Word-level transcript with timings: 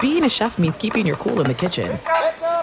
Being 0.00 0.22
a 0.24 0.28
chef 0.28 0.58
means 0.58 0.76
keeping 0.76 1.06
your 1.06 1.16
cool 1.16 1.40
in 1.40 1.46
the 1.46 1.54
kitchen. 1.54 1.98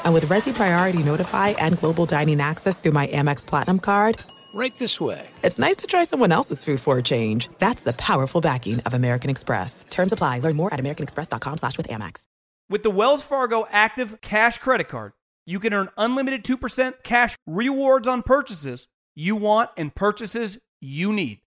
And 0.05 0.13
with 0.13 0.25
Resy 0.27 0.53
Priority 0.53 1.03
Notify 1.03 1.49
and 1.49 1.77
Global 1.79 2.05
Dining 2.05 2.39
Access 2.39 2.79
through 2.79 2.93
my 2.93 3.07
Amex 3.07 3.45
Platinum 3.45 3.79
card, 3.79 4.17
Right 4.53 4.77
this 4.77 5.01
way. 5.01 5.27
it's 5.43 5.59
nice 5.59 5.75
to 5.77 5.87
try 5.87 6.05
someone 6.05 6.31
else's 6.31 6.63
food 6.63 6.79
for 6.79 6.97
a 6.97 7.03
change. 7.03 7.49
That's 7.59 7.81
the 7.81 7.91
powerful 7.91 8.39
backing 8.39 8.79
of 8.81 8.93
American 8.93 9.29
Express. 9.29 9.83
Terms 9.89 10.13
apply. 10.13 10.39
Learn 10.39 10.55
more 10.55 10.73
at 10.73 10.79
americanexpress.com 10.79 11.57
slash 11.57 11.75
with 11.75 11.89
Amex. 11.89 12.23
With 12.69 12.83
the 12.83 12.89
Wells 12.89 13.21
Fargo 13.21 13.67
Active 13.69 14.21
Cash 14.21 14.59
Credit 14.59 14.87
Card, 14.87 15.11
you 15.45 15.59
can 15.59 15.73
earn 15.73 15.89
unlimited 15.97 16.45
2% 16.45 17.03
cash 17.03 17.35
rewards 17.45 18.07
on 18.07 18.23
purchases 18.23 18.87
you 19.13 19.35
want 19.35 19.71
and 19.75 19.93
purchases 19.93 20.57
you 20.79 21.11
need. 21.11 21.41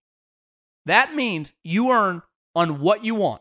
That 0.84 1.15
means 1.15 1.55
you 1.65 1.91
earn 1.91 2.20
on 2.55 2.81
what 2.81 3.05
you 3.06 3.15
want, 3.15 3.41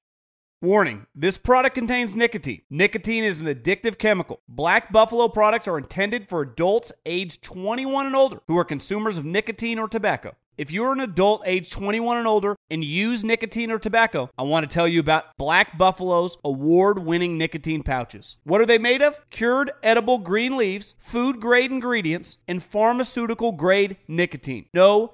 Warning, 0.63 1.07
this 1.15 1.39
product 1.39 1.73
contains 1.73 2.15
nicotine. 2.15 2.61
Nicotine 2.69 3.23
is 3.23 3.41
an 3.41 3.47
addictive 3.47 3.97
chemical. 3.97 4.41
Black 4.47 4.91
Buffalo 4.91 5.27
products 5.27 5.67
are 5.67 5.79
intended 5.79 6.29
for 6.29 6.43
adults 6.43 6.91
aged 7.03 7.41
21 7.41 8.05
and 8.05 8.15
older 8.15 8.41
who 8.47 8.59
are 8.59 8.63
consumers 8.63 9.17
of 9.17 9.25
nicotine 9.25 9.79
or 9.79 9.87
tobacco. 9.87 10.35
If 10.59 10.69
you're 10.69 10.91
an 10.91 10.99
adult 10.99 11.41
age 11.47 11.71
21 11.71 12.17
and 12.17 12.27
older 12.27 12.55
and 12.69 12.83
use 12.83 13.23
nicotine 13.23 13.71
or 13.71 13.79
tobacco, 13.79 14.29
I 14.37 14.43
want 14.43 14.69
to 14.69 14.71
tell 14.71 14.87
you 14.87 14.99
about 14.99 15.35
Black 15.35 15.79
Buffalo's 15.79 16.37
award 16.43 16.99
winning 16.99 17.39
nicotine 17.39 17.81
pouches. 17.81 18.37
What 18.43 18.61
are 18.61 18.67
they 18.67 18.77
made 18.77 19.01
of? 19.01 19.27
Cured 19.31 19.71
edible 19.81 20.19
green 20.19 20.57
leaves, 20.57 20.93
food 20.99 21.39
grade 21.39 21.71
ingredients, 21.71 22.37
and 22.47 22.61
pharmaceutical 22.61 23.53
grade 23.53 23.97
nicotine. 24.07 24.67
No 24.75 25.13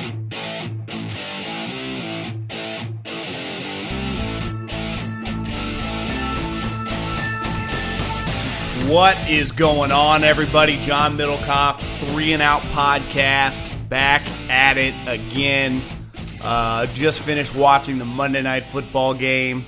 What 8.91 9.29
is 9.29 9.53
going 9.53 9.93
on, 9.93 10.25
everybody? 10.25 10.75
John 10.81 11.17
Middlekauff, 11.17 11.79
Three 12.09 12.33
and 12.33 12.41
Out 12.41 12.61
Podcast, 12.61 13.87
back 13.87 14.21
at 14.49 14.77
it 14.77 14.93
again. 15.07 15.81
Uh, 16.43 16.87
just 16.87 17.21
finished 17.21 17.55
watching 17.55 17.99
the 17.99 18.05
Monday 18.05 18.41
Night 18.41 18.65
Football 18.65 19.13
game. 19.13 19.63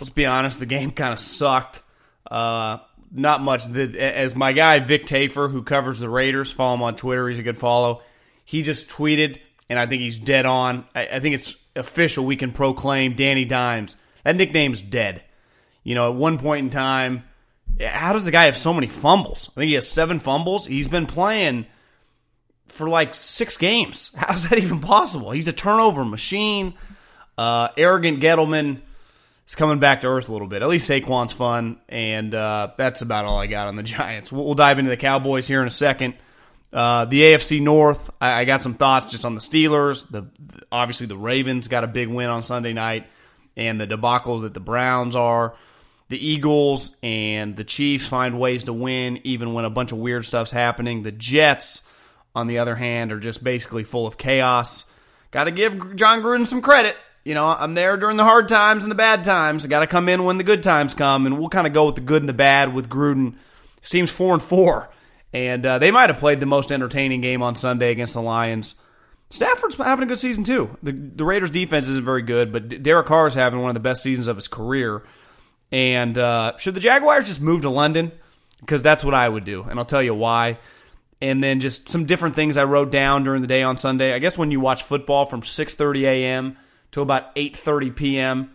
Let's 0.00 0.10
be 0.10 0.26
honest, 0.26 0.58
the 0.58 0.66
game 0.66 0.90
kind 0.90 1.12
of 1.12 1.20
sucked. 1.20 1.80
Uh, 2.28 2.78
not 3.12 3.42
much. 3.42 3.64
The, 3.66 3.96
as 3.96 4.34
my 4.34 4.52
guy 4.52 4.80
Vic 4.80 5.06
Tafur, 5.06 5.48
who 5.48 5.62
covers 5.62 6.00
the 6.00 6.08
Raiders, 6.08 6.50
follow 6.50 6.74
him 6.74 6.82
on 6.82 6.96
Twitter. 6.96 7.28
He's 7.28 7.38
a 7.38 7.44
good 7.44 7.58
follow. 7.58 8.02
He 8.44 8.62
just 8.62 8.88
tweeted, 8.88 9.38
and 9.70 9.78
I 9.78 9.86
think 9.86 10.02
he's 10.02 10.18
dead 10.18 10.46
on. 10.46 10.84
I, 10.96 11.06
I 11.06 11.20
think 11.20 11.36
it's 11.36 11.54
official. 11.76 12.26
We 12.26 12.34
can 12.34 12.50
proclaim 12.50 13.14
Danny 13.14 13.44
Dimes. 13.44 13.96
That 14.24 14.34
nickname's 14.34 14.82
dead. 14.82 15.22
You 15.84 15.94
know, 15.94 16.10
at 16.10 16.16
one 16.16 16.38
point 16.38 16.64
in 16.64 16.70
time, 16.70 17.22
how 17.80 18.12
does 18.12 18.24
the 18.24 18.30
guy 18.30 18.44
have 18.44 18.56
so 18.56 18.72
many 18.72 18.86
fumbles? 18.86 19.50
I 19.50 19.60
think 19.60 19.68
he 19.68 19.74
has 19.74 19.88
seven 19.88 20.20
fumbles. 20.20 20.66
He's 20.66 20.88
been 20.88 21.06
playing 21.06 21.66
for 22.66 22.88
like 22.88 23.14
six 23.14 23.56
games. 23.56 24.12
How's 24.16 24.48
that 24.48 24.58
even 24.58 24.80
possible? 24.80 25.30
He's 25.30 25.48
a 25.48 25.52
turnover 25.52 26.04
machine. 26.04 26.74
Uh, 27.36 27.68
arrogant 27.76 28.20
Gettleman 28.20 28.80
is 29.46 29.54
coming 29.54 29.78
back 29.78 30.02
to 30.02 30.08
earth 30.08 30.28
a 30.28 30.32
little 30.32 30.48
bit. 30.48 30.62
At 30.62 30.68
least 30.68 30.90
Saquon's 30.90 31.32
fun, 31.32 31.80
and 31.88 32.34
uh, 32.34 32.72
that's 32.76 33.02
about 33.02 33.24
all 33.24 33.38
I 33.38 33.46
got 33.46 33.68
on 33.68 33.76
the 33.76 33.82
Giants. 33.84 34.32
We'll, 34.32 34.44
we'll 34.44 34.54
dive 34.54 34.78
into 34.78 34.90
the 34.90 34.96
Cowboys 34.96 35.46
here 35.46 35.60
in 35.60 35.66
a 35.66 35.70
second. 35.70 36.14
Uh, 36.70 37.06
the 37.06 37.22
AFC 37.22 37.62
North, 37.62 38.10
I, 38.20 38.40
I, 38.40 38.44
got 38.44 38.60
some 38.60 38.74
thoughts 38.74 39.10
just 39.10 39.24
on 39.24 39.34
the 39.34 39.40
Steelers. 39.40 40.06
The, 40.06 40.22
the 40.38 40.66
obviously 40.70 41.06
the 41.06 41.16
Ravens 41.16 41.66
got 41.66 41.82
a 41.82 41.86
big 41.86 42.08
win 42.08 42.28
on 42.28 42.42
Sunday 42.42 42.74
night, 42.74 43.06
and 43.56 43.80
the 43.80 43.86
debacle 43.86 44.40
that 44.40 44.52
the 44.52 44.60
Browns 44.60 45.16
are. 45.16 45.54
The 46.08 46.26
Eagles 46.26 46.96
and 47.02 47.54
the 47.54 47.64
Chiefs 47.64 48.06
find 48.06 48.40
ways 48.40 48.64
to 48.64 48.72
win 48.72 49.20
even 49.24 49.52
when 49.52 49.64
a 49.64 49.70
bunch 49.70 49.92
of 49.92 49.98
weird 49.98 50.24
stuff's 50.24 50.50
happening. 50.50 51.02
The 51.02 51.12
Jets, 51.12 51.82
on 52.34 52.46
the 52.46 52.58
other 52.58 52.76
hand, 52.76 53.12
are 53.12 53.20
just 53.20 53.44
basically 53.44 53.84
full 53.84 54.06
of 54.06 54.16
chaos. 54.16 54.90
Got 55.30 55.44
to 55.44 55.50
give 55.50 55.96
Jon 55.96 56.22
Gruden 56.22 56.46
some 56.46 56.62
credit. 56.62 56.96
You 57.24 57.34
know, 57.34 57.46
I'm 57.46 57.74
there 57.74 57.98
during 57.98 58.16
the 58.16 58.24
hard 58.24 58.48
times 58.48 58.84
and 58.84 58.90
the 58.90 58.96
bad 58.96 59.22
times. 59.22 59.64
I 59.64 59.68
got 59.68 59.80
to 59.80 59.86
come 59.86 60.08
in 60.08 60.24
when 60.24 60.38
the 60.38 60.44
good 60.44 60.62
times 60.62 60.94
come, 60.94 61.26
and 61.26 61.38
we'll 61.38 61.50
kind 61.50 61.66
of 61.66 61.74
go 61.74 61.84
with 61.84 61.96
the 61.96 62.00
good 62.00 62.22
and 62.22 62.28
the 62.28 62.32
bad 62.32 62.72
with 62.72 62.88
Gruden. 62.88 63.34
His 63.82 63.90
team's 63.90 64.10
four 64.10 64.32
and 64.32 64.42
four, 64.42 64.90
and 65.34 65.64
uh, 65.66 65.78
they 65.78 65.90
might 65.90 66.08
have 66.08 66.18
played 66.18 66.40
the 66.40 66.46
most 66.46 66.72
entertaining 66.72 67.20
game 67.20 67.42
on 67.42 67.54
Sunday 67.54 67.90
against 67.90 68.14
the 68.14 68.22
Lions. 68.22 68.76
Stafford's 69.28 69.76
having 69.76 70.04
a 70.04 70.06
good 70.06 70.18
season 70.18 70.42
too. 70.42 70.74
The, 70.82 70.92
the 70.92 71.24
Raiders' 71.24 71.50
defense 71.50 71.90
isn't 71.90 72.04
very 72.04 72.22
good, 72.22 72.50
but 72.50 72.82
Derek 72.82 73.06
Carr 73.06 73.26
is 73.26 73.34
having 73.34 73.60
one 73.60 73.68
of 73.68 73.74
the 73.74 73.80
best 73.80 74.02
seasons 74.02 74.26
of 74.26 74.36
his 74.36 74.48
career. 74.48 75.02
And 75.70 76.16
uh, 76.18 76.56
should 76.56 76.74
the 76.74 76.80
Jaguars 76.80 77.26
just 77.26 77.40
move 77.40 77.62
to 77.62 77.70
London? 77.70 78.12
Because 78.60 78.82
that's 78.82 79.04
what 79.04 79.14
I 79.14 79.28
would 79.28 79.44
do, 79.44 79.62
and 79.62 79.78
I'll 79.78 79.84
tell 79.84 80.02
you 80.02 80.14
why. 80.14 80.58
And 81.20 81.42
then 81.42 81.60
just 81.60 81.88
some 81.88 82.06
different 82.06 82.34
things 82.34 82.56
I 82.56 82.64
wrote 82.64 82.90
down 82.90 83.24
during 83.24 83.42
the 83.42 83.48
day 83.48 83.62
on 83.62 83.76
Sunday. 83.76 84.12
I 84.14 84.18
guess 84.18 84.38
when 84.38 84.50
you 84.50 84.60
watch 84.60 84.82
football 84.82 85.26
from 85.26 85.42
6:30 85.42 86.02
a.m. 86.02 86.56
to 86.92 87.02
about 87.02 87.34
8:30 87.36 87.94
p.m., 87.94 88.50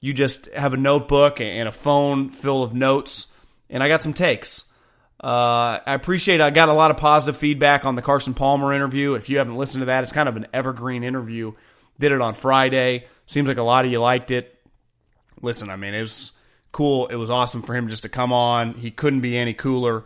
you 0.00 0.12
just 0.12 0.46
have 0.52 0.74
a 0.74 0.76
notebook 0.76 1.40
and 1.40 1.68
a 1.68 1.72
phone 1.72 2.30
full 2.30 2.62
of 2.62 2.74
notes. 2.74 3.34
And 3.70 3.82
I 3.82 3.88
got 3.88 4.02
some 4.02 4.14
takes. 4.14 4.72
Uh, 5.22 5.78
I 5.84 5.94
appreciate. 5.94 6.40
I 6.40 6.50
got 6.50 6.68
a 6.68 6.72
lot 6.72 6.90
of 6.92 6.96
positive 6.96 7.36
feedback 7.36 7.84
on 7.84 7.96
the 7.96 8.02
Carson 8.02 8.34
Palmer 8.34 8.72
interview. 8.72 9.14
If 9.14 9.28
you 9.28 9.38
haven't 9.38 9.56
listened 9.56 9.82
to 9.82 9.86
that, 9.86 10.04
it's 10.04 10.12
kind 10.12 10.28
of 10.28 10.36
an 10.36 10.46
evergreen 10.52 11.02
interview. 11.02 11.52
Did 11.98 12.12
it 12.12 12.20
on 12.20 12.34
Friday. 12.34 13.06
Seems 13.26 13.48
like 13.48 13.56
a 13.56 13.62
lot 13.62 13.84
of 13.84 13.90
you 13.90 14.00
liked 14.00 14.30
it. 14.30 14.54
Listen, 15.42 15.70
I 15.70 15.76
mean, 15.76 15.94
it 15.94 16.00
was 16.00 16.32
cool. 16.72 17.06
It 17.06 17.16
was 17.16 17.30
awesome 17.30 17.62
for 17.62 17.74
him 17.74 17.88
just 17.88 18.02
to 18.02 18.08
come 18.08 18.32
on. 18.32 18.74
He 18.74 18.90
couldn't 18.90 19.20
be 19.20 19.36
any 19.36 19.54
cooler. 19.54 20.04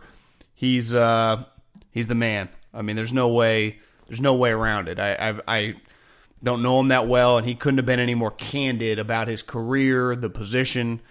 He's 0.53 0.93
uh, 0.93 1.43
he's 1.91 2.07
the 2.07 2.15
man. 2.15 2.49
I 2.73 2.81
mean, 2.81 2.95
there's 2.95 3.13
no 3.13 3.29
way 3.29 3.79
there's 4.07 4.21
no 4.21 4.35
way 4.35 4.51
around 4.51 4.87
it. 4.87 4.99
I 4.99 5.13
I, 5.13 5.39
I 5.47 5.75
don't 6.43 6.61
know 6.61 6.79
him 6.79 6.89
that 6.89 7.07
well, 7.07 7.37
and 7.37 7.47
he 7.47 7.55
couldn't 7.55 7.77
have 7.77 7.85
been 7.85 7.99
any 7.99 8.15
more 8.15 8.31
candid 8.31 8.99
about 8.99 9.27
his 9.27 9.41
career, 9.41 10.15
the 10.15 10.29
position. 10.29 11.01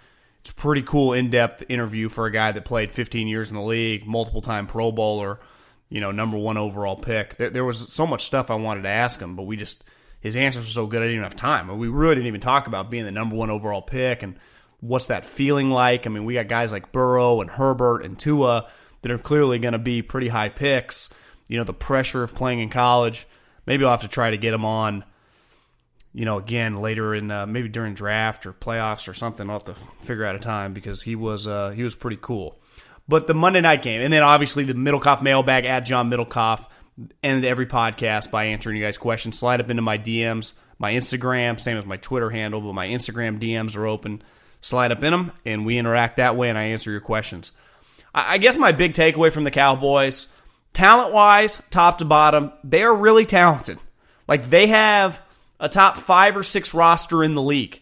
It's 0.41 0.51
a 0.51 0.55
pretty 0.55 0.81
cool, 0.81 1.13
in 1.13 1.29
depth 1.29 1.63
interview 1.69 2.09
for 2.09 2.25
a 2.25 2.31
guy 2.31 2.51
that 2.51 2.65
played 2.65 2.91
15 2.91 3.27
years 3.27 3.49
in 3.49 3.55
the 3.55 3.63
league, 3.63 4.05
multiple 4.05 4.41
time 4.41 4.67
Pro 4.67 4.91
Bowler, 4.91 5.39
you 5.89 6.01
know, 6.01 6.11
number 6.11 6.37
one 6.37 6.57
overall 6.57 6.97
pick. 6.97 7.37
There, 7.37 7.49
there 7.49 7.63
was 7.63 7.93
so 7.93 8.05
much 8.05 8.25
stuff 8.25 8.51
I 8.51 8.55
wanted 8.55 8.81
to 8.81 8.89
ask 8.89 9.21
him, 9.21 9.35
but 9.35 9.43
we 9.43 9.55
just 9.55 9.85
his 10.19 10.35
answers 10.35 10.65
were 10.65 10.69
so 10.69 10.87
good 10.87 11.01
I 11.01 11.05
didn't 11.05 11.15
even 11.15 11.23
have 11.23 11.35
time. 11.35 11.77
We 11.77 11.87
really 11.87 12.15
didn't 12.15 12.27
even 12.27 12.41
talk 12.41 12.67
about 12.67 12.89
being 12.89 13.05
the 13.05 13.11
number 13.11 13.35
one 13.35 13.49
overall 13.49 13.81
pick 13.81 14.23
and 14.23 14.37
what's 14.83 15.07
that 15.07 15.25
feeling 15.25 15.69
like. 15.69 16.05
I 16.05 16.09
mean, 16.09 16.25
we 16.25 16.33
got 16.33 16.47
guys 16.47 16.71
like 16.71 16.91
Burrow 16.91 17.41
and 17.41 17.49
Herbert 17.49 18.03
and 18.03 18.19
Tua 18.19 18.69
that 19.01 19.11
are 19.11 19.17
clearly 19.17 19.59
going 19.59 19.73
to 19.73 19.79
be 19.79 20.01
pretty 20.01 20.27
high 20.27 20.49
picks. 20.49 21.09
You 21.47 21.57
know, 21.57 21.63
the 21.63 21.73
pressure 21.73 22.23
of 22.23 22.35
playing 22.35 22.59
in 22.59 22.69
college. 22.69 23.27
Maybe 23.65 23.83
I'll 23.83 23.91
have 23.91 24.01
to 24.01 24.07
try 24.07 24.31
to 24.31 24.37
get 24.37 24.53
him 24.53 24.65
on 24.65 25.03
you 26.13 26.25
know, 26.25 26.37
again 26.37 26.77
later 26.77 27.15
in 27.15 27.31
uh, 27.31 27.45
maybe 27.47 27.67
during 27.67 27.95
draft 27.95 28.45
or 28.45 28.53
playoffs 28.53 29.07
or 29.07 29.13
something. 29.13 29.49
I'll 29.49 29.55
have 29.55 29.63
to 29.65 29.73
figure 29.73 30.25
out 30.25 30.35
a 30.35 30.39
time 30.39 30.73
because 30.73 31.01
he 31.01 31.15
was 31.15 31.47
uh, 31.47 31.71
he 31.71 31.83
was 31.83 31.95
pretty 31.95 32.19
cool. 32.21 32.59
But 33.07 33.27
the 33.27 33.33
Monday 33.33 33.61
night 33.61 33.81
game, 33.81 33.99
and 34.01 34.13
then 34.13 34.23
obviously 34.23 34.63
the 34.63 34.73
Middlekauff 34.73 35.21
mailbag 35.21 35.65
at 35.65 35.81
John 35.81 36.09
Middlekauff, 36.09 36.67
end 37.21 37.43
every 37.43 37.65
podcast 37.65 38.31
by 38.31 38.45
answering 38.45 38.77
you 38.77 38.83
guys' 38.83 38.97
questions. 38.97 39.37
Slide 39.37 39.59
up 39.59 39.69
into 39.69 39.81
my 39.81 39.97
DMs, 39.97 40.53
my 40.77 40.93
Instagram, 40.93 41.59
same 41.59 41.77
as 41.77 41.85
my 41.85 41.97
Twitter 41.97 42.29
handle, 42.29 42.61
but 42.61 42.73
my 42.73 42.87
Instagram 42.87 43.39
DMs 43.39 43.75
are 43.75 43.87
open. 43.87 44.21
Slide 44.63 44.93
up 44.93 45.03
in 45.03 45.11
them, 45.11 45.33
and 45.45 45.65
we 45.65 45.77
interact 45.77 46.15
that 46.17 46.37
way, 46.37 46.47
and 46.47 46.57
I 46.57 46.63
answer 46.63 46.89
your 46.89 47.01
questions. 47.01 47.51
I, 48.15 48.37
guess 48.37 48.55
my 48.55 48.71
big 48.71 48.93
takeaway 48.93 49.29
from 49.29 49.43
the 49.43 49.51
Cowboys, 49.51 50.29
talent 50.71 51.11
wise, 51.11 51.61
top 51.69 51.97
to 51.97 52.05
bottom, 52.05 52.53
they 52.63 52.81
are 52.83 52.95
really 52.95 53.25
talented. 53.25 53.77
Like 54.25 54.49
they 54.49 54.67
have 54.67 55.21
a 55.59 55.67
top 55.67 55.97
five 55.97 56.37
or 56.37 56.43
six 56.43 56.73
roster 56.73 57.25
in 57.25 57.35
the 57.35 57.41
league. 57.41 57.81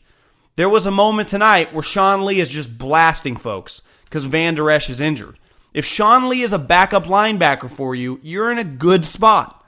There 0.56 0.70
was 0.70 0.88
a 0.88 0.92
moment 0.92 1.30
tonight 1.30 1.72
where 1.72 1.84
Sean 1.84 2.26
Lee 2.26 2.40
is 2.40 2.50
just 2.50 2.76
blasting 2.76 3.38
folks 3.38 3.84
because 4.06 4.26
Vander 4.26 4.72
Esch 4.72 4.90
is 4.90 5.02
injured. 5.02 5.38
If 5.76 5.86
Sean 5.86 6.30
Lee 6.30 6.42
is 6.42 6.52
a 6.52 6.58
backup 6.58 7.04
linebacker 7.04 7.70
for 7.70 7.94
you, 7.94 8.20
you're 8.24 8.52
in 8.52 8.58
a 8.58 8.64
good 8.64 9.06
spot. 9.06 9.64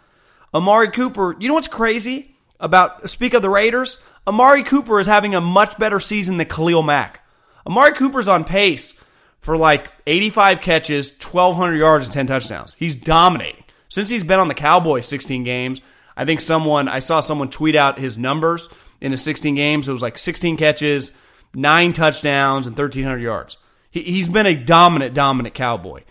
Amari 0.52 0.90
Cooper, 0.90 1.36
you 1.40 1.48
know 1.48 1.54
what's 1.54 1.68
crazy 1.68 2.33
about 2.64 3.10
speak 3.10 3.36
of 3.36 3.42
the 3.44 3.50
Raiders? 3.50 4.02
Amari 4.26 4.64
Cooper 4.64 5.00
is 5.00 5.06
having 5.06 5.36
a 5.36 5.42
much 5.42 5.78
better 5.78 6.00
season 6.00 6.38
than 6.38 6.48
Khalil 6.48 6.82
Mack. 6.82 7.20
Amari 7.68 7.94
Cooper's 7.94 8.28
on 8.28 8.46
pace 8.46 9.00
for 9.42 9.58
like 9.58 9.92
85 10.08 10.62
catches, 10.62 11.12
1,200 11.12 11.76
yards, 11.76 12.06
and 12.06 12.14
10 12.14 12.28
touchdowns. 12.28 12.76
He's 12.80 12.96
dominating. 12.96 13.64
Since 13.90 14.10
he's 14.10 14.24
been 14.24 14.40
on 14.40 14.48
the 14.48 14.54
Cowboys 14.56 15.06
16 15.06 15.44
games, 15.44 15.82
I 16.16 16.26
think 16.26 16.42
someone, 16.42 16.88
I 16.88 17.00
saw 17.00 17.20
someone 17.20 17.50
tweet 17.50 17.76
out 17.76 18.00
his 18.00 18.18
numbers 18.18 18.70
in 19.02 19.12
the 19.12 19.18
16 19.18 19.54
games. 19.56 19.88
It 19.88 19.92
was 19.92 20.02
like 20.02 20.18
16 20.18 20.58
catches, 20.58 21.12
nine 21.54 21.94
touchdowns, 21.94 22.66
and 22.66 22.78
1,300 22.78 23.18
yards. 23.20 23.58
He, 23.92 24.18
has 24.18 24.28
been 24.28 24.46
a 24.46 24.56
dominant, 24.56 25.14
dominant 25.14 25.54
Cowboy. 25.54 26.04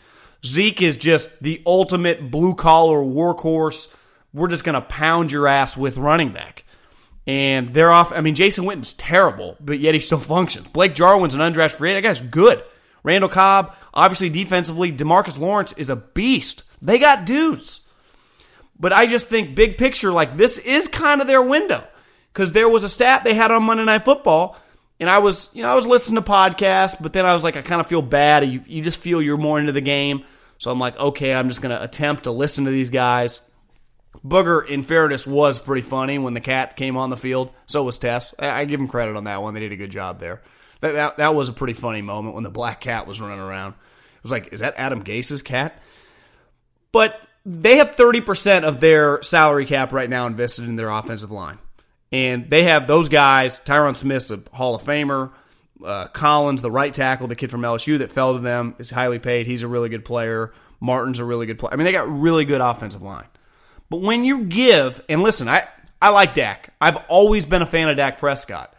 Zeke 0.44 0.82
is 0.82 0.96
just 0.96 1.42
the 1.42 1.62
ultimate 1.66 2.30
blue 2.30 2.54
collar 2.54 2.98
workhorse. 2.98 3.94
We're 4.34 4.48
just 4.48 4.64
going 4.64 4.74
to 4.74 4.80
pound 4.80 5.32
your 5.32 5.46
ass 5.46 5.76
with 5.76 5.98
running 5.98 6.32
back. 6.32 6.64
And 7.26 7.68
they're 7.68 7.90
off. 7.92 8.12
I 8.12 8.20
mean, 8.20 8.34
Jason 8.34 8.64
Witten's 8.64 8.92
terrible, 8.94 9.56
but 9.60 9.78
yet 9.78 9.94
he 9.94 10.00
still 10.00 10.18
functions. 10.18 10.68
Blake 10.68 10.94
Jarwin's 10.94 11.34
an 11.34 11.40
undrafted 11.40 11.72
free 11.72 11.90
agent. 11.90 12.02
That 12.02 12.08
guy's 12.08 12.20
good. 12.20 12.64
Randall 13.04 13.30
Cobb, 13.30 13.74
obviously 13.92 14.30
defensively, 14.30 14.92
Demarcus 14.92 15.38
Lawrence 15.38 15.72
is 15.72 15.90
a 15.90 15.96
beast. 15.96 16.62
They 16.80 16.98
got 16.98 17.26
dudes. 17.26 17.80
But 18.78 18.92
I 18.92 19.06
just 19.06 19.28
think 19.28 19.54
big 19.54 19.76
picture, 19.76 20.12
like 20.12 20.36
this 20.36 20.58
is 20.58 20.88
kind 20.88 21.20
of 21.20 21.26
their 21.26 21.42
window. 21.42 21.84
Because 22.32 22.52
there 22.52 22.68
was 22.68 22.84
a 22.84 22.88
stat 22.88 23.24
they 23.24 23.34
had 23.34 23.50
on 23.50 23.64
Monday 23.64 23.84
Night 23.84 24.02
Football 24.02 24.56
and 25.02 25.10
I 25.10 25.18
was, 25.18 25.50
you 25.52 25.62
know, 25.62 25.68
I 25.68 25.74
was 25.74 25.88
listening 25.88 26.22
to 26.22 26.30
podcasts, 26.30 26.94
but 27.00 27.12
then 27.12 27.26
I 27.26 27.32
was 27.32 27.42
like, 27.42 27.56
I 27.56 27.62
kind 27.62 27.80
of 27.80 27.88
feel 27.88 28.02
bad. 28.02 28.48
You, 28.48 28.62
you 28.66 28.82
just 28.82 29.00
feel 29.00 29.20
you're 29.20 29.36
more 29.36 29.58
into 29.58 29.72
the 29.72 29.80
game. 29.80 30.24
So 30.58 30.70
I'm 30.70 30.78
like, 30.78 30.96
okay, 30.96 31.34
I'm 31.34 31.48
just 31.48 31.60
going 31.60 31.76
to 31.76 31.82
attempt 31.82 32.22
to 32.24 32.30
listen 32.30 32.66
to 32.66 32.70
these 32.70 32.90
guys. 32.90 33.40
Booger, 34.24 34.66
in 34.66 34.82
fairness, 34.82 35.26
was 35.26 35.58
pretty 35.58 35.82
funny 35.82 36.18
when 36.18 36.34
the 36.34 36.40
cat 36.40 36.76
came 36.76 36.96
on 36.96 37.10
the 37.10 37.16
field. 37.16 37.52
So 37.66 37.82
was 37.84 37.98
Tess. 37.98 38.34
I, 38.38 38.60
I 38.60 38.64
give 38.64 38.78
him 38.78 38.88
credit 38.88 39.16
on 39.16 39.24
that 39.24 39.42
one. 39.42 39.54
They 39.54 39.60
did 39.60 39.72
a 39.72 39.76
good 39.76 39.90
job 39.90 40.20
there. 40.20 40.42
That, 40.80 40.92
that, 40.92 41.16
that 41.16 41.34
was 41.34 41.48
a 41.48 41.52
pretty 41.52 41.72
funny 41.72 42.02
moment 42.02 42.34
when 42.34 42.44
the 42.44 42.50
black 42.50 42.80
cat 42.80 43.06
was 43.06 43.20
running 43.20 43.38
around. 43.38 43.72
It 43.72 44.22
was 44.22 44.32
like, 44.32 44.52
is 44.52 44.60
that 44.60 44.74
Adam 44.76 45.02
Gase's 45.02 45.42
cat? 45.42 45.80
But 46.92 47.20
they 47.44 47.78
have 47.78 47.96
30% 47.96 48.64
of 48.64 48.80
their 48.80 49.22
salary 49.22 49.66
cap 49.66 49.92
right 49.92 50.08
now 50.08 50.26
invested 50.26 50.66
in 50.66 50.76
their 50.76 50.90
offensive 50.90 51.30
line. 51.30 51.58
And 52.12 52.50
they 52.50 52.64
have 52.64 52.86
those 52.86 53.08
guys. 53.08 53.58
Tyron 53.60 53.96
Smith's 53.96 54.30
a 54.30 54.40
Hall 54.52 54.74
of 54.74 54.82
Famer. 54.82 55.32
Uh, 55.82 56.06
Collins, 56.08 56.62
the 56.62 56.70
right 56.70 56.92
tackle, 56.92 57.26
the 57.26 57.34
kid 57.34 57.50
from 57.50 57.62
LSU 57.62 57.98
that 57.98 58.12
fell 58.12 58.34
to 58.34 58.38
them, 58.38 58.76
is 58.78 58.90
highly 58.90 59.18
paid. 59.18 59.46
He's 59.46 59.62
a 59.62 59.68
really 59.68 59.88
good 59.88 60.04
player. 60.04 60.52
Martin's 60.78 61.18
a 61.18 61.24
really 61.24 61.46
good 61.46 61.58
player. 61.58 61.72
I 61.72 61.76
mean, 61.76 61.86
they 61.86 61.92
got 61.92 62.08
really 62.08 62.44
good 62.44 62.60
offensive 62.60 63.02
line. 63.02 63.26
But 63.92 64.00
when 64.00 64.24
you 64.24 64.44
give, 64.44 65.04
and 65.06 65.22
listen, 65.22 65.50
I, 65.50 65.68
I 66.00 66.08
like 66.08 66.32
Dak. 66.32 66.72
I've 66.80 66.96
always 67.08 67.44
been 67.44 67.60
a 67.60 67.66
fan 67.66 67.90
of 67.90 67.98
Dak 67.98 68.16
Prescott. 68.16 68.74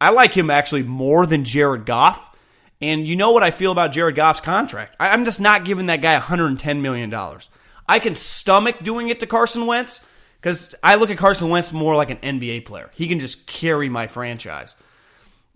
I 0.00 0.10
like 0.10 0.36
him 0.36 0.50
actually 0.50 0.82
more 0.82 1.24
than 1.24 1.44
Jared 1.44 1.86
Goff. 1.86 2.36
And 2.80 3.06
you 3.06 3.14
know 3.14 3.30
what 3.30 3.44
I 3.44 3.52
feel 3.52 3.70
about 3.70 3.92
Jared 3.92 4.16
Goff's 4.16 4.40
contract. 4.40 4.96
I, 4.98 5.10
I'm 5.10 5.24
just 5.24 5.38
not 5.38 5.64
giving 5.64 5.86
that 5.86 6.02
guy 6.02 6.18
$110 6.18 6.80
million. 6.80 7.14
I 7.88 8.00
can 8.00 8.16
stomach 8.16 8.82
doing 8.82 9.08
it 9.08 9.20
to 9.20 9.26
Carson 9.28 9.66
Wentz 9.66 10.04
because 10.40 10.74
I 10.82 10.96
look 10.96 11.10
at 11.10 11.16
Carson 11.18 11.48
Wentz 11.48 11.72
more 11.72 11.94
like 11.94 12.10
an 12.10 12.16
NBA 12.16 12.64
player. 12.64 12.90
He 12.92 13.06
can 13.06 13.20
just 13.20 13.46
carry 13.46 13.88
my 13.88 14.08
franchise. 14.08 14.74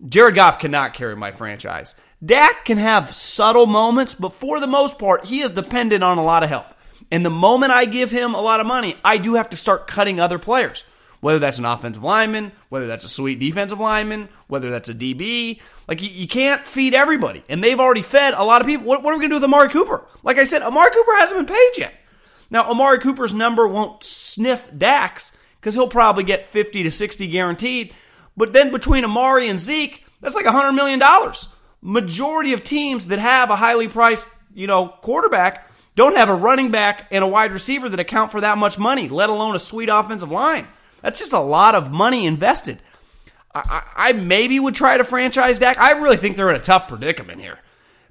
Jared 0.07 0.35
Goff 0.35 0.57
cannot 0.57 0.93
carry 0.93 1.17
my 1.17 1.33
franchise. 1.33 1.95
Dak 2.25 2.63
can 2.63 2.77
have 2.77 3.13
subtle 3.13 3.65
moments, 3.65 4.15
but 4.15 4.31
for 4.31 4.61
the 4.61 4.67
most 4.67 4.97
part, 4.97 5.25
he 5.25 5.41
is 5.41 5.51
dependent 5.51 6.01
on 6.01 6.17
a 6.17 6.23
lot 6.23 6.43
of 6.43 6.49
help. 6.49 6.67
And 7.11 7.25
the 7.25 7.29
moment 7.29 7.71
I 7.71 7.85
give 7.85 8.11
him 8.11 8.33
a 8.33 8.41
lot 8.41 8.59
of 8.59 8.67
money, 8.67 8.95
I 9.03 9.17
do 9.17 9.35
have 9.35 9.49
to 9.49 9.57
start 9.57 9.87
cutting 9.87 10.19
other 10.19 10.39
players. 10.39 10.83
Whether 11.21 11.39
that's 11.39 11.59
an 11.59 11.65
offensive 11.65 12.03
lineman, 12.03 12.53
whether 12.69 12.87
that's 12.87 13.03
a 13.03 13.09
sweet 13.09 13.39
defensive 13.39 13.79
lineman, 13.79 14.29
whether 14.47 14.69
that's 14.69 14.87
a 14.87 14.93
DB. 14.93 15.59
Like, 15.87 16.01
you, 16.01 16.09
you 16.09 16.27
can't 16.27 16.65
feed 16.65 16.93
everybody. 16.93 17.43
And 17.49 17.61
they've 17.61 17.79
already 17.79 18.03
fed 18.03 18.33
a 18.35 18.43
lot 18.43 18.61
of 18.61 18.67
people. 18.67 18.85
What, 18.85 19.03
what 19.03 19.13
are 19.13 19.17
we 19.17 19.21
going 19.21 19.31
to 19.31 19.35
do 19.35 19.41
with 19.41 19.43
Amari 19.43 19.69
Cooper? 19.69 20.05
Like 20.23 20.37
I 20.37 20.45
said, 20.45 20.61
Amari 20.61 20.91
Cooper 20.91 21.11
hasn't 21.17 21.45
been 21.45 21.55
paid 21.55 21.77
yet. 21.77 21.93
Now, 22.49 22.69
Amari 22.69 22.99
Cooper's 22.99 23.33
number 23.33 23.67
won't 23.67 24.03
sniff 24.03 24.69
Dax 24.75 25.37
because 25.59 25.73
he'll 25.73 25.89
probably 25.89 26.23
get 26.23 26.45
50 26.45 26.83
to 26.83 26.91
60 26.91 27.27
guaranteed. 27.27 27.93
But 28.37 28.53
then 28.53 28.71
between 28.71 29.03
Amari 29.03 29.49
and 29.49 29.59
Zeke, 29.59 30.05
that's 30.21 30.35
like 30.35 30.45
$100 30.45 30.73
million. 30.73 31.01
Majority 31.81 32.53
of 32.53 32.63
teams 32.63 33.07
that 33.07 33.19
have 33.19 33.49
a 33.49 33.55
highly 33.55 33.87
priced, 33.87 34.27
you 34.53 34.67
know, 34.67 34.87
quarterback 34.87 35.68
don't 35.99 36.15
have 36.15 36.29
a 36.29 36.33
running 36.33 36.71
back 36.71 37.07
and 37.11 37.25
a 37.25 37.27
wide 37.27 37.51
receiver 37.51 37.89
that 37.89 37.99
account 37.99 38.31
for 38.31 38.39
that 38.39 38.57
much 38.57 38.79
money, 38.79 39.09
let 39.09 39.29
alone 39.29 39.53
a 39.53 39.59
sweet 39.59 39.89
offensive 39.89 40.31
line. 40.31 40.65
That's 41.01 41.19
just 41.19 41.33
a 41.33 41.39
lot 41.39 41.75
of 41.75 41.91
money 41.91 42.25
invested. 42.25 42.79
I, 43.53 43.83
I, 43.95 44.13
maybe 44.13 44.59
would 44.61 44.75
try 44.75 44.95
to 44.95 45.03
franchise 45.03 45.59
Dak. 45.59 45.77
I 45.77 45.91
really 45.93 46.15
think 46.15 46.37
they're 46.37 46.49
in 46.51 46.55
a 46.55 46.61
tough 46.61 46.87
predicament 46.87 47.41
here 47.41 47.59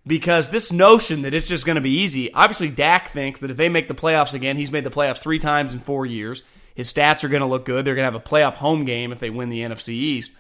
because 0.07 0.51
this 0.51 0.71
notion 0.71 1.23
that 1.23 1.33
it's 1.33 1.49
just 1.49 1.65
going 1.65 1.77
to 1.77 1.81
be 1.81 2.03
easy. 2.03 2.31
Obviously, 2.35 2.69
Dak 2.69 3.09
thinks 3.09 3.41
that 3.41 3.51
if 3.51 3.57
they 3.57 3.71
make 3.71 3.89
the 3.89 3.95
playoffs 3.95 4.35
again, 4.35 4.59
he's 4.59 4.71
made 4.71 4.85
the 4.85 4.91
playoffs 4.91 5.21
three 5.21 5.39
times 5.39 5.73
in 5.73 5.81
four 5.81 6.05
years. 6.05 6.43
His 6.75 6.93
stats 6.93 7.25
are 7.25 7.29
going 7.29 7.41
to 7.41 7.47
look 7.47 7.65
good. 7.65 7.87
They're 7.87 7.95
going 7.95 8.07
to 8.07 8.13
have 8.13 8.21
a 8.21 8.29
playoff 8.29 8.55
home 8.55 8.85
game 8.85 9.13
if 9.13 9.19
they 9.19 9.31
win 9.31 9.49
the 9.49 9.61
NFC 9.61 9.91
East. 9.91 10.33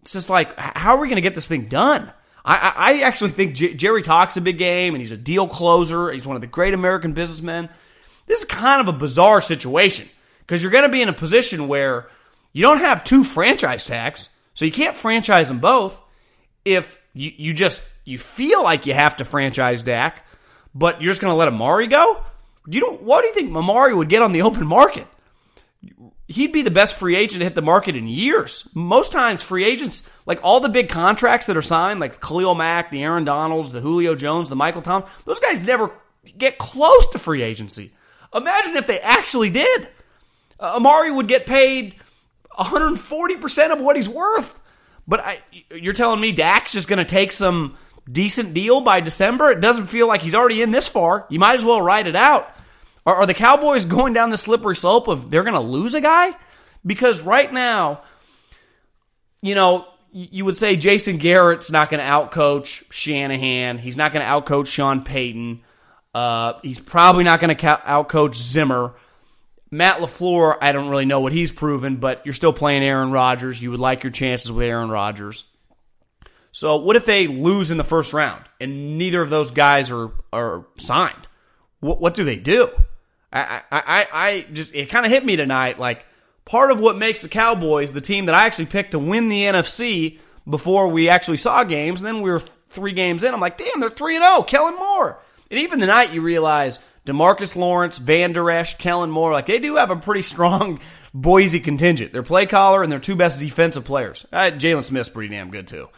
It's 0.00 0.12
just 0.12 0.30
like, 0.30 0.56
how 0.58 0.96
are 0.96 1.00
we 1.00 1.08
going 1.08 1.16
to 1.16 1.20
get 1.20 1.34
this 1.34 1.48
thing 1.48 1.68
done? 1.68 2.12
I, 2.46 2.72
I 2.76 3.00
actually 3.00 3.30
think 3.30 3.56
J- 3.56 3.74
Jerry 3.74 4.02
talks 4.02 4.36
a 4.36 4.40
big 4.40 4.56
game 4.56 4.94
and 4.94 5.00
he's 5.00 5.10
a 5.10 5.16
deal 5.16 5.48
closer. 5.48 6.12
He's 6.12 6.26
one 6.26 6.36
of 6.36 6.42
the 6.42 6.46
great 6.46 6.74
American 6.74 7.12
businessmen. 7.12 7.68
This 8.26 8.40
is 8.40 8.44
kind 8.44 8.80
of 8.80 8.94
a 8.94 8.96
bizarre 8.96 9.40
situation 9.40 10.08
because 10.40 10.62
you're 10.62 10.70
going 10.70 10.84
to 10.84 10.88
be 10.88 11.02
in 11.02 11.08
a 11.08 11.12
position 11.12 11.66
where 11.66 12.08
you 12.52 12.62
don't 12.62 12.78
have 12.78 13.02
two 13.02 13.24
franchise 13.24 13.86
tags, 13.86 14.30
so 14.54 14.64
you 14.64 14.72
can't 14.72 14.94
franchise 14.94 15.48
them 15.48 15.58
both. 15.58 16.00
If 16.64 17.00
you, 17.14 17.32
you 17.36 17.52
just 17.52 17.86
you 18.04 18.18
feel 18.18 18.62
like 18.62 18.86
you 18.86 18.94
have 18.94 19.16
to 19.16 19.24
franchise 19.24 19.82
Dak, 19.82 20.24
but 20.74 21.02
you're 21.02 21.10
just 21.10 21.20
going 21.20 21.32
to 21.32 21.36
let 21.36 21.48
Amari 21.48 21.88
go? 21.88 22.22
You 22.68 22.80
don't. 22.80 23.02
What 23.02 23.22
do 23.22 23.28
you 23.28 23.34
think 23.34 23.54
Amari 23.54 23.94
would 23.94 24.08
get 24.08 24.22
on 24.22 24.32
the 24.32 24.42
open 24.42 24.66
market? 24.66 25.06
He'd 26.28 26.52
be 26.52 26.62
the 26.62 26.70
best 26.70 26.96
free 26.96 27.16
agent 27.16 27.40
to 27.40 27.44
hit 27.44 27.54
the 27.54 27.62
market 27.62 27.96
in 27.96 28.06
years. 28.06 28.68
Most 28.74 29.12
times, 29.12 29.42
free 29.42 29.64
agents, 29.64 30.10
like 30.26 30.40
all 30.42 30.60
the 30.60 30.68
big 30.68 30.88
contracts 30.88 31.46
that 31.46 31.56
are 31.56 31.62
signed, 31.62 32.00
like 32.00 32.20
Khalil 32.20 32.54
Mack, 32.54 32.90
the 32.90 33.02
Aaron 33.02 33.24
Donalds, 33.24 33.72
the 33.72 33.80
Julio 33.80 34.14
Jones, 34.14 34.48
the 34.48 34.56
Michael 34.56 34.82
Tom, 34.82 35.04
those 35.24 35.40
guys 35.40 35.64
never 35.64 35.92
get 36.36 36.58
close 36.58 37.06
to 37.08 37.18
free 37.18 37.42
agency. 37.42 37.92
Imagine 38.34 38.76
if 38.76 38.86
they 38.86 39.00
actually 39.00 39.50
did. 39.50 39.88
Uh, 40.58 40.76
Amari 40.76 41.10
would 41.10 41.28
get 41.28 41.46
paid 41.46 41.94
140% 42.58 43.72
of 43.72 43.80
what 43.80 43.96
he's 43.96 44.08
worth. 44.08 44.60
But 45.06 45.20
I, 45.20 45.40
you're 45.70 45.92
telling 45.92 46.20
me 46.20 46.32
Dak's 46.32 46.72
just 46.72 46.88
going 46.88 46.98
to 46.98 47.04
take 47.04 47.32
some 47.32 47.76
decent 48.10 48.54
deal 48.54 48.80
by 48.80 49.00
December? 49.00 49.50
It 49.50 49.60
doesn't 49.60 49.86
feel 49.86 50.06
like 50.08 50.22
he's 50.22 50.34
already 50.34 50.62
in 50.62 50.70
this 50.70 50.88
far. 50.88 51.26
You 51.28 51.38
might 51.38 51.54
as 51.54 51.64
well 51.64 51.80
ride 51.80 52.06
it 52.06 52.16
out. 52.16 52.55
Are, 53.06 53.16
are 53.16 53.26
the 53.26 53.34
Cowboys 53.34 53.84
going 53.84 54.12
down 54.12 54.30
the 54.30 54.36
slippery 54.36 54.76
slope 54.76 55.08
of 55.08 55.30
they're 55.30 55.44
going 55.44 55.54
to 55.54 55.60
lose 55.60 55.94
a 55.94 56.00
guy? 56.00 56.34
Because 56.84 57.22
right 57.22 57.50
now, 57.50 58.02
you 59.40 59.54
know, 59.54 59.86
you 60.12 60.44
would 60.44 60.56
say 60.56 60.76
Jason 60.76 61.18
Garrett's 61.18 61.70
not 61.70 61.90
going 61.90 62.00
to 62.00 62.06
outcoach 62.06 62.84
Shanahan. 62.90 63.78
He's 63.78 63.96
not 63.96 64.12
going 64.12 64.24
to 64.24 64.30
outcoach 64.30 64.66
Sean 64.66 65.04
Payton. 65.04 65.62
Uh, 66.14 66.54
he's 66.62 66.80
probably 66.80 67.24
not 67.24 67.40
going 67.40 67.54
to 67.54 67.66
outcoach 67.66 68.34
Zimmer. 68.34 68.94
Matt 69.70 69.98
LaFleur, 69.98 70.56
I 70.60 70.72
don't 70.72 70.88
really 70.88 71.04
know 71.04 71.20
what 71.20 71.32
he's 71.32 71.52
proven, 71.52 71.96
but 71.96 72.24
you're 72.24 72.32
still 72.32 72.52
playing 72.52 72.82
Aaron 72.82 73.10
Rodgers. 73.10 73.60
You 73.60 73.72
would 73.72 73.80
like 73.80 74.04
your 74.04 74.12
chances 74.12 74.50
with 74.50 74.64
Aaron 74.66 74.88
Rodgers. 74.88 75.44
So 76.52 76.76
what 76.76 76.96
if 76.96 77.04
they 77.04 77.26
lose 77.26 77.70
in 77.70 77.76
the 77.76 77.84
first 77.84 78.14
round 78.14 78.42
and 78.60 78.96
neither 78.96 79.20
of 79.20 79.28
those 79.28 79.50
guys 79.50 79.90
are 79.90 80.12
are 80.32 80.66
signed? 80.78 81.28
What 81.80 82.00
what 82.00 82.14
do 82.14 82.24
they 82.24 82.36
do? 82.36 82.70
I 83.42 83.78
I 83.78 84.08
I, 84.12 84.46
just 84.52 84.74
it 84.74 84.86
kind 84.86 85.06
of 85.06 85.12
hit 85.12 85.24
me 85.24 85.36
tonight. 85.36 85.78
Like 85.78 86.06
part 86.44 86.70
of 86.70 86.80
what 86.80 86.96
makes 86.96 87.22
the 87.22 87.28
Cowboys 87.28 87.92
the 87.92 88.00
team 88.00 88.26
that 88.26 88.34
I 88.34 88.46
actually 88.46 88.66
picked 88.66 88.92
to 88.92 88.98
win 88.98 89.28
the 89.28 89.42
NFC 89.42 90.18
before 90.48 90.88
we 90.88 91.08
actually 91.08 91.36
saw 91.36 91.64
games. 91.64 92.00
And 92.00 92.06
then 92.06 92.22
we 92.22 92.30
were 92.30 92.40
three 92.40 92.92
games 92.92 93.24
in. 93.24 93.34
I'm 93.34 93.40
like, 93.40 93.58
damn, 93.58 93.80
they're 93.80 93.90
3 93.90 94.18
0. 94.18 94.42
Kellen 94.42 94.76
Moore. 94.76 95.20
And 95.50 95.60
even 95.60 95.80
the 95.80 95.86
night 95.86 96.12
you 96.12 96.22
realize 96.22 96.78
Demarcus 97.04 97.56
Lawrence, 97.56 97.98
Vander 97.98 98.50
Esch, 98.50 98.78
Kellen 98.78 99.10
Moore, 99.10 99.32
like 99.32 99.46
they 99.46 99.58
do 99.58 99.76
have 99.76 99.90
a 99.90 99.96
pretty 99.96 100.22
strong 100.34 100.80
Boise 101.14 101.60
contingent. 101.60 102.12
Their 102.12 102.22
play 102.22 102.46
caller 102.46 102.82
and 102.82 102.92
their 102.92 103.00
two 103.00 103.16
best 103.16 103.38
defensive 103.38 103.84
players. 103.84 104.26
Uh, 104.32 104.50
Jaylon 104.50 104.84
Smith's 104.84 105.08
pretty 105.08 105.34
damn 105.34 105.50
good 105.50 105.66
too. 105.66 105.88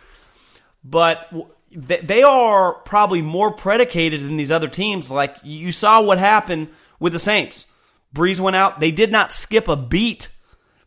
But 0.84 1.32
they 1.70 2.22
are 2.22 2.72
probably 2.72 3.20
more 3.20 3.52
predicated 3.52 4.20
than 4.20 4.36
these 4.36 4.52
other 4.52 4.68
teams. 4.68 5.10
Like 5.10 5.36
you 5.42 5.72
saw 5.72 6.00
what 6.00 6.18
happened 6.18 6.68
with 6.98 7.12
the 7.12 7.18
Saints. 7.18 7.66
Brees 8.14 8.40
went 8.40 8.56
out. 8.56 8.80
They 8.80 8.90
did 8.90 9.12
not 9.12 9.32
skip 9.32 9.68
a 9.68 9.76
beat. 9.76 10.28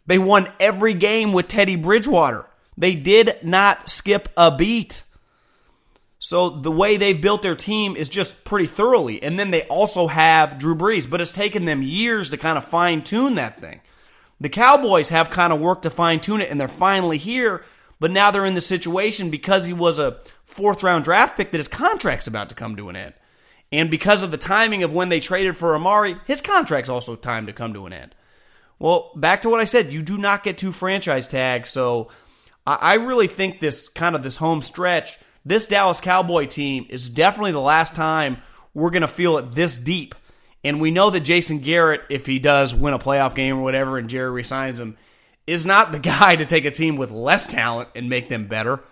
They 0.05 0.17
won 0.17 0.51
every 0.59 0.93
game 0.93 1.33
with 1.33 1.47
Teddy 1.47 1.75
Bridgewater. 1.75 2.47
They 2.77 2.95
did 2.95 3.37
not 3.43 3.89
skip 3.89 4.29
a 4.35 4.55
beat. 4.55 5.03
So 6.19 6.49
the 6.49 6.71
way 6.71 6.97
they've 6.97 7.19
built 7.19 7.41
their 7.41 7.55
team 7.55 7.95
is 7.95 8.07
just 8.07 8.43
pretty 8.43 8.67
thoroughly. 8.67 9.21
And 9.23 9.39
then 9.39 9.51
they 9.51 9.63
also 9.63 10.07
have 10.07 10.59
Drew 10.59 10.75
Brees, 10.75 11.09
but 11.09 11.19
it's 11.19 11.31
taken 11.31 11.65
them 11.65 11.81
years 11.81 12.29
to 12.29 12.37
kind 12.37 12.57
of 12.57 12.65
fine 12.65 13.03
tune 13.03 13.35
that 13.35 13.59
thing. 13.59 13.81
The 14.39 14.49
Cowboys 14.49 15.09
have 15.09 15.29
kind 15.29 15.51
of 15.53 15.59
worked 15.59 15.83
to 15.83 15.89
fine 15.89 16.19
tune 16.19 16.41
it, 16.41 16.49
and 16.49 16.59
they're 16.59 16.67
finally 16.67 17.17
here. 17.17 17.63
But 17.99 18.11
now 18.11 18.31
they're 18.31 18.45
in 18.45 18.55
the 18.55 18.61
situation 18.61 19.29
because 19.29 19.65
he 19.65 19.73
was 19.73 19.99
a 19.99 20.19
fourth 20.43 20.83
round 20.83 21.03
draft 21.03 21.37
pick 21.37 21.51
that 21.51 21.57
his 21.59 21.67
contract's 21.67 22.27
about 22.27 22.49
to 22.49 22.55
come 22.55 22.75
to 22.75 22.89
an 22.89 22.95
end. 22.95 23.13
And 23.71 23.89
because 23.89 24.21
of 24.21 24.31
the 24.31 24.37
timing 24.37 24.83
of 24.83 24.93
when 24.93 25.09
they 25.09 25.19
traded 25.19 25.55
for 25.55 25.75
Amari, 25.75 26.17
his 26.25 26.41
contract's 26.41 26.89
also 26.89 27.15
timed 27.15 27.47
to 27.47 27.53
come 27.53 27.73
to 27.73 27.85
an 27.85 27.93
end. 27.93 28.15
Well, 28.79 29.11
back 29.15 29.43
to 29.43 29.49
what 29.49 29.61
I 29.61 29.65
said, 29.65 29.93
you 29.93 30.01
do 30.01 30.17
not 30.17 30.43
get 30.43 30.57
two 30.57 30.71
franchise 30.71 31.27
tags, 31.27 31.69
so 31.69 32.09
I 32.65 32.95
really 32.95 33.27
think 33.27 33.59
this 33.59 33.89
kind 33.89 34.15
of 34.15 34.23
this 34.23 34.37
home 34.37 34.61
stretch, 34.61 35.17
this 35.45 35.65
Dallas 35.65 35.99
Cowboy 35.99 36.45
team 36.45 36.85
is 36.89 37.09
definitely 37.09 37.53
the 37.53 37.59
last 37.59 37.95
time 37.95 38.41
we're 38.73 38.91
going 38.91 39.01
to 39.01 39.07
feel 39.07 39.37
it 39.37 39.55
this 39.55 39.77
deep. 39.77 40.13
And 40.63 40.79
we 40.79 40.91
know 40.91 41.09
that 41.09 41.21
Jason 41.21 41.59
Garrett, 41.59 42.01
if 42.09 42.27
he 42.27 42.37
does 42.37 42.75
win 42.75 42.93
a 42.93 42.99
playoff 42.99 43.33
game 43.33 43.57
or 43.57 43.63
whatever, 43.63 43.97
and 43.97 44.09
Jerry 44.09 44.29
resigns 44.29 44.79
him, 44.79 44.95
is 45.47 45.65
not 45.65 45.91
the 45.91 45.99
guy 46.17 46.35
to 46.35 46.45
take 46.45 46.65
a 46.65 46.71
team 46.71 46.97
with 46.97 47.09
less 47.09 47.47
talent 47.47 47.89
and 47.95 48.09
make 48.09 48.29
them 48.29 48.47
better. 48.47 48.83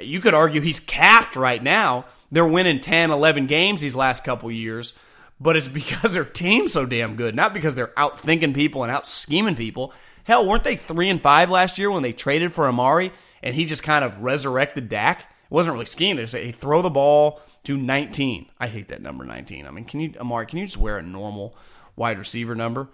You 0.00 0.20
could 0.20 0.34
argue 0.34 0.60
he's 0.60 0.80
capped 0.80 1.36
right 1.36 1.62
now. 1.62 2.06
They're 2.32 2.46
winning 2.46 2.80
10, 2.80 3.10
11 3.10 3.46
games 3.46 3.82
these 3.82 3.94
last 3.94 4.24
couple 4.24 4.50
years, 4.50 4.94
but 5.38 5.56
it's 5.56 5.68
because 5.68 6.14
their 6.14 6.24
team's 6.24 6.72
so 6.72 6.86
damn 6.86 7.14
good, 7.14 7.36
not 7.36 7.54
because 7.54 7.76
they're 7.76 7.92
out 7.96 8.18
thinking 8.18 8.54
people 8.54 8.82
and 8.82 8.90
out 8.90 9.06
scheming 9.06 9.54
people. 9.54 9.92
Hell, 10.24 10.46
weren't 10.46 10.64
they 10.64 10.76
3 10.76 11.10
and 11.10 11.20
5 11.20 11.50
last 11.50 11.78
year 11.78 11.90
when 11.90 12.02
they 12.02 12.12
traded 12.12 12.52
for 12.52 12.66
Amari 12.66 13.12
and 13.42 13.54
he 13.54 13.66
just 13.66 13.82
kind 13.82 14.04
of 14.04 14.20
resurrected 14.20 14.88
Dak? 14.88 15.20
It 15.20 15.26
wasn't 15.50 15.74
really 15.74 15.86
scheming. 15.86 16.16
They 16.16 16.26
say 16.26 16.52
throw 16.52 16.80
the 16.80 16.90
ball 16.90 17.40
to 17.64 17.76
19. 17.76 18.46
I 18.58 18.66
hate 18.66 18.88
that 18.88 19.02
number 19.02 19.24
19. 19.24 19.66
I 19.66 19.70
mean, 19.70 19.84
can 19.84 20.00
you 20.00 20.14
Amari, 20.18 20.46
can 20.46 20.58
you 20.58 20.64
just 20.64 20.78
wear 20.78 20.96
a 20.96 21.02
normal 21.02 21.56
wide 21.96 22.18
receiver 22.18 22.54
number? 22.54 22.88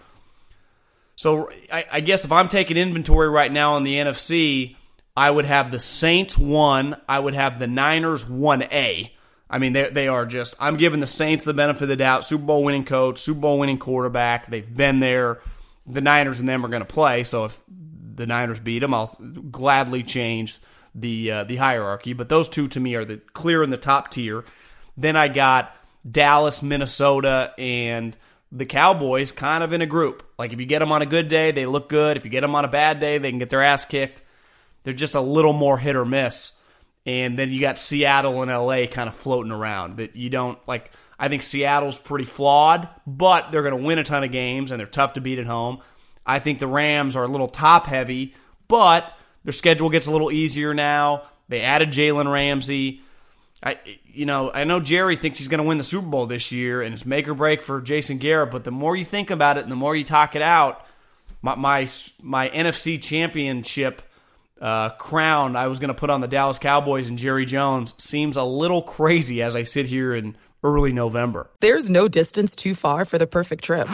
So 1.17 1.51
I, 1.73 1.85
I 1.93 2.01
guess 2.01 2.25
if 2.25 2.33
I'm 2.33 2.49
taking 2.49 2.77
inventory 2.77 3.29
right 3.29 3.53
now 3.53 3.75
on 3.75 3.85
the 3.85 3.95
NFC, 3.95 4.77
I 5.17 5.31
would 5.31 5.47
have 5.47 5.71
the 5.71 5.81
Saints 5.81 6.39
one. 6.39 6.97
I 7.09 7.19
would 7.19 7.35
have 7.35 7.59
the 7.59 7.67
Niners 7.67 8.29
one 8.29 8.63
A. 8.63 9.13
I 9.51 9.59
mean, 9.59 9.73
they, 9.73 9.89
they 9.91 10.09
are 10.09 10.27
just. 10.27 10.55
I'm 10.61 10.77
giving 10.77 11.01
the 11.01 11.07
Saints 11.07 11.45
the 11.45 11.55
benefit 11.55 11.83
of 11.83 11.89
the 11.89 11.97
doubt. 11.97 12.25
Super 12.25 12.45
Bowl 12.45 12.63
winning 12.63 12.85
coach, 12.85 13.19
Super 13.19 13.41
Bowl 13.41 13.59
winning 13.59 13.79
quarterback. 13.79 14.51
They've 14.51 14.77
been 14.77 15.01
there. 15.01 15.41
The 15.87 16.03
Niners 16.03 16.41
and 16.41 16.49
them 16.49 16.65
are 16.65 16.69
going 16.69 16.83
to 16.83 16.87
play. 16.87 17.25
So 17.25 17.47
if 17.47 17.63
the 17.67 18.27
Niners 18.27 18.61
beat 18.61 18.81
them, 18.81 18.93
I'll 18.93 19.17
gladly 19.51 20.03
change 20.03 20.59
the 20.95 21.31
uh, 21.31 21.45
the 21.45 21.57
hierarchy. 21.57 22.13
But 22.13 22.29
those 22.29 22.49
two 22.49 22.69
to 22.69 22.81
me 22.81 22.95
are 22.95 23.05
the 23.05 23.19
clear 23.33 23.63
in 23.63 23.71
the 23.71 23.79
top 23.79 24.11
tier. 24.11 24.45
Then 24.97 25.17
I 25.17 25.29
got 25.29 25.75
Dallas, 26.09 26.63
Minnesota, 26.63 27.55
and 27.57 28.17
the 28.51 28.67
Cowboys 28.67 29.33
kind 29.33 29.63
of 29.63 29.73
in 29.73 29.81
a 29.83 29.87
group. 29.87 30.25
Like 30.39 30.53
if 30.53 30.61
you 30.61 30.67
get 30.67 30.81
them 30.81 30.93
on 30.93 31.03
a 31.03 31.07
good 31.07 31.29
day, 31.29 31.53
they 31.53 31.67
look 31.67 31.89
good. 31.89 32.17
If 32.17 32.25
you 32.25 32.31
get 32.31 32.41
them 32.41 32.55
on 32.55 32.65
a 32.65 32.69
bad 32.69 33.01
day, 33.01 33.19
they 33.19 33.31
can 33.31 33.39
get 33.39 33.51
their 33.51 33.63
ass 33.63 33.85
kicked. 33.85 34.23
They're 34.85 34.93
just 34.93 35.15
a 35.15 35.21
little 35.21 35.53
more 35.53 35.79
hit 35.79 35.97
or 35.97 36.05
miss. 36.05 36.53
And 37.09 37.39
then 37.39 37.51
you 37.51 37.59
got 37.59 37.79
Seattle 37.79 38.43
and 38.43 38.51
LA 38.51 38.85
kind 38.85 39.09
of 39.09 39.15
floating 39.17 39.51
around 39.51 39.97
that 39.97 40.15
you 40.15 40.29
don't 40.29 40.59
like. 40.69 40.93
I 41.19 41.29
think 41.29 41.43
Seattle's 41.43 41.99
pretty 41.99 42.27
flawed, 42.27 42.87
but 43.07 43.51
they're 43.51 43.63
going 43.63 43.79
to 43.79 43.83
win 43.83 43.99
a 43.99 44.05
ton 44.05 44.25
of 44.25 44.31
games 44.31 44.71
and 44.71 44.79
they're 44.79 44.87
tough 44.87 45.15
to 45.15 45.23
beat 45.23 45.39
at 45.39 45.47
home. 45.47 45.81
I 46.27 46.39
think 46.39 46.59
the 46.59 46.67
Rams 46.67 47.17
are 47.17 47.25
a 47.25 47.29
little 47.29 47.49
top 47.49 47.87
heavy, 47.87 48.35
but 48.69 49.11
their 49.43 49.55
schedule 49.55 49.89
gets 49.89 50.07
a 50.07 50.13
little 50.13 50.31
easier 50.31 50.75
now. 50.75 51.23
They 51.49 51.63
added 51.63 51.93
Jalen 51.93 52.31
Ramsey. 52.31 53.01
I, 53.63 53.79
you 54.05 54.27
know, 54.27 54.53
I 54.53 54.65
know 54.65 54.79
Jerry 54.79 55.17
thinks 55.17 55.39
he's 55.39 55.49
going 55.49 55.63
to 55.63 55.67
win 55.67 55.79
the 55.79 55.85
Super 55.85 56.07
Bowl 56.07 56.27
this 56.27 56.53
year, 56.53 56.83
and 56.83 56.93
it's 56.93 57.07
make 57.07 57.27
or 57.27 57.33
break 57.33 57.63
for 57.63 57.81
Jason 57.81 58.19
Garrett. 58.19 58.51
But 58.51 58.65
the 58.65 58.71
more 58.71 58.95
you 58.95 59.07
think 59.07 59.31
about 59.31 59.57
it, 59.57 59.63
and 59.63 59.73
the 59.73 59.77
more 59.77 59.97
you 59.97 60.05
talk 60.05 60.37
it 60.37 60.43
out, 60.43 60.85
my 61.41 61.55
my, 61.55 61.89
my 62.23 62.51
NFC 62.51 63.01
Championship 63.01 64.03
uh, 64.61 64.91
crown 64.91 65.57
I 65.57 65.67
was 65.67 65.79
going 65.79 65.89
to 65.89 65.95
put 65.95 66.11
on 66.11 66.21
the 66.21 66.29
Dallas 66.29 66.59
Cowboys 66.59 67.09
and 67.09 67.19
Jerry 67.19 67.47
Jones 67.47 67.95
seems 67.99 68.37
a 68.37 68.43
little 68.43 68.83
crazy 68.83 69.43
as 69.43 69.57
I 69.57 69.63
sit 69.63 69.87
here 69.87 70.15
in 70.15 70.37
early 70.63 70.93
November. 70.93 71.51
There's 71.61 71.89
no 71.89 72.09
distance 72.09 72.57
too 72.57 72.75
far 72.75 73.05
for 73.05 73.19
the 73.19 73.27
perfect 73.27 73.65
trip. 73.65 73.87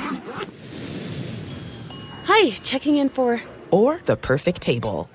Hi, 2.26 2.50
checking 2.62 2.97
in 2.97 3.09
for. 3.09 3.40
Or 3.71 4.00
the 4.06 4.16
perfect 4.16 4.62
table. 4.62 5.11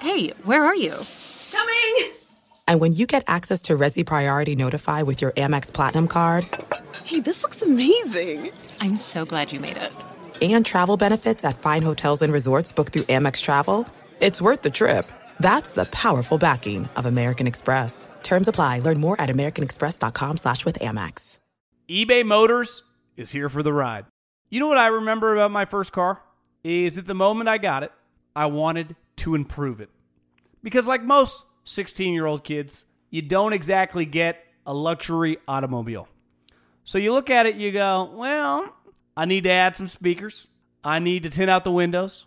Hey, 0.00 0.28
where 0.44 0.64
are 0.64 0.76
you? 0.76 0.94
Coming! 1.52 2.12
And 2.68 2.80
when 2.80 2.92
you 2.92 3.06
get 3.06 3.24
access 3.26 3.62
to 3.62 3.76
Resy 3.76 4.04
Priority 4.04 4.56
Notify 4.56 5.02
with 5.02 5.20
your 5.20 5.32
Amex 5.32 5.72
Platinum 5.72 6.08
card. 6.08 6.46
Hey, 7.04 7.20
this 7.20 7.42
looks 7.42 7.62
amazing! 7.62 8.50
I'm 8.80 8.96
so 8.96 9.24
glad 9.24 9.52
you 9.52 9.60
made 9.60 9.76
it. 9.76 9.92
And 10.42 10.66
travel 10.66 10.96
benefits 10.96 11.44
at 11.44 11.58
fine 11.58 11.82
hotels 11.82 12.22
and 12.22 12.32
resorts 12.32 12.72
booked 12.72 12.92
through 12.92 13.04
Amex 13.04 13.40
Travel 13.40 13.86
it's 14.20 14.42
worth 14.42 14.62
the 14.62 14.70
trip. 14.70 15.10
That's 15.40 15.74
the 15.74 15.84
powerful 15.86 16.38
backing 16.38 16.88
of 16.96 17.06
American 17.06 17.46
Express. 17.46 18.08
Terms 18.22 18.48
apply. 18.48 18.80
Learn 18.80 19.00
more 19.00 19.20
at 19.20 19.28
americanexpress.com 19.28 20.36
slash 20.36 20.64
with 20.64 20.78
Amex. 20.78 21.38
eBay 21.88 22.24
Motors 22.24 22.82
is 23.16 23.30
here 23.30 23.48
for 23.48 23.62
the 23.62 23.72
ride. 23.72 24.06
You 24.50 24.60
know 24.60 24.68
what 24.68 24.78
I 24.78 24.88
remember 24.88 25.34
about 25.34 25.50
my 25.50 25.64
first 25.64 25.92
car? 25.92 26.22
Is 26.64 26.98
at 26.98 27.06
the 27.06 27.14
moment 27.14 27.48
I 27.48 27.58
got 27.58 27.82
it, 27.82 27.92
I 28.34 28.46
wanted 28.46 28.96
to 29.18 29.34
improve 29.34 29.80
it. 29.80 29.90
Because 30.62 30.86
like 30.86 31.02
most 31.02 31.44
16-year-old 31.64 32.42
kids, 32.44 32.84
you 33.10 33.22
don't 33.22 33.52
exactly 33.52 34.04
get 34.04 34.44
a 34.66 34.74
luxury 34.74 35.38
automobile. 35.46 36.08
So 36.84 36.98
you 36.98 37.12
look 37.12 37.30
at 37.30 37.46
it, 37.46 37.56
you 37.56 37.72
go, 37.72 38.10
well, 38.14 38.72
I 39.16 39.24
need 39.24 39.44
to 39.44 39.50
add 39.50 39.76
some 39.76 39.86
speakers. 39.86 40.48
I 40.82 40.98
need 40.98 41.22
to 41.24 41.30
tint 41.30 41.50
out 41.50 41.64
the 41.64 41.72
windows. 41.72 42.26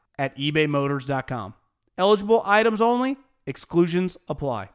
at 0.21 0.37
ebaymotors.com. 0.37 1.55
Eligible 1.97 2.43
items 2.45 2.79
only, 2.79 3.17
exclusions 3.47 4.17
apply. 4.29 4.69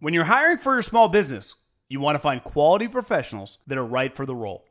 When 0.00 0.12
you're 0.12 0.24
hiring 0.24 0.58
for 0.58 0.72
your 0.72 0.82
small 0.82 1.08
business, 1.08 1.54
you 1.88 2.00
want 2.00 2.16
to 2.16 2.20
find 2.20 2.42
quality 2.42 2.88
professionals 2.88 3.58
that 3.68 3.78
are 3.78 3.86
right 3.86 4.12
for 4.12 4.26
the 4.26 4.34
role. 4.34 4.64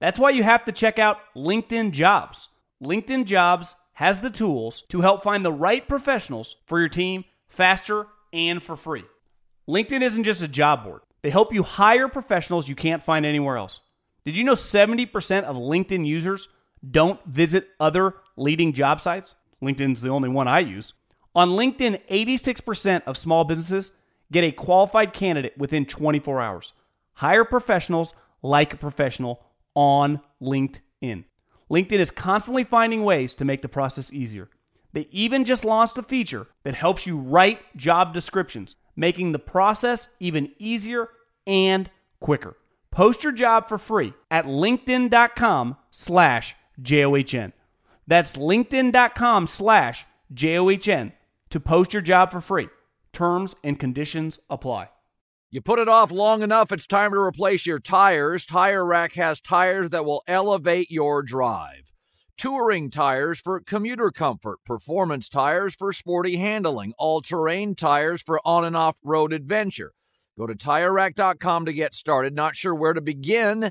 That's 0.00 0.18
why 0.18 0.30
you 0.30 0.42
have 0.42 0.66
to 0.66 0.72
check 0.72 0.98
out 0.98 1.16
LinkedIn 1.34 1.92
Jobs. 1.92 2.50
LinkedIn 2.82 3.24
Jobs 3.24 3.74
has 3.94 4.20
the 4.20 4.28
tools 4.28 4.82
to 4.90 5.00
help 5.00 5.22
find 5.22 5.42
the 5.42 5.52
right 5.52 5.88
professionals 5.88 6.56
for 6.66 6.78
your 6.78 6.90
team 6.90 7.24
faster 7.48 8.08
and 8.34 8.62
for 8.62 8.76
free. 8.76 9.04
LinkedIn 9.66 10.02
isn't 10.02 10.24
just 10.24 10.42
a 10.42 10.48
job 10.48 10.84
board, 10.84 11.00
they 11.22 11.30
help 11.30 11.54
you 11.54 11.62
hire 11.62 12.08
professionals 12.08 12.68
you 12.68 12.76
can't 12.76 13.02
find 13.02 13.24
anywhere 13.24 13.56
else. 13.56 13.80
Did 14.26 14.36
you 14.36 14.44
know 14.44 14.52
70% 14.52 15.44
of 15.44 15.56
LinkedIn 15.56 16.06
users 16.06 16.48
don't 16.90 17.24
visit 17.26 17.68
other 17.80 18.14
leading 18.36 18.72
job 18.72 19.00
sites? 19.00 19.34
LinkedIn's 19.62 20.00
the 20.00 20.10
only 20.10 20.28
one 20.28 20.48
I 20.48 20.60
use. 20.60 20.94
On 21.34 21.50
LinkedIn, 21.50 22.00
86% 22.08 23.02
of 23.06 23.16
small 23.16 23.44
businesses 23.44 23.92
get 24.32 24.44
a 24.44 24.52
qualified 24.52 25.12
candidate 25.12 25.56
within 25.56 25.86
24 25.86 26.40
hours. 26.40 26.72
Hire 27.14 27.44
professionals 27.44 28.14
like 28.42 28.74
a 28.74 28.78
professional 28.78 29.44
on 29.74 30.20
LinkedIn. 30.40 31.24
LinkedIn 31.70 31.98
is 31.98 32.10
constantly 32.10 32.64
finding 32.64 33.02
ways 33.02 33.34
to 33.34 33.44
make 33.44 33.62
the 33.62 33.68
process 33.68 34.12
easier. 34.12 34.48
They 34.92 35.08
even 35.10 35.44
just 35.44 35.64
launched 35.64 35.98
a 35.98 36.02
feature 36.02 36.46
that 36.64 36.74
helps 36.74 37.06
you 37.06 37.18
write 37.18 37.76
job 37.76 38.14
descriptions, 38.14 38.76
making 38.94 39.32
the 39.32 39.38
process 39.38 40.08
even 40.20 40.52
easier 40.58 41.08
and 41.46 41.90
quicker. 42.20 42.56
Post 42.90 43.24
your 43.24 43.32
job 43.32 43.68
for 43.68 43.76
free 43.76 44.14
at 44.30 44.46
linkedin.com 44.46 45.76
slash 45.90 46.56
J-O-H-N. 46.80 47.52
That's 48.06 48.36
linkedin.com 48.36 49.46
slash 49.46 50.06
J-O-H-N 50.32 51.12
to 51.50 51.60
post 51.60 51.92
your 51.92 52.02
job 52.02 52.30
for 52.30 52.40
free. 52.40 52.68
Terms 53.12 53.54
and 53.64 53.78
conditions 53.78 54.38
apply. 54.50 54.90
You 55.50 55.60
put 55.60 55.78
it 55.78 55.88
off 55.88 56.10
long 56.10 56.42
enough, 56.42 56.72
it's 56.72 56.86
time 56.86 57.12
to 57.12 57.18
replace 57.18 57.66
your 57.66 57.78
tires. 57.78 58.44
Tire 58.44 58.84
Rack 58.84 59.14
has 59.14 59.40
tires 59.40 59.90
that 59.90 60.04
will 60.04 60.22
elevate 60.26 60.90
your 60.90 61.22
drive. 61.22 61.92
Touring 62.36 62.90
tires 62.90 63.40
for 63.40 63.60
commuter 63.60 64.10
comfort, 64.10 64.58
performance 64.66 65.28
tires 65.30 65.74
for 65.74 65.92
sporty 65.92 66.36
handling, 66.36 66.92
all 66.98 67.22
terrain 67.22 67.74
tires 67.74 68.20
for 68.20 68.40
on 68.44 68.64
and 68.64 68.76
off 68.76 68.98
road 69.02 69.32
adventure. 69.32 69.92
Go 70.36 70.46
to 70.46 70.54
tirerack.com 70.54 71.64
to 71.64 71.72
get 71.72 71.94
started. 71.94 72.34
Not 72.34 72.56
sure 72.56 72.74
where 72.74 72.92
to 72.92 73.00
begin? 73.00 73.70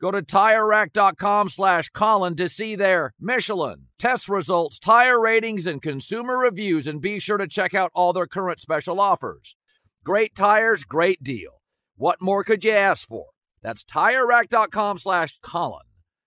Go 0.00 0.10
to 0.10 0.22
TireRack.com 0.22 1.50
slash 1.50 1.90
Colin 1.90 2.34
to 2.36 2.48
see 2.48 2.74
their 2.74 3.12
Michelin, 3.20 3.88
test 3.98 4.30
results, 4.30 4.78
tire 4.78 5.20
ratings, 5.20 5.66
and 5.66 5.82
consumer 5.82 6.38
reviews, 6.38 6.88
and 6.88 7.02
be 7.02 7.18
sure 7.18 7.36
to 7.36 7.46
check 7.46 7.74
out 7.74 7.90
all 7.94 8.14
their 8.14 8.26
current 8.26 8.60
special 8.60 8.98
offers. 8.98 9.56
Great 10.02 10.34
tires, 10.34 10.84
great 10.84 11.22
deal. 11.22 11.60
What 11.96 12.22
more 12.22 12.42
could 12.44 12.64
you 12.64 12.72
ask 12.72 13.06
for? 13.06 13.26
That's 13.62 13.84
TireRack.com 13.84 14.96
slash 14.96 15.38
Colin. 15.42 15.82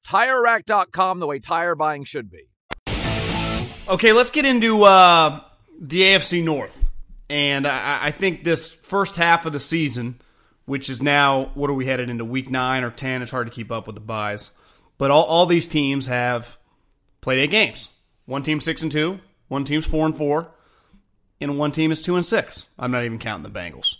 TireRack.com, 0.05 1.19
the 1.19 1.25
way 1.25 1.39
tire 1.39 1.73
buying 1.73 2.03
should 2.03 2.29
be. 2.29 2.49
Okay, 3.87 4.13
let's 4.13 4.29
get 4.29 4.45
into 4.45 4.83
uh, 4.83 5.41
the 5.81 6.01
AFC 6.01 6.43
North. 6.43 6.87
And 7.27 7.65
I, 7.65 8.05
I 8.05 8.11
think 8.11 8.43
this 8.43 8.71
first 8.71 9.15
half 9.15 9.47
of 9.47 9.53
the 9.53 9.59
season, 9.59 10.21
which 10.65 10.89
is 10.89 11.01
now, 11.01 11.51
what 11.53 11.69
are 11.69 11.73
we 11.73 11.85
headed 11.85 12.09
into, 12.09 12.25
week 12.25 12.49
nine 12.49 12.83
or 12.83 12.91
10? 12.91 13.21
It's 13.21 13.31
hard 13.31 13.47
to 13.47 13.53
keep 13.53 13.71
up 13.71 13.87
with 13.87 13.95
the 13.95 14.01
buys. 14.01 14.51
But 14.97 15.11
all, 15.11 15.23
all 15.23 15.45
these 15.45 15.67
teams 15.67 16.07
have 16.07 16.57
played 17.21 17.39
eight 17.39 17.51
games. 17.51 17.89
One 18.25 18.43
team 18.43 18.59
six 18.59 18.81
and 18.81 18.91
two, 18.91 19.19
one 19.47 19.65
team's 19.65 19.85
four 19.85 20.05
and 20.05 20.15
four, 20.15 20.51
and 21.41 21.57
one 21.57 21.71
team 21.71 21.91
is 21.91 22.01
two 22.01 22.15
and 22.15 22.25
six. 22.25 22.65
I'm 22.79 22.91
not 22.91 23.03
even 23.03 23.19
counting 23.19 23.51
the 23.51 23.59
Bengals. 23.59 23.95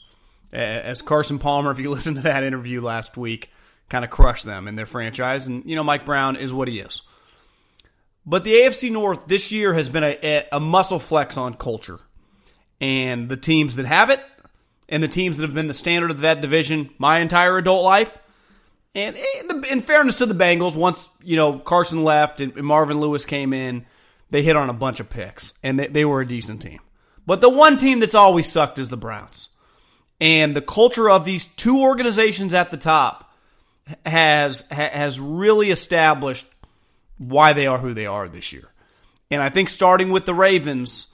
As 0.54 1.02
Carson 1.02 1.40
Palmer, 1.40 1.72
if 1.72 1.80
you 1.80 1.90
listen 1.92 2.16
to 2.16 2.22
that 2.22 2.44
interview 2.44 2.82
last 2.82 3.18
week, 3.18 3.52
kind 3.90 4.06
of 4.06 4.12
crushed 4.12 4.46
them 4.46 4.68
in 4.68 4.76
their 4.76 4.86
franchise. 4.86 5.46
And, 5.46 5.66
you 5.66 5.76
know, 5.76 5.84
Mike 5.84 6.06
Brown 6.06 6.36
is 6.36 6.54
what 6.54 6.68
he 6.68 6.80
is. 6.80 7.02
But 8.26 8.46
the 8.46 8.54
AFC 8.54 8.90
North 8.92 9.28
this 9.28 9.52
year 9.52 9.74
has 9.74 9.90
been 9.90 10.04
a, 10.04 10.46
a 10.52 10.60
muscle 10.60 11.00
flex 11.00 11.38
on 11.38 11.56
culture. 11.56 12.00
And 12.80 13.28
the 13.28 13.38
teams 13.38 13.76
that 13.76 13.86
have 13.86 14.10
it, 14.10 14.24
and 14.94 15.02
the 15.02 15.08
teams 15.08 15.38
that 15.38 15.44
have 15.44 15.56
been 15.56 15.66
the 15.66 15.74
standard 15.74 16.12
of 16.12 16.20
that 16.20 16.40
division 16.40 16.92
my 17.00 17.20
entire 17.20 17.58
adult 17.58 17.84
life, 17.84 18.20
and 18.94 19.18
in 19.72 19.82
fairness 19.82 20.20
to 20.20 20.28
the 20.28 20.36
Bengals, 20.36 20.78
once 20.78 21.10
you 21.24 21.36
know 21.36 21.58
Carson 21.58 22.04
left 22.04 22.40
and 22.40 22.56
Marvin 22.58 23.00
Lewis 23.00 23.26
came 23.26 23.54
in, 23.54 23.88
they 24.30 24.44
hit 24.44 24.56
on 24.56 24.70
a 24.70 24.74
bunch 24.74 25.00
of 25.00 25.10
picks, 25.10 25.56
and 25.64 25.80
they, 25.80 25.88
they 25.88 26.06
were 26.06 26.22
a 26.22 26.28
decent 26.28 26.62
team. 26.62 26.80
But 27.26 27.42
the 27.42 27.50
one 27.50 27.78
team 27.78 28.00
that's 28.00 28.14
always 28.14 28.52
sucked 28.52 28.78
is 28.78 28.90
the 28.90 28.98
Browns. 28.98 29.50
And 30.22 30.56
the 30.56 30.62
culture 30.62 31.10
of 31.10 31.26
these 31.26 31.48
two 31.48 31.82
organizations 31.82 32.54
at 32.54 32.70
the 32.70 32.78
top 32.78 33.34
has 34.06 34.62
has 34.70 35.20
really 35.20 35.72
established 35.72 36.46
why 37.18 37.54
they 37.54 37.66
are 37.66 37.80
who 37.80 37.96
they 37.96 38.06
are 38.06 38.30
this 38.30 38.54
year. 38.54 38.70
And 39.32 39.42
I 39.42 39.50
think 39.50 39.70
starting 39.70 40.12
with 40.12 40.26
the 40.28 40.36
Ravens, 40.36 41.08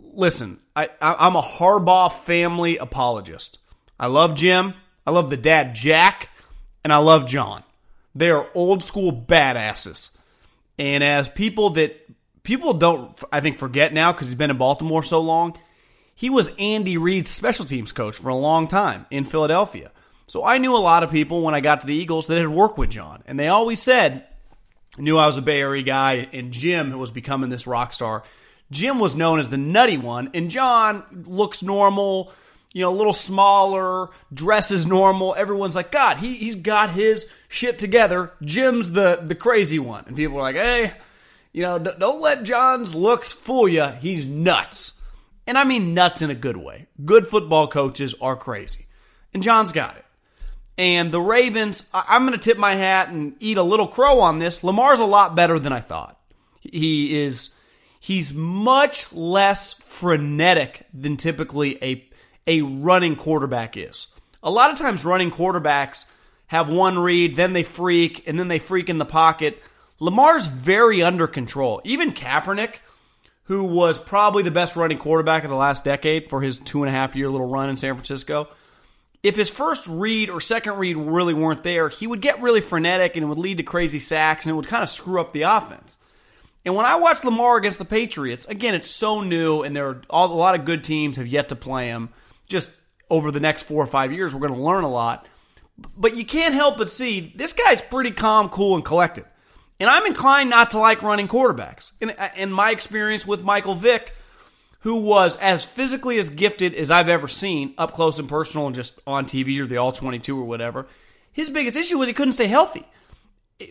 listen, 0.00 0.61
I, 0.74 0.88
I'm 1.00 1.36
a 1.36 1.42
Harbaugh 1.42 2.12
family 2.12 2.78
apologist. 2.78 3.58
I 3.98 4.06
love 4.06 4.34
Jim, 4.34 4.74
I 5.06 5.10
love 5.10 5.30
the 5.30 5.36
dad 5.36 5.74
Jack, 5.74 6.30
and 6.82 6.92
I 6.92 6.98
love 6.98 7.26
John. 7.26 7.62
They 8.14 8.30
are 8.30 8.48
old 8.54 8.82
school 8.82 9.12
badasses. 9.12 10.10
And 10.78 11.04
as 11.04 11.28
people 11.28 11.70
that 11.70 11.96
people 12.42 12.74
don't, 12.74 13.18
I 13.30 13.40
think, 13.40 13.58
forget 13.58 13.92
now 13.92 14.12
because 14.12 14.28
he's 14.28 14.34
been 14.36 14.50
in 14.50 14.58
Baltimore 14.58 15.02
so 15.02 15.20
long, 15.20 15.56
he 16.14 16.30
was 16.30 16.54
Andy 16.58 16.98
Reid's 16.98 17.30
special 17.30 17.64
teams 17.64 17.92
coach 17.92 18.16
for 18.16 18.28
a 18.28 18.34
long 18.34 18.68
time 18.68 19.06
in 19.10 19.24
Philadelphia. 19.24 19.90
So 20.26 20.44
I 20.44 20.58
knew 20.58 20.74
a 20.74 20.78
lot 20.78 21.02
of 21.02 21.10
people 21.10 21.42
when 21.42 21.54
I 21.54 21.60
got 21.60 21.80
to 21.82 21.86
the 21.86 21.94
Eagles 21.94 22.26
that 22.26 22.38
had 22.38 22.48
worked 22.48 22.78
with 22.78 22.90
John. 22.90 23.22
And 23.26 23.38
they 23.38 23.48
always 23.48 23.82
said, 23.82 24.26
knew 24.98 25.18
I 25.18 25.26
was 25.26 25.38
a 25.38 25.42
Bay 25.42 25.60
Area 25.60 25.82
guy, 25.82 26.28
and 26.32 26.52
Jim 26.52 26.96
was 26.98 27.10
becoming 27.10 27.50
this 27.50 27.66
rock 27.66 27.92
star. 27.92 28.24
Jim 28.72 28.98
was 28.98 29.14
known 29.14 29.38
as 29.38 29.50
the 29.50 29.58
nutty 29.58 29.98
one, 29.98 30.30
and 30.34 30.50
John 30.50 31.04
looks 31.26 31.62
normal, 31.62 32.32
you 32.72 32.80
know, 32.80 32.90
a 32.90 32.96
little 32.96 33.12
smaller, 33.12 34.08
dresses 34.32 34.86
normal. 34.86 35.34
Everyone's 35.36 35.74
like, 35.74 35.92
God, 35.92 36.16
he, 36.16 36.34
he's 36.36 36.56
got 36.56 36.90
his 36.90 37.30
shit 37.48 37.78
together. 37.78 38.32
Jim's 38.42 38.92
the, 38.92 39.20
the 39.22 39.34
crazy 39.34 39.78
one. 39.78 40.04
And 40.06 40.16
people 40.16 40.38
are 40.38 40.42
like, 40.42 40.56
hey, 40.56 40.94
you 41.52 41.62
know, 41.62 41.78
don't 41.78 42.22
let 42.22 42.44
John's 42.44 42.94
looks 42.94 43.30
fool 43.30 43.68
you. 43.68 43.86
He's 44.00 44.24
nuts. 44.24 45.00
And 45.46 45.58
I 45.58 45.64
mean 45.64 45.92
nuts 45.92 46.22
in 46.22 46.30
a 46.30 46.34
good 46.34 46.56
way. 46.56 46.86
Good 47.04 47.26
football 47.26 47.68
coaches 47.68 48.14
are 48.22 48.36
crazy. 48.36 48.86
And 49.34 49.42
John's 49.42 49.72
got 49.72 49.96
it. 49.96 50.04
And 50.78 51.12
the 51.12 51.20
Ravens, 51.20 51.90
I'm 51.92 52.26
going 52.26 52.38
to 52.38 52.42
tip 52.42 52.56
my 52.56 52.74
hat 52.74 53.10
and 53.10 53.34
eat 53.38 53.58
a 53.58 53.62
little 53.62 53.86
crow 53.86 54.20
on 54.20 54.38
this. 54.38 54.64
Lamar's 54.64 55.00
a 55.00 55.04
lot 55.04 55.34
better 55.34 55.58
than 55.58 55.74
I 55.74 55.80
thought. 55.80 56.18
He 56.60 57.22
is 57.22 57.54
he's 58.02 58.34
much 58.34 59.12
less 59.12 59.74
frenetic 59.74 60.84
than 60.92 61.16
typically 61.16 61.82
a 61.82 62.04
a 62.48 62.60
running 62.60 63.14
quarterback 63.14 63.76
is. 63.76 64.08
A 64.42 64.50
lot 64.50 64.72
of 64.72 64.78
times 64.78 65.04
running 65.04 65.30
quarterbacks 65.30 66.06
have 66.48 66.68
one 66.68 66.98
read, 66.98 67.36
then 67.36 67.52
they 67.52 67.62
freak, 67.62 68.26
and 68.26 68.36
then 68.36 68.48
they 68.48 68.58
freak 68.58 68.88
in 68.88 68.98
the 68.98 69.04
pocket. 69.04 69.62
Lamar's 70.00 70.48
very 70.48 71.00
under 71.00 71.28
control. 71.28 71.80
Even 71.84 72.12
Kaepernick, 72.12 72.80
who 73.44 73.62
was 73.62 74.00
probably 74.00 74.42
the 74.42 74.50
best 74.50 74.74
running 74.74 74.98
quarterback 74.98 75.44
of 75.44 75.50
the 75.50 75.56
last 75.56 75.84
decade 75.84 76.28
for 76.28 76.42
his 76.42 76.58
two 76.58 76.82
and 76.82 76.88
a 76.88 76.92
half 76.92 77.14
year 77.14 77.30
little 77.30 77.48
run 77.48 77.70
in 77.70 77.76
San 77.76 77.94
Francisco, 77.94 78.48
if 79.22 79.36
his 79.36 79.48
first 79.48 79.86
read 79.86 80.28
or 80.28 80.40
second 80.40 80.78
read 80.78 80.96
really 80.96 81.34
weren't 81.34 81.62
there, 81.62 81.88
he 81.88 82.08
would 82.08 82.20
get 82.20 82.42
really 82.42 82.60
frenetic 82.60 83.14
and 83.14 83.22
it 83.22 83.28
would 83.28 83.38
lead 83.38 83.58
to 83.58 83.62
crazy 83.62 84.00
sacks 84.00 84.44
and 84.44 84.50
it 84.52 84.56
would 84.56 84.66
kind 84.66 84.82
of 84.82 84.88
screw 84.88 85.20
up 85.20 85.32
the 85.32 85.42
offense. 85.42 85.98
And 86.64 86.74
when 86.74 86.86
I 86.86 86.96
watch 86.96 87.24
Lamar 87.24 87.56
against 87.56 87.78
the 87.78 87.84
Patriots, 87.84 88.46
again, 88.46 88.74
it's 88.74 88.90
so 88.90 89.20
new 89.20 89.62
and 89.62 89.74
there 89.74 89.88
are 89.88 90.02
all, 90.08 90.32
a 90.32 90.34
lot 90.34 90.54
of 90.54 90.64
good 90.64 90.84
teams 90.84 91.16
have 91.16 91.26
yet 91.26 91.48
to 91.48 91.56
play 91.56 91.88
him. 91.88 92.10
Just 92.48 92.70
over 93.10 93.30
the 93.30 93.40
next 93.40 93.64
four 93.64 93.82
or 93.82 93.86
five 93.86 94.12
years, 94.12 94.34
we're 94.34 94.46
going 94.46 94.58
to 94.58 94.64
learn 94.64 94.84
a 94.84 94.90
lot. 94.90 95.28
But 95.96 96.16
you 96.16 96.24
can't 96.24 96.54
help 96.54 96.76
but 96.76 96.88
see 96.88 97.32
this 97.34 97.52
guy's 97.52 97.80
pretty 97.80 98.12
calm, 98.12 98.48
cool, 98.48 98.76
and 98.76 98.84
collected. 98.84 99.24
And 99.80 99.90
I'm 99.90 100.06
inclined 100.06 100.50
not 100.50 100.70
to 100.70 100.78
like 100.78 101.02
running 101.02 101.26
quarterbacks. 101.26 101.90
And, 102.00 102.14
uh, 102.16 102.28
in 102.36 102.52
my 102.52 102.70
experience 102.70 103.26
with 103.26 103.42
Michael 103.42 103.74
Vick, 103.74 104.14
who 104.80 104.96
was 104.96 105.36
as 105.38 105.64
physically 105.64 106.18
as 106.18 106.30
gifted 106.30 106.74
as 106.74 106.90
I've 106.90 107.08
ever 107.08 107.26
seen, 107.26 107.74
up 107.78 107.92
close 107.92 108.18
and 108.18 108.28
personal 108.28 108.66
and 108.66 108.76
just 108.76 109.00
on 109.06 109.24
TV 109.26 109.58
or 109.58 109.66
the 109.66 109.78
All 109.78 109.90
22 109.90 110.38
or 110.38 110.44
whatever, 110.44 110.86
his 111.32 111.50
biggest 111.50 111.76
issue 111.76 111.98
was 111.98 112.06
he 112.06 112.14
couldn't 112.14 112.32
stay 112.32 112.46
healthy 112.46 112.86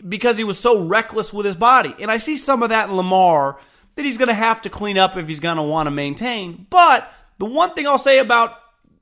because 0.08 0.36
he 0.36 0.44
was 0.44 0.58
so 0.58 0.84
reckless 0.84 1.32
with 1.32 1.46
his 1.46 1.56
body. 1.56 1.94
And 2.00 2.10
I 2.10 2.18
see 2.18 2.36
some 2.36 2.62
of 2.62 2.70
that 2.70 2.88
in 2.88 2.96
Lamar 2.96 3.58
that 3.94 4.04
he's 4.04 4.18
going 4.18 4.28
to 4.28 4.34
have 4.34 4.62
to 4.62 4.70
clean 4.70 4.98
up 4.98 5.16
if 5.16 5.28
he's 5.28 5.40
going 5.40 5.56
to 5.56 5.62
want 5.62 5.86
to 5.86 5.90
maintain. 5.90 6.66
But 6.70 7.12
the 7.38 7.46
one 7.46 7.74
thing 7.74 7.86
I'll 7.86 7.98
say 7.98 8.18
about 8.18 8.56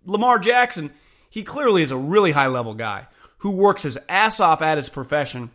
Lamar 0.05 0.39
Jackson, 0.39 0.93
He 1.31 1.43
clearly 1.43 1.83
is 1.83 1.93
a 1.93 1.97
really 1.97 2.33
high 2.33 2.49
level 2.49 2.75
guy 2.75 3.07
who 3.39 3.51
works 3.51 3.83
his 3.83 3.99
ass 4.09 4.41
off 4.41 4.63
at 4.63 4.79
his 4.79 4.89
profession, 4.89 5.51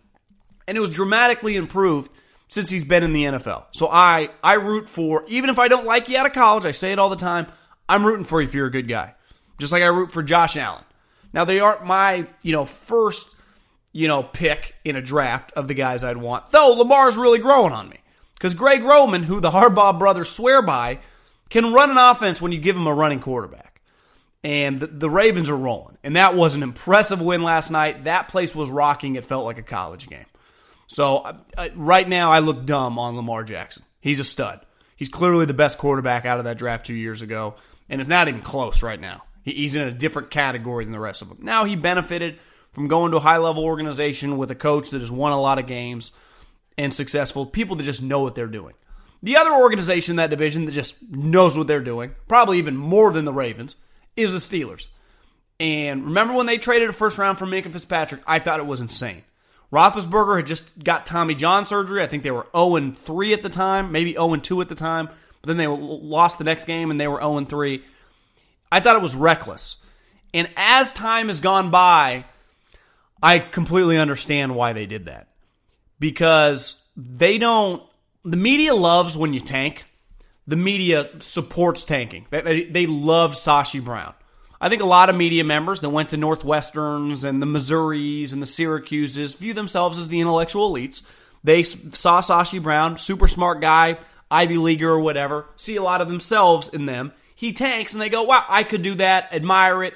and 0.67 0.78
it 0.78 0.82
was 0.82 0.89
dramatically 0.89 1.56
improved 1.56 2.10
since 2.48 2.69
he's 2.69 2.84
been 2.84 3.04
in 3.04 3.13
the 3.13 3.26
NFL. 3.26 3.65
So 3.74 3.89
I 3.91 4.30
I 4.43 4.54
root 4.54 4.88
for 4.88 5.24
even 5.28 5.50
if 5.50 5.60
I 5.60 5.67
don't 5.67 5.86
like 5.86 6.10
you 6.10 6.17
out 6.17 6.26
of 6.26 6.34
college, 6.34 6.65
I 6.65 6.71
say 6.71 6.91
it 6.91 7.00
all 7.00 7.10
the 7.10 7.15
time. 7.15 7.48
I'm 7.89 8.06
rooting 8.06 8.24
for 8.26 8.41
you 8.41 8.48
if 8.48 8.54
you're 8.54 8.67
a 8.67 8.71
good 8.71 8.88
guy, 8.88 9.15
just 9.60 9.71
like 9.71 9.84
I 9.84 9.88
root 9.88 10.12
for 10.12 10.24
Josh 10.24 10.58
Allen. 10.58 10.84
Now 11.34 11.45
they 11.45 11.60
aren't 11.60 11.86
my 11.86 12.28
you 12.41 12.52
know 12.54 12.65
first 12.65 13.35
you 13.95 14.10
know 14.10 14.23
pick 14.23 14.75
in 14.84 14.97
a 14.97 15.01
draft 15.01 15.53
of 15.53 15.67
the 15.69 15.73
guys 15.73 16.03
I'd 16.03 16.17
want, 16.17 16.49
though 16.49 16.73
Lamar's 16.73 17.15
really 17.15 17.39
growing 17.39 17.71
on 17.71 17.88
me 17.88 17.97
because 18.34 18.53
Greg 18.53 18.84
Roman, 18.84 19.23
who 19.23 19.39
the 19.39 19.51
Harbaugh 19.51 19.97
brothers 19.97 20.29
swear 20.29 20.62
by, 20.62 20.99
can 21.49 21.71
run 21.71 21.89
an 21.89 21.97
offense 21.97 22.41
when 22.41 22.51
you 22.51 22.60
give 22.60 22.75
him 22.75 22.88
a 22.88 22.93
running 22.93 23.21
quarterback 23.21 23.81
and 24.43 24.79
the, 24.79 24.88
the, 24.88 25.10
Ravens 25.10 25.49
are 25.49 25.58
rolling. 25.58 25.97
And 26.03 26.17
that 26.17 26.36
was 26.36 26.55
an 26.55 26.62
impressive 26.62 27.19
win 27.19 27.41
last 27.41 27.71
night. 27.71 28.03
That 28.03 28.27
place 28.27 28.53
was 28.53 28.69
rocking. 28.69 29.15
It 29.15 29.25
felt 29.25 29.43
like 29.43 29.58
a 29.58 29.63
college 29.63 30.08
game. 30.08 30.25
So 30.86 31.17
uh, 31.17 31.38
uh, 31.58 31.69
right 31.73 32.08
now, 32.08 32.31
I 32.31 32.39
look 32.39 32.63
dumb 32.63 32.99
on 32.99 33.15
Lamar 33.15 33.43
Jackson. 33.43 33.84
He's 34.01 34.19
a 34.19 34.23
stud. 34.23 34.63
He's 34.95 35.10
clearly 35.10 35.45
the 35.45 35.55
best 35.55 35.79
quarterback 35.79 36.25
out 36.25 36.38
of 36.38 36.45
that 36.45 36.60
draft 36.60 36.86
two 36.86 36.93
years 36.93 37.23
ago, 37.23 37.55
and 37.89 37.99
it's 37.99 38.10
not 38.10 38.27
even 38.27 38.41
close 38.41 38.84
right 38.84 38.99
now. 38.99 39.23
He, 39.41 39.53
he's 39.53 39.75
in 39.75 39.88
a 39.88 39.91
different 39.91 40.29
category 40.29 40.86
than 40.86 40.91
the 40.91 40.99
rest 40.99 41.23
of 41.23 41.29
them. 41.29 41.39
Now 41.41 41.65
he 41.65 41.75
benefited 41.75 42.38
from 42.75 42.89
going 42.89 43.11
to 43.11 43.17
a 43.17 43.21
high 43.21 43.38
level 43.38 43.63
organization 43.63 44.38
with 44.38 44.51
a 44.51 44.55
coach 44.55 44.89
that 44.91 45.01
has 45.01 45.11
won 45.11 45.31
a 45.31 45.41
lot 45.41 45.57
of 45.57 45.65
games 45.65 46.11
and 46.77 46.93
successful 46.93 47.45
people 47.45 47.77
that 47.77 47.83
just 47.83 48.03
know 48.03 48.19
what 48.19 48.35
they're 48.35 48.47
doing. 48.47 48.73
The 49.23 49.38
other 49.38 49.53
organization 49.53 50.11
in 50.11 50.17
that 50.17 50.29
division 50.29 50.65
that 50.65 50.73
just 50.73 51.01
knows 51.09 51.57
what 51.57 51.67
they're 51.67 51.79
doing, 51.79 52.13
probably 52.27 52.57
even 52.57 52.75
more 52.75 53.11
than 53.11 53.25
the 53.25 53.33
Ravens, 53.33 53.77
is 54.17 54.33
the 54.33 54.39
Steelers. 54.39 54.89
And 55.57 56.03
remember 56.03 56.33
when 56.33 56.47
they 56.47 56.57
traded 56.57 56.89
a 56.89 56.93
first 56.93 57.17
round 57.17 57.39
for 57.39 57.45
Minkah 57.45 57.71
Fitzpatrick? 57.71 58.21
I 58.27 58.39
thought 58.39 58.59
it 58.59 58.65
was 58.65 58.81
insane. 58.81 59.23
Roethlisberger 59.71 60.38
had 60.38 60.45
just 60.45 60.83
got 60.83 61.05
Tommy 61.05 61.33
John 61.33 61.65
surgery. 61.65 62.03
I 62.03 62.07
think 62.07 62.23
they 62.23 62.31
were 62.31 62.47
0 62.55 62.91
3 62.91 63.33
at 63.33 63.41
the 63.41 63.49
time, 63.49 63.91
maybe 63.91 64.13
0 64.13 64.35
2 64.35 64.61
at 64.61 64.69
the 64.69 64.75
time. 64.75 65.07
But 65.41 65.47
then 65.47 65.57
they 65.57 65.67
lost 65.67 66.38
the 66.38 66.43
next 66.43 66.65
game 66.65 66.91
and 66.91 66.99
they 66.99 67.07
were 67.07 67.19
0 67.19 67.45
3. 67.45 67.83
I 68.71 68.79
thought 68.81 68.97
it 68.97 69.01
was 69.01 69.15
reckless. 69.15 69.77
And 70.33 70.49
as 70.57 70.91
time 70.91 71.27
has 71.27 71.39
gone 71.39 71.71
by, 71.71 72.25
I 73.21 73.39
completely 73.39 73.97
understand 73.97 74.56
why 74.56 74.73
they 74.73 74.86
did 74.86 75.06
that. 75.06 75.30
Because 75.99 76.84
they 76.95 77.38
don't, 77.38 77.82
the 78.23 78.38
media 78.38 78.75
loves 78.75 79.17
when 79.17 79.34
you 79.34 79.39
tank 79.39 79.86
the 80.47 80.56
media 80.56 81.10
supports 81.19 81.84
tanking. 81.84 82.28
They, 82.30 82.41
they, 82.41 82.63
they 82.65 82.88
love 82.88 83.34
Sashi 83.34 83.84
Brown. 83.84 84.13
I 84.62 84.69
think 84.69 84.82
a 84.82 84.86
lot 84.86 85.10
of 85.10 85.15
media 85.15 85.43
members 85.43 85.82
that 85.82 85.89
went 85.89 86.10
to 86.10 86.17
Northwesterns 86.17 87.23
and 87.28 87.41
the 87.41 87.45
Missouris 87.45 88.32
and 88.32 88.41
the 88.41 88.47
Syracuses 88.47 89.36
view 89.38 89.54
themselves 89.54 89.99
as 89.99 90.08
the 90.08 90.21
intellectual 90.21 90.73
elites. 90.73 91.04
They 91.43 91.63
saw 91.63 92.21
Sashi 92.21 92.62
Brown, 92.62 92.97
super 92.97 93.28
smart 93.28 93.60
guy, 93.60 93.97
Ivy 94.32 94.58
Leaguer 94.58 94.89
or 94.89 94.99
whatever, 94.99 95.45
see 95.56 95.75
a 95.75 95.84
lot 95.84 96.01
of 96.01 96.08
themselves 96.08 96.69
in 96.69 96.86
them. 96.86 97.12
He 97.36 97.54
tanks 97.54 97.93
and 97.93 98.01
they 98.01 98.10
go, 98.10 98.23
wow, 98.23 98.45
I 98.47 98.63
could 98.63 98.82
do 98.82 98.95
that, 98.95 99.34
admire 99.34 99.84
it, 99.84 99.93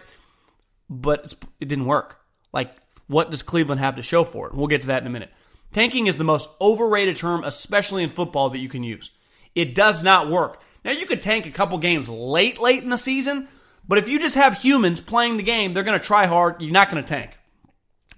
but 0.89 1.33
it 1.59 1.67
didn't 1.67 1.85
work. 1.85 2.19
Like, 2.51 2.75
what 3.09 3.31
does 3.31 3.41
Cleveland 3.41 3.81
have 3.81 3.95
to 3.95 4.03
show 4.03 4.23
for 4.23 4.47
it? 4.47 4.53
We'll 4.53 4.67
get 4.67 4.81
to 4.81 4.87
that 4.87 5.01
in 5.01 5.07
a 5.07 5.11
minute. 5.11 5.31
Tanking 5.73 6.05
is 6.05 6.17
the 6.17 6.23
most 6.23 6.49
overrated 6.61 7.15
term, 7.15 7.43
especially 7.43 8.03
in 8.03 8.09
football, 8.09 8.51
that 8.51 8.59
you 8.59 8.69
can 8.69 8.83
use. 8.83 9.09
It 9.55 9.73
does 9.73 10.03
not 10.03 10.29
work. 10.29 10.61
Now, 10.85 10.91
you 10.91 11.07
could 11.07 11.21
tank 11.21 11.47
a 11.47 11.51
couple 11.51 11.79
games 11.79 12.07
late, 12.07 12.59
late 12.59 12.83
in 12.83 12.89
the 12.89 12.97
season, 12.97 13.47
but 13.87 13.97
if 13.97 14.07
you 14.07 14.19
just 14.19 14.35
have 14.35 14.61
humans 14.61 15.01
playing 15.01 15.37
the 15.37 15.43
game, 15.43 15.73
they're 15.73 15.83
going 15.83 15.99
to 15.99 16.05
try 16.05 16.27
hard. 16.27 16.61
You're 16.61 16.71
not 16.71 16.91
going 16.91 17.03
to 17.03 17.07
tank. 17.07 17.31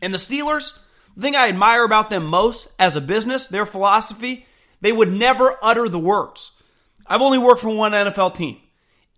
And 0.02 0.14
the 0.14 0.18
Steelers, 0.18 0.78
the 1.16 1.22
thing 1.22 1.38
I 1.38 1.48
admire 1.48 1.86
about 1.86 2.10
them 2.10 2.26
most 2.26 2.68
as 2.78 2.98
a 2.98 3.02
business, 3.02 3.48
their 3.48 3.66
philosophy, 3.66 4.46
they 4.82 4.92
would 4.92 5.12
never 5.12 5.58
utter 5.64 5.88
the 5.88 6.00
words. 6.00 6.52
I've 7.08 7.22
only 7.22 7.38
worked 7.38 7.62
for 7.62 7.74
one 7.74 7.94
NFL 7.94 8.36
team. 8.36 8.58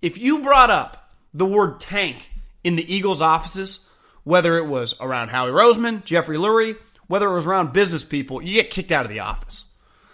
If 0.03 0.19
you 0.19 0.43
brought 0.43 0.69
up 0.69 1.11
the 1.33 1.45
word 1.45 1.79
tank 1.79 2.29
in 2.63 2.75
the 2.75 2.93
Eagles' 2.93 3.21
offices, 3.21 3.89
whether 4.23 4.57
it 4.57 4.65
was 4.65 4.95
around 4.99 5.29
Howie 5.29 5.51
Roseman, 5.51 6.03
Jeffrey 6.03 6.37
Lurie, 6.37 6.77
whether 7.07 7.27
it 7.27 7.33
was 7.33 7.45
around 7.45 7.73
business 7.73 8.05
people, 8.05 8.41
you 8.41 8.53
get 8.53 8.69
kicked 8.69 8.91
out 8.91 9.05
of 9.05 9.11
the 9.11 9.19
office. 9.19 9.65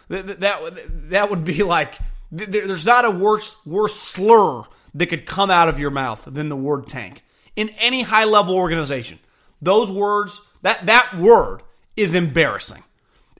That, 0.07 0.39
that, 0.39 1.09
that 1.09 1.29
would 1.29 1.43
be 1.43 1.63
like, 1.63 1.99
there's 2.31 2.85
not 2.85 3.05
a 3.05 3.11
worse, 3.11 3.63
worse 3.65 3.95
slur 3.95 4.63
that 4.95 5.05
could 5.07 5.25
come 5.25 5.51
out 5.51 5.69
of 5.69 5.79
your 5.79 5.91
mouth 5.91 6.25
than 6.25 6.49
the 6.49 6.55
word 6.55 6.87
tank. 6.87 7.23
In 7.55 7.69
any 7.79 8.03
high 8.03 8.25
level 8.25 8.55
organization, 8.55 9.19
those 9.61 9.91
words, 9.91 10.41
that, 10.61 10.85
that 10.87 11.17
word 11.17 11.61
is 11.95 12.15
embarrassing. 12.15 12.83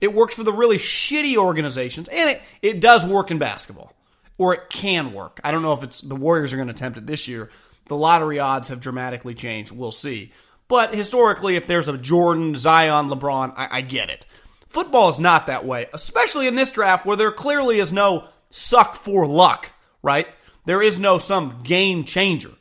It 0.00 0.14
works 0.14 0.34
for 0.34 0.44
the 0.44 0.52
really 0.52 0.78
shitty 0.78 1.36
organizations, 1.36 2.08
and 2.08 2.30
it, 2.30 2.42
it 2.62 2.80
does 2.80 3.06
work 3.06 3.30
in 3.30 3.38
basketball. 3.38 3.92
Or 4.38 4.54
it 4.54 4.70
can 4.70 5.12
work. 5.12 5.38
I 5.44 5.50
don't 5.50 5.60
know 5.60 5.74
if 5.74 5.82
it's 5.82 6.00
the 6.00 6.16
Warriors 6.16 6.54
are 6.54 6.56
going 6.56 6.68
to 6.68 6.74
attempt 6.74 6.96
it 6.96 7.06
this 7.06 7.28
year. 7.28 7.50
The 7.88 7.96
lottery 7.96 8.40
odds 8.40 8.68
have 8.68 8.80
dramatically 8.80 9.34
changed. 9.34 9.72
We'll 9.72 9.92
see. 9.92 10.32
But 10.70 10.94
historically, 10.94 11.56
if 11.56 11.66
there's 11.66 11.88
a 11.88 11.98
Jordan, 11.98 12.54
Zion, 12.54 13.08
LeBron, 13.08 13.54
I, 13.56 13.78
I 13.78 13.80
get 13.80 14.08
it. 14.08 14.24
Football 14.68 15.08
is 15.08 15.18
not 15.18 15.48
that 15.48 15.66
way, 15.66 15.88
especially 15.92 16.46
in 16.46 16.54
this 16.54 16.70
draft 16.70 17.04
where 17.04 17.16
there 17.16 17.32
clearly 17.32 17.80
is 17.80 17.92
no 17.92 18.28
suck 18.50 18.94
for 18.94 19.26
luck, 19.26 19.72
right? 20.00 20.28
There 20.66 20.80
is 20.80 21.00
no 21.00 21.18
some 21.18 21.64
game 21.64 22.04
changer. 22.04 22.52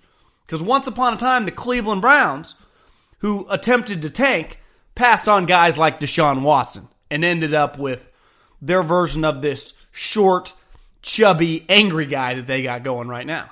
Because 0.43 0.63
once 0.63 0.87
upon 0.87 1.13
a 1.13 1.17
time, 1.17 1.45
the 1.45 1.51
Cleveland 1.51 2.01
Browns, 2.01 2.55
who 3.19 3.45
attempted 3.47 4.01
to 4.01 4.09
tank, 4.09 4.59
passed 4.95 5.29
on 5.29 5.45
guys 5.45 5.77
like 5.77 5.99
Deshaun 5.99 6.41
Watson 6.41 6.87
and 7.11 7.23
ended 7.23 7.53
up 7.53 7.77
with 7.77 8.11
their 8.59 8.81
version 8.81 9.23
of 9.23 9.43
this 9.43 9.75
short, 9.91 10.53
chubby, 11.03 11.63
angry 11.69 12.07
guy 12.07 12.33
that 12.33 12.47
they 12.47 12.63
got 12.63 12.81
going 12.81 13.07
right 13.07 13.27
now. 13.27 13.51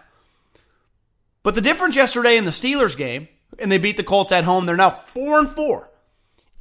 But 1.43 1.53
the 1.53 1.61
difference 1.61 1.95
yesterday 1.95 2.37
in 2.37 2.45
the 2.45 2.51
Steelers 2.51 2.97
game, 2.97 3.27
and 3.59 3.71
they 3.71 3.77
beat 3.77 3.97
the 3.97 4.03
Colts 4.03 4.31
at 4.31 4.43
home, 4.43 4.65
they're 4.65 4.75
now 4.75 4.89
4 4.89 5.39
and 5.39 5.49
4. 5.49 5.89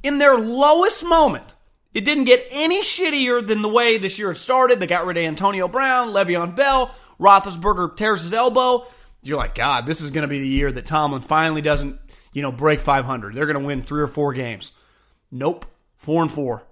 In 0.03 0.17
their 0.17 0.37
lowest 0.37 1.03
moment, 1.03 1.55
it 1.93 2.05
didn't 2.05 2.25
get 2.25 2.47
any 2.51 2.83
shittier 2.83 3.45
than 3.45 3.61
the 3.61 3.69
way 3.69 3.97
this 3.97 4.19
year 4.19 4.29
had 4.29 4.37
started. 4.37 4.79
They 4.79 4.87
got 4.87 5.05
rid 5.05 5.17
of 5.17 5.23
Antonio 5.23 5.67
Brown, 5.67 6.09
Le'Veon 6.09 6.55
Bell, 6.55 6.95
Roethlisberger 7.19 7.95
tears 7.95 8.21
his 8.21 8.33
elbow. 8.33 8.85
You're 9.23 9.37
like, 9.37 9.55
God, 9.55 9.85
this 9.85 10.01
is 10.01 10.11
going 10.11 10.21
to 10.21 10.27
be 10.27 10.39
the 10.39 10.47
year 10.47 10.71
that 10.71 10.85
Tomlin 10.85 11.21
finally 11.21 11.61
doesn't, 11.61 11.99
you 12.33 12.41
know, 12.41 12.51
break 12.51 12.81
500. 12.81 13.33
They're 13.33 13.45
going 13.45 13.59
to 13.59 13.65
win 13.65 13.81
three 13.81 14.01
or 14.01 14.07
four 14.07 14.33
games. 14.33 14.73
Nope, 15.31 15.65
four 15.97 16.21
and 16.21 16.31
four. 16.31 16.63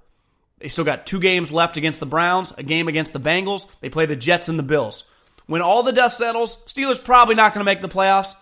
They 0.59 0.67
still 0.67 0.85
got 0.85 1.05
two 1.05 1.19
games 1.19 1.51
left 1.51 1.75
against 1.75 1.99
the 1.99 2.05
Browns, 2.05 2.53
a 2.57 2.63
game 2.63 2.87
against 2.87 3.13
the 3.13 3.19
Bengals. 3.19 3.67
They 3.81 3.89
play 3.89 4.05
the 4.05 4.15
Jets 4.15 4.47
and 4.47 4.57
the 4.57 4.63
Bills. 4.63 5.03
When 5.47 5.61
all 5.61 5.83
the 5.83 5.91
dust 5.91 6.17
settles, 6.17 6.63
Steelers 6.65 7.03
probably 7.03 7.35
not 7.35 7.53
going 7.53 7.65
to 7.65 7.71
make 7.71 7.81
the 7.81 7.89
playoffs. 7.89 8.33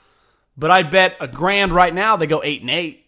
But 0.58 0.72
I 0.72 0.84
bet 0.84 1.18
a 1.20 1.28
grand 1.28 1.72
right 1.72 1.94
now 1.94 2.16
they 2.16 2.28
go 2.28 2.42
eight 2.44 2.62
and 2.62 2.70
eight. 2.70 3.06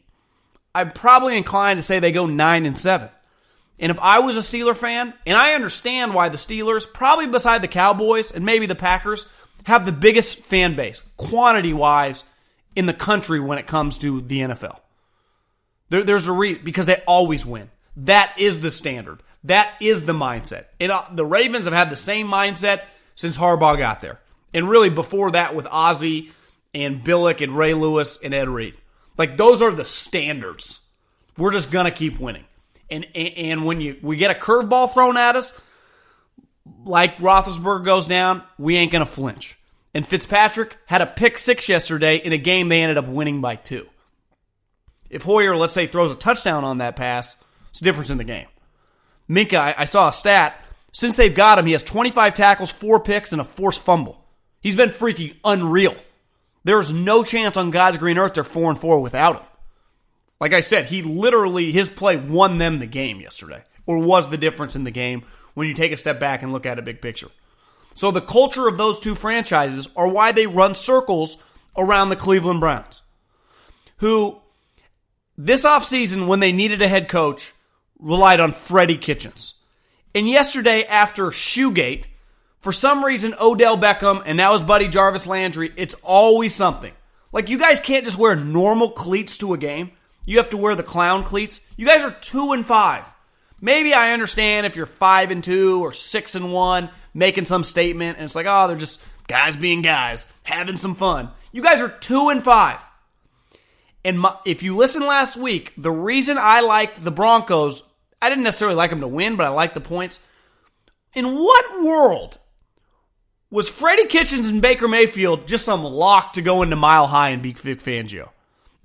I'm 0.74 0.92
probably 0.92 1.38
inclined 1.38 1.78
to 1.78 1.84
say 1.84 2.00
they 2.00 2.12
go 2.12 2.26
nine 2.26 2.66
and 2.66 2.78
seven. 2.78 3.10
And 3.80 3.92
if 3.92 4.00
I 4.00 4.20
was 4.20 4.38
a 4.38 4.42
Steeler 4.42 4.76
fan, 4.76 5.14
and 5.26 5.38
I 5.38 5.54
understand 5.54 6.14
why 6.14 6.30
the 6.30 6.38
Steelers, 6.38 6.92
probably 6.92 7.28
beside 7.28 7.62
the 7.62 7.68
Cowboys 7.68 8.32
and 8.32 8.46
maybe 8.46 8.66
the 8.66 8.76
Packers, 8.76 9.28
have 9.66 9.86
the 9.86 9.92
biggest 9.92 10.40
fan 10.40 10.76
base, 10.76 11.02
quantity 11.18 11.74
wise, 11.74 12.24
in 12.76 12.86
the 12.86 12.94
country 12.94 13.40
when 13.40 13.58
it 13.58 13.68
comes 13.68 13.98
to 14.00 14.22
the 14.22 14.40
NFL. 14.40 14.80
There, 15.90 16.04
there's 16.04 16.28
a 16.28 16.34
reason, 16.34 16.64
because 16.64 16.86
they 16.86 17.02
always 17.08 17.46
win. 17.46 17.70
That 17.98 18.36
is 18.38 18.62
the 18.62 18.72
standard. 18.72 19.24
That 19.46 19.74
is 19.80 20.06
the 20.06 20.14
mindset. 20.14 20.66
And 20.80 20.92
uh, 20.92 21.06
the 21.12 21.26
Ravens 21.26 21.66
have 21.66 21.74
had 21.74 21.90
the 21.90 21.96
same 21.96 22.28
mindset 22.28 22.82
since 23.16 23.38
Harbaugh 23.38 23.78
got 23.78 24.02
there. 24.02 24.20
And 24.54 24.70
really 24.70 24.90
before 24.90 25.32
that 25.32 25.56
with 25.56 25.68
Ozzie 25.70 26.32
and 26.76 27.04
Billick 27.04 27.42
and 27.42 27.58
Ray 27.58 27.74
Lewis 27.74 28.20
and 28.22 28.34
Ed 28.34 28.50
Reed. 28.50 28.76
Like 29.18 29.38
those 29.38 29.62
are 29.62 29.72
the 29.72 29.86
standards. 29.86 30.86
We're 31.38 31.52
just 31.52 31.72
to 31.72 31.92
keep 31.92 32.20
winning. 32.20 32.46
And, 32.90 33.06
and 33.16 33.66
when 33.66 33.82
you 33.82 33.98
we 34.02 34.18
get 34.18 34.30
a 34.30 34.40
curveball 34.40 34.94
thrown 34.94 35.18
at 35.18 35.36
us, 35.36 35.54
like 36.84 37.18
Roethlisberger 37.18 37.84
goes 37.84 38.06
down, 38.06 38.44
we 38.60 38.76
ain't 38.76 38.92
gonna 38.92 39.06
flinch. 39.06 39.58
And 39.94 40.06
Fitzpatrick 40.06 40.78
had 40.86 41.02
a 41.02 41.08
pick 41.08 41.38
six 41.38 41.70
yesterday 41.70 42.18
in 42.18 42.34
a 42.34 42.38
game 42.38 42.68
they 42.68 42.82
ended 42.82 42.98
up 42.98 43.08
winning 43.08 43.40
by 43.40 43.56
two. 43.56 43.88
If 45.10 45.24
Hoyer, 45.24 45.56
let's 45.56 45.74
say, 45.74 45.88
throws 45.88 46.12
a 46.12 46.16
touchdown 46.16 46.66
on 46.66 46.80
that 46.80 46.98
pass, 46.98 47.38
it's 47.70 47.80
a 47.80 47.86
difference 47.86 48.10
in 48.10 48.18
the 48.18 48.26
game. 48.26 48.48
Minkah, 49.30 49.58
I, 49.58 49.76
I 49.78 49.86
saw 49.86 50.10
a 50.10 50.14
stat. 50.14 50.60
Since 50.92 51.16
they've 51.16 51.34
got 51.34 51.58
him, 51.58 51.66
he 51.66 51.72
has 51.72 51.84
25 51.84 52.34
tackles, 52.34 52.72
four 52.72 53.00
picks, 53.00 53.32
and 53.32 53.42
a 53.42 53.46
forced 53.46 53.80
fumble. 53.80 54.26
He's 54.60 54.76
been 54.76 54.90
freaking 54.90 55.36
unreal. 55.44 55.96
There's 56.66 56.92
no 56.92 57.24
chance 57.24 57.56
on 57.56 57.72
God's 57.72 57.98
green 57.98 58.18
earth 58.18 58.34
they're 58.34 58.44
four 58.44 58.70
and 58.70 58.78
four 58.78 59.00
without 59.00 59.38
him. 59.38 59.46
Like 60.42 60.52
I 60.52 60.60
said, 60.62 60.88
he 60.88 61.02
literally, 61.02 61.72
his 61.72 61.90
play 61.90 62.18
won 62.18 62.58
them 62.58 62.80
the 62.80 62.88
game 62.88 63.22
yesterday, 63.22 63.64
or 63.86 64.00
was 64.00 64.30
the 64.30 64.38
difference 64.38 64.76
in 64.76 64.84
the 64.84 64.92
game 64.92 65.24
when 65.54 65.68
you 65.68 65.74
take 65.74 65.94
a 65.94 65.98
step 65.98 66.20
back 66.20 66.44
and 66.44 66.52
look 66.52 66.66
at 66.66 66.80
a 66.80 66.82
big 66.82 67.02
picture. 67.02 67.30
So 67.94 68.12
the 68.12 68.20
culture 68.20 68.68
of 68.68 68.78
those 68.78 69.00
two 69.00 69.16
franchises 69.16 69.88
are 69.96 70.10
why 70.10 70.34
they 70.34 70.48
run 70.48 70.76
circles 70.76 71.42
around 71.78 72.10
the 72.10 72.18
Cleveland 72.18 72.60
Browns. 72.60 73.02
who 73.98 74.42
this 75.38 75.66
offseason, 75.66 76.28
when 76.28 76.40
they 76.40 76.52
needed 76.52 76.82
a 76.82 76.88
head 76.88 77.10
coach, 77.10 77.54
relied 78.00 78.40
on 78.40 78.52
Freddie 78.52 78.98
Kitchens. 78.98 79.56
And 80.14 80.30
yesterday, 80.30 80.84
after 80.84 81.26
Shoegate, 81.28 82.06
for 82.66 82.74
some 82.74 83.06
reason, 83.06 83.36
Odell 83.40 83.78
Beckham 83.78 84.24
and 84.26 84.36
now 84.36 84.54
his 84.54 84.64
buddy 84.64 84.88
Jarvis 84.88 85.28
Landry, 85.28 85.72
it's 85.76 85.94
always 86.02 86.56
something. 86.56 86.92
Like, 87.32 87.48
you 87.48 87.60
guys 87.60 87.80
can't 87.80 88.04
just 88.04 88.18
wear 88.18 88.36
normal 88.36 88.90
cleats 88.90 89.38
to 89.38 89.54
a 89.54 89.58
game. 89.60 89.92
You 90.26 90.38
have 90.38 90.50
to 90.50 90.58
wear 90.58 90.76
the 90.76 90.82
clown 90.82 91.24
cleats. 91.24 91.62
You 91.78 91.86
guys 91.86 92.04
are 92.04 92.10
two 92.10 92.54
and 92.54 92.66
five. 92.66 93.06
Maybe 93.62 93.94
I 93.94 94.14
understand 94.14 94.66
if 94.66 94.76
you're 94.76 94.88
five 94.88 95.30
and 95.30 95.44
two 95.44 95.86
or 95.86 95.94
six 95.94 96.34
and 96.34 96.52
one, 96.52 96.90
making 97.14 97.46
some 97.46 97.64
statement, 97.64 98.18
and 98.18 98.26
it's 98.26 98.34
like, 98.34 98.48
oh, 98.50 98.68
they're 98.68 98.78
just 98.78 99.00
guys 99.28 99.56
being 99.56 99.84
guys, 99.84 100.34
having 100.42 100.76
some 100.76 100.96
fun. 100.96 101.30
You 101.52 101.62
guys 101.62 101.84
are 101.84 101.90
two 101.90 102.30
and 102.30 102.42
five. 102.42 102.84
And 104.04 104.20
my, 104.20 104.38
if 104.44 104.64
you 104.64 104.76
listen 104.76 105.06
last 105.06 105.38
week, 105.38 105.72
the 105.78 105.92
reason 105.92 106.40
I 106.40 106.62
liked 106.62 107.04
the 107.04 107.12
Broncos, 107.12 107.84
I 108.20 108.30
didn't 108.30 108.44
necessarily 108.44 108.76
like 108.76 108.90
them 108.90 109.02
to 109.02 109.08
win, 109.08 109.36
but 109.36 109.46
I 109.46 109.50
liked 109.50 109.76
the 109.76 109.82
points. 109.82 110.20
In 111.14 111.36
what 111.36 111.84
world 111.84 112.40
was 113.56 113.70
Freddie 113.70 114.08
Kitchens 114.08 114.50
and 114.50 114.62
Baker 114.62 114.86
Mayfield 114.86 115.48
just 115.48 115.64
some 115.64 115.82
lock 115.82 116.34
to 116.34 116.42
go 116.42 116.62
into 116.62 116.76
Mile 116.76 117.08
High 117.08 117.30
and 117.30 117.42
beat 117.42 117.58
Vic 117.58 117.80
Fangio? 117.80 118.32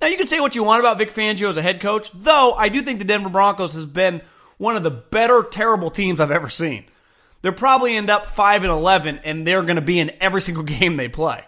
Now 0.01 0.07
you 0.07 0.17
can 0.17 0.29
say 0.29 0.39
what 0.39 0.55
you 0.55 0.63
want 0.63 0.79
about 0.79 0.97
Vic 0.97 1.11
Fangio 1.11 1.49
as 1.49 1.57
a 1.57 1.63
head 1.63 1.81
coach, 1.81 2.13
though 2.13 2.53
I 2.53 2.69
do 2.69 2.81
think 2.81 3.01
the 3.01 3.05
Denver 3.05 3.31
Broncos 3.31 3.75
has 3.75 3.85
been 3.85 4.23
one 4.59 4.77
of 4.77 4.85
the 4.85 4.91
better 4.93 5.43
terrible 5.43 5.91
teams 5.91 6.21
I've 6.21 6.31
ever 6.31 6.49
seen. 6.49 6.85
They'll 7.43 7.53
probably 7.53 7.97
end 7.97 8.11
up 8.11 8.27
5 8.27 8.63
and 8.63 8.71
11 8.71 9.19
and 9.25 9.45
they're 9.45 9.65
going 9.65 9.75
to 9.75 9.83
be 9.83 9.99
in 9.99 10.13
every 10.21 10.41
single 10.41 10.63
game 10.63 10.97
they 10.97 11.09
play. 11.09 11.45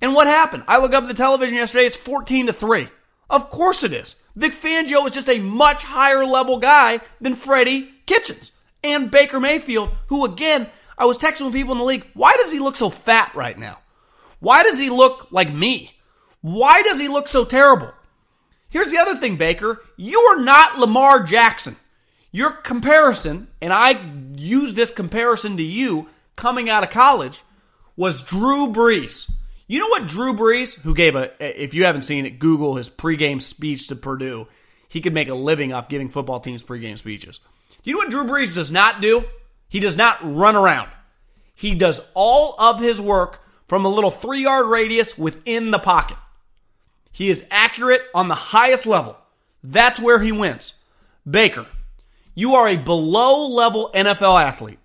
And 0.00 0.14
what 0.14 0.28
happened? 0.28 0.62
I 0.68 0.78
look 0.78 0.94
up 0.94 1.08
the 1.08 1.14
television 1.14 1.56
yesterday, 1.56 1.86
it's 1.86 1.96
14 1.96 2.46
to 2.46 2.52
3. 2.52 2.88
Of 3.28 3.50
course 3.50 3.82
it 3.82 3.92
is. 3.92 4.14
Vic 4.36 4.52
Fangio 4.52 5.04
is 5.04 5.10
just 5.10 5.28
a 5.28 5.40
much 5.40 5.82
higher 5.82 6.24
level 6.24 6.58
guy 6.58 7.00
than 7.20 7.34
Freddie 7.34 7.90
Kitchens 8.06 8.52
and 8.84 9.10
Baker 9.10 9.40
Mayfield, 9.40 9.90
who 10.06 10.24
again, 10.24 10.68
I 10.98 11.04
was 11.04 11.18
texting 11.18 11.44
with 11.44 11.54
people 11.54 11.72
in 11.72 11.78
the 11.78 11.84
league, 11.84 12.06
why 12.14 12.32
does 12.36 12.50
he 12.50 12.58
look 12.58 12.76
so 12.76 12.90
fat 12.90 13.34
right 13.34 13.58
now? 13.58 13.78
Why 14.40 14.62
does 14.62 14.78
he 14.78 14.90
look 14.90 15.28
like 15.30 15.52
me? 15.52 15.92
Why 16.40 16.82
does 16.82 17.00
he 17.00 17.08
look 17.08 17.28
so 17.28 17.44
terrible? 17.44 17.92
Here's 18.68 18.90
the 18.90 18.98
other 18.98 19.16
thing, 19.16 19.36
Baker. 19.36 19.82
You 19.96 20.20
are 20.20 20.40
not 20.40 20.78
Lamar 20.78 21.22
Jackson. 21.22 21.76
Your 22.32 22.50
comparison, 22.50 23.48
and 23.62 23.72
I 23.72 23.98
use 24.36 24.74
this 24.74 24.90
comparison 24.90 25.56
to 25.56 25.62
you 25.62 26.08
coming 26.34 26.68
out 26.68 26.82
of 26.82 26.90
college, 26.90 27.42
was 27.96 28.22
Drew 28.22 28.68
Brees. 28.68 29.30
You 29.66 29.80
know 29.80 29.88
what 29.88 30.06
Drew 30.06 30.34
Brees, 30.34 30.80
who 30.80 30.94
gave 30.94 31.16
a, 31.16 31.32
if 31.40 31.74
you 31.74 31.84
haven't 31.84 32.02
seen 32.02 32.26
it, 32.26 32.38
Google 32.38 32.76
his 32.76 32.90
pregame 32.90 33.40
speech 33.40 33.88
to 33.88 33.96
Purdue. 33.96 34.46
He 34.88 35.00
could 35.00 35.14
make 35.14 35.28
a 35.28 35.34
living 35.34 35.72
off 35.72 35.88
giving 35.88 36.08
football 36.08 36.40
teams 36.40 36.62
pregame 36.62 36.98
speeches. 36.98 37.40
You 37.82 37.94
know 37.94 37.98
what 37.98 38.10
Drew 38.10 38.24
Brees 38.24 38.54
does 38.54 38.70
not 38.70 39.00
do? 39.00 39.24
He 39.68 39.80
does 39.80 39.96
not 39.96 40.18
run 40.22 40.56
around. 40.56 40.90
He 41.54 41.74
does 41.74 42.00
all 42.14 42.54
of 42.58 42.80
his 42.80 43.00
work 43.00 43.40
from 43.66 43.84
a 43.84 43.88
little 43.88 44.10
three 44.10 44.42
yard 44.42 44.66
radius 44.66 45.18
within 45.18 45.70
the 45.70 45.78
pocket. 45.78 46.18
He 47.10 47.28
is 47.28 47.48
accurate 47.50 48.02
on 48.14 48.28
the 48.28 48.34
highest 48.34 48.86
level. 48.86 49.16
That's 49.62 49.98
where 49.98 50.20
he 50.20 50.32
wins. 50.32 50.74
Baker, 51.28 51.66
you 52.34 52.54
are 52.54 52.68
a 52.68 52.76
below 52.76 53.46
level 53.48 53.90
NFL 53.94 54.40
athlete 54.40 54.78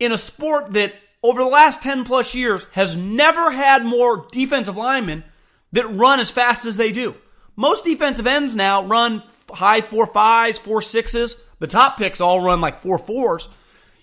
in 0.00 0.12
a 0.12 0.18
sport 0.18 0.72
that 0.74 0.94
over 1.22 1.42
the 1.42 1.48
last 1.48 1.82
10 1.82 2.04
plus 2.04 2.34
years 2.34 2.66
has 2.72 2.96
never 2.96 3.50
had 3.50 3.84
more 3.84 4.26
defensive 4.30 4.76
linemen 4.76 5.24
that 5.72 5.86
run 5.86 6.20
as 6.20 6.30
fast 6.30 6.66
as 6.66 6.76
they 6.76 6.92
do. 6.92 7.14
Most 7.56 7.84
defensive 7.84 8.26
ends 8.26 8.54
now 8.54 8.84
run 8.84 9.22
high 9.50 9.80
four 9.80 10.06
fives, 10.06 10.58
four 10.58 10.82
sixes. 10.82 11.42
The 11.58 11.66
top 11.66 11.98
picks 11.98 12.20
all 12.20 12.40
run 12.42 12.60
like 12.60 12.80
four 12.80 12.98
fours. 12.98 13.48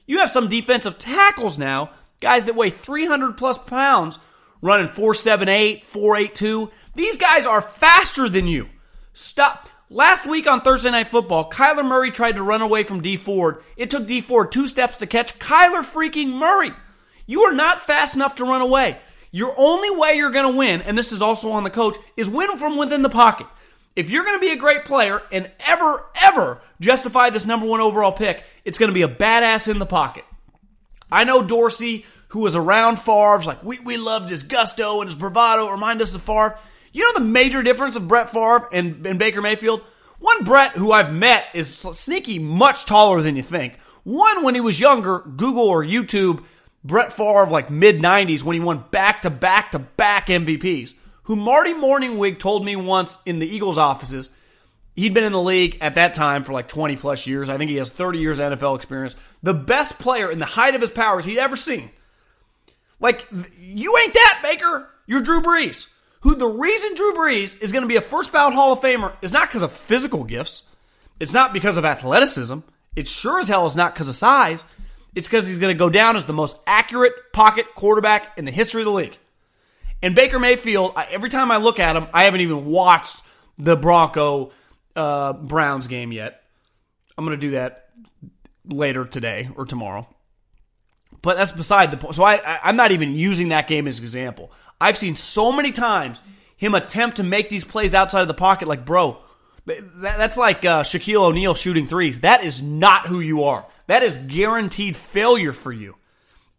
You 0.06 0.20
have 0.20 0.30
some 0.30 0.48
defensive 0.48 0.98
tackles 0.98 1.58
now, 1.58 1.92
guys 2.20 2.46
that 2.46 2.56
weigh 2.56 2.70
300 2.70 3.38
plus 3.38 3.58
pounds, 3.58 4.20
running 4.62 4.88
478, 4.88 5.84
482. 5.86 6.72
These 6.96 7.18
guys 7.18 7.46
are 7.46 7.62
faster 7.62 8.30
than 8.30 8.48
you. 8.48 8.70
Stop. 9.14 9.70
Last 9.90 10.26
week 10.26 10.48
on 10.48 10.62
Thursday 10.62 10.90
Night 10.90 11.08
Football, 11.08 11.50
Kyler 11.50 11.86
Murray 11.86 12.10
tried 12.12 12.38
to 12.38 12.44
run 12.44 12.62
away 12.62 12.84
from 12.84 13.02
Dee 13.02 13.18
Ford. 13.18 13.62
It 13.78 13.90
took 13.90 14.08
Dee 14.08 14.22
Ford 14.22 14.52
two 14.52 14.68
steps 14.68 14.98
to 14.98 15.08
catch 15.08 15.38
Kyler 15.38 15.84
freaking 15.84 16.34
Murray. 16.34 16.72
You 17.28 17.42
are 17.44 17.54
not 17.54 17.82
fast 17.82 18.16
enough 18.16 18.36
to 18.36 18.46
run 18.46 18.62
away. 18.62 18.98
Your 19.32 19.54
only 19.58 19.92
way 19.92 20.16
you're 20.16 20.32
going 20.32 20.52
to 20.52 20.58
win, 20.58 20.82
and 20.82 20.98
this 20.98 21.12
is 21.12 21.22
also 21.22 21.52
on 21.52 21.64
the 21.64 21.70
coach, 21.70 21.98
is 22.16 22.30
win 22.30 22.58
from 22.58 22.78
within 22.78 23.02
the 23.02 23.10
pocket. 23.10 23.48
If 23.96 24.10
you're 24.10 24.24
going 24.26 24.38
to 24.38 24.46
be 24.46 24.52
a 24.52 24.58
great 24.58 24.86
player 24.86 25.22
and 25.32 25.50
ever, 25.66 26.06
ever 26.22 26.62
justify 26.82 27.30
this 27.30 27.46
number 27.46 27.66
one 27.66 27.80
overall 27.80 28.12
pick, 28.12 28.44
it's 28.66 28.78
going 28.78 28.90
to 28.90 28.94
be 28.94 29.04
a 29.04 29.08
badass 29.08 29.70
in 29.70 29.80
the 29.80 29.86
pocket. 29.86 30.26
I 31.12 31.24
know 31.24 31.42
Dorsey, 31.42 32.06
who 32.30 32.40
was 32.40 32.56
around 32.56 32.98
Favre's 32.98 33.48
like, 33.48 33.64
we, 33.64 33.80
we 33.80 33.98
loved 33.98 34.30
his 34.30 34.44
gusto 34.44 35.00
and 35.02 35.10
his 35.10 35.16
bravado, 35.16 35.70
remind 35.70 36.02
us 36.02 36.16
of 36.16 36.22
Favre. 36.22 36.58
You 36.92 37.04
know 37.04 37.20
the 37.20 37.26
major 37.26 37.64
difference 37.64 37.96
of 37.96 38.08
Brett 38.08 38.30
Favre 38.30 38.68
and, 38.72 39.06
and 39.06 39.20
Baker 39.20 39.42
Mayfield? 39.42 39.82
One 40.20 40.44
Brett, 40.44 40.72
who 40.72 40.92
I've 40.92 41.14
met, 41.14 41.46
is 41.54 41.74
sneaky 41.76 42.40
much 42.40 42.86
taller 42.86 43.22
than 43.22 43.36
you 43.36 43.44
think. 43.44 43.80
One, 44.04 44.44
when 44.44 44.56
he 44.56 44.62
was 44.62 44.80
younger, 44.80 45.20
Google 45.20 45.68
or 45.68 45.84
YouTube 45.84 46.44
Brett 46.84 47.12
Favre 47.12 47.48
like 47.48 47.72
mid 47.72 48.00
90s 48.00 48.44
when 48.44 48.54
he 48.54 48.60
won 48.60 48.86
back 48.92 49.24
to 49.24 49.30
back 49.30 49.72
to 49.72 49.80
back 49.80 50.28
MVPs, 50.28 50.94
who 51.26 51.36
Marty 51.36 51.74
Mornhinweg 51.74 52.40
told 52.40 52.66
me 52.66 52.76
once 52.76 53.20
in 53.26 53.40
the 53.40 53.48
Eagles 53.48 53.78
offices. 53.78 54.30
He'd 54.96 55.14
been 55.14 55.24
in 55.24 55.34
the 55.34 55.42
league 55.42 55.78
at 55.82 55.96
that 55.96 56.14
time 56.14 56.44
for 56.44 56.54
like 56.54 56.68
20 56.68 56.96
plus 56.96 57.28
years. 57.28 57.50
I 57.50 57.58
think 57.58 57.70
he 57.70 57.78
has 57.78 57.90
30 57.90 58.20
years 58.20 58.40
NFL 58.40 58.78
experience. 58.78 59.16
The 59.44 59.54
best 59.54 60.00
player 60.00 60.32
in 60.32 60.40
the 60.40 60.46
height 60.46 60.74
of 60.74 60.82
his 60.82 60.92
powers 60.92 61.26
he'd 61.26 61.38
ever 61.38 61.56
seen. 61.56 61.90
Like, 63.00 63.28
you 63.60 63.98
ain't 63.98 64.14
that, 64.14 64.40
Baker. 64.42 64.90
You're 65.06 65.22
Drew 65.22 65.42
Brees. 65.42 65.92
Who 66.22 66.36
the 66.36 66.48
reason 66.48 66.96
Drew 66.96 67.14
Brees 67.14 67.62
is 67.62 67.72
going 67.72 67.84
to 67.84 67.88
be 67.88 67.98
a 67.98 68.02
first 68.02 68.32
ballot 68.32 68.54
Hall 68.54 68.74
of 68.74 68.80
Famer 68.80 69.14
is 69.22 69.34
not 69.34 69.50
because 69.50 69.62
of 69.64 69.72
physical 69.72 70.24
gifts. 70.24 70.64
It's 71.20 71.34
not 71.34 71.54
because 71.54 71.78
of 71.78 71.86
athleticism. 71.86 72.60
It 72.96 73.08
sure 73.08 73.40
as 73.40 73.48
hell 73.48 73.66
is 73.66 73.76
not 73.76 73.94
because 73.94 74.10
of 74.10 74.16
size. 74.16 74.64
It's 75.14 75.28
because 75.28 75.48
he's 75.48 75.60
going 75.60 75.76
to 75.76 75.78
go 75.78 75.90
down 75.90 76.16
as 76.16 76.26
the 76.26 76.34
most 76.34 76.58
accurate 76.66 77.14
pocket 77.34 77.68
quarterback 77.76 78.38
in 78.38 78.46
the 78.46 78.52
history 78.52 78.82
of 78.82 78.86
the 78.86 78.92
league. 78.92 79.18
And 80.02 80.16
Baker 80.16 80.40
Mayfield, 80.40 80.94
every 81.10 81.30
time 81.30 81.52
I 81.52 81.58
look 81.58 81.80
at 81.80 81.96
him, 81.96 82.08
I 82.14 82.24
haven't 82.26 82.42
even 82.42 82.66
watched 82.66 83.18
the 83.58 83.76
Bronco 83.76 84.52
uh, 84.96 85.34
Browns 85.34 85.88
game 85.88 86.12
yet. 86.12 86.44
I'm 87.18 87.26
going 87.26 87.38
to 87.38 87.42
do 87.42 87.52
that 87.52 87.90
later 88.66 89.06
today 89.06 89.50
or 89.56 89.66
tomorrow. 89.66 90.08
But 91.22 91.38
that's 91.38 91.52
beside 91.52 91.92
the 91.92 91.98
point. 91.98 92.16
So 92.16 92.24
I, 92.24 92.36
I, 92.36 92.60
I'm 92.66 92.76
not 92.76 92.92
even 92.92 93.14
using 93.14 93.50
that 93.50 93.68
game 93.68 93.88
as 93.88 93.98
an 94.00 94.04
example. 94.04 94.52
I've 94.80 94.98
seen 94.98 95.16
so 95.16 95.52
many 95.52 95.72
times 95.72 96.22
him 96.58 96.76
attempt 96.76 97.18
to 97.18 97.24
make 97.24 97.50
these 97.50 97.64
plays 97.64 97.96
outside 97.96 98.22
of 98.22 98.28
the 98.28 98.34
pocket. 98.34 98.68
Like, 98.68 98.86
bro, 98.86 99.18
that's 99.66 100.38
like 100.38 100.64
uh, 100.66 100.84
Shaquille 100.84 101.24
O'Neal 101.24 101.56
shooting 101.56 101.88
threes. 101.88 102.20
That 102.20 102.44
is 102.44 102.62
not 102.62 103.08
who 103.08 103.20
you 103.20 103.44
are. 103.44 103.66
That 103.88 104.04
is 104.04 104.18
guaranteed 104.18 104.96
failure 104.96 105.54
for 105.54 105.72
you. 105.72 105.96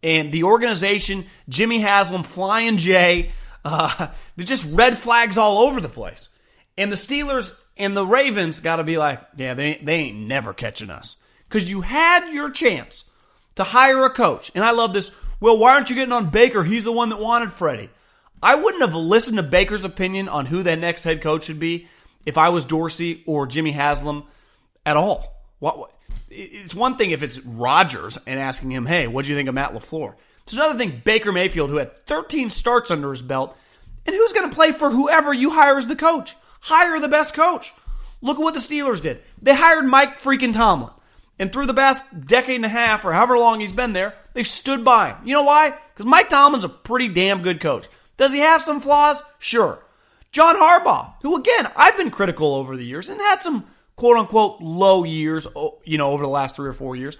And 0.03 0.31
the 0.31 0.43
organization, 0.43 1.25
Jimmy 1.49 1.79
Haslam, 1.79 2.23
Flying 2.23 2.77
J, 2.77 3.31
uh, 3.65 4.07
they're 4.35 4.45
just 4.45 4.71
red 4.73 4.97
flags 4.97 5.37
all 5.37 5.59
over 5.59 5.81
the 5.81 5.89
place. 5.89 6.29
And 6.77 6.91
the 6.91 6.95
Steelers 6.95 7.59
and 7.77 7.97
the 7.97 8.05
Ravens 8.05 8.59
got 8.59 8.77
to 8.77 8.83
be 8.83 8.97
like, 8.97 9.21
yeah, 9.35 9.53
they, 9.53 9.79
they 9.81 9.95
ain't 9.95 10.17
never 10.17 10.53
catching 10.53 10.89
us. 10.89 11.15
Because 11.47 11.69
you 11.69 11.81
had 11.81 12.33
your 12.33 12.49
chance 12.49 13.05
to 13.55 13.63
hire 13.63 14.05
a 14.05 14.09
coach. 14.09 14.51
And 14.53 14.63
I 14.63 14.71
love 14.71 14.93
this. 14.93 15.11
Well, 15.39 15.57
why 15.57 15.73
aren't 15.73 15.89
you 15.89 15.95
getting 15.95 16.13
on 16.13 16.29
Baker? 16.29 16.63
He's 16.63 16.83
the 16.83 16.91
one 16.91 17.09
that 17.09 17.19
wanted 17.19 17.51
Freddie. 17.51 17.89
I 18.41 18.55
wouldn't 18.55 18.83
have 18.83 18.95
listened 18.95 19.37
to 19.37 19.43
Baker's 19.43 19.85
opinion 19.85 20.29
on 20.29 20.45
who 20.45 20.63
that 20.63 20.79
next 20.79 21.03
head 21.03 21.21
coach 21.21 21.45
should 21.45 21.59
be 21.59 21.87
if 22.25 22.37
I 22.37 22.49
was 22.49 22.65
Dorsey 22.65 23.23
or 23.25 23.47
Jimmy 23.47 23.71
Haslam 23.71 24.23
at 24.85 24.97
all. 24.97 25.43
What, 25.59 25.91
it's 26.29 26.75
one 26.75 26.97
thing 26.97 27.11
if 27.11 27.23
it's 27.23 27.39
Rodgers 27.39 28.17
and 28.27 28.39
asking 28.39 28.71
him, 28.71 28.85
hey, 28.85 29.07
what 29.07 29.23
do 29.23 29.29
you 29.29 29.35
think 29.35 29.49
of 29.49 29.55
Matt 29.55 29.73
LaFleur? 29.73 30.15
It's 30.43 30.53
another 30.53 30.77
thing 30.77 31.01
Baker 31.03 31.31
Mayfield, 31.31 31.69
who 31.69 31.77
had 31.77 32.05
13 32.05 32.49
starts 32.49 32.91
under 32.91 33.11
his 33.11 33.21
belt, 33.21 33.57
and 34.05 34.15
who's 34.15 34.33
going 34.33 34.49
to 34.49 34.55
play 34.55 34.71
for 34.71 34.89
whoever 34.89 35.33
you 35.33 35.51
hire 35.51 35.77
as 35.77 35.87
the 35.87 35.95
coach. 35.95 36.35
Hire 36.61 36.99
the 36.99 37.07
best 37.07 37.33
coach. 37.33 37.73
Look 38.21 38.37
at 38.37 38.43
what 38.43 38.53
the 38.53 38.59
Steelers 38.59 39.01
did. 39.01 39.21
They 39.41 39.55
hired 39.55 39.85
Mike 39.85 40.17
freaking 40.17 40.53
Tomlin. 40.53 40.91
And 41.39 41.53
through 41.53 41.67
the 41.67 41.73
past 41.73 42.25
decade 42.25 42.55
and 42.55 42.65
a 42.65 42.69
half, 42.69 43.05
or 43.05 43.13
however 43.13 43.37
long 43.37 43.59
he's 43.59 43.71
been 43.71 43.93
there, 43.93 44.15
they've 44.33 44.47
stood 44.47 44.83
by 44.83 45.09
him. 45.09 45.17
You 45.25 45.33
know 45.33 45.43
why? 45.43 45.73
Because 45.93 46.05
Mike 46.05 46.29
Tomlin's 46.29 46.63
a 46.63 46.69
pretty 46.69 47.09
damn 47.09 47.43
good 47.43 47.61
coach. 47.61 47.87
Does 48.17 48.33
he 48.33 48.39
have 48.39 48.63
some 48.63 48.79
flaws? 48.79 49.23
Sure. 49.37 49.83
John 50.31 50.55
Harbaugh, 50.55 51.13
who 51.21 51.35
again, 51.37 51.71
I've 51.75 51.97
been 51.97 52.09
critical 52.09 52.55
over 52.55 52.75
the 52.75 52.85
years 52.85 53.09
and 53.09 53.21
had 53.21 53.41
some 53.41 53.65
quote 53.97 54.17
unquote 54.17 54.61
low 54.61 55.03
years, 55.03 55.45
you 55.83 55.97
know, 55.97 56.11
over 56.11 56.23
the 56.23 56.29
last 56.29 56.55
three 56.55 56.69
or 56.69 56.73
four 56.73 56.95
years. 56.95 57.17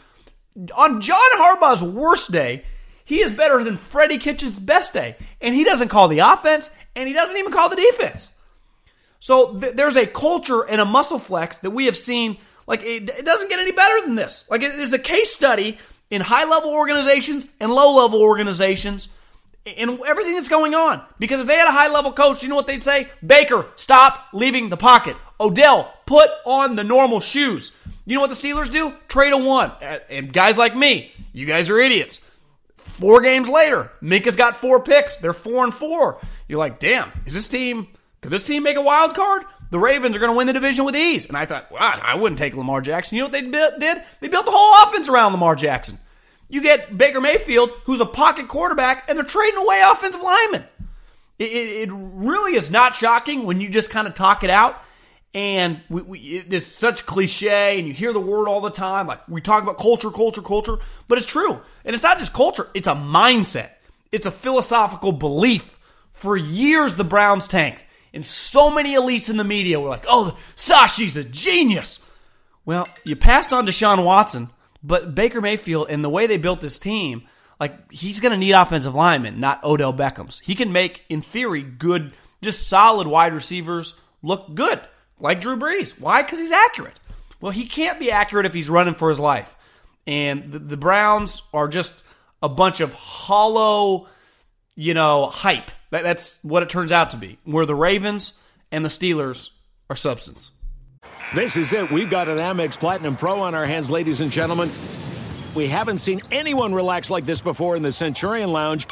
On 0.75 1.01
John 1.01 1.19
Harbaugh's 1.35 1.83
worst 1.83 2.31
day, 2.31 2.63
he 3.03 3.19
is 3.19 3.33
better 3.33 3.63
than 3.63 3.75
Freddie 3.75 4.17
Kitchens' 4.17 4.57
best 4.57 4.93
day. 4.93 5.17
And 5.41 5.53
he 5.53 5.65
doesn't 5.65 5.89
call 5.89 6.07
the 6.07 6.19
offense, 6.19 6.71
and 6.95 7.07
he 7.07 7.13
doesn't 7.13 7.37
even 7.37 7.51
call 7.51 7.69
the 7.69 7.75
defense. 7.75 8.31
So 9.19 9.57
th- 9.57 9.75
there's 9.75 9.95
a 9.95 10.07
culture 10.07 10.61
and 10.61 10.79
a 10.79 10.85
muscle 10.85 11.19
flex 11.19 11.57
that 11.59 11.71
we 11.71 11.85
have 11.85 11.97
seen. 11.97 12.37
Like 12.67 12.81
it, 12.83 13.09
it 13.09 13.25
doesn't 13.25 13.49
get 13.49 13.59
any 13.59 13.71
better 13.71 14.05
than 14.05 14.15
this. 14.15 14.49
Like 14.49 14.61
it 14.61 14.73
is 14.73 14.93
a 14.93 14.99
case 14.99 15.33
study 15.33 15.77
in 16.09 16.21
high 16.21 16.45
level 16.45 16.71
organizations 16.71 17.51
and 17.59 17.71
low 17.71 17.95
level 17.95 18.21
organizations 18.21 19.09
and 19.65 19.99
everything 20.07 20.35
that's 20.35 20.49
going 20.49 20.75
on. 20.75 21.01
Because 21.19 21.41
if 21.41 21.47
they 21.47 21.55
had 21.55 21.67
a 21.67 21.71
high 21.71 21.89
level 21.89 22.11
coach, 22.11 22.43
you 22.43 22.49
know 22.49 22.55
what 22.55 22.67
they'd 22.67 22.83
say? 22.83 23.09
Baker, 23.25 23.65
stop 23.75 24.27
leaving 24.33 24.69
the 24.69 24.77
pocket. 24.77 25.15
Odell, 25.39 25.93
put 26.07 26.29
on 26.45 26.75
the 26.75 26.83
normal 26.83 27.19
shoes. 27.19 27.77
You 28.05 28.15
know 28.15 28.21
what 28.21 28.31
the 28.31 28.35
Steelers 28.35 28.71
do? 28.71 28.93
Trade 29.07 29.33
a 29.33 29.37
one. 29.37 29.71
And 30.09 30.33
guys 30.33 30.57
like 30.57 30.75
me, 30.75 31.11
you 31.33 31.45
guys 31.45 31.69
are 31.69 31.77
idiots. 31.77 32.21
Four 32.77 33.21
games 33.21 33.47
later, 33.47 33.91
Minkah's 34.01 34.37
got 34.37 34.55
four 34.55 34.79
picks. 34.81 35.17
They're 35.17 35.33
four 35.33 35.63
and 35.65 35.73
four. 35.73 36.19
You're 36.47 36.57
like, 36.57 36.79
damn, 36.79 37.11
is 37.25 37.33
this 37.33 37.49
team, 37.49 37.87
could 38.21 38.31
this 38.31 38.47
team 38.47 38.63
make 38.63 38.77
a 38.77 38.81
wild 38.81 39.13
card? 39.13 39.43
The 39.69 39.77
Ravens 39.77 40.15
are 40.15 40.19
going 40.19 40.31
to 40.31 40.37
win 40.37 40.47
the 40.47 40.53
division 40.53 40.85
with 40.85 40.95
ease. 40.95 41.25
And 41.25 41.35
I 41.35 41.45
thought, 41.45 41.69
wow, 41.69 41.99
I 42.01 42.15
wouldn't 42.15 42.39
take 42.39 42.55
Lamar 42.55 42.79
Jackson. 42.79 43.17
You 43.17 43.23
know 43.23 43.29
what 43.29 43.33
they 43.33 43.41
did? 43.41 44.03
They 44.21 44.29
built 44.29 44.45
the 44.45 44.51
whole 44.51 44.87
offense 44.87 45.09
around 45.09 45.33
Lamar 45.33 45.55
Jackson. 45.55 45.99
You 46.47 46.61
get 46.61 46.97
Baker 46.97 47.19
Mayfield, 47.19 47.71
who's 47.83 47.99
a 47.99 48.05
pocket 48.05 48.47
quarterback, 48.47 49.09
and 49.09 49.17
they're 49.17 49.25
trading 49.25 49.59
away 49.59 49.83
offensive 49.85 50.21
linemen. 50.21 50.63
It, 51.37 51.51
it, 51.51 51.89
it 51.89 51.91
really 51.91 52.55
is 52.55 52.71
not 52.71 52.95
shocking 52.95 53.43
when 53.43 53.59
you 53.59 53.69
just 53.69 53.91
kind 53.91 54.07
of 54.07 54.13
talk 54.13 54.45
it 54.45 54.49
out. 54.49 54.81
And 55.37 55.81
we, 55.87 56.01
we, 56.01 56.19
it 56.19 56.51
is 56.51 56.65
such 56.65 57.05
cliche, 57.05 57.77
and 57.77 57.87
you 57.87 57.93
hear 57.93 58.11
the 58.11 58.19
word 58.19 58.47
all 58.47 58.59
the 58.59 58.71
time. 58.71 59.05
Like 59.05 59.27
we 59.27 59.39
talk 59.39 59.61
about 59.61 59.77
culture, 59.77 60.09
culture, 60.09 60.41
culture, 60.41 60.79
but 61.07 61.19
it's 61.19 61.27
true. 61.27 61.61
And 61.85 61.93
it's 61.93 62.01
not 62.01 62.17
just 62.17 62.33
culture; 62.33 62.67
it's 62.73 62.87
a 62.87 62.95
mindset. 62.95 63.69
It's 64.11 64.25
a 64.25 64.31
philosophical 64.31 65.11
belief. 65.11 65.77
For 66.11 66.35
years, 66.35 66.95
the 66.95 67.03
Browns 67.03 67.47
tanked, 67.47 67.85
and 68.15 68.25
so 68.25 68.71
many 68.71 68.95
elites 68.95 69.29
in 69.29 69.37
the 69.37 69.43
media 69.43 69.79
were 69.79 69.89
like, 69.89 70.05
"Oh, 70.07 70.35
Sashi's 70.55 71.17
a 71.17 71.23
genius." 71.23 72.03
Well, 72.65 72.87
you 73.03 73.15
passed 73.15 73.53
on 73.53 73.67
Deshaun 73.67 74.03
Watson, 74.03 74.49
but 74.81 75.13
Baker 75.13 75.39
Mayfield 75.39 75.91
and 75.91 76.03
the 76.03 76.09
way 76.09 76.25
they 76.25 76.37
built 76.37 76.61
this 76.61 76.79
team, 76.79 77.27
like 77.59 77.91
he's 77.91 78.21
going 78.21 78.31
to 78.31 78.39
need 78.39 78.53
offensive 78.53 78.95
linemen, 78.95 79.39
not 79.39 79.63
Odell 79.63 79.93
Beckham's. 79.93 80.39
He 80.39 80.55
can 80.55 80.71
make, 80.71 81.03
in 81.09 81.21
theory, 81.21 81.61
good, 81.61 82.13
just 82.41 82.67
solid 82.67 83.05
wide 83.05 83.35
receivers 83.35 84.01
look 84.23 84.55
good 84.55 84.81
like 85.19 85.41
Drew 85.41 85.57
Brees. 85.57 85.99
Why? 85.99 86.21
Because 86.21 86.39
he's 86.39 86.51
accurate. 86.51 86.99
Well, 87.41 87.51
he 87.51 87.65
can't 87.65 87.99
be 87.99 88.11
accurate 88.11 88.45
if 88.45 88.53
he's 88.53 88.69
running 88.69 88.93
for 88.95 89.09
his 89.09 89.19
life. 89.19 89.55
And 90.05 90.51
the, 90.51 90.59
the 90.59 90.77
Browns 90.77 91.41
are 91.53 91.67
just 91.67 92.01
a 92.41 92.49
bunch 92.49 92.79
of 92.79 92.93
hollow, 92.93 94.07
you 94.75 94.93
know, 94.93 95.27
hype. 95.27 95.71
That, 95.91 96.03
that's 96.03 96.43
what 96.43 96.63
it 96.63 96.69
turns 96.69 96.91
out 96.91 97.11
to 97.11 97.17
be. 97.17 97.37
Where 97.43 97.65
the 97.65 97.75
Ravens 97.75 98.33
and 98.71 98.83
the 98.83 98.89
Steelers 98.89 99.51
are 99.89 99.95
substance. 99.95 100.51
This 101.35 101.57
is 101.57 101.73
it. 101.73 101.91
We've 101.91 102.09
got 102.09 102.27
an 102.27 102.37
Amex 102.37 102.79
Platinum 102.79 103.15
Pro 103.15 103.41
on 103.41 103.53
our 103.53 103.65
hands, 103.65 103.91
ladies 103.91 104.21
and 104.21 104.31
gentlemen. 104.31 104.71
We 105.55 105.67
haven't 105.67 105.97
seen 105.97 106.21
anyone 106.31 106.73
relax 106.73 107.09
like 107.09 107.25
this 107.25 107.41
before 107.41 107.75
in 107.75 107.83
the 107.83 107.91
Centurion 107.91 108.51
Lounge. 108.51 108.87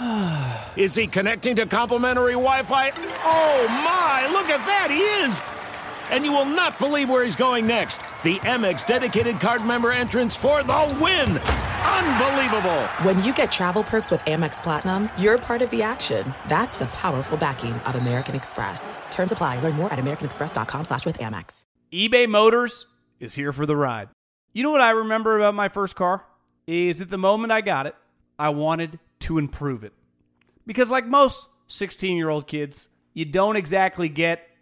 Is 0.76 0.94
he 0.94 1.06
connecting 1.06 1.56
to 1.56 1.66
complimentary 1.66 2.32
Wi 2.32 2.62
Fi? 2.64 2.90
Oh 2.90 3.66
my, 3.68 4.28
look 4.32 4.48
at 4.48 4.64
that! 4.66 4.88
He 4.90 4.98
is! 4.98 5.55
And 6.10 6.24
you 6.24 6.32
will 6.32 6.44
not 6.44 6.78
believe 6.78 7.08
where 7.08 7.24
he's 7.24 7.36
going 7.36 7.66
next. 7.66 7.98
The 8.22 8.38
Amex 8.40 8.86
dedicated 8.86 9.40
card 9.40 9.64
member 9.64 9.92
entrance 9.92 10.36
for 10.36 10.62
the 10.62 10.98
win. 11.00 11.38
Unbelievable. 11.38 12.82
When 13.02 13.22
you 13.22 13.32
get 13.32 13.52
travel 13.52 13.84
perks 13.84 14.10
with 14.10 14.20
Amex 14.22 14.62
Platinum, 14.62 15.08
you're 15.18 15.38
part 15.38 15.62
of 15.62 15.70
the 15.70 15.82
action. 15.82 16.34
That's 16.48 16.76
the 16.78 16.86
powerful 16.86 17.38
backing 17.38 17.72
of 17.72 17.96
American 17.96 18.34
Express. 18.34 18.96
Terms 19.10 19.32
apply. 19.32 19.60
Learn 19.60 19.74
more 19.74 19.92
at 19.92 19.98
americanexpress.com 19.98 20.84
slash 20.84 21.06
with 21.06 21.18
Amex. 21.18 21.64
eBay 21.92 22.28
Motors 22.28 22.86
is 23.20 23.34
here 23.34 23.52
for 23.52 23.66
the 23.66 23.76
ride. 23.76 24.08
You 24.52 24.62
know 24.62 24.70
what 24.70 24.80
I 24.80 24.90
remember 24.90 25.36
about 25.38 25.54
my 25.54 25.68
first 25.68 25.96
car? 25.96 26.24
Is 26.66 27.00
at 27.00 27.10
the 27.10 27.18
moment 27.18 27.52
I 27.52 27.60
got 27.60 27.86
it, 27.86 27.94
I 28.38 28.48
wanted 28.50 28.98
to 29.20 29.38
improve 29.38 29.84
it. 29.84 29.92
Because 30.66 30.90
like 30.90 31.06
most 31.06 31.46
16-year-old 31.68 32.46
kids, 32.46 32.88
you 33.14 33.24
don't 33.24 33.56
exactly 33.56 34.08
get 34.08 34.46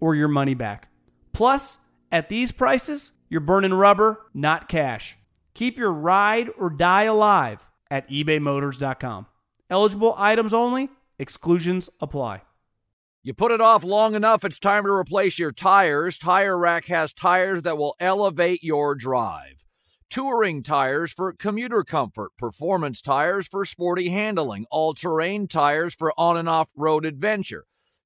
or 0.00 0.14
your 0.14 0.28
money 0.28 0.54
back. 0.54 0.88
Plus, 1.32 1.78
at 2.10 2.28
these 2.28 2.52
prices, 2.52 3.12
you're 3.28 3.40
burning 3.40 3.74
rubber, 3.74 4.20
not 4.34 4.68
cash. 4.68 5.16
Keep 5.54 5.78
your 5.78 5.92
ride 5.92 6.48
or 6.58 6.70
die 6.70 7.04
alive 7.04 7.66
at 7.90 8.08
ebaymotors.com. 8.08 9.26
Eligible 9.68 10.14
items 10.18 10.52
only, 10.52 10.88
exclusions 11.18 11.88
apply. 12.00 12.42
You 13.22 13.34
put 13.34 13.52
it 13.52 13.60
off 13.60 13.84
long 13.84 14.14
enough, 14.14 14.44
it's 14.44 14.58
time 14.58 14.84
to 14.84 14.90
replace 14.90 15.38
your 15.38 15.52
tires. 15.52 16.18
Tire 16.18 16.58
Rack 16.58 16.86
has 16.86 17.12
tires 17.12 17.62
that 17.62 17.76
will 17.76 17.94
elevate 18.00 18.64
your 18.64 18.94
drive. 18.94 19.66
Touring 20.08 20.62
tires 20.62 21.12
for 21.12 21.32
commuter 21.32 21.84
comfort, 21.84 22.30
performance 22.38 23.02
tires 23.02 23.46
for 23.46 23.64
sporty 23.64 24.08
handling, 24.08 24.66
all 24.70 24.94
terrain 24.94 25.46
tires 25.46 25.94
for 25.94 26.12
on 26.16 26.36
and 26.36 26.48
off 26.48 26.70
road 26.74 27.04
adventure. 27.04 27.66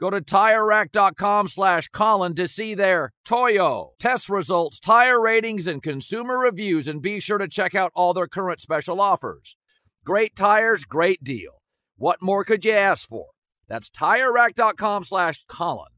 Go 0.00 0.10
to 0.10 0.20
TireRack.com 0.20 1.48
slash 1.48 1.88
Colin 1.88 2.34
to 2.36 2.46
see 2.46 2.74
their 2.74 3.12
Toyo 3.24 3.92
test 3.98 4.28
results, 4.28 4.78
tire 4.78 5.20
ratings, 5.20 5.66
and 5.66 5.82
consumer 5.82 6.38
reviews, 6.38 6.86
and 6.86 7.02
be 7.02 7.18
sure 7.18 7.38
to 7.38 7.48
check 7.48 7.74
out 7.74 7.90
all 7.94 8.14
their 8.14 8.28
current 8.28 8.60
special 8.60 9.00
offers. 9.00 9.56
Great 10.04 10.36
tires, 10.36 10.84
great 10.84 11.24
deal. 11.24 11.62
What 11.96 12.22
more 12.22 12.44
could 12.44 12.64
you 12.64 12.72
ask 12.72 13.08
for? 13.08 13.26
That's 13.66 13.90
TireRack.com 13.90 15.02
slash 15.02 15.44
Colin. 15.48 15.88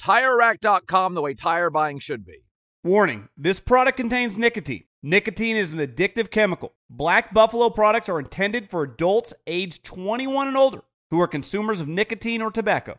TireRack.com, 0.00 1.14
the 1.14 1.20
way 1.20 1.34
tire 1.34 1.68
buying 1.68 1.98
should 1.98 2.24
be. 2.24 2.44
Warning, 2.82 3.28
this 3.36 3.60
product 3.60 3.98
contains 3.98 4.38
nicotine. 4.38 4.84
Nicotine 5.02 5.56
is 5.56 5.74
an 5.74 5.80
addictive 5.80 6.30
chemical. 6.30 6.72
Black 6.88 7.34
Buffalo 7.34 7.68
products 7.68 8.08
are 8.08 8.18
intended 8.18 8.70
for 8.70 8.82
adults 8.82 9.34
aged 9.46 9.84
21 9.84 10.48
and 10.48 10.56
older 10.56 10.80
who 11.10 11.20
are 11.20 11.28
consumers 11.28 11.82
of 11.82 11.88
nicotine 11.88 12.40
or 12.40 12.50
tobacco. 12.50 12.98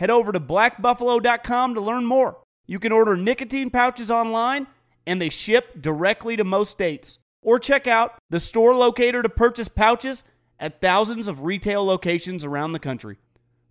head 0.00 0.08
over 0.10 0.32
to 0.32 0.40
blackbuffalo.com 0.40 1.74
to 1.74 1.80
learn 1.80 2.06
more. 2.06 2.38
You 2.66 2.78
can 2.78 2.90
order 2.90 3.18
nicotine 3.18 3.68
pouches 3.68 4.10
online, 4.10 4.66
and 5.06 5.20
they 5.20 5.28
ship 5.28 5.82
directly 5.82 6.38
to 6.38 6.44
most 6.44 6.70
states. 6.70 7.18
Or 7.42 7.58
check 7.58 7.86
out 7.86 8.14
the 8.30 8.40
store 8.40 8.74
locator 8.74 9.22
to 9.22 9.28
purchase 9.28 9.68
pouches 9.68 10.24
at 10.58 10.80
thousands 10.80 11.28
of 11.28 11.42
retail 11.42 11.84
locations 11.84 12.46
around 12.46 12.72
the 12.72 12.78
country. 12.78 13.18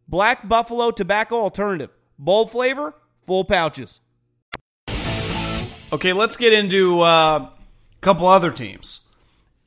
Black 0.07 0.47
Buffalo 0.47 0.91
Tobacco 0.91 1.35
Alternative. 1.35 1.89
Bold 2.19 2.51
flavor, 2.51 2.93
full 3.25 3.43
pouches. 3.43 3.99
Okay, 5.91 6.13
let's 6.13 6.37
get 6.37 6.53
into 6.53 7.01
uh, 7.01 7.39
a 7.39 7.51
couple 8.01 8.27
other 8.27 8.51
teams. 8.51 9.01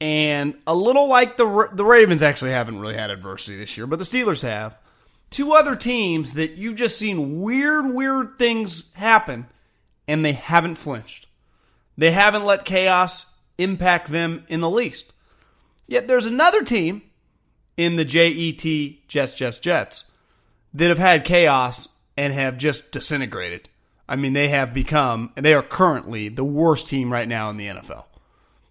And 0.00 0.54
a 0.68 0.74
little 0.74 1.08
like 1.08 1.36
the 1.36 1.68
the 1.72 1.84
Ravens 1.84 2.22
actually 2.22 2.52
haven't 2.52 2.78
really 2.78 2.94
had 2.94 3.10
adversity 3.10 3.56
this 3.56 3.76
year, 3.76 3.88
but 3.88 3.98
the 3.98 4.04
Steelers 4.04 4.42
have. 4.42 4.76
Two 5.32 5.54
other 5.54 5.74
teams 5.74 6.34
that 6.34 6.52
you've 6.52 6.74
just 6.76 6.98
seen 6.98 7.40
weird, 7.40 7.86
weird 7.86 8.38
things 8.38 8.92
happen, 8.92 9.46
and 10.06 10.22
they 10.24 10.32
haven't 10.32 10.74
flinched. 10.76 11.26
They 11.96 12.10
haven't 12.10 12.44
let 12.44 12.66
chaos 12.66 13.26
impact 13.56 14.12
them 14.12 14.44
in 14.48 14.60
the 14.60 14.68
least. 14.70 15.12
Yet 15.86 16.06
there's 16.06 16.26
another 16.26 16.62
team 16.62 17.02
in 17.78 17.96
the 17.96 18.04
JET 18.04 19.08
Jets, 19.08 19.32
Jets, 19.32 19.58
Jets 19.58 20.04
that 20.74 20.90
have 20.90 20.98
had 20.98 21.24
chaos 21.24 21.88
and 22.16 22.34
have 22.34 22.58
just 22.58 22.92
disintegrated. 22.92 23.70
I 24.06 24.16
mean, 24.16 24.34
they 24.34 24.48
have 24.48 24.74
become, 24.74 25.32
and 25.34 25.46
they 25.46 25.54
are 25.54 25.62
currently 25.62 26.28
the 26.28 26.44
worst 26.44 26.88
team 26.88 27.10
right 27.10 27.26
now 27.28 27.48
in 27.48 27.56
the 27.56 27.68
NFL. 27.68 28.04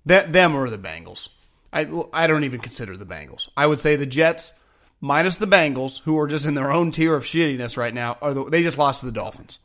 That 0.05 0.31
them 0.31 0.55
or 0.55 0.69
the 0.69 0.77
Bengals. 0.77 1.29
I 1.73 1.89
I 2.13 2.27
don't 2.27 2.43
even 2.43 2.59
consider 2.59 2.97
the 2.97 3.05
Bengals. 3.05 3.49
I 3.57 3.65
would 3.65 3.79
say 3.79 3.95
the 3.95 4.05
Jets 4.05 4.53
minus 5.01 5.35
the 5.35 5.47
Bengals, 5.47 6.01
who 6.03 6.17
are 6.17 6.27
just 6.27 6.45
in 6.45 6.53
their 6.53 6.71
own 6.71 6.91
tier 6.91 7.15
of 7.15 7.23
shittiness 7.23 7.75
right 7.75 7.93
now, 7.93 8.17
are 8.21 8.33
the, 8.33 8.45
they 8.45 8.63
just 8.63 8.77
lost 8.77 9.01
to 9.01 9.07
the 9.07 9.11
Dolphins. 9.11 9.59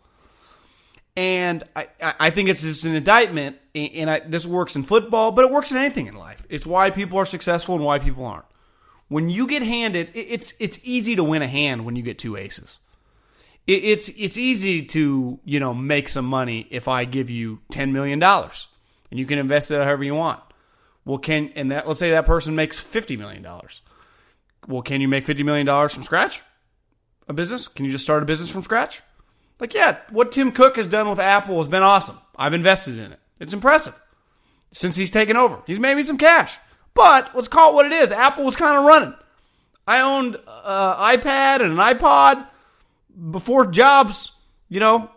And 1.16 1.64
I, 1.74 1.86
I 2.00 2.30
think 2.30 2.48
it's 2.48 2.60
just 2.60 2.84
an 2.84 2.94
indictment, 2.94 3.56
and 3.74 4.10
I, 4.10 4.20
this 4.20 4.46
works 4.46 4.76
in 4.76 4.82
football, 4.82 5.32
but 5.32 5.44
it 5.44 5.50
works 5.50 5.70
in 5.70 5.78
anything 5.78 6.08
in 6.08 6.14
life. 6.14 6.44
It's 6.50 6.66
why 6.66 6.90
people 6.90 7.18
are 7.18 7.24
successful 7.24 7.74
and 7.74 7.84
why 7.84 7.98
people 7.98 8.26
aren't. 8.26 8.44
When 9.08 9.30
you 9.30 9.46
get 9.46 9.62
handed, 9.62 10.10
it's 10.14 10.54
it's 10.58 10.80
easy 10.82 11.14
to 11.14 11.22
win 11.22 11.40
a 11.40 11.46
hand 11.46 11.84
when 11.84 11.94
you 11.94 12.02
get 12.02 12.18
two 12.18 12.36
aces. 12.36 12.78
It's 13.66 14.08
it's 14.08 14.36
easy 14.36 14.84
to 14.86 15.38
you 15.44 15.60
know 15.60 15.72
make 15.72 16.08
some 16.08 16.24
money 16.24 16.66
if 16.70 16.88
I 16.88 17.04
give 17.04 17.30
you 17.30 17.60
ten 17.70 17.92
million 17.92 18.18
dollars 18.18 18.66
and 19.10 19.18
you 19.20 19.26
can 19.26 19.38
invest 19.38 19.70
it 19.70 19.82
however 19.82 20.04
you 20.04 20.14
want. 20.14 20.40
Well, 21.04 21.18
can 21.18 21.52
and 21.54 21.70
that 21.70 21.86
let's 21.86 22.00
say 22.00 22.10
that 22.10 22.26
person 22.26 22.54
makes 22.54 22.78
fifty 22.78 23.16
million 23.16 23.42
dollars. 23.42 23.82
Well, 24.66 24.82
can 24.82 25.00
you 25.00 25.08
make 25.08 25.24
fifty 25.24 25.42
million 25.42 25.66
dollars 25.66 25.94
from 25.94 26.02
scratch? 26.02 26.42
A 27.28 27.32
business? 27.32 27.68
Can 27.68 27.84
you 27.84 27.90
just 27.90 28.04
start 28.04 28.22
a 28.22 28.26
business 28.26 28.50
from 28.50 28.62
scratch? 28.62 29.02
Like, 29.58 29.74
yeah, 29.74 29.98
what 30.10 30.32
Tim 30.32 30.52
Cook 30.52 30.76
has 30.76 30.86
done 30.86 31.08
with 31.08 31.18
Apple 31.18 31.56
has 31.56 31.68
been 31.68 31.82
awesome. 31.82 32.18
I've 32.36 32.52
invested 32.54 32.98
in 32.98 33.12
it. 33.12 33.20
It's 33.40 33.54
impressive. 33.54 34.00
Since 34.72 34.96
he's 34.96 35.10
taken 35.10 35.36
over, 35.36 35.62
he's 35.66 35.80
made 35.80 35.96
me 35.96 36.02
some 36.02 36.18
cash. 36.18 36.58
But 36.94 37.34
let's 37.34 37.48
call 37.48 37.70
it 37.70 37.74
what 37.74 37.86
it 37.86 37.92
is. 37.92 38.12
Apple 38.12 38.44
was 38.44 38.56
kind 38.56 38.76
of 38.78 38.84
running. 38.84 39.14
I 39.86 40.00
owned 40.00 40.34
an 40.34 40.40
uh, 40.46 41.16
iPad 41.16 41.62
and 41.62 41.72
an 41.72 41.78
iPod 41.78 42.46
before 43.30 43.66
Jobs, 43.66 44.36
you 44.68 44.80
know, 44.80 45.10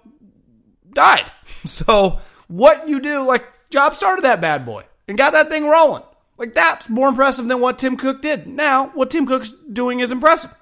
died. 0.93 1.32
So 1.66 2.20
what 2.47 2.88
you 2.88 3.02
do, 3.02 3.26
like 3.26 3.45
Jobs 3.70 3.97
started 3.97 4.24
that 4.24 4.39
bad 4.39 4.66
boy 4.66 4.86
and 5.10 5.18
got 5.18 5.34
that 5.34 5.50
thing 5.50 5.68
rolling. 5.68 6.04
Like 6.40 6.54
that's 6.54 6.90
more 6.90 7.10
impressive 7.10 7.48
than 7.48 7.60
what 7.60 7.78
Tim 7.78 7.98
Cook 7.98 8.22
did. 8.22 8.48
Now, 8.48 8.88
what 8.96 9.12
Tim 9.12 9.28
Cook's 9.28 9.52
doing 9.52 10.00
is 10.00 10.12
impressive. 10.12 10.56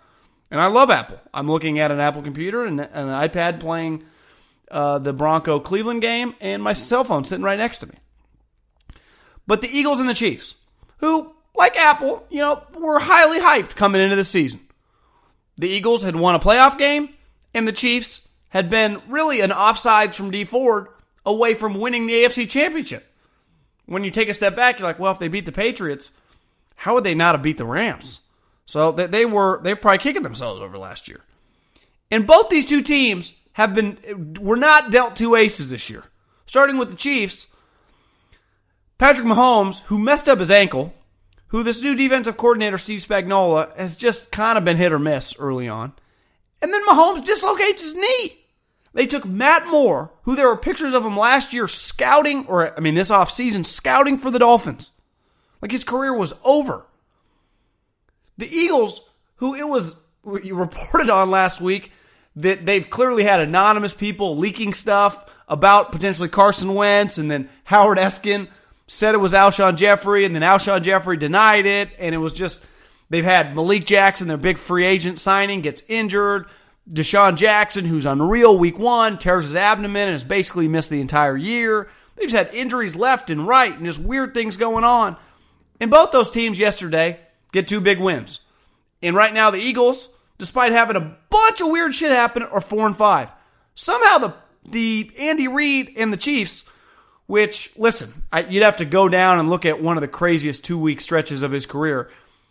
And 0.50 0.60
I 0.60 0.68
love 0.68 0.90
Apple. 0.90 1.22
I'm 1.34 1.50
looking 1.50 1.78
at 1.78 1.92
an 1.92 2.00
Apple 2.00 2.24
computer 2.24 2.66
and 2.66 2.80
an 2.80 3.08
iPad 3.08 3.60
playing 3.60 4.04
uh, 4.72 4.98
the 4.98 5.14
Bronco 5.14 5.60
Cleveland 5.60 6.02
game 6.02 6.34
and 6.42 6.64
my 6.64 6.74
cell 6.74 7.04
phone 7.04 7.26
sitting 7.26 7.44
right 7.44 7.60
next 7.60 7.80
to 7.80 7.88
me. 7.88 7.96
But 9.46 9.62
the 9.62 9.70
Eagles 9.70 10.00
and 10.00 10.10
the 10.10 10.14
Chiefs, 10.14 10.56
who, 10.98 11.32
like 11.56 11.78
Apple, 11.78 12.26
you 12.30 12.40
know, 12.40 12.64
were 12.78 13.00
highly 13.00 13.40
hyped 13.40 13.76
coming 13.76 14.02
into 14.02 14.16
the 14.16 14.24
season. 14.24 14.60
The 15.58 15.70
Eagles 15.70 16.04
had 16.04 16.16
won 16.16 16.36
a 16.36 16.40
playoff 16.40 16.78
game, 16.78 17.10
and 17.54 17.68
the 17.68 17.72
Chiefs 17.72 18.28
had 18.50 18.70
been 18.70 19.02
really 19.08 19.42
an 19.42 19.52
offsides 19.52 20.16
from 20.16 20.32
Dee 20.32 20.44
Ford 20.44 20.88
away 21.26 21.54
from 21.54 21.76
winning 21.76 22.08
the 22.08 22.14
AFC 22.14 22.50
Championship. 22.50 23.07
When 23.88 24.04
you 24.04 24.12
take 24.12 24.30
a 24.30 24.34
step 24.34 24.56
back, 24.56 24.78
you're 24.78 24.88
like, 24.88 25.00
well, 25.00 25.12
if 25.12 25.20
they 25.20 25.30
beat 25.30 25.46
the 25.46 25.52
Patriots, 25.52 26.12
how 26.76 26.94
would 26.94 27.04
they 27.04 27.16
not 27.16 27.34
have 27.34 27.42
beat 27.42 27.58
the 27.58 27.66
Rams? 27.66 28.20
So 28.66 28.92
they 28.92 29.26
were 29.26 29.60
they've 29.64 29.82
probably 29.82 29.98
kicking 30.00 30.24
themselves 30.24 30.62
over 30.62 30.78
last 30.78 31.08
year. 31.08 31.22
And 32.12 32.28
both 32.28 32.50
these 32.50 32.66
two 32.66 32.82
teams 32.82 33.34
have 33.54 33.74
been 33.74 34.36
were 34.40 34.58
not 34.58 34.92
dealt 34.92 35.16
two 35.16 35.36
aces 35.36 35.72
this 35.72 35.90
year. 35.90 36.04
Starting 36.46 36.78
with 36.78 36.90
the 36.90 36.96
Chiefs, 36.96 37.48
Patrick 38.98 39.28
Mahomes, 39.28 39.82
who 39.84 39.98
messed 40.00 40.30
up 40.30 40.40
his 40.40 40.52
ankle, 40.52 40.94
who 41.48 41.64
this 41.64 41.82
new 41.82 41.96
defensive 41.96 42.38
coordinator 42.38 42.78
Steve 42.78 43.00
Spagnuolo 43.00 43.76
has 43.78 43.96
just 43.96 44.32
kind 44.32 44.58
of 44.58 44.66
been 44.66 44.78
hit 44.78 44.94
or 44.94 45.00
miss 45.00 45.36
early 45.40 45.68
on. 45.68 45.94
And 46.62 46.74
then 46.74 46.86
Mahomes 46.88 47.24
dislocates 47.24 47.84
his 47.84 47.96
knee. 47.96 48.38
They 48.98 49.06
took 49.06 49.26
Matt 49.26 49.68
Moore, 49.68 50.12
who 50.24 50.36
there 50.36 50.48
were 50.48 50.58
pictures 50.58 50.96
of 50.96 51.06
him 51.06 51.16
last 51.16 51.54
year 51.54 51.68
scouting, 51.68 52.48
or 52.48 52.76
I 52.76 52.80
mean 52.80 52.96
this 52.96 53.12
offseason, 53.12 53.64
scouting 53.64 54.18
for 54.18 54.32
the 54.32 54.40
Dolphins. 54.40 54.92
Like 55.62 55.72
his 55.72 55.84
career 55.84 56.12
was 56.18 56.34
over. 56.44 56.84
The 58.40 58.50
Eagles, 58.50 59.08
who 59.36 59.54
it 59.54 59.68
was 59.68 59.96
reported 60.24 61.12
on 61.12 61.30
last 61.30 61.62
week 61.62 61.92
that 62.38 62.66
they've 62.66 62.90
clearly 62.90 63.24
had 63.24 63.40
anonymous 63.40 63.94
people 63.94 64.36
leaking 64.36 64.74
stuff 64.74 65.32
about 65.48 65.92
potentially 65.92 66.28
Carson 66.28 66.74
Wentz, 66.74 67.20
and 67.20 67.30
then 67.30 67.50
Howard 67.66 68.00
Eskin 68.00 68.48
said 68.88 69.14
it 69.14 69.20
was 69.20 69.34
Alshon 69.34 69.76
Jeffery, 69.76 70.26
and 70.26 70.34
then 70.34 70.42
Alshon 70.42 70.82
Jeffery 70.82 71.18
denied 71.18 71.68
it, 71.68 71.92
and 72.00 72.16
it 72.16 72.18
was 72.18 72.34
just 72.34 72.66
they've 73.12 73.24
had 73.24 73.54
Malik 73.54 73.86
Jackson, 73.86 74.28
their 74.28 74.38
big 74.38 74.58
free 74.58 74.86
agent 74.88 75.20
signing, 75.20 75.62
gets 75.62 75.84
injured. 75.88 76.48
DeSean 76.92 77.36
Jackson, 77.36 77.86
who's 77.86 78.06
unreal 78.06 78.58
week 78.58 78.80
one, 78.80 79.18
tears 79.18 79.46
his 79.46 79.56
abdomen 79.56 80.04
and 80.04 80.12
has 80.12 80.24
basically 80.24 80.68
missed 80.68 80.90
the 80.90 81.02
entire 81.02 81.36
year. 81.36 81.90
They've 82.16 82.32
had 82.32 82.54
injuries 82.54 82.96
left 82.96 83.30
and 83.30 83.48
right 83.48 83.76
and 83.76 83.86
just 83.86 84.02
weird 84.02 84.34
things 84.34 84.58
going 84.58 84.84
on. 84.84 85.18
And 85.80 85.92
both 85.92 86.12
those 86.12 86.32
teams 86.32 86.58
yesterday 86.58 87.20
get 87.52 87.68
two 87.68 87.82
big 87.82 88.00
wins. 88.00 88.40
And 89.04 89.16
right 89.16 89.34
now, 89.34 89.52
the 89.52 89.60
Eagles, 89.60 90.10
despite 90.38 90.72
having 90.72 90.96
a 90.96 91.18
bunch 91.30 91.62
of 91.62 91.68
weird 91.68 91.94
shit 91.94 92.12
happen, 92.12 92.44
are 92.44 92.62
four 92.62 92.88
and 92.88 92.98
five. 92.98 93.32
Somehow, 93.76 94.18
the 94.18 94.34
the 94.70 95.12
Andy 95.18 95.48
Reid 95.48 95.94
and 95.98 96.12
the 96.12 96.18
Chiefs, 96.18 96.66
which 97.28 97.72
listen, 97.78 98.12
I, 98.32 98.42
you'd 98.42 98.64
have 98.64 98.78
to 98.78 98.86
go 98.86 99.08
down 99.08 99.40
and 99.40 99.50
look 99.50 99.66
at 99.66 99.82
one 99.82 99.98
of 99.98 100.02
the 100.02 100.08
craziest 100.08 100.66
two 100.66 100.80
week 100.80 101.00
stretches 101.02 101.42
of 101.42 101.52
his 101.52 101.66
career, 101.66 102.10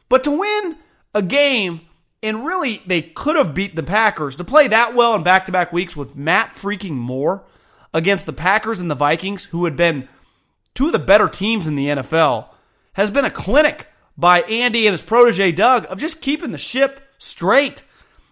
but 0.09 0.25
to 0.25 0.39
win 0.39 0.77
a 1.15 1.23
game 1.23 1.81
and 2.23 2.45
really, 2.47 2.83
they 2.87 3.03
could 3.03 3.37
have 3.37 3.55
beat 3.55 3.77
the 3.77 3.83
Packers 3.83 4.37
to 4.37 4.45
play 4.45 4.69
that 4.69 4.95
well 4.95 5.15
in 5.15 5.23
back 5.23 5.47
to 5.47 5.53
back 5.53 5.73
weeks 5.73 5.97
with 5.97 6.17
Matt 6.17 6.55
freaking 6.55 6.93
Moore 6.93 7.45
against 7.93 8.27
the 8.27 8.33
Packers 8.33 8.81
and 8.81 8.91
the 8.91 8.95
Vikings, 8.95 9.47
who 9.47 9.65
had 9.65 9.77
been 9.77 10.09
two 10.75 10.87
of 10.87 10.93
the 10.93 10.99
better 10.99 11.29
teams 11.29 11.67
in 11.67 11.77
the 11.77 11.87
NFL, 11.89 12.49
has 12.95 13.11
been 13.11 13.25
a 13.25 13.31
clinic 13.31 13.89
by 14.17 14.43
Andy 14.43 14.87
and 14.87 14.93
his 14.93 15.03
protege 15.03 15.53
Doug 15.53 15.87
of 15.87 15.99
just 15.99 16.23
keeping 16.23 16.53
the 16.53 16.59
ship 16.59 17.01
straight 17.19 17.83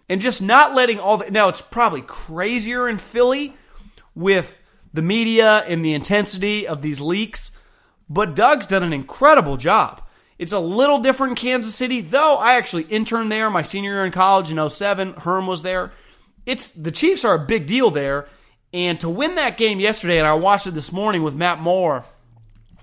and 0.08 0.20
just 0.20 0.42
not 0.42 0.74
letting 0.74 0.98
all 0.98 1.18
the. 1.18 1.30
Now, 1.30 1.48
it's 1.48 1.62
probably 1.62 2.02
crazier 2.02 2.88
in 2.88 2.98
Philly 2.98 3.54
with 4.14 4.58
the 4.92 5.02
media 5.02 5.58
and 5.66 5.84
the 5.84 5.94
intensity 5.94 6.66
of 6.66 6.82
these 6.82 7.00
leaks, 7.00 7.56
but 8.08 8.34
Doug's 8.34 8.66
done 8.66 8.82
an 8.82 8.92
incredible 8.92 9.56
job. 9.56 10.02
It's 10.38 10.52
a 10.52 10.58
little 10.58 10.98
different 10.98 11.32
in 11.32 11.36
Kansas 11.36 11.74
City, 11.74 12.00
though 12.00 12.36
I 12.36 12.54
actually 12.54 12.84
interned 12.84 13.30
there 13.30 13.50
my 13.50 13.62
senior 13.62 13.92
year 13.92 14.04
in 14.04 14.12
college 14.12 14.50
in 14.50 14.68
07. 14.68 15.14
Herm 15.14 15.46
was 15.46 15.62
there. 15.62 15.92
It's 16.44 16.72
the 16.72 16.90
Chiefs 16.90 17.24
are 17.24 17.34
a 17.34 17.38
big 17.38 17.66
deal 17.66 17.90
there. 17.90 18.28
And 18.72 18.98
to 19.00 19.08
win 19.08 19.36
that 19.36 19.56
game 19.56 19.78
yesterday, 19.78 20.18
and 20.18 20.26
I 20.26 20.34
watched 20.34 20.66
it 20.66 20.72
this 20.72 20.90
morning 20.90 21.22
with 21.22 21.34
Matt 21.34 21.60
Moore, 21.60 22.04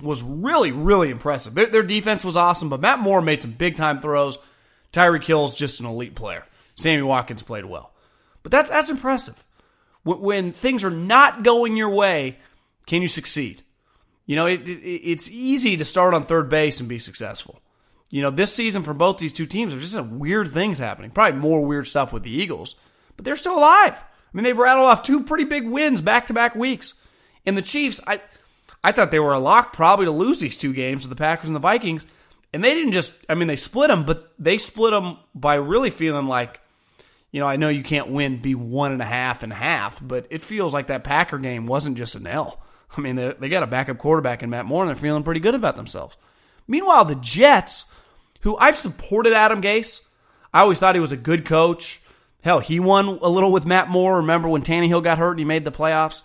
was 0.02 0.24
really, 0.24 0.72
really 0.72 1.10
impressive. 1.10 1.54
Their, 1.54 1.68
their 1.68 1.84
defense 1.84 2.24
was 2.24 2.38
awesome, 2.38 2.70
but 2.70 2.80
Matt 2.80 3.00
Moore 3.00 3.22
made 3.22 3.42
some 3.42 3.52
big 3.52 3.76
time 3.76 4.00
throws. 4.00 4.40
Tyreek 4.94 5.24
Hill's 5.24 5.56
just 5.56 5.80
an 5.80 5.86
elite 5.86 6.16
player. 6.16 6.46
Sammy 6.76 7.02
Watkins 7.02 7.44
played 7.44 7.66
well. 7.66 7.94
But 8.44 8.52
that's, 8.52 8.70
that's 8.70 8.90
impressive. 8.90 9.46
When, 10.04 10.22
when 10.22 10.52
things 10.52 10.84
are 10.84 10.90
not 10.90 11.44
going 11.44 11.78
your 11.78 11.90
way, 11.90 12.40
can 12.88 13.02
you 13.02 13.08
succeed? 13.08 13.64
You 14.32 14.38
know, 14.38 14.46
it, 14.46 14.66
it, 14.66 14.80
it's 14.86 15.30
easy 15.30 15.76
to 15.76 15.84
start 15.84 16.14
on 16.14 16.26
third 16.26 16.48
base 16.48 16.80
and 16.80 16.88
be 16.88 17.00
successful. 17.00 17.60
You 18.12 18.22
know, 18.22 18.32
this 18.32 18.54
season 18.54 18.82
for 18.82 18.94
both 18.94 19.18
these 19.18 19.34
two 19.34 19.46
teams, 19.46 19.74
there's 19.74 19.84
just 19.84 19.94
some 19.94 20.20
weird 20.20 20.48
things 20.48 20.80
happening. 20.80 21.12
Probably 21.12 21.38
more 21.38 21.66
weird 21.66 21.86
stuff 21.86 22.14
with 22.14 22.24
the 22.24 22.32
Eagles, 22.32 22.76
but 23.18 23.26
they're 23.26 23.36
still 23.36 23.58
alive. 23.58 24.02
I 24.02 24.06
mean, 24.32 24.46
they've 24.46 24.58
rattled 24.58 24.88
off 24.88 25.04
two 25.04 25.24
pretty 25.24 25.44
big 25.44 25.68
wins 25.68 26.00
back 26.00 26.28
to 26.28 26.34
back 26.34 26.56
weeks. 26.56 26.94
And 27.46 27.58
the 27.58 27.62
Chiefs, 27.62 28.00
I, 28.08 28.22
I 28.82 28.94
thought 28.94 29.12
they 29.12 29.20
were 29.20 29.34
a 29.34 29.40
lock 29.40 29.74
probably 29.74 30.06
to 30.06 30.12
lose 30.12 30.40
these 30.40 30.58
two 30.58 30.72
games 30.72 31.04
to 31.04 31.10
the 31.10 31.18
Packers 31.18 31.50
and 31.50 31.56
the 31.56 31.60
Vikings. 31.60 32.08
And 32.54 32.64
they 32.64 32.74
didn't 32.74 32.94
just, 32.94 33.12
I 33.28 33.36
mean, 33.36 33.50
they 33.50 33.58
split 33.58 33.90
them, 33.90 34.06
but 34.06 34.32
they 34.40 34.58
split 34.60 34.92
them 34.92 35.18
by 35.36 35.56
really 35.56 35.90
feeling 35.90 36.28
like, 36.28 36.62
you 37.32 37.42
know, 37.42 37.48
I 37.48 37.58
know 37.58 37.68
you 37.68 37.84
can't 37.84 38.08
win, 38.08 38.42
be 38.42 38.56
one 38.56 38.94
and 38.94 39.02
a 39.02 39.06
half 39.06 39.44
and 39.44 39.52
half, 39.52 40.00
but 40.02 40.28
it 40.30 40.42
feels 40.42 40.74
like 40.74 40.88
that 40.88 41.04
Packer 41.04 41.38
game 41.38 41.66
wasn't 41.66 41.98
just 41.98 42.16
an 42.16 42.28
L. 42.28 42.64
I 42.96 43.02
mean, 43.02 43.16
they, 43.16 43.34
they 43.40 43.50
got 43.50 43.64
a 43.64 43.68
backup 43.68 43.98
quarterback 43.98 44.44
in 44.44 44.50
Matt 44.50 44.66
Moore, 44.66 44.84
and 44.84 44.90
they're 44.90 44.96
feeling 44.96 45.24
pretty 45.24 45.40
good 45.40 45.56
about 45.56 45.76
themselves. 45.76 46.18
Meanwhile, 46.68 47.06
the 47.06 47.16
Jets, 47.16 47.86
who 48.42 48.58
I've 48.58 48.78
supported 48.78 49.34
Adam 49.34 49.62
Gase, 49.62 50.02
I 50.54 50.62
always 50.62 50.80
thought 50.80 50.96
he 50.96 51.02
was 51.02 51.12
a 51.12 51.18
good 51.18 51.46
coach. 51.46 52.02
Hell, 52.44 52.60
he 52.60 52.80
won 52.80 53.08
a 53.22 53.30
little 53.30 53.52
with 53.52 53.66
Matt 53.66 53.90
Moore. 53.90 54.18
Remember 54.18 54.50
when 54.50 54.64
Tannehill 54.64 55.04
got 55.04 55.18
hurt 55.18 55.32
and 55.32 55.40
he 55.40 55.46
made 55.46 55.64
the 55.64 55.72
playoffs? 55.72 56.24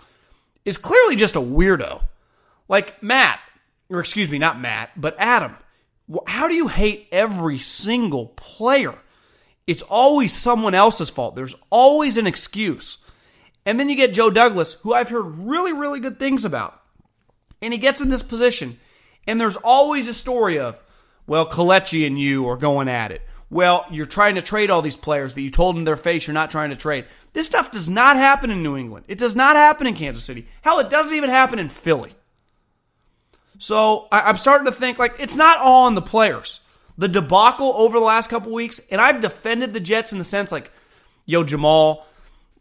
Is 0.65 0.77
clearly 0.77 1.15
just 1.15 1.37
a 1.37 1.41
weirdo. 1.41 2.03
Like 2.69 3.03
Matt, 3.03 3.39
or 3.89 4.01
excuse 4.01 4.31
me, 4.31 4.39
not 4.39 4.61
Matt, 4.61 4.91
but 5.01 5.15
Adam. 5.19 5.57
How 6.27 6.49
do 6.49 6.55
you 6.55 6.69
hate 6.69 7.09
every 7.13 7.59
single 7.59 8.27
player? 8.29 8.95
It's 9.67 9.83
always 9.83 10.33
someone 10.33 10.75
else's 10.75 11.11
fault. 11.11 11.37
There's 11.37 11.57
always 11.71 12.17
an 12.17 12.27
excuse. 12.27 12.99
And 13.67 13.79
then 13.79 13.89
you 13.89 13.97
get 13.97 14.13
Joe 14.13 14.31
Douglas, 14.31 14.75
who 14.75 14.95
I've 14.95 15.11
heard 15.11 15.41
really, 15.41 15.73
really 15.73 15.99
good 15.99 16.19
things 16.19 16.45
about. 16.45 16.81
And 17.61 17.73
he 17.73 17.79
gets 17.79 18.01
in 18.01 18.09
this 18.09 18.23
position, 18.23 18.79
and 19.27 19.41
there's 19.41 19.57
always 19.57 20.07
a 20.07 20.15
story 20.15 20.59
of, 20.59 20.81
well, 21.27 21.49
Kelechi 21.49 22.07
and 22.07 22.19
you 22.19 22.49
are 22.49 22.57
going 22.57 22.89
at 22.89 23.11
it. 23.11 23.23
Well, 23.51 23.87
you're 23.91 24.07
trying 24.07 24.37
to 24.37 24.43
trade 24.43 24.71
all 24.71 24.83
these 24.83 24.97
players 24.97 25.35
that 25.35 25.43
you 25.43 25.51
told 25.51 25.77
in 25.77 25.85
their 25.85 25.97
face 25.97 26.27
you're 26.27 26.35
not 26.35 26.51
trying 26.51 26.71
to 26.71 26.77
trade. 26.77 27.07
This 27.33 27.47
stuff 27.47 27.73
does 27.73 27.89
not 27.89 28.17
happen 28.17 28.51
in 28.51 28.63
New 28.63 28.77
England. 28.77 29.07
It 29.09 29.19
does 29.19 29.37
not 29.37 29.57
happen 29.57 29.87
in 29.87 29.95
Kansas 29.95 30.25
City. 30.25 30.47
Hell, 30.63 30.79
it 30.79 30.91
doesn't 30.91 31.17
even 31.17 31.31
happen 31.31 31.59
in 31.59 31.69
Philly. 31.69 32.15
So 33.59 34.07
I, 34.13 34.29
am 34.31 34.37
starting 34.37 34.67
to 34.67 34.73
think 34.73 34.99
like 34.99 35.15
it's 35.19 35.37
not 35.37 35.59
all 35.59 35.87
on 35.87 35.95
the 35.95 36.03
players. 36.03 36.61
The 36.99 37.09
debacle 37.09 37.73
over 37.75 37.99
the 37.99 38.05
last 38.05 38.31
couple 38.31 38.53
weeks, 38.53 38.81
and 38.91 39.01
I've 39.01 39.21
defended 39.21 39.75
the 39.75 39.81
Jets 39.81 40.13
in 40.13 40.19
the 40.19 40.25
sense 40.25 40.51
like, 40.51 40.73
yo, 41.25 41.45
Jamal, 41.45 42.07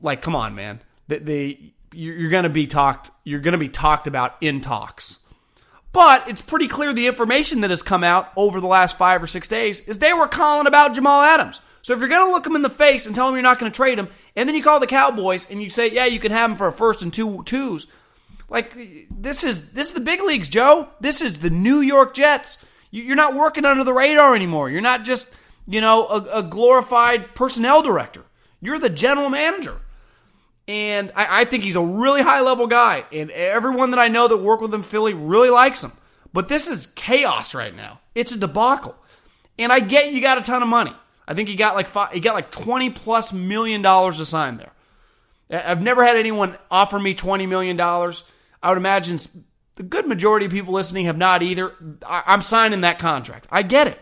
like, 0.01 0.21
come 0.21 0.35
on, 0.35 0.55
man. 0.55 0.81
The, 1.07 1.19
the 1.19 1.59
you're 1.93 2.29
going 2.29 2.43
to 2.43 2.49
be 2.49 2.67
talked. 2.67 3.11
You're 3.23 3.39
going 3.39 3.53
to 3.53 3.57
be 3.57 3.69
talked 3.69 4.07
about 4.07 4.35
in 4.41 4.61
talks. 4.61 5.19
But 5.93 6.27
it's 6.27 6.41
pretty 6.41 6.67
clear 6.67 6.91
the 6.91 7.07
information 7.07 7.61
that 7.61 7.69
has 7.69 7.81
come 7.81 8.03
out 8.03 8.29
over 8.35 8.59
the 8.59 8.67
last 8.67 8.97
five 8.97 9.23
or 9.23 9.27
six 9.27 9.47
days 9.47 9.79
is 9.81 9.99
they 9.99 10.11
were 10.11 10.27
calling 10.27 10.67
about 10.67 10.93
Jamal 10.93 11.21
Adams. 11.21 11.61
So 11.81 11.93
if 11.93 11.99
you're 11.99 12.09
going 12.09 12.27
to 12.27 12.31
look 12.31 12.45
him 12.45 12.55
in 12.55 12.63
the 12.63 12.69
face 12.69 13.05
and 13.05 13.15
tell 13.15 13.29
him 13.29 13.35
you're 13.35 13.43
not 13.43 13.59
going 13.59 13.71
to 13.71 13.75
trade 13.75 13.97
him, 13.97 14.09
and 14.35 14.49
then 14.49 14.55
you 14.55 14.63
call 14.63 14.81
the 14.81 14.87
Cowboys 14.87 15.49
and 15.49 15.63
you 15.63 15.69
say, 15.69 15.89
yeah, 15.89 16.05
you 16.05 16.19
can 16.19 16.33
have 16.33 16.51
him 16.51 16.57
for 16.57 16.67
a 16.67 16.71
first 16.73 17.01
and 17.01 17.13
two 17.13 17.43
twos, 17.43 17.87
like 18.49 18.73
this 19.09 19.43
is 19.43 19.71
this 19.71 19.87
is 19.87 19.93
the 19.93 19.99
big 19.99 20.21
leagues, 20.21 20.49
Joe. 20.49 20.89
This 20.99 21.21
is 21.21 21.39
the 21.39 21.49
New 21.49 21.79
York 21.79 22.13
Jets. 22.13 22.63
You're 22.91 23.15
not 23.15 23.33
working 23.33 23.65
under 23.65 23.83
the 23.83 23.93
radar 23.93 24.35
anymore. 24.35 24.69
You're 24.69 24.81
not 24.81 25.03
just 25.03 25.33
you 25.67 25.81
know 25.81 26.07
a, 26.07 26.39
a 26.39 26.43
glorified 26.43 27.33
personnel 27.35 27.81
director. 27.81 28.23
You're 28.61 28.79
the 28.79 28.89
general 28.89 29.29
manager. 29.29 29.79
And 30.67 31.11
I, 31.15 31.41
I 31.41 31.45
think 31.45 31.63
he's 31.63 31.75
a 31.75 31.83
really 31.83 32.21
high 32.21 32.41
level 32.41 32.67
guy. 32.67 33.05
And 33.11 33.29
everyone 33.31 33.91
that 33.91 33.99
I 33.99 34.07
know 34.07 34.27
that 34.27 34.37
work 34.37 34.61
with 34.61 34.73
him, 34.73 34.81
Philly, 34.81 35.13
really 35.13 35.49
likes 35.49 35.83
him. 35.83 35.91
But 36.33 36.49
this 36.49 36.67
is 36.67 36.87
chaos 36.87 37.53
right 37.53 37.75
now. 37.75 37.99
It's 38.15 38.31
a 38.31 38.37
debacle. 38.37 38.95
And 39.57 39.71
I 39.71 39.79
get 39.79 40.11
you 40.11 40.21
got 40.21 40.37
a 40.37 40.41
ton 40.41 40.61
of 40.63 40.67
money. 40.67 40.93
I 41.27 41.33
think 41.33 41.49
he 41.49 41.55
got 41.55 41.75
like 41.75 41.87
five, 41.87 42.11
he 42.11 42.19
got 42.19 42.35
like 42.35 42.51
twenty 42.51 42.89
plus 42.89 43.33
million 43.33 43.81
dollars 43.81 44.17
to 44.17 44.25
sign 44.25 44.57
there. 44.57 44.71
I've 45.49 45.81
never 45.81 46.03
had 46.03 46.17
anyone 46.17 46.57
offer 46.69 46.99
me 46.99 47.13
twenty 47.13 47.45
million 47.45 47.77
dollars. 47.77 48.23
I 48.61 48.69
would 48.69 48.77
imagine 48.77 49.19
the 49.75 49.83
good 49.83 50.07
majority 50.07 50.45
of 50.45 50.51
people 50.51 50.73
listening 50.73 51.05
have 51.05 51.17
not 51.17 51.43
either. 51.43 51.73
I'm 52.05 52.41
signing 52.41 52.81
that 52.81 52.99
contract. 52.99 53.47
I 53.51 53.61
get 53.61 53.87
it. 53.87 53.99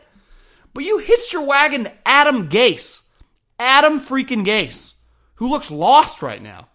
But 0.74 0.86
you 0.86 0.97
hitched 0.99 1.34
your 1.34 1.43
wagon 1.43 1.84
to 1.84 1.93
Adam 2.05 2.49
Gase. 2.49 3.01
Adam 3.59 3.99
freaking 3.99 4.43
Gase, 4.43 4.92
who 5.43 5.49
looks 5.49 5.69
lost 5.69 6.21
right 6.21 6.41
now, 6.41 6.69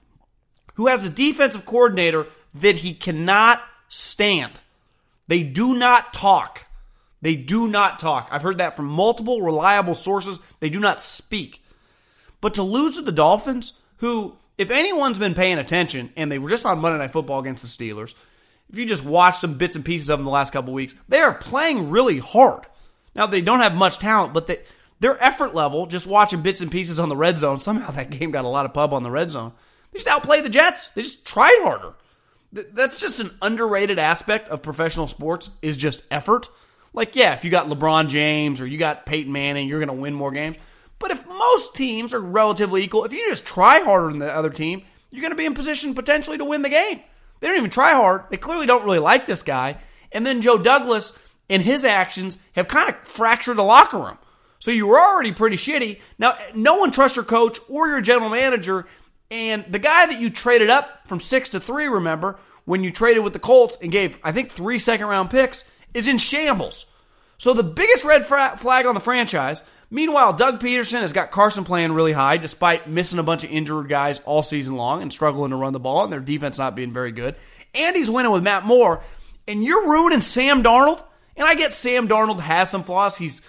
who 0.75 0.89
has 0.89 1.03
a 1.03 1.09
defensive 1.09 1.65
coordinator 1.65 2.27
that 2.53 2.77
he 2.77 2.93
cannot 2.93 3.63
stand. 3.89 4.53
They 5.27 5.43
do 5.43 5.73
not 5.73 6.13
talk. 6.13 6.67
They 7.23 7.35
do 7.35 7.67
not 7.67 7.99
talk. 7.99 8.29
I've 8.31 8.43
heard 8.43 8.59
that 8.59 8.77
from 8.77 8.85
multiple 8.85 9.41
reliable 9.41 9.95
sources. 9.95 10.39
They 10.61 10.69
do 10.69 10.81
not 10.81 11.01
speak. 11.01 11.65
But 12.43 12.53
to 12.55 12.63
lose 12.63 12.97
to 12.97 13.03
the 13.03 13.11
Dolphins, 13.11 13.73
who 13.97 14.37
if 14.59 14.69
anyone's 14.69 15.19
been 15.19 15.33
paying 15.33 15.57
attention, 15.57 16.13
and 16.15 16.31
they 16.31 16.39
were 16.39 16.51
just 16.51 16.67
on 16.67 16.81
Monday 16.81 16.99
Night 16.99 17.11
Football 17.11 17.41
against 17.41 17.63
the 17.63 17.69
Steelers, 17.69 18.15
if 18.69 18.79
you 18.79 18.85
just 18.85 19.03
watch 19.03 19.39
some 19.39 19.55
bits 19.55 19.77
and 19.77 19.85
pieces 19.85 20.11
of 20.11 20.19
them 20.19 20.27
the 20.27 20.31
last 20.31 20.53
couple 20.53 20.75
weeks, 20.75 20.95
they 21.09 21.21
are 21.21 21.33
playing 21.33 21.89
really 21.89 22.19
hard. 22.19 22.67
Now 23.15 23.27
they 23.27 23.41
don't 23.41 23.61
have 23.61 23.75
much 23.75 23.97
talent, 23.97 24.35
but 24.35 24.47
they, 24.47 24.59
their 25.01 25.23
effort 25.23 25.55
level, 25.55 25.87
just 25.87 26.07
watching 26.07 26.43
bits 26.43 26.61
and 26.61 26.71
pieces 26.71 26.99
on 26.99 27.09
the 27.09 27.17
red 27.17 27.39
zone, 27.39 27.61
somehow 27.61 27.91
that 27.93 28.11
game 28.11 28.31
got 28.31 28.45
a 28.45 28.49
lot 28.49 28.67
of 28.67 28.75
pub 28.75 28.93
on 28.93 29.03
the 29.03 29.11
red 29.11 29.31
zone. 29.31 29.53
They 29.93 29.99
just 29.99 30.09
outplayed 30.09 30.45
the 30.45 30.51
Jets. 30.51 30.89
They 30.89 31.03
just 31.03 31.27
tried 31.27 31.59
harder. 31.63 31.95
That's 32.53 33.01
just 33.01 33.21
an 33.21 33.31
underrated 33.43 33.99
aspect 33.99 34.49
of 34.49 34.63
professional 34.63 35.07
sports 35.07 35.51
is 35.61 35.77
just 35.77 36.03
effort. 36.11 36.49
Like, 36.95 37.15
yeah, 37.15 37.35
if 37.35 37.45
you 37.45 37.51
got 37.51 37.69
LeBron 37.69 38.09
James 38.09 38.61
or 38.61 38.67
you 38.67 38.79
got 38.79 39.07
Peyton 39.07 39.31
Manning, 39.31 39.69
you're 39.69 39.81
going 39.81 39.95
to 39.95 40.03
win 40.03 40.15
more 40.15 40.33
games. 40.33 40.57
But 40.99 41.11
if 41.11 41.27
most 41.27 41.75
teams 41.75 42.15
are 42.15 42.21
relatively 42.21 42.83
equal, 42.83 43.05
if 43.05 43.13
you 43.13 43.25
just 43.29 43.47
try 43.47 43.81
harder 43.81 44.09
than 44.09 44.19
the 44.19 44.33
other 44.33 44.51
team, 44.51 44.83
you're 45.11 45.21
going 45.21 45.31
to 45.33 45.37
be 45.37 45.47
in 45.47 45.55
position 45.55 45.95
potentially 45.95 46.39
to 46.39 46.45
win 46.45 46.63
the 46.63 46.69
game. 46.69 47.01
They 47.41 47.47
don't 47.47 47.57
even 47.57 47.71
try 47.71 47.93
hard. 47.93 48.25
They 48.31 48.37
clearly 48.37 48.67
don't 48.67 48.85
really 48.85 48.99
like 48.99 49.27
this 49.27 49.43
guy. 49.43 49.79
And 50.11 50.27
then 50.27 50.41
Joe 50.41 50.59
Douglas 50.59 51.17
and 51.49 51.63
his 51.63 51.85
actions 51.85 52.43
have 52.53 52.67
kind 52.67 52.89
of 52.89 52.97
fractured 53.07 53.57
the 53.57 53.63
locker 53.63 53.99
room. 53.99 54.19
So 54.59 54.71
you 54.71 54.87
were 54.87 54.99
already 54.99 55.33
pretty 55.33 55.57
shitty. 55.57 56.01
Now, 56.19 56.37
no 56.55 56.77
one 56.77 56.91
trusts 56.91 57.17
your 57.17 57.25
coach 57.25 57.59
or 57.69 57.89
your 57.89 58.01
general 58.01 58.31
manager. 58.31 58.87
And 59.31 59.65
the 59.69 59.79
guy 59.79 60.07
that 60.07 60.21
you 60.21 60.31
traded 60.31 60.71
up 60.71 61.07
from 61.07 61.21
six 61.21 61.51
to 61.51 61.61
three, 61.61 61.87
remember, 61.87 62.39
when 62.65 62.83
you 62.83 62.91
traded 62.91 63.23
with 63.23 63.33
the 63.33 63.39
Colts 63.39 63.79
and 63.81 63.93
gave, 63.93 64.19
I 64.25 64.33
think, 64.33 64.51
three 64.51 64.79
second 64.79 65.07
round 65.07 65.31
picks, 65.31 65.65
is 65.95 66.09
in 66.09 66.19
shambles. 66.19 66.87
So 67.37 67.55
the 67.55 67.63
biggest 67.63 68.05
red 68.05 68.27
flag 68.27 68.87
on 68.87 68.95
the 68.95 69.01
franchise 69.01 69.63
Meanwhile, 69.91 70.35
Doug 70.35 70.61
Pederson 70.61 71.01
has 71.01 71.15
got 71.15 71.31
Carson 71.31 71.65
playing 71.65 71.93
really 71.93 72.13
high 72.13 72.37
despite 72.37 72.91
missing 72.91 73.19
a 73.19 73.23
bunch 73.23 73.43
of 73.45 73.51
injured 73.51 73.89
guys 73.89 74.21
all 74.21 74.43
season 74.43 74.77
long 74.77 75.01
and 75.01 75.11
struggling 75.11 75.51
to 75.51 75.57
run 75.57 75.73
the 75.73 75.81
ball 75.81 76.05
and 76.05 76.13
their 76.13 76.21
defense 76.21 76.59
not 76.59 76.77
being 76.77 76.93
very 76.93 77.13
good. 77.13 77.37
And 77.75 77.97
he's 77.97 78.11
winning 78.11 78.33
with 78.33 78.43
Matt 78.43 78.67
Moore. 78.67 79.03
And 79.47 79.65
you're 79.65 79.89
ruining 79.89 80.21
Sam 80.21 80.63
Darnold. 80.63 81.03
And 81.37 81.47
I 81.47 81.55
get 81.55 81.73
Sam 81.73 82.07
Darnold 82.07 82.41
has 82.41 82.71
some 82.71 82.83
flaws. 82.83 83.17
He's 83.17 83.41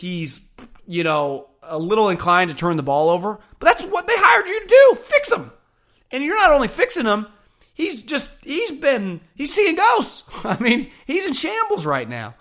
he's 0.00 0.48
you 0.86 1.04
know 1.04 1.48
a 1.62 1.78
little 1.78 2.08
inclined 2.08 2.50
to 2.50 2.56
turn 2.56 2.76
the 2.76 2.82
ball 2.82 3.10
over, 3.10 3.38
but 3.58 3.66
that's 3.66 3.84
what 3.84 4.06
they 4.06 4.14
hired 4.16 4.48
you 4.48 4.60
to 4.60 4.66
do. 4.66 4.94
Fix 5.00 5.32
him. 5.32 5.52
And 6.10 6.24
you're 6.24 6.38
not 6.38 6.52
only 6.52 6.68
fixing 6.68 7.06
him, 7.06 7.26
he's 7.74 8.02
just 8.02 8.44
he's 8.44 8.72
been 8.72 9.20
he's 9.34 9.54
seeing 9.54 9.76
ghosts. 9.76 10.24
I 10.44 10.58
mean, 10.60 10.90
he's 11.06 11.26
in 11.26 11.32
shambles 11.32 11.86
right 11.86 12.08
now. 12.08 12.34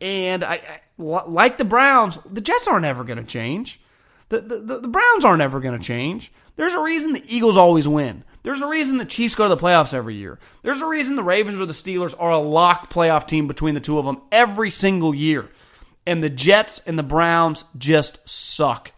And 0.00 0.44
I, 0.44 0.54
I 0.54 0.80
like 0.98 1.58
the 1.58 1.64
Browns, 1.64 2.16
the 2.22 2.40
Jets 2.40 2.68
aren't 2.68 2.84
ever 2.84 3.04
going 3.04 3.18
to 3.18 3.24
change. 3.24 3.80
The, 4.28 4.40
the, 4.40 4.80
the 4.80 4.88
Browns 4.88 5.24
aren't 5.24 5.42
ever 5.42 5.58
going 5.58 5.76
to 5.78 5.84
change. 5.84 6.30
There's 6.56 6.74
a 6.74 6.80
reason 6.80 7.14
the 7.14 7.24
Eagles 7.26 7.56
always 7.56 7.88
win. 7.88 8.24
There's 8.42 8.60
a 8.60 8.68
reason 8.68 8.98
the 8.98 9.04
Chiefs 9.04 9.34
go 9.34 9.48
to 9.48 9.54
the 9.54 9.60
playoffs 9.60 9.94
every 9.94 10.16
year. 10.16 10.38
There's 10.62 10.82
a 10.82 10.86
reason 10.86 11.16
the 11.16 11.22
Ravens 11.22 11.60
or 11.60 11.66
the 11.66 11.72
Steelers 11.72 12.14
are 12.18 12.30
a 12.30 12.38
locked 12.38 12.92
playoff 12.92 13.26
team 13.26 13.46
between 13.48 13.74
the 13.74 13.80
two 13.80 13.98
of 13.98 14.04
them 14.04 14.20
every 14.30 14.70
single 14.70 15.14
year. 15.14 15.48
And 16.08 16.24
the 16.24 16.30
Jets 16.30 16.80
and 16.86 16.98
the 16.98 17.02
Browns 17.02 17.66
just 17.76 18.26
suck. 18.26 18.92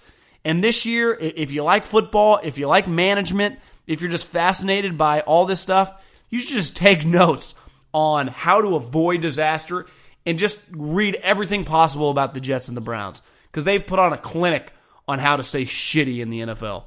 And 0.45 0.63
this 0.63 0.87
year, 0.87 1.13
if 1.13 1.51
you 1.51 1.65
like 1.65 1.85
football, 1.85 2.39
if 2.41 2.57
you 2.57 2.69
like 2.69 2.87
management, 2.87 3.59
if 3.89 4.01
you're 4.01 4.13
just 4.13 4.29
fascinated 4.29 4.97
by 4.97 5.23
all 5.23 5.45
this 5.45 5.61
stuff, 5.61 5.93
you 6.29 6.39
should 6.39 6.57
just 6.57 6.77
take 6.77 7.05
notes 7.21 7.57
on 7.93 8.29
how 8.29 8.63
to 8.63 8.77
avoid 8.77 9.23
disaster 9.23 9.87
and 10.25 10.39
just 10.39 10.61
read 10.71 11.17
everything 11.17 11.65
possible 11.65 12.11
about 12.11 12.33
the 12.33 12.41
Jets 12.41 12.69
and 12.69 12.77
the 12.77 12.81
Browns 12.81 13.25
because 13.51 13.65
they've 13.65 13.85
put 13.85 13.99
on 13.99 14.13
a 14.13 14.17
clinic 14.17 14.73
on 15.09 15.19
how 15.19 15.37
to 15.37 15.43
stay 15.43 15.65
shitty 15.65 16.21
in 16.21 16.31
the 16.31 16.41
NFL. 16.43 16.85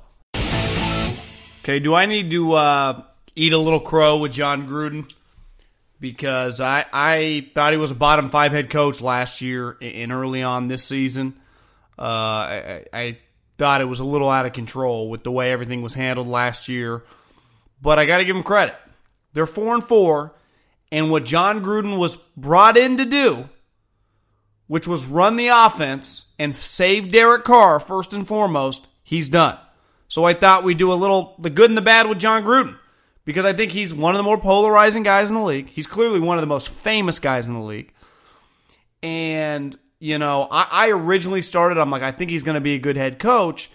Okay, 1.64 1.80
do 1.80 1.94
I 1.94 2.06
need 2.06 2.30
to 2.32 2.54
uh, 2.54 3.04
eat 3.36 3.52
a 3.52 3.58
little 3.58 3.82
crow 3.82 4.20
with 4.20 4.32
Jon 4.32 4.70
Gruden? 4.70 5.12
Because 6.04 6.60
I, 6.60 6.86
I 6.92 7.50
thought 7.56 7.72
he 7.72 7.78
was 7.78 7.92
a 7.92 7.96
bottom 7.96 8.28
five 8.28 8.52
head 8.52 8.70
coach 8.70 9.00
last 9.00 9.40
year 9.40 9.78
and 9.80 10.12
early 10.12 10.44
on 10.44 10.68
this 10.68 10.84
season. 10.84 11.40
Uh, 11.98 12.02
I, 12.02 12.86
I 12.92 13.18
thought 13.58 13.80
it 13.80 13.86
was 13.86 14.02
a 14.02 14.06
little 14.06 14.30
out 14.30 14.46
of 14.46 14.52
control 14.52 15.10
with 15.10 15.24
the 15.24 15.32
way 15.32 15.54
everything 15.54 15.82
was 15.82 15.94
handled 15.94 16.28
last 16.28 16.68
year. 16.68 17.06
But 17.82 18.00
I 18.00 18.06
got 18.06 18.18
to 18.18 18.26
give 18.26 18.36
him 18.36 18.44
credit. 18.44 18.76
They're 19.32 19.46
four 19.46 19.74
and 19.74 19.82
four, 19.82 20.36
and 20.92 21.10
what 21.10 21.24
Jon 21.24 21.64
Gruden 21.64 21.98
was 21.98 22.18
brought 22.36 22.76
in 22.76 22.98
to 22.98 23.06
do, 23.06 23.48
which 24.68 24.86
was 24.86 25.06
run 25.06 25.38
the 25.38 25.48
offense 25.48 26.26
and 26.38 26.54
save 26.54 27.14
Derek 27.14 27.46
Carr 27.46 27.80
first 27.80 28.12
and 28.12 28.28
foremost, 28.28 28.88
he's 29.04 29.30
done. 29.30 29.58
So 30.10 30.26
I 30.26 30.34
thought 30.34 30.66
we'd 30.66 30.78
do 30.78 30.92
a 30.92 30.96
little 30.96 31.36
the 31.40 31.50
good 31.50 31.72
and 31.72 31.78
the 31.78 31.82
bad 31.82 32.10
with 32.10 32.20
Jon 32.20 32.44
Gruden 32.44 32.78
because 33.26 33.46
I 33.46 33.54
think 33.54 33.72
he's 33.72 33.94
one 33.94 34.14
of 34.14 34.18
the 34.18 34.24
more 34.24 34.38
polarizing 34.38 35.04
guys 35.04 35.30
in 35.30 35.36
the 35.36 35.44
league. 35.44 35.70
He's 35.70 35.88
clearly 35.88 36.20
one 36.20 36.38
of 36.38 36.42
the 36.42 36.48
most 36.48 36.70
famous 36.70 37.20
guys 37.20 37.48
in 37.48 37.56
the 37.56 37.62
league. 37.62 37.94
And, 39.02 39.78
you 40.00 40.18
know, 40.18 40.48
I, 40.50 40.68
I 40.72 40.90
originally 40.92 41.42
started, 41.42 41.78
I'm 41.78 41.92
like, 41.92 42.02
I 42.02 42.12
think 42.12 42.32
he's 42.32 42.44
going 42.44 42.56
to 42.56 42.62
be 42.62 42.76
a 42.76 42.80
good 42.80 42.98
head 42.98 43.20
coach. 43.20 43.70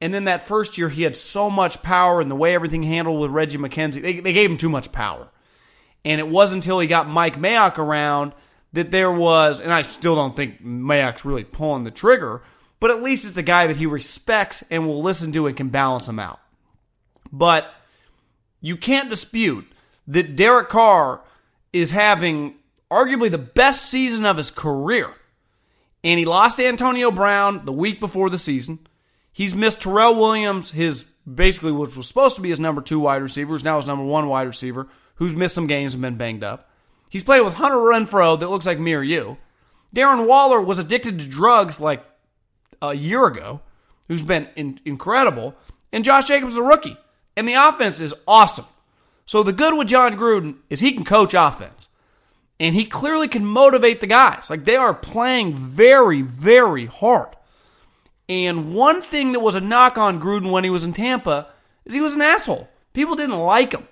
And 0.00 0.12
then 0.12 0.24
that 0.24 0.42
first 0.42 0.76
year, 0.76 0.88
he 0.88 1.02
had 1.02 1.16
so 1.16 1.50
much 1.50 1.82
power 1.82 2.20
and 2.20 2.30
the 2.30 2.36
way 2.36 2.54
everything 2.54 2.82
handled 2.82 3.20
with 3.20 3.30
Reggie 3.30 3.58
McKenzie, 3.58 4.02
they, 4.02 4.20
they 4.20 4.32
gave 4.32 4.50
him 4.50 4.56
too 4.56 4.68
much 4.68 4.92
power. 4.92 5.28
And 6.04 6.20
it 6.20 6.28
wasn't 6.28 6.64
until 6.64 6.80
he 6.80 6.86
got 6.86 7.08
Mike 7.08 7.38
Mayock 7.38 7.78
around 7.78 8.32
that 8.74 8.90
there 8.90 9.12
was, 9.12 9.60
and 9.60 9.72
I 9.72 9.82
still 9.82 10.14
don't 10.14 10.36
think 10.36 10.62
Mayock's 10.62 11.24
really 11.24 11.44
pulling 11.44 11.84
the 11.84 11.90
trigger, 11.90 12.42
but 12.80 12.90
at 12.90 13.02
least 13.02 13.24
it's 13.24 13.36
a 13.36 13.42
guy 13.42 13.66
that 13.68 13.76
he 13.76 13.86
respects 13.86 14.62
and 14.70 14.86
will 14.86 15.02
listen 15.02 15.32
to 15.32 15.46
and 15.46 15.56
can 15.56 15.68
balance 15.68 16.08
him 16.08 16.18
out. 16.18 16.40
But 17.32 17.72
you 18.64 18.78
can't 18.78 19.10
dispute 19.10 19.70
that 20.08 20.36
Derek 20.36 20.70
Carr 20.70 21.20
is 21.74 21.90
having 21.90 22.54
arguably 22.90 23.30
the 23.30 23.36
best 23.36 23.90
season 23.90 24.24
of 24.24 24.38
his 24.38 24.50
career. 24.50 25.14
And 26.02 26.18
he 26.18 26.24
lost 26.24 26.58
Antonio 26.58 27.10
Brown 27.10 27.66
the 27.66 27.72
week 27.72 28.00
before 28.00 28.30
the 28.30 28.38
season. 28.38 28.86
He's 29.32 29.54
missed 29.54 29.82
Tyrell 29.82 30.14
Williams, 30.14 30.70
his 30.70 31.04
basically 31.32 31.72
which 31.72 31.94
was 31.94 32.08
supposed 32.08 32.36
to 32.36 32.42
be 32.42 32.48
his 32.48 32.60
number 32.60 32.80
two 32.80 32.98
wide 32.98 33.20
receiver, 33.20 33.52
who's 33.52 33.64
now 33.64 33.76
his 33.76 33.86
number 33.86 34.04
one 34.04 34.28
wide 34.28 34.46
receiver, 34.46 34.88
who's 35.16 35.34
missed 35.34 35.54
some 35.54 35.66
games 35.66 35.92
and 35.92 36.00
been 36.00 36.16
banged 36.16 36.42
up. 36.42 36.70
He's 37.10 37.24
played 37.24 37.42
with 37.42 37.54
Hunter 37.54 37.76
Renfrow 37.76 38.40
that 38.40 38.48
looks 38.48 38.66
like 38.66 38.78
me 38.78 38.94
or 38.94 39.02
you. 39.02 39.36
Darren 39.94 40.26
Waller 40.26 40.60
was 40.60 40.78
addicted 40.78 41.18
to 41.18 41.26
drugs 41.26 41.80
like 41.80 42.02
a 42.80 42.94
year 42.94 43.26
ago, 43.26 43.60
who's 44.08 44.22
been 44.22 44.48
in, 44.56 44.80
incredible. 44.86 45.54
And 45.92 46.02
Josh 46.02 46.26
Jacobs 46.26 46.52
is 46.52 46.58
a 46.58 46.62
rookie. 46.62 46.96
And 47.36 47.48
the 47.48 47.54
offense 47.54 48.00
is 48.00 48.14
awesome. 48.26 48.66
So 49.26 49.42
the 49.42 49.52
good 49.52 49.76
with 49.76 49.88
Jon 49.88 50.16
Gruden 50.16 50.56
is 50.70 50.80
he 50.80 50.92
can 50.92 51.04
coach 51.04 51.34
offense. 51.34 51.88
And 52.60 52.74
he 52.74 52.84
clearly 52.84 53.26
can 53.26 53.44
motivate 53.44 54.00
the 54.00 54.06
guys. 54.06 54.48
Like 54.48 54.64
they 54.64 54.76
are 54.76 54.94
playing 54.94 55.54
very, 55.54 56.22
very 56.22 56.86
hard. 56.86 57.34
And 58.28 58.74
one 58.74 59.02
thing 59.02 59.32
that 59.32 59.40
was 59.40 59.54
a 59.54 59.60
knock 59.60 59.98
on 59.98 60.20
Gruden 60.20 60.50
when 60.50 60.64
he 60.64 60.70
was 60.70 60.84
in 60.84 60.92
Tampa 60.92 61.48
is 61.84 61.94
he 61.94 62.00
was 62.00 62.14
an 62.14 62.22
asshole. 62.22 62.68
People 62.92 63.16
didn't 63.16 63.38
like 63.38 63.72
him. 63.72 63.88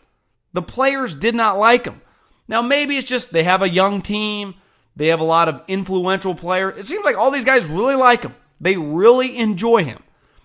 The 0.52 0.62
players 0.62 1.14
did 1.14 1.34
not 1.34 1.58
like 1.58 1.84
him. 1.84 2.00
Now 2.46 2.62
maybe 2.62 2.96
it's 2.96 3.08
just 3.08 3.32
they 3.32 3.44
have 3.44 3.62
a 3.62 3.68
young 3.68 4.00
team. 4.00 4.54
They 4.94 5.08
have 5.08 5.20
a 5.20 5.24
lot 5.24 5.48
of 5.48 5.62
influential 5.68 6.34
players. 6.34 6.78
It 6.78 6.86
seems 6.86 7.04
like 7.04 7.16
all 7.16 7.30
these 7.30 7.44
guys 7.44 7.64
really 7.64 7.94
like 7.94 8.22
him. 8.22 8.34
They 8.60 8.76
really 8.76 9.36
enjoy 9.38 9.84
him. 9.84 10.02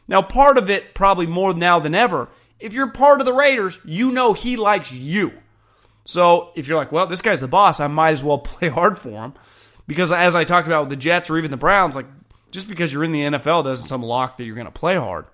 Now, 0.08 0.22
part 0.22 0.58
of 0.58 0.70
it, 0.70 0.94
probably 0.94 1.28
more 1.28 1.54
now 1.54 1.80
than 1.80 1.94
ever, 1.94 2.30
if 2.60 2.74
you're 2.74 2.92
part 2.92 3.20
of 3.20 3.26
the 3.26 3.34
Raiders, 3.34 3.80
you 3.86 4.12
know 4.12 4.34
he 4.34 4.58
likes 4.58 4.92
you. 4.92 5.34
So 6.06 6.52
if 6.56 6.68
you're 6.68 6.78
like, 6.78 6.92
well, 6.92 7.08
this 7.08 7.22
guy's 7.22 7.42
the 7.42 7.48
boss, 7.48 7.80
I 7.80 7.88
might 7.88 8.12
as 8.12 8.24
well 8.24 8.38
play 8.40 8.70
hard 8.70 8.98
for 8.98 9.10
him. 9.10 9.34
Because 9.88 10.12
as 10.12 10.36
I 10.36 10.44
talked 10.44 10.68
about 10.68 10.82
with 10.82 10.90
the 10.90 10.96
Jets 10.96 11.30
or 11.30 11.38
even 11.38 11.52
the 11.52 11.58
Browns, 11.58 11.96
like 11.96 12.08
just 12.52 12.68
because 12.68 12.92
you're 12.92 13.04
in 13.04 13.12
the 13.12 13.22
NFL 13.22 13.64
doesn't 13.64 13.88
some 13.88 14.04
lock 14.04 14.38
that 14.38 14.44
you're 14.44 14.56
going 14.56 14.66
to 14.66 14.72
play 14.72 14.96
hard. 14.96 15.26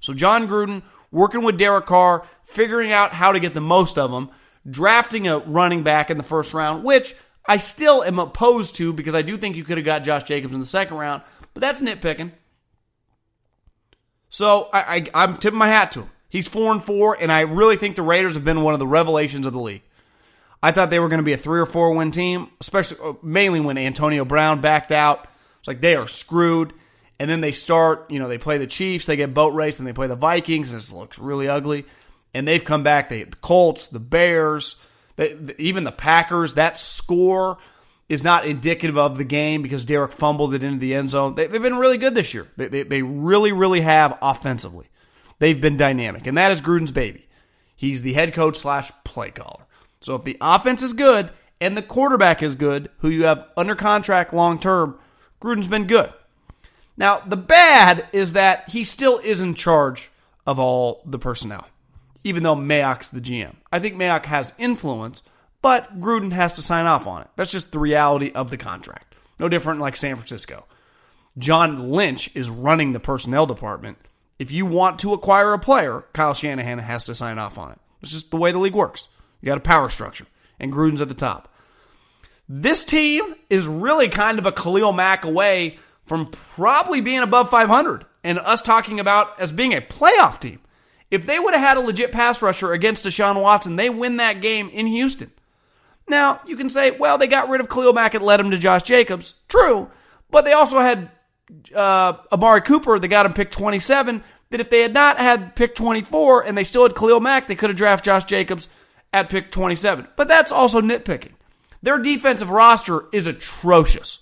So 0.00 0.14
Jon 0.14 0.48
Gruden 0.48 0.82
working 1.10 1.42
with 1.42 1.58
Derek 1.58 1.86
Carr, 1.86 2.26
figuring 2.44 2.92
out 2.92 3.12
how 3.12 3.32
to 3.32 3.40
get 3.40 3.54
the 3.54 3.60
most 3.60 3.98
of 3.98 4.10
them, 4.10 4.30
drafting 4.68 5.26
a 5.26 5.38
running 5.38 5.82
back 5.82 6.10
in 6.10 6.16
the 6.16 6.22
first 6.22 6.54
round, 6.54 6.84
which 6.84 7.14
I 7.46 7.56
still 7.56 8.04
am 8.04 8.18
opposed 8.18 8.76
to 8.76 8.92
because 8.92 9.14
I 9.14 9.22
do 9.22 9.36
think 9.36 9.56
you 9.56 9.64
could 9.64 9.78
have 9.78 9.84
got 9.84 10.04
Josh 10.04 10.24
Jacobs 10.24 10.54
in 10.54 10.60
the 10.60 10.66
second 10.66 10.96
round, 10.96 11.22
but 11.54 11.60
that's 11.60 11.80
nitpicking. 11.80 12.32
So 14.28 14.68
I, 14.72 14.96
I, 14.96 15.06
I'm 15.24 15.36
tipping 15.36 15.58
my 15.58 15.68
hat 15.68 15.92
to 15.92 16.02
him. 16.02 16.10
He's 16.28 16.46
four 16.46 16.72
and 16.72 16.82
four, 16.82 17.16
and 17.18 17.32
I 17.32 17.40
really 17.40 17.76
think 17.76 17.96
the 17.96 18.02
Raiders 18.02 18.34
have 18.34 18.44
been 18.44 18.62
one 18.62 18.74
of 18.74 18.80
the 18.80 18.86
revelations 18.86 19.46
of 19.46 19.52
the 19.52 19.60
league. 19.60 19.82
I 20.62 20.72
thought 20.72 20.90
they 20.90 20.98
were 20.98 21.08
going 21.08 21.20
to 21.20 21.24
be 21.24 21.32
a 21.32 21.38
three 21.38 21.60
or 21.60 21.66
four 21.66 21.94
win 21.94 22.10
team, 22.10 22.48
especially 22.60 22.98
uh, 23.02 23.14
mainly 23.22 23.60
when 23.60 23.78
Antonio 23.78 24.24
Brown 24.24 24.60
backed 24.60 24.92
out. 24.92 25.26
It's 25.60 25.68
like 25.68 25.80
they 25.80 25.96
are 25.96 26.08
screwed. 26.08 26.72
And 27.20 27.28
then 27.28 27.40
they 27.40 27.52
start, 27.52 28.10
you 28.10 28.18
know, 28.18 28.28
they 28.28 28.38
play 28.38 28.58
the 28.58 28.66
Chiefs, 28.66 29.06
they 29.06 29.16
get 29.16 29.34
boat 29.34 29.52
race, 29.52 29.80
and 29.80 29.88
they 29.88 29.92
play 29.92 30.06
the 30.06 30.14
Vikings, 30.14 30.72
and 30.72 30.80
it 30.80 30.92
looks 30.92 31.18
really 31.18 31.48
ugly. 31.48 31.84
And 32.32 32.46
they've 32.46 32.64
come 32.64 32.84
back. 32.84 33.08
They 33.08 33.24
the 33.24 33.36
Colts, 33.36 33.88
the 33.88 33.98
Bears, 33.98 34.76
they, 35.16 35.36
even 35.58 35.82
the 35.84 35.92
Packers. 35.92 36.54
That 36.54 36.78
score 36.78 37.58
is 38.08 38.22
not 38.22 38.46
indicative 38.46 38.96
of 38.96 39.18
the 39.18 39.24
game 39.24 39.62
because 39.62 39.84
Derek 39.84 40.12
fumbled 40.12 40.54
it 40.54 40.62
into 40.62 40.78
the 40.78 40.94
end 40.94 41.10
zone. 41.10 41.34
They, 41.34 41.48
have 41.48 41.62
been 41.62 41.76
really 41.76 41.98
good 41.98 42.14
this 42.14 42.32
year. 42.34 42.46
They, 42.56 42.68
they, 42.68 42.82
they 42.84 43.02
really, 43.02 43.52
really 43.52 43.80
have 43.80 44.16
offensively. 44.22 44.86
They've 45.38 45.60
been 45.60 45.76
dynamic, 45.76 46.26
and 46.26 46.36
that 46.36 46.52
is 46.52 46.60
Gruden's 46.60 46.92
baby. 46.92 47.28
He's 47.76 48.02
the 48.02 48.14
head 48.14 48.34
coach 48.34 48.56
slash 48.56 48.90
play 49.04 49.30
caller. 49.30 49.66
So 50.00 50.14
if 50.14 50.24
the 50.24 50.36
offense 50.40 50.82
is 50.82 50.92
good 50.92 51.30
and 51.60 51.76
the 51.76 51.82
quarterback 51.82 52.42
is 52.42 52.54
good, 52.54 52.90
who 52.98 53.08
you 53.08 53.24
have 53.24 53.46
under 53.56 53.74
contract 53.74 54.32
long 54.32 54.58
term, 54.58 54.98
Gruden's 55.40 55.68
been 55.68 55.86
good. 55.86 56.12
Now, 56.96 57.20
the 57.20 57.36
bad 57.36 58.08
is 58.12 58.32
that 58.32 58.70
he 58.70 58.82
still 58.82 59.18
is 59.18 59.40
in 59.40 59.54
charge 59.54 60.10
of 60.44 60.58
all 60.58 61.02
the 61.06 61.18
personnel, 61.18 61.68
even 62.24 62.42
though 62.42 62.56
Mayock's 62.56 63.10
the 63.10 63.20
GM. 63.20 63.54
I 63.72 63.78
think 63.78 63.94
Mayock 63.94 64.26
has 64.26 64.52
influence, 64.58 65.22
but 65.62 66.00
Gruden 66.00 66.32
has 66.32 66.52
to 66.54 66.62
sign 66.62 66.86
off 66.86 67.06
on 67.06 67.22
it. 67.22 67.28
That's 67.36 67.52
just 67.52 67.70
the 67.70 67.78
reality 67.78 68.32
of 68.34 68.50
the 68.50 68.56
contract. 68.56 69.14
No 69.38 69.48
different 69.48 69.80
like 69.80 69.94
San 69.94 70.16
Francisco. 70.16 70.64
John 71.36 71.90
Lynch 71.90 72.34
is 72.34 72.50
running 72.50 72.92
the 72.92 73.00
personnel 73.00 73.46
department. 73.46 73.98
If 74.38 74.52
you 74.52 74.66
want 74.66 74.98
to 75.00 75.12
acquire 75.12 75.52
a 75.52 75.58
player, 75.58 76.04
Kyle 76.12 76.34
Shanahan 76.34 76.78
has 76.78 77.04
to 77.04 77.14
sign 77.14 77.38
off 77.38 77.58
on 77.58 77.72
it. 77.72 77.78
It's 78.02 78.12
just 78.12 78.30
the 78.30 78.36
way 78.36 78.52
the 78.52 78.58
league 78.58 78.74
works. 78.74 79.08
You 79.40 79.46
got 79.46 79.58
a 79.58 79.62
power 79.62 79.88
structure, 79.88 80.26
and 80.60 80.72
Gruden's 80.72 81.00
at 81.00 81.08
the 81.08 81.14
top. 81.14 81.52
This 82.48 82.84
team 82.84 83.34
is 83.50 83.66
really 83.66 84.08
kind 84.08 84.38
of 84.38 84.46
a 84.46 84.52
Khalil 84.52 84.92
Mack 84.92 85.24
away 85.24 85.78
from 86.04 86.30
probably 86.30 87.00
being 87.00 87.20
above 87.20 87.50
500 87.50 88.06
and 88.24 88.38
us 88.38 88.62
talking 88.62 88.98
about 88.98 89.38
as 89.38 89.52
being 89.52 89.74
a 89.74 89.80
playoff 89.80 90.40
team. 90.40 90.60
If 91.10 91.26
they 91.26 91.38
would 91.38 91.54
have 91.54 91.62
had 91.62 91.76
a 91.76 91.80
legit 91.80 92.12
pass 92.12 92.40
rusher 92.40 92.72
against 92.72 93.04
Deshaun 93.04 93.40
Watson, 93.40 93.76
they 93.76 93.90
win 93.90 94.16
that 94.16 94.40
game 94.40 94.68
in 94.70 94.86
Houston. 94.86 95.30
Now, 96.08 96.40
you 96.46 96.56
can 96.56 96.70
say, 96.70 96.90
well, 96.90 97.18
they 97.18 97.26
got 97.26 97.48
rid 97.48 97.60
of 97.60 97.68
Khalil 97.68 97.92
Mack 97.92 98.14
and 98.14 98.24
led 98.24 98.40
him 98.40 98.50
to 98.50 98.58
Josh 98.58 98.82
Jacobs. 98.82 99.34
True, 99.48 99.90
but 100.30 100.44
they 100.44 100.52
also 100.52 100.78
had 100.78 101.10
uh, 101.74 102.14
Amari 102.32 102.60
Cooper, 102.60 102.98
they 102.98 103.08
got 103.08 103.26
him 103.26 103.32
pick 103.32 103.50
27, 103.50 104.22
that 104.50 104.60
if 104.60 104.70
they 104.70 104.80
had 104.80 104.94
not 104.94 105.18
had 105.18 105.54
pick 105.54 105.74
24 105.74 106.46
and 106.46 106.56
they 106.56 106.64
still 106.64 106.82
had 106.82 106.94
Khalil 106.94 107.20
Mack, 107.20 107.46
they 107.46 107.54
could 107.54 107.70
have 107.70 107.76
drafted 107.76 108.04
Josh 108.04 108.24
Jacobs 108.24 108.68
at 109.12 109.30
pick 109.30 109.50
27. 109.50 110.08
But 110.16 110.28
that's 110.28 110.52
also 110.52 110.80
nitpicking. 110.80 111.32
Their 111.82 111.98
defensive 111.98 112.50
roster 112.50 113.04
is 113.12 113.26
atrocious. 113.26 114.20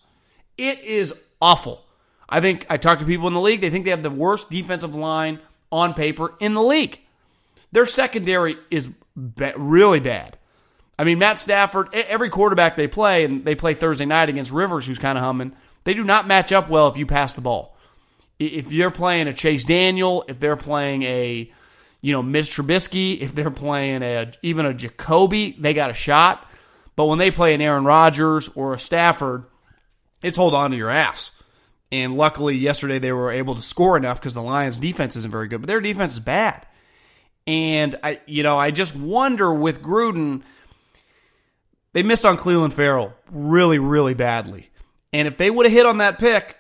It 0.59 0.81
is 0.81 1.15
awful. 1.41 1.85
I 2.29 2.41
think 2.41 2.67
I 2.69 2.77
talked 2.77 3.01
to 3.01 3.07
people 3.07 3.29
in 3.29 3.35
the 3.35 3.41
league, 3.41 3.61
they 3.61 3.71
think 3.71 3.85
they 3.85 3.91
have 3.91 4.03
the 4.03 4.11
worst 4.11 4.51
defensive 4.51 4.95
line 4.95 5.41
on 5.71 5.95
paper 5.95 6.35
in 6.41 6.55
the 6.55 6.63
league. 6.63 7.01
Their 7.73 7.87
secondary 7.87 8.57
is 8.71 8.91
really 9.57 10.01
bad. 10.01 10.39
I 10.99 11.05
mean, 11.05 11.19
Matt 11.19 11.39
Stafford, 11.39 11.95
every 11.95 12.31
quarterback 12.31 12.77
they 12.77 12.89
play, 12.89 13.25
and 13.25 13.45
they 13.45 13.55
play 13.55 13.75
Thursday 13.75 14.07
night 14.07 14.29
against 14.29 14.51
Rivers, 14.51 14.87
who's 14.87 14.99
kind 14.99 15.19
of 15.19 15.25
humming, 15.25 15.53
they 15.87 15.95
do 15.95 16.03
not 16.03 16.27
match 16.27 16.51
up 16.51 16.69
well 16.69 16.89
if 16.89 16.99
you 16.99 17.07
pass 17.07 17.35
the 17.35 17.41
ball. 17.41 17.77
If 18.41 18.73
you're 18.73 18.91
playing 18.91 19.29
a 19.29 19.33
Chase 19.33 19.63
Daniel, 19.65 20.25
if 20.27 20.41
they're 20.41 20.57
playing 20.57 21.05
a, 21.05 21.51
you 22.01 22.13
know, 22.13 22.25
Mitch 22.25 22.51
Trubisky, 22.51 23.21
if 23.21 23.37
they're 23.37 23.53
playing 23.53 24.03
a 24.03 24.33
even 24.43 24.67
a 24.67 24.75
Jacoby, 24.75 25.55
they 25.57 25.75
got 25.75 25.91
a 25.91 25.95
shot. 25.95 26.45
But 26.97 27.07
when 27.07 27.19
they 27.19 27.31
play 27.31 27.55
an 27.55 27.61
Aaron 27.61 27.85
Rodgers 27.85 28.49
or 28.57 28.75
a 28.75 28.81
Stafford, 28.81 29.45
it's 30.23 30.37
hold 30.37 30.55
on 30.55 30.73
to 30.73 30.77
your 30.77 30.91
ass. 30.91 31.31
And 31.93 32.17
luckily, 32.17 32.57
yesterday 32.57 32.99
they 32.99 33.13
were 33.13 33.31
able 33.31 33.55
to 33.55 33.63
score 33.63 33.97
enough 33.97 34.21
because 34.21 34.35
the 34.35 34.43
Lions' 34.43 34.81
defense 34.81 35.15
isn't 35.15 35.31
very 35.31 35.47
good, 35.47 35.61
but 35.61 35.69
their 35.69 35.81
defense 35.81 36.15
is 36.15 36.21
bad. 36.21 36.67
And 37.47 37.95
I, 38.03 38.21
you 38.27 38.43
know, 38.43 38.59
I 38.59 38.73
just 38.73 38.97
wonder 38.97 39.55
with 39.55 39.83
Gruden, 39.83 40.43
they 41.93 42.03
missed 42.03 42.25
on 42.25 42.37
Clelin 42.37 42.73
Ferrell 42.73 43.15
really, 43.31 43.79
really 43.79 44.15
badly. 44.15 44.71
And 45.13 45.29
if 45.29 45.37
they 45.39 45.51
would 45.51 45.67
have 45.67 45.73
hit 45.73 45.87
on 45.87 45.99
that 45.99 46.19
pick, 46.19 46.57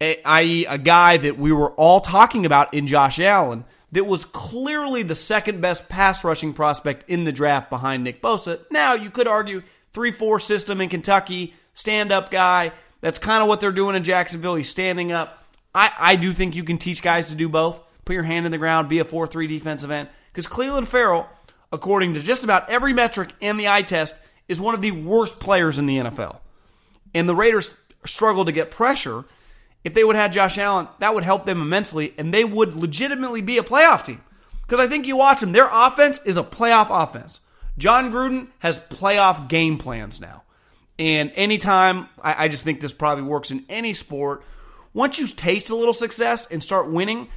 eh, 0.00 0.16
i.e., 0.24 0.66
a 0.66 0.78
guy 0.78 1.16
that 1.16 1.38
we 1.38 1.52
were 1.52 1.72
all 1.72 2.00
talking 2.00 2.46
about 2.46 2.72
in 2.74 2.86
Josh 2.86 3.18
Allen, 3.18 3.64
that 3.92 4.04
was 4.04 4.24
clearly 4.24 5.02
the 5.02 5.14
second 5.14 5.60
best 5.60 5.88
pass 5.88 6.22
rushing 6.22 6.52
prospect 6.52 7.08
in 7.08 7.24
the 7.24 7.32
draft 7.32 7.70
behind 7.70 8.04
Nick 8.04 8.20
Bosa. 8.20 8.60
Now, 8.70 8.94
you 8.94 9.10
could 9.10 9.26
argue 9.26 9.62
3 9.92 10.12
4 10.12 10.40
system 10.40 10.80
in 10.80 10.88
Kentucky, 10.88 11.54
stand 11.74 12.12
up 12.12 12.30
guy. 12.30 12.72
That's 13.00 13.18
kind 13.18 13.42
of 13.42 13.48
what 13.48 13.60
they're 13.60 13.72
doing 13.72 13.96
in 13.96 14.04
Jacksonville. 14.04 14.56
He's 14.56 14.68
standing 14.68 15.12
up. 15.12 15.42
I, 15.74 15.92
I 15.98 16.16
do 16.16 16.32
think 16.32 16.56
you 16.56 16.64
can 16.64 16.78
teach 16.78 17.02
guys 17.02 17.28
to 17.30 17.34
do 17.34 17.48
both. 17.48 17.80
Put 18.04 18.14
your 18.14 18.24
hand 18.24 18.46
in 18.46 18.52
the 18.52 18.58
ground, 18.58 18.88
be 18.88 18.98
a 18.98 19.04
4 19.04 19.26
3 19.26 19.46
defensive 19.46 19.90
end. 19.90 20.08
Because 20.32 20.46
Clelin 20.46 20.86
Ferrell, 20.86 21.26
according 21.72 22.14
to 22.14 22.22
just 22.22 22.44
about 22.44 22.68
every 22.68 22.92
metric 22.92 23.32
and 23.40 23.58
the 23.58 23.68
eye 23.68 23.82
test, 23.82 24.14
is 24.48 24.60
one 24.60 24.74
of 24.74 24.80
the 24.80 24.90
worst 24.90 25.40
players 25.40 25.78
in 25.78 25.86
the 25.86 25.98
NFL. 25.98 26.40
And 27.14 27.28
the 27.28 27.34
Raiders 27.34 27.80
struggle 28.04 28.44
to 28.44 28.52
get 28.52 28.70
pressure. 28.70 29.24
If 29.84 29.94
they 29.94 30.04
would 30.04 30.16
have 30.16 30.32
Josh 30.32 30.58
Allen, 30.58 30.88
that 30.98 31.14
would 31.14 31.24
help 31.24 31.46
them 31.46 31.62
immensely, 31.62 32.14
and 32.18 32.32
they 32.34 32.44
would 32.44 32.74
legitimately 32.74 33.42
be 33.42 33.58
a 33.58 33.62
playoff 33.62 34.04
team. 34.04 34.20
Because 34.62 34.80
I 34.80 34.88
think 34.88 35.06
you 35.06 35.16
watch 35.16 35.40
them, 35.40 35.52
their 35.52 35.68
offense 35.72 36.20
is 36.24 36.36
a 36.36 36.42
playoff 36.42 36.88
offense. 36.90 37.40
John 37.78 38.12
Gruden 38.12 38.48
has 38.58 38.78
playoff 38.78 39.48
game 39.48 39.78
plans 39.78 40.20
now. 40.20 40.42
And 40.98 41.30
anytime, 41.36 42.08
I, 42.20 42.44
I 42.44 42.48
just 42.48 42.64
think 42.64 42.80
this 42.80 42.92
probably 42.92 43.24
works 43.24 43.50
in 43.50 43.64
any 43.68 43.94
sport. 43.94 44.42
Once 44.92 45.18
you 45.18 45.26
taste 45.26 45.70
a 45.70 45.76
little 45.76 45.92
success 45.92 46.50
and 46.50 46.62
start 46.62 46.90
winning, 46.90 47.28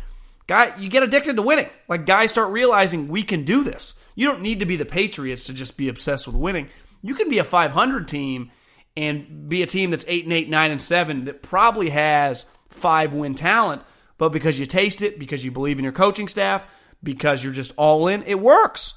guy, 0.47 0.75
you 0.79 0.89
get 0.89 1.03
addicted 1.03 1.35
to 1.35 1.41
winning. 1.41 1.69
Like 1.87 2.05
guys 2.05 2.31
start 2.31 2.51
realizing 2.51 3.07
we 3.07 3.23
can 3.23 3.45
do 3.45 3.63
this. 3.63 3.93
You 4.15 4.27
don't 4.27 4.41
need 4.41 4.59
to 4.59 4.65
be 4.65 4.75
the 4.75 4.85
Patriots 4.85 5.45
to 5.45 5.53
just 5.53 5.77
be 5.77 5.89
obsessed 5.89 6.27
with 6.27 6.35
winning. 6.35 6.69
You 7.03 7.15
can 7.15 7.29
be 7.29 7.37
a 7.37 7.43
500 7.43 8.07
team 8.07 8.51
and 8.95 9.47
be 9.47 9.63
a 9.63 9.65
team 9.65 9.89
that's 9.89 10.05
8 10.07 10.25
and 10.25 10.33
8, 10.33 10.49
9 10.49 10.71
and 10.71 10.81
7 10.81 11.25
that 11.25 11.41
probably 11.41 11.89
has 11.89 12.45
five 12.69 13.13
win 13.13 13.35
talent, 13.35 13.81
but 14.17 14.29
because 14.29 14.59
you 14.59 14.65
taste 14.65 15.01
it, 15.01 15.19
because 15.19 15.43
you 15.43 15.51
believe 15.51 15.77
in 15.77 15.83
your 15.83 15.93
coaching 15.93 16.27
staff, 16.27 16.65
because 17.03 17.43
you're 17.43 17.53
just 17.53 17.73
all 17.77 18.07
in, 18.07 18.23
it 18.23 18.39
works. 18.39 18.95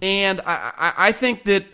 And 0.00 0.40
I, 0.42 0.72
I, 0.76 0.92
I 1.08 1.12
think 1.12 1.44
that, 1.44 1.64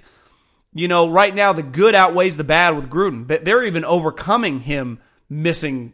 you 0.75 0.89
know, 0.89 1.09
right 1.09 1.35
now 1.35 1.53
the 1.53 1.63
good 1.63 1.95
outweighs 1.95 2.37
the 2.37 2.45
bad 2.45 2.77
with 2.77 2.89
Gruden. 2.89 3.29
That 3.29 3.45
They're 3.45 3.65
even 3.65 3.85
overcoming 3.85 4.61
him 4.61 5.01
missing 5.29 5.93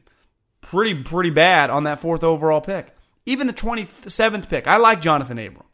pretty, 0.60 1.02
pretty 1.02 1.30
bad 1.30 1.70
on 1.70 1.84
that 1.84 2.00
fourth 2.00 2.24
overall 2.24 2.60
pick. 2.60 2.94
Even 3.26 3.46
the 3.46 3.52
27th 3.52 4.48
pick. 4.48 4.66
I 4.66 4.76
like 4.76 5.00
Johnathan 5.00 5.46
Abram. 5.46 5.66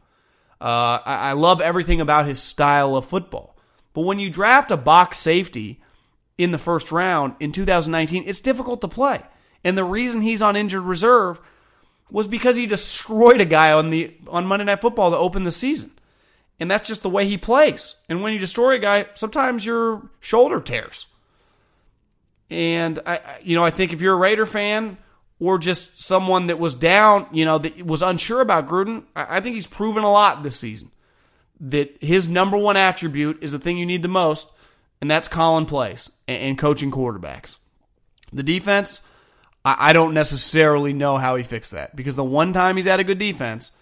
Uh, 0.61 0.99
I, 1.05 1.31
I 1.31 1.33
love 1.33 1.61
everything 1.61 2.01
about 2.01 2.27
his 2.27 2.41
style 2.41 2.97
of 2.97 3.07
football. 3.07 3.57
But 3.93 4.03
when 4.03 4.19
you 4.19 4.31
draft 4.31 4.71
a 4.71 4.77
box 4.77 5.19
safety 5.19 5.81
in 6.39 6.53
the 6.53 6.59
first 6.59 6.93
round 6.93 7.35
in 7.41 7.53
2019, 7.53 8.25
it's 8.27 8.41
difficult 8.41 8.81
to 8.81 8.89
play. 8.89 9.21
And 9.65 9.77
the 9.77 9.85
reason 9.85 10.21
he's 10.21 10.43
on 10.43 10.57
injured 10.57 10.83
reserve 10.83 11.41
was 12.11 12.27
because 12.27 12.57
he 12.57 12.67
destroyed 12.67 13.41
a 13.41 13.45
guy 13.45 13.73
on 13.73 13.91
the 13.91 14.15
on 14.29 14.47
Monday 14.47 14.65
Night 14.65 14.81
Football 14.81 15.11
to 15.11 15.17
open 15.17 15.43
the 15.43 15.53
season. 15.53 15.91
And 16.59 16.71
that's 16.71 16.87
just 16.87 17.03
the 17.03 17.11
way 17.11 17.27
he 17.27 17.39
plays. 17.39 17.97
And 18.09 18.23
when 18.23 18.33
you 18.33 18.39
destroy 18.39 18.75
a 18.75 18.79
guy, 18.79 19.07
sometimes 19.15 19.65
your 19.65 20.11
shoulder 20.21 20.61
tears. 20.61 21.07
And 22.49 22.99
I 23.07 23.21
you 23.43 23.55
know, 23.55 23.65
I 23.65 23.71
think 23.71 23.93
if 23.93 24.01
you're 24.01 24.15
a 24.15 24.19
Raider 24.19 24.47
fan 24.47 24.99
or 25.39 25.59
just 25.59 26.03
someone 26.03 26.49
that 26.49 26.59
was 26.59 26.75
down, 26.75 27.27
you 27.33 27.45
know, 27.45 27.59
that 27.59 27.85
was 27.85 28.03
unsure 28.03 28.41
about 28.41 28.67
Gruden, 28.67 29.05
I 29.15 29.41
think 29.41 29.55
he's 29.55 29.67
proven 29.67 30.05
a 30.05 30.11
lot 30.11 30.43
this 30.43 30.59
season 30.59 30.91
that 31.61 32.03
his 32.03 32.29
number 32.29 32.57
one 32.57 32.77
attribute 32.77 33.43
is 33.43 33.53
the 33.53 33.59
thing 33.59 33.79
you 33.79 33.87
need 33.87 34.03
the 34.03 34.09
most, 34.09 34.49
and 35.01 35.11
that's 35.11 35.29
calling 35.29 35.67
plays 35.67 36.11
and 36.27 36.59
coaching 36.59 36.91
quarterbacks. 36.91 37.59
The 38.33 38.43
defense, 38.43 39.03
I 39.65 39.93
don't 39.93 40.15
necessarily 40.15 40.93
know 40.93 41.19
how 41.19 41.37
he 41.37 41.43
fixed 41.43 41.73
that 41.73 41.95
because 41.95 42.17
the 42.17 42.25
one 42.25 42.53
time 42.53 42.77
he's 42.77 42.87
had 42.87 43.01
a 43.01 43.05
good 43.05 43.19
defense, 43.19 43.73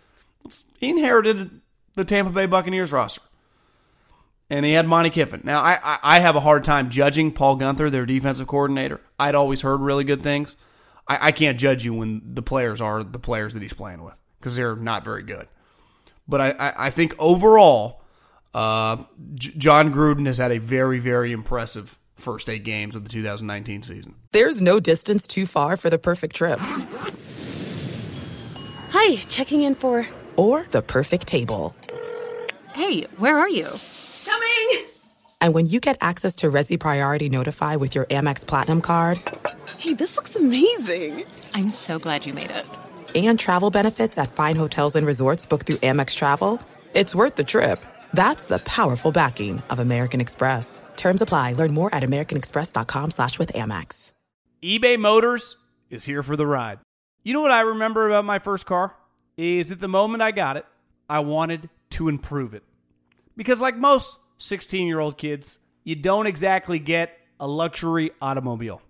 he 0.78 0.90
inherited 0.90 1.60
the 1.94 2.04
Tampa 2.04 2.32
Bay 2.32 2.46
Buccaneers 2.46 2.92
roster. 2.92 3.22
And 4.50 4.64
he 4.64 4.72
had 4.72 4.86
Monte 4.86 5.10
Kiffin. 5.10 5.42
Now, 5.44 5.60
I, 5.60 5.98
I 6.02 6.20
have 6.20 6.34
a 6.34 6.40
hard 6.40 6.64
time 6.64 6.88
judging 6.88 7.32
Paul 7.32 7.58
Guenther, 7.58 7.90
their 7.90 8.06
defensive 8.06 8.46
coordinator. 8.46 9.00
I'd 9.18 9.34
always 9.34 9.60
heard 9.60 9.80
really 9.80 10.04
good 10.04 10.22
things. 10.22 10.56
I, 11.06 11.28
I 11.28 11.32
can't 11.32 11.58
judge 11.58 11.84
you 11.84 11.92
when 11.92 12.22
the 12.24 12.42
players 12.42 12.80
are 12.80 13.04
the 13.04 13.18
players 13.18 13.52
that 13.52 13.62
he's 13.62 13.74
playing 13.74 14.02
with 14.02 14.14
because 14.40 14.56
they're 14.56 14.74
not 14.74 15.04
very 15.04 15.22
good. 15.22 15.48
But 16.28 16.40
I, 16.40 16.50
I, 16.50 16.86
I 16.86 16.90
think 16.90 17.14
overall, 17.18 18.02
uh, 18.54 18.98
J- 19.34 19.52
Jon 19.56 19.92
Gruden 19.92 20.26
has 20.26 20.38
had 20.38 20.52
a 20.52 20.58
very, 20.58 20.98
very 20.98 21.32
impressive 21.32 21.98
first 22.16 22.48
eight 22.48 22.64
games 22.64 22.94
of 22.94 23.04
the 23.04 23.10
2019 23.10 23.82
season. 23.82 24.14
There's 24.32 24.60
no 24.60 24.80
distance 24.80 25.26
too 25.26 25.46
far 25.46 25.76
for 25.76 25.88
the 25.88 25.98
perfect 25.98 26.36
trip. 26.36 26.58
Hi, 28.90 29.16
checking 29.28 29.62
in 29.62 29.74
for. 29.74 30.06
Or 30.36 30.66
the 30.70 30.82
perfect 30.82 31.26
table. 31.26 31.74
Hey, 32.74 33.02
where 33.16 33.38
are 33.38 33.48
you? 33.48 33.66
Coming! 34.24 34.86
And 35.40 35.54
when 35.54 35.66
you 35.66 35.80
get 35.80 35.96
access 36.00 36.34
to 36.36 36.50
Resy 36.50 36.78
Priority 36.78 37.28
Notify 37.28 37.76
with 37.76 37.94
your 37.94 38.04
Amex 38.06 38.46
Platinum 38.46 38.80
card. 38.80 39.20
Hey, 39.78 39.94
this 39.94 40.16
looks 40.16 40.36
amazing! 40.36 41.24
I'm 41.54 41.70
so 41.70 41.98
glad 41.98 42.26
you 42.26 42.34
made 42.34 42.50
it 42.50 42.66
and 43.26 43.38
travel 43.38 43.70
benefits 43.70 44.16
at 44.18 44.32
fine 44.32 44.56
hotels 44.56 44.96
and 44.96 45.06
resorts 45.06 45.46
booked 45.46 45.66
through 45.66 45.76
Amex 45.76 46.14
Travel, 46.14 46.60
it's 46.94 47.14
worth 47.14 47.36
the 47.36 47.44
trip. 47.44 47.84
That's 48.14 48.46
the 48.46 48.58
powerful 48.60 49.12
backing 49.12 49.62
of 49.70 49.78
American 49.78 50.20
Express. 50.20 50.82
Terms 50.96 51.22
apply. 51.22 51.54
Learn 51.54 51.74
more 51.74 51.94
at 51.94 52.02
americanexpress.com 52.02 53.10
slash 53.10 53.38
with 53.38 53.52
Amex. 53.52 54.12
eBay 54.62 54.98
Motors 54.98 55.56
is 55.90 56.04
here 56.04 56.22
for 56.22 56.36
the 56.36 56.46
ride. 56.46 56.78
You 57.22 57.34
know 57.34 57.40
what 57.40 57.50
I 57.50 57.60
remember 57.60 58.08
about 58.08 58.24
my 58.24 58.38
first 58.38 58.66
car? 58.66 58.94
Is 59.36 59.70
at 59.70 59.80
the 59.80 59.88
moment 59.88 60.22
I 60.22 60.30
got 60.30 60.56
it, 60.56 60.66
I 61.08 61.20
wanted 61.20 61.68
to 61.90 62.08
improve 62.08 62.54
it. 62.54 62.62
Because 63.36 63.60
like 63.60 63.76
most 63.76 64.18
16-year-old 64.40 65.16
kids, 65.16 65.58
you 65.84 65.94
don't 65.94 66.26
exactly 66.26 66.78
get 66.78 67.16
a 67.40 67.46
luxury 67.46 68.10
automobile. 68.20 68.82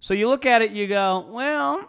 So 0.00 0.14
you 0.14 0.28
look 0.28 0.46
at 0.46 0.62
it, 0.62 0.72
you 0.72 0.86
go, 0.86 1.26
well, 1.30 1.88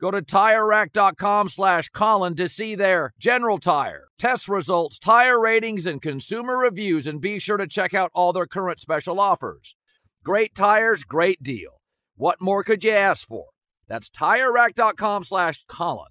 Go 0.00 0.10
to 0.10 0.22
TireRack.com 0.22 1.48
slash 1.48 1.90
Colin 1.90 2.34
to 2.36 2.48
see 2.48 2.74
their 2.74 3.12
General 3.18 3.58
Tire, 3.58 4.08
test 4.18 4.48
results, 4.48 4.98
tire 4.98 5.38
ratings, 5.38 5.86
and 5.86 6.00
consumer 6.00 6.56
reviews, 6.56 7.06
and 7.06 7.20
be 7.20 7.38
sure 7.38 7.58
to 7.58 7.66
check 7.66 7.92
out 7.92 8.10
all 8.14 8.32
their 8.32 8.46
current 8.46 8.80
special 8.80 9.20
offers. 9.20 9.76
Great 10.24 10.54
tires, 10.54 11.04
great 11.04 11.42
deal. 11.42 11.82
What 12.16 12.40
more 12.40 12.64
could 12.64 12.82
you 12.82 12.92
ask 12.92 13.28
for? 13.28 13.48
That's 13.88 14.08
TireRack.com 14.08 15.24
slash 15.24 15.64
Colin. 15.68 16.08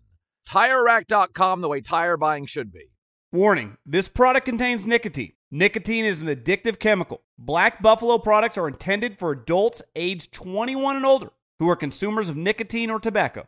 TireRack.com, 0.47 1.61
the 1.61 1.67
way 1.67 1.81
tire 1.81 2.17
buying 2.17 2.45
should 2.45 2.71
be. 2.71 2.91
Warning, 3.31 3.77
this 3.87 4.07
product 4.07 4.45
contains 4.45 4.85
nicotine. 4.85 5.33
Nicotine 5.49 6.05
is 6.05 6.21
an 6.21 6.27
addictive 6.27 6.77
chemical. 6.77 7.23
Black 7.39 7.81
Buffalo 7.81 8.19
products 8.19 8.57
are 8.57 8.67
intended 8.67 9.17
for 9.17 9.31
adults 9.31 9.81
aged 9.95 10.31
21 10.31 10.95
and 10.95 11.05
older 11.07 11.31
who 11.57 11.67
are 11.67 11.75
consumers 11.75 12.29
of 12.29 12.37
nicotine 12.37 12.91
or 12.91 12.99
tobacco. 12.99 13.47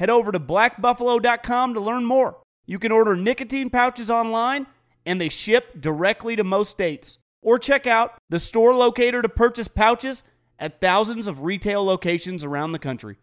Head 0.00 0.08
over 0.08 0.32
to 0.32 0.40
blackbuffalo.com 0.40 1.74
to 1.74 1.80
learn 1.80 2.06
more. 2.06 2.38
You 2.64 2.78
can 2.78 2.90
order 2.90 3.14
nicotine 3.14 3.68
pouches 3.68 4.10
online 4.10 4.66
and 5.04 5.20
they 5.20 5.28
ship 5.28 5.78
directly 5.78 6.36
to 6.36 6.42
most 6.42 6.70
states. 6.70 7.18
Or 7.42 7.58
check 7.58 7.86
out 7.86 8.14
the 8.30 8.40
store 8.40 8.74
locator 8.74 9.20
to 9.20 9.28
purchase 9.28 9.68
pouches 9.68 10.24
at 10.58 10.80
thousands 10.80 11.26
of 11.26 11.42
retail 11.42 11.84
locations 11.84 12.44
around 12.44 12.72
the 12.72 12.78
country. 12.78 13.18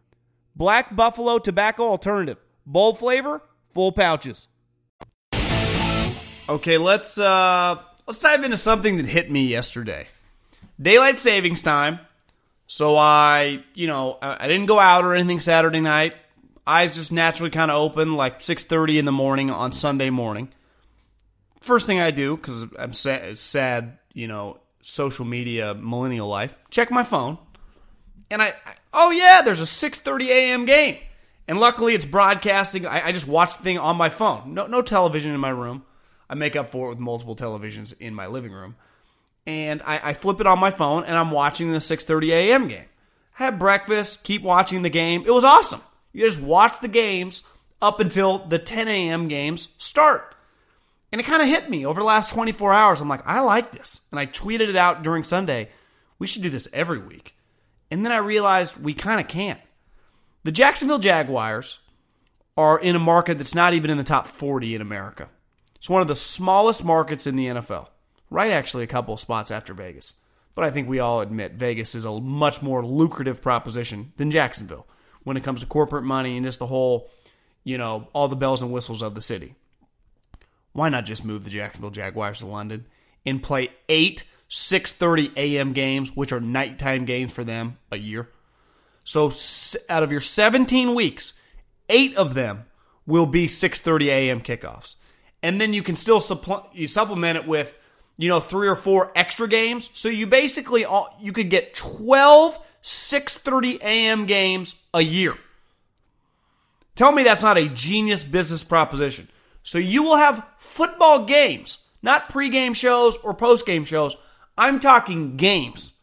Black 0.55 0.95
Buffalo 0.95 1.39
Tobacco 1.39 1.84
Alternative. 1.84 2.38
Bold 2.67 2.99
flavor, 2.99 3.41
full 3.73 3.91
pouches. 3.91 4.47
Okay, 6.47 6.78
let's 6.78 7.19
uh 7.19 7.82
let's 8.05 8.19
dive 8.19 8.43
into 8.43 8.55
something 8.55 8.97
that 8.97 9.07
hit 9.07 9.32
me 9.32 9.47
yesterday. 9.47 10.09
Daylight 10.80 11.17
savings 11.17 11.63
time. 11.63 12.01
So 12.67 12.97
I, 12.97 13.63
you 13.73 13.88
know, 13.88 14.19
I 14.21 14.47
didn't 14.47 14.67
go 14.67 14.78
out 14.78 15.05
or 15.05 15.15
anything 15.15 15.39
Saturday 15.39 15.80
night 15.80 16.13
eyes 16.68 16.93
just 16.93 17.11
naturally 17.11 17.49
kind 17.49 17.72
of 17.72 17.78
open 17.78 18.15
like 18.15 18.39
6.30 18.39 18.99
in 18.99 19.05
the 19.05 19.11
morning 19.11 19.49
on 19.49 19.72
sunday 19.72 20.09
morning. 20.09 20.49
First 21.61 21.86
thing 21.86 21.99
i 21.99 22.11
do 22.11 22.36
because 22.36 22.65
i'm 22.78 22.93
sad, 22.93 23.38
sad, 23.38 23.97
you 24.13 24.28
know 24.28 24.59
social 24.82 25.26
media 25.26 25.74
millennial 25.74 26.28
life 26.28 26.57
check 26.70 26.91
my 26.91 27.03
phone. 27.03 27.38
And 28.30 28.41
I, 28.41 28.53
I 28.65 28.76
oh 28.93 29.11
yeah 29.11 29.41
there's 29.41 29.61
a 29.61 29.63
6.30 29.63 30.28
a.m 30.28 30.65
game. 30.65 30.97
And 31.47 31.59
luckily 31.61 31.93
it's 31.93 32.05
broadcasting. 32.05 32.86
I, 32.86 33.07
I 33.07 33.11
just 33.13 33.28
watch 33.28 33.55
the 33.57 33.63
thing 33.63 33.78
on 33.78 33.95
my 33.95 34.09
phone. 34.09 34.53
No, 34.53 34.68
no 34.68 34.82
television 34.82 35.34
in 35.34 35.39
my 35.39 35.49
room. 35.49 35.86
I 36.30 36.36
make 36.36 36.57
up 36.57 36.70
for 36.70 36.88
it 36.88 36.89
with 36.89 36.99
multiple 36.99 37.38
televisions 37.38 37.97
in 38.01 38.13
my 38.13 38.28
living 38.28 38.51
room. 38.51 38.76
And 39.45 39.82
I, 39.86 40.09
I 40.09 40.13
flip 40.13 40.41
it 40.41 40.47
on 40.47 40.59
my 40.59 40.72
phone 40.72 41.05
and 41.05 41.15
i'm 41.15 41.32
watching 41.32 41.72
the 41.72 41.80
6.30 41.80 42.30
a.m 42.32 42.68
game. 42.68 42.86
I 43.39 43.43
had 43.45 43.59
breakfast 43.59 44.24
keep 44.24 44.41
watching 44.41 44.82
the 44.82 44.89
game. 44.89 45.24
It 45.26 45.32
was 45.32 45.45
awesome 45.45 45.82
you 46.18 46.26
just 46.26 46.41
watch 46.41 46.80
the 46.80 46.88
games 46.88 47.43
up 47.80 47.99
until 47.99 48.39
the 48.39 48.57
10 48.57 48.88
a.m. 48.88 49.28
games 49.28 49.76
start. 49.78 50.34
And 51.11 51.22
it 51.22 51.26
kind 51.26 51.43
of 51.43 51.47
hit 51.47 51.70
me 51.70 51.86
over 51.86 51.99
the 51.99 52.07
last 52.07 52.32
24 52.32 52.74
hours. 52.74 53.01
I'm 53.01 53.07
like, 53.07 53.22
I 53.24 53.41
like 53.41 53.72
this. 53.72 54.01
And 54.09 54.20
I 54.20 54.26
tweeted 54.26 54.68
it 54.68 54.76
out 54.76 55.03
during 55.03 55.22
Sunday. 55.22 55.70
We 56.18 56.26
should 56.26 56.41
do 56.41 56.49
this 56.49 56.68
every 56.74 56.97
week. 56.97 57.36
And 57.91 58.03
then 58.03 58.11
I 58.11 58.18
realized 58.18 58.78
we 58.78 58.95
kind 58.95 59.22
of 59.22 59.28
can't. 59.28 59.59
The 60.43 60.51
Jacksonville 60.51 60.97
Jaguars 60.97 61.78
are 62.57 62.80
in 62.80 62.95
a 62.95 62.99
market 62.99 63.38
that's 63.38 63.53
not 63.53 63.76
even 63.76 63.91
in 63.91 63.97
the 63.97 64.03
top 64.03 64.26
40 64.26 64.74
in 64.74 64.82
America. 64.82 65.30
It's 65.76 65.88
one 65.88 66.01
of 66.01 66.07
the 66.07 66.15
smallest 66.15 66.84
markets 66.84 67.28
in 67.28 67.36
the 67.36 67.45
NFL, 67.45 67.89
right? 68.32 68.51
Actually, 68.51 68.86
a 68.86 68.88
couple 68.88 69.13
of 69.13 69.20
spots 69.20 69.51
after 69.51 69.76
Vegas. 69.76 70.20
But 70.55 70.63
I 70.63 70.72
think 70.72 70.89
we 70.89 70.97
all 70.97 71.22
admit 71.22 71.53
Vegas 71.53 71.93
is 71.93 72.05
a 72.05 72.20
much 72.20 72.63
more 72.63 72.84
lucrative 72.84 73.39
proposition 73.43 74.13
than 74.18 74.32
Jacksonville 74.32 74.88
when 75.28 75.36
it 75.36 75.43
comes 75.43 75.59
to 75.59 75.67
corporate 75.67 76.05
money 76.05 76.38
and 76.38 76.45
just 76.45 76.57
the 76.57 76.65
whole, 76.65 77.11
you 77.65 77.78
know, 77.78 78.07
all 78.13 78.30
the 78.30 78.36
bells 78.38 78.61
and 78.61 78.71
whistles 78.71 79.01
of 79.01 79.13
the 79.13 79.21
city. 79.21 79.55
Why 80.71 80.88
not 80.88 81.03
just 81.03 81.25
move 81.25 81.43
the 81.43 81.49
Jacksonville 81.49 81.91
Jaguars 81.91 82.39
to 82.39 82.45
London 82.45 82.86
and 83.25 83.43
play 83.43 83.67
eight 83.89 84.23
6:30 84.49 85.36
a.m. 85.36 85.73
games, 85.73 86.15
which 86.15 86.32
are 86.32 86.39
nighttime 86.39 87.03
games 87.03 87.34
for 87.34 87.43
them 87.43 87.78
a 87.91 87.97
year? 87.97 88.30
So 89.03 89.30
out 89.89 90.01
of 90.01 90.13
your 90.13 90.21
17 90.21 90.95
weeks, 90.95 91.34
eight 91.89 92.15
of 92.15 92.34
them 92.34 92.63
will 93.05 93.25
be 93.25 93.47
6:30 93.47 94.05
a.m. 94.05 94.39
kickoffs, 94.39 94.95
and 95.43 95.59
then 95.59 95.73
you 95.73 95.84
can 95.84 95.97
still 95.97 96.21
suppl- 96.21 96.67
you 96.71 96.88
supplement 96.88 97.38
it 97.38 97.45
with 97.45 97.73
you 98.15 98.30
know 98.30 98.39
three 98.39 98.69
or 98.69 98.78
four 98.78 99.11
extra 99.13 99.49
games. 99.49 99.89
So 99.93 100.07
you 100.07 100.25
basically 100.25 100.86
all, 100.86 101.13
you 101.19 101.34
could 101.34 101.49
get 101.49 101.75
12 101.75 102.59
6:30 102.84 103.80
a.m. 103.82 104.25
games 104.25 104.82
a 104.93 105.01
year. 105.01 105.36
Tell 106.95 107.11
me 107.11 107.23
that's 107.23 107.43
not 107.43 107.57
a 107.57 107.69
genius 107.69 108.23
business 108.23 108.63
proposition. 108.63 109.30
So 109.63 109.78
you 109.78 110.03
will 110.03 110.15
have 110.15 110.45
football 110.57 111.25
games, 111.25 111.80
not 112.01 112.30
pregame 112.30 112.75
shows 112.75 113.17
or 113.17 113.36
postgame 113.36 113.86
shows. 113.86 114.15
I'm 114.57 114.80
talking 114.80 115.38
games 115.38 115.93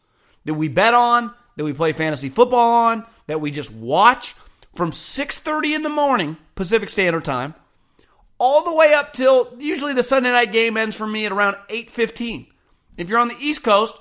that 0.45 0.53
we 0.53 0.67
bet 0.67 0.93
on, 0.93 1.33
that 1.57 1.65
we 1.65 1.73
play 1.73 1.91
fantasy 1.91 2.29
football 2.29 2.69
on, 2.69 3.05
that 3.27 3.41
we 3.41 3.51
just 3.51 3.73
watch 3.73 4.35
from 4.75 4.91
6:30 4.91 5.75
in 5.75 5.83
the 5.83 5.89
morning 5.89 6.37
Pacific 6.55 6.89
Standard 6.89 7.25
Time 7.25 7.55
all 8.37 8.63
the 8.63 8.75
way 8.75 8.93
up 8.93 9.13
till 9.13 9.53
usually 9.59 9.93
the 9.93 10.03
Sunday 10.03 10.31
night 10.31 10.51
game 10.51 10.77
ends 10.77 10.95
for 10.95 11.07
me 11.07 11.25
at 11.25 11.31
around 11.31 11.57
8:15. 11.69 12.47
If 12.97 13.09
you're 13.09 13.19
on 13.19 13.27
the 13.27 13.37
East 13.39 13.63
Coast, 13.63 13.95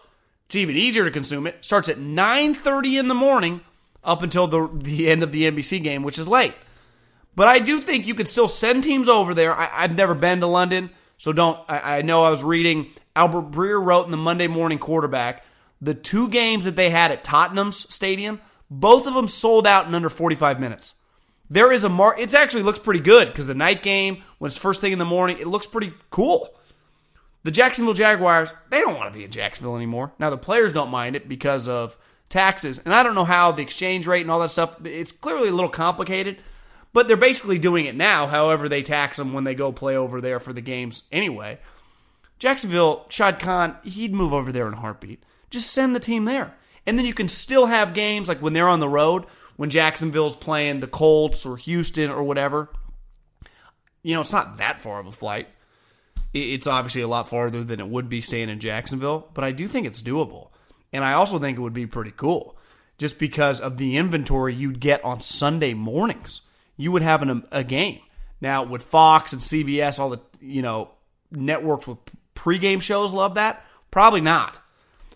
it's 0.55 0.61
even 0.61 0.76
easier 0.76 1.05
to 1.05 1.11
consume 1.11 1.48
it. 1.48 1.57
Starts 1.62 1.88
at 1.88 1.98
9:30 1.98 3.00
in 3.00 3.09
the 3.09 3.14
morning 3.14 3.61
up 4.05 4.22
until 4.22 4.46
the 4.46 4.70
the 4.72 5.11
end 5.11 5.24
of 5.24 5.32
the 5.32 5.50
NBC 5.50 5.82
game, 5.82 6.05
which 6.05 6.16
is 6.16 6.28
late. 6.28 6.55
But 7.34 7.48
I 7.48 7.59
do 7.59 7.80
think 7.80 8.07
you 8.07 8.14
could 8.14 8.28
still 8.28 8.46
send 8.46 8.84
teams 8.84 9.09
over 9.09 9.34
there. 9.34 9.52
I, 9.52 9.82
have 9.82 9.96
never 9.96 10.14
been 10.14 10.40
to 10.40 10.46
London, 10.46 10.90
so 11.18 11.32
don't. 11.32 11.59
I, 11.68 11.98
I 11.98 12.02
know 12.02 12.22
I 12.22 12.30
was 12.30 12.44
reading 12.44 12.86
Albert 13.16 13.50
Breer 13.50 13.84
wrote 13.84 14.05
in 14.05 14.12
the 14.12 14.16
Monday 14.16 14.46
Morning 14.46 14.78
Quarterback 14.78 15.42
the 15.80 15.92
two 15.92 16.28
games 16.28 16.64
that 16.64 16.76
they 16.76 16.90
had 16.90 17.11
at 17.11 17.24
Tottenham's 17.24 17.92
stadium, 17.92 18.40
both 18.70 19.09
of 19.09 19.14
them 19.14 19.26
sold 19.26 19.66
out 19.66 19.88
in 19.88 19.94
under 19.94 20.09
45 20.09 20.61
minutes. 20.61 20.94
There 21.50 21.72
is 21.72 21.82
a 21.82 21.88
mark. 21.88 22.20
It 22.20 22.32
actually 22.32 22.62
looks 22.62 22.78
pretty 22.78 23.00
good 23.00 23.26
because 23.26 23.48
the 23.48 23.55
night 23.55 23.82
game, 23.82 24.22
when 24.38 24.48
it's 24.48 24.57
first 24.57 24.80
thing 24.80 24.92
in 24.92 25.00
the 25.00 25.05
morning, 25.05 25.38
it 25.40 25.48
looks 25.48 25.66
pretty 25.66 25.92
cool. 26.11 26.48
The 27.45 27.51
Jacksonville 27.51 27.95
Jaguars, 27.95 28.55
they 28.70 28.80
don't 28.80 28.97
want 28.97 29.12
to 29.12 29.18
be 29.18 29.24
in 29.24 29.30
Jacksonville 29.30 29.76
anymore. 29.76 30.12
Now, 30.18 30.30
the 30.30 30.38
players 30.38 30.72
don't 30.72 30.90
mind 30.90 31.14
it 31.14 31.28
because 31.28 31.68
of 31.68 31.97
taxes. 32.30 32.78
And 32.78 32.92
I 32.95 33.03
don't 33.03 33.14
know 33.14 33.24
how 33.26 33.53
the 33.53 33.62
exchange 33.62 34.07
rate 34.07 34.22
and 34.22 34.30
all 34.30 34.40
that 34.40 34.51
stuff, 34.51 34.84
it's 34.84 35.12
clearly 35.12 35.49
a 35.49 35.53
little 35.53 35.70
complicated, 35.70 36.38
but 36.95 37.07
they're 37.07 37.16
basically 37.16 37.59
doing 37.59 37.84
it 37.84 37.95
now, 37.95 38.26
however, 38.26 38.68
they 38.68 38.82
tax 38.82 39.18
them 39.18 39.32
when 39.32 39.45
they 39.45 39.55
go 39.55 39.72
play 39.72 39.97
over 39.97 40.20
there 40.20 40.40
for 40.40 40.53
the 40.53 40.61
games 40.61 41.05
anyway. 41.12 41.59
Jacksonville, 42.38 43.07
Shad 43.11 43.38
Khan, 43.38 43.76
he'd 43.84 44.12
move 44.12 44.32
over 44.32 44.51
there 44.51 44.66
in 44.66 44.72
a 44.74 44.80
heartbeat. 44.80 45.22
Just 45.51 45.70
send 45.70 45.95
the 45.95 46.01
team 46.01 46.24
there. 46.24 46.55
And 46.86 46.99
then 46.99 47.07
you 47.07 47.14
can 47.14 47.28
still 47.28 47.66
have 47.66 47.95
games 47.95 48.28
like 48.28 48.40
when 48.40 48.55
they're 48.55 48.68
on 48.68 48.80
the 48.80 48.88
road, 48.88 49.26
when 49.57 49.70
Jacksonville's 49.70 50.36
playing 50.36 50.80
the 50.80 50.86
Colts 50.86 51.47
or 51.47 51.57
Houston 51.57 52.11
or 52.11 52.22
whatever. 52.22 52.70
You 54.03 54.14
know, 54.14 54.22
it's 54.22 54.32
not 54.32 54.59
that 54.59 54.80
far 54.80 55.01
of 55.01 55.07
a 55.07 55.12
flight. 55.12 55.49
It's 56.35 56.66
obviously 56.66 57.03
a 57.03 57.09
lot 57.09 57.28
farther 57.28 57.62
than 57.62 57.80
it 57.80 57.89
would 57.89 58.09
be 58.09 58.20
staying 58.20 58.49
in 58.49 58.59
Jacksonville, 58.59 59.30
but 59.35 59.45
I 59.45 59.53
do 59.53 59.68
think 59.68 59.87
it's 59.87 60.03
doable. 60.03 60.49
And 60.93 61.05
I 61.05 61.12
also 61.12 61.39
think 61.39 61.57
it 61.57 61.61
would 61.61 61.72
be 61.72 61.87
pretty 61.87 62.12
cool 62.14 62.57
just 62.99 63.18
because 63.18 63.61
of 63.61 63.76
the 63.76 63.97
inventory 63.97 64.55
you'd 64.55 64.80
get 64.80 65.05
on 65.05 65.20
Sunday 65.20 65.74
mornings. 65.74 66.43
You 66.76 66.93
would 66.93 67.03
have 67.03 67.22
an, 67.22 67.45
a 67.51 67.64
game. 67.64 68.01
Now 68.41 68.64
with 68.64 68.82
Fox 68.82 69.32
and 69.32 69.41
CBS, 69.41 69.99
all 69.99 70.11
the 70.11 70.20
you 70.41 70.62
know 70.62 70.91
networks 71.30 71.87
with 71.87 71.99
pregame 72.35 72.82
shows 72.82 73.12
love 73.12 73.35
that. 73.35 73.64
Probably 73.91 74.20
not. 74.20 74.59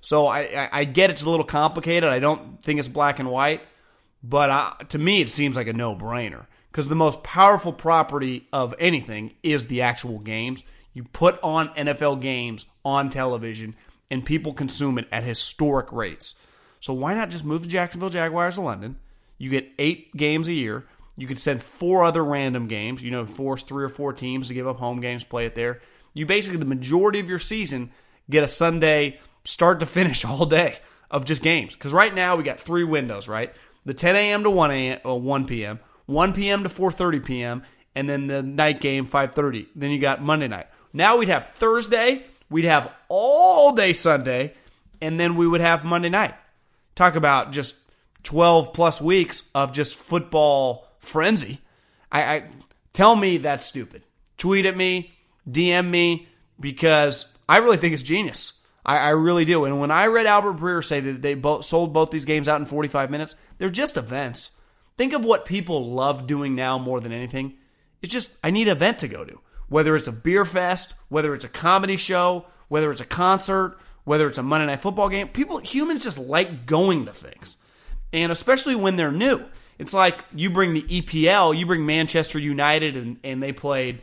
So 0.00 0.26
I, 0.26 0.40
I, 0.40 0.68
I 0.72 0.84
get 0.84 1.10
it's 1.10 1.22
a 1.22 1.30
little 1.30 1.44
complicated. 1.44 2.08
I 2.08 2.20
don't 2.20 2.62
think 2.62 2.78
it's 2.78 2.88
black 2.88 3.18
and 3.18 3.30
white, 3.30 3.62
but 4.22 4.50
uh, 4.50 4.72
to 4.90 4.98
me 4.98 5.20
it 5.20 5.28
seems 5.28 5.56
like 5.56 5.66
a 5.66 5.72
no 5.72 5.94
brainer 5.94 6.46
because 6.70 6.88
the 6.88 6.96
most 6.96 7.22
powerful 7.22 7.72
property 7.72 8.46
of 8.52 8.74
anything 8.78 9.34
is 9.42 9.66
the 9.66 9.82
actual 9.82 10.18
games. 10.18 10.62
You 10.98 11.04
put 11.04 11.40
on 11.44 11.68
NFL 11.74 12.20
games 12.20 12.66
on 12.84 13.08
television, 13.08 13.76
and 14.10 14.24
people 14.24 14.52
consume 14.52 14.98
it 14.98 15.06
at 15.12 15.22
historic 15.22 15.92
rates. 15.92 16.34
So 16.80 16.92
why 16.92 17.14
not 17.14 17.30
just 17.30 17.44
move 17.44 17.62
the 17.62 17.68
Jacksonville 17.68 18.08
Jaguars 18.08 18.56
to 18.56 18.62
London? 18.62 18.98
You 19.38 19.48
get 19.48 19.70
eight 19.78 20.12
games 20.16 20.48
a 20.48 20.52
year. 20.52 20.86
You 21.16 21.28
could 21.28 21.38
send 21.38 21.62
four 21.62 22.02
other 22.02 22.24
random 22.24 22.66
games. 22.66 23.00
You 23.00 23.12
know, 23.12 23.26
force 23.26 23.62
three 23.62 23.84
or 23.84 23.88
four 23.88 24.12
teams 24.12 24.48
to 24.48 24.54
give 24.54 24.66
up 24.66 24.78
home 24.78 25.00
games, 25.00 25.22
play 25.22 25.46
it 25.46 25.54
there. 25.54 25.82
You 26.14 26.26
basically 26.26 26.58
the 26.58 26.66
majority 26.66 27.20
of 27.20 27.28
your 27.28 27.38
season 27.38 27.92
get 28.28 28.42
a 28.42 28.48
Sunday 28.48 29.20
start 29.44 29.78
to 29.78 29.86
finish 29.86 30.24
all 30.24 30.46
day 30.46 30.80
of 31.12 31.24
just 31.24 31.42
games. 31.42 31.74
Because 31.74 31.92
right 31.92 32.12
now 32.12 32.34
we 32.34 32.42
got 32.42 32.58
three 32.58 32.82
windows, 32.82 33.28
right? 33.28 33.54
The 33.84 33.94
10 33.94 34.16
a.m. 34.16 34.42
to 34.42 34.50
1 34.50 34.70
a.m. 34.72 34.98
or 35.04 35.12
uh, 35.12 35.14
1 35.14 35.44
p.m., 35.44 35.78
1 36.06 36.32
p.m. 36.32 36.64
to 36.64 36.68
4:30 36.68 37.24
p.m., 37.24 37.62
and 37.94 38.10
then 38.10 38.26
the 38.26 38.42
night 38.42 38.80
game 38.80 39.06
5:30. 39.06 39.68
Then 39.76 39.92
you 39.92 40.00
got 40.00 40.20
Monday 40.20 40.48
night. 40.48 40.66
Now 40.92 41.16
we'd 41.16 41.28
have 41.28 41.50
Thursday, 41.50 42.24
we'd 42.50 42.64
have 42.64 42.92
all 43.08 43.72
day 43.74 43.92
Sunday, 43.92 44.54
and 45.00 45.18
then 45.18 45.36
we 45.36 45.46
would 45.46 45.60
have 45.60 45.84
Monday 45.84 46.08
night. 46.08 46.34
Talk 46.94 47.14
about 47.14 47.52
just 47.52 47.76
12 48.24 48.72
plus 48.72 49.00
weeks 49.00 49.48
of 49.54 49.72
just 49.72 49.94
football 49.94 50.88
frenzy. 50.98 51.60
I, 52.10 52.22
I 52.22 52.44
tell 52.92 53.14
me 53.14 53.38
that's 53.38 53.66
stupid. 53.66 54.02
Tweet 54.36 54.66
at 54.66 54.76
me, 54.76 55.12
DM 55.48 55.88
me, 55.88 56.28
because 56.60 57.32
I 57.48 57.58
really 57.58 57.76
think 57.76 57.94
it's 57.94 58.02
genius. 58.02 58.54
I, 58.84 58.98
I 58.98 59.08
really 59.10 59.44
do. 59.44 59.64
And 59.64 59.80
when 59.80 59.90
I 59.90 60.06
read 60.06 60.26
Albert 60.26 60.54
Breer 60.54 60.84
say 60.84 61.00
that 61.00 61.22
they 61.22 61.34
both 61.34 61.64
sold 61.64 61.92
both 61.92 62.10
these 62.10 62.24
games 62.24 62.48
out 62.48 62.60
in 62.60 62.66
45 62.66 63.10
minutes, 63.10 63.36
they're 63.58 63.68
just 63.68 63.96
events. 63.96 64.52
Think 64.96 65.12
of 65.12 65.24
what 65.24 65.44
people 65.44 65.92
love 65.92 66.26
doing 66.26 66.54
now 66.54 66.78
more 66.78 67.00
than 67.00 67.12
anything. 67.12 67.54
It's 68.02 68.12
just 68.12 68.30
I 68.42 68.50
need 68.50 68.68
an 68.68 68.76
event 68.76 69.00
to 69.00 69.08
go 69.08 69.24
to. 69.24 69.40
Whether 69.68 69.94
it's 69.96 70.08
a 70.08 70.12
beer 70.12 70.44
fest, 70.44 70.94
whether 71.08 71.34
it's 71.34 71.44
a 71.44 71.48
comedy 71.48 71.96
show, 71.96 72.46
whether 72.68 72.90
it's 72.90 73.00
a 73.00 73.06
concert, 73.06 73.78
whether 74.04 74.26
it's 74.26 74.38
a 74.38 74.42
Monday 74.42 74.66
night 74.66 74.80
football 74.80 75.08
game, 75.08 75.28
people 75.28 75.58
humans 75.58 76.02
just 76.02 76.18
like 76.18 76.66
going 76.66 77.06
to 77.06 77.12
things. 77.12 77.56
And 78.12 78.32
especially 78.32 78.74
when 78.74 78.96
they're 78.96 79.12
new. 79.12 79.44
It's 79.78 79.94
like 79.94 80.18
you 80.34 80.50
bring 80.50 80.72
the 80.72 80.82
EPL, 80.82 81.56
you 81.56 81.66
bring 81.66 81.86
Manchester 81.86 82.38
United 82.38 82.96
and, 82.96 83.18
and 83.22 83.42
they 83.42 83.52
played 83.52 84.00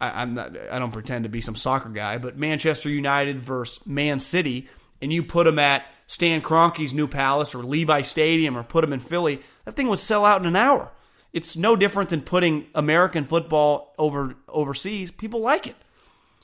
I, 0.00 0.22
am 0.22 0.34
not. 0.34 0.56
I 0.70 0.78
don't 0.78 0.92
pretend 0.92 1.24
to 1.24 1.28
be 1.28 1.40
some 1.40 1.56
soccer 1.56 1.88
guy, 1.88 2.18
but 2.18 2.36
Manchester 2.36 2.88
United 2.88 3.40
versus 3.40 3.84
Man 3.86 4.20
City, 4.20 4.68
and 5.02 5.12
you 5.12 5.22
put 5.22 5.44
them 5.44 5.58
at 5.58 5.86
Stan 6.06 6.40
Kroenke's 6.40 6.94
new 6.94 7.08
palace 7.08 7.54
or 7.54 7.62
Levi 7.62 8.02
Stadium, 8.02 8.56
or 8.56 8.62
put 8.62 8.82
them 8.82 8.92
in 8.92 9.00
Philly, 9.00 9.40
that 9.64 9.74
thing 9.74 9.88
would 9.88 9.98
sell 9.98 10.24
out 10.24 10.40
in 10.40 10.46
an 10.46 10.56
hour. 10.56 10.90
It's 11.32 11.56
no 11.56 11.76
different 11.76 12.10
than 12.10 12.22
putting 12.22 12.66
American 12.74 13.24
football 13.24 13.94
over 13.98 14.34
overseas. 14.48 15.10
People 15.10 15.40
like 15.40 15.66
it. 15.66 15.76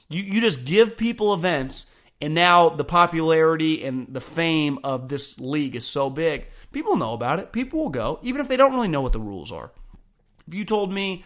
You 0.09 0.22
you 0.22 0.41
just 0.41 0.64
give 0.64 0.97
people 0.97 1.32
events, 1.32 1.87
and 2.20 2.35
now 2.35 2.68
the 2.68 2.85
popularity 2.85 3.85
and 3.85 4.07
the 4.11 4.20
fame 4.20 4.78
of 4.85 5.09
this 5.09 5.41
league 5.41 5.74
is 5.76 5.87
so 5.87 6.11
big. 6.11 6.47
People 6.72 6.97
know 6.97 7.12
about 7.12 7.39
it. 7.39 7.53
People 7.53 7.80
will 7.80 7.91
go, 7.91 8.18
even 8.22 8.41
if 8.41 8.49
they 8.49 8.57
don't 8.57 8.74
really 8.74 8.89
know 8.89 9.01
what 9.01 9.12
the 9.12 9.20
rules 9.20 9.53
are. 9.53 9.70
If 10.47 10.55
you 10.55 10.64
told 10.64 10.93
me 10.93 11.24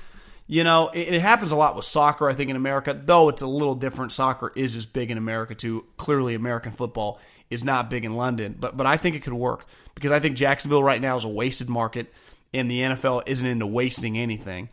you 0.50 0.64
know, 0.64 0.88
it, 0.88 1.14
it, 1.14 1.20
happens 1.20 1.52
a 1.52 1.56
lot 1.56 1.76
with 1.76 1.84
soccer, 1.84 2.28
I 2.28 2.32
think, 2.32 2.48
in 2.48 2.56
America, 2.56 2.98
though 2.98 3.28
it's 3.28 3.42
a 3.42 3.46
little 3.46 3.74
different. 3.74 4.12
Soccer 4.12 4.50
is 4.56 4.72
just 4.72 4.94
big 4.94 5.10
in 5.10 5.18
America, 5.18 5.54
too. 5.54 5.84
Clearly, 5.98 6.34
American 6.34 6.72
football 6.72 7.20
is 7.50 7.64
not 7.64 7.90
big 7.90 8.06
in 8.06 8.16
London, 8.16 8.56
but, 8.58 8.74
but 8.74 8.86
I 8.86 8.96
think 8.96 9.14
it 9.14 9.22
could 9.22 9.34
work 9.34 9.66
because 9.94 10.10
I 10.10 10.20
think 10.20 10.36
Jacksonville 10.36 10.82
right 10.82 11.00
now 11.00 11.16
is 11.16 11.24
a 11.24 11.28
wasted 11.28 11.68
market, 11.68 12.12
and 12.52 12.70
the 12.70 12.80
NFL 12.80 13.22
isn't 13.26 13.46
into 13.46 13.66
wasting 13.66 14.18
anything. 14.18 14.68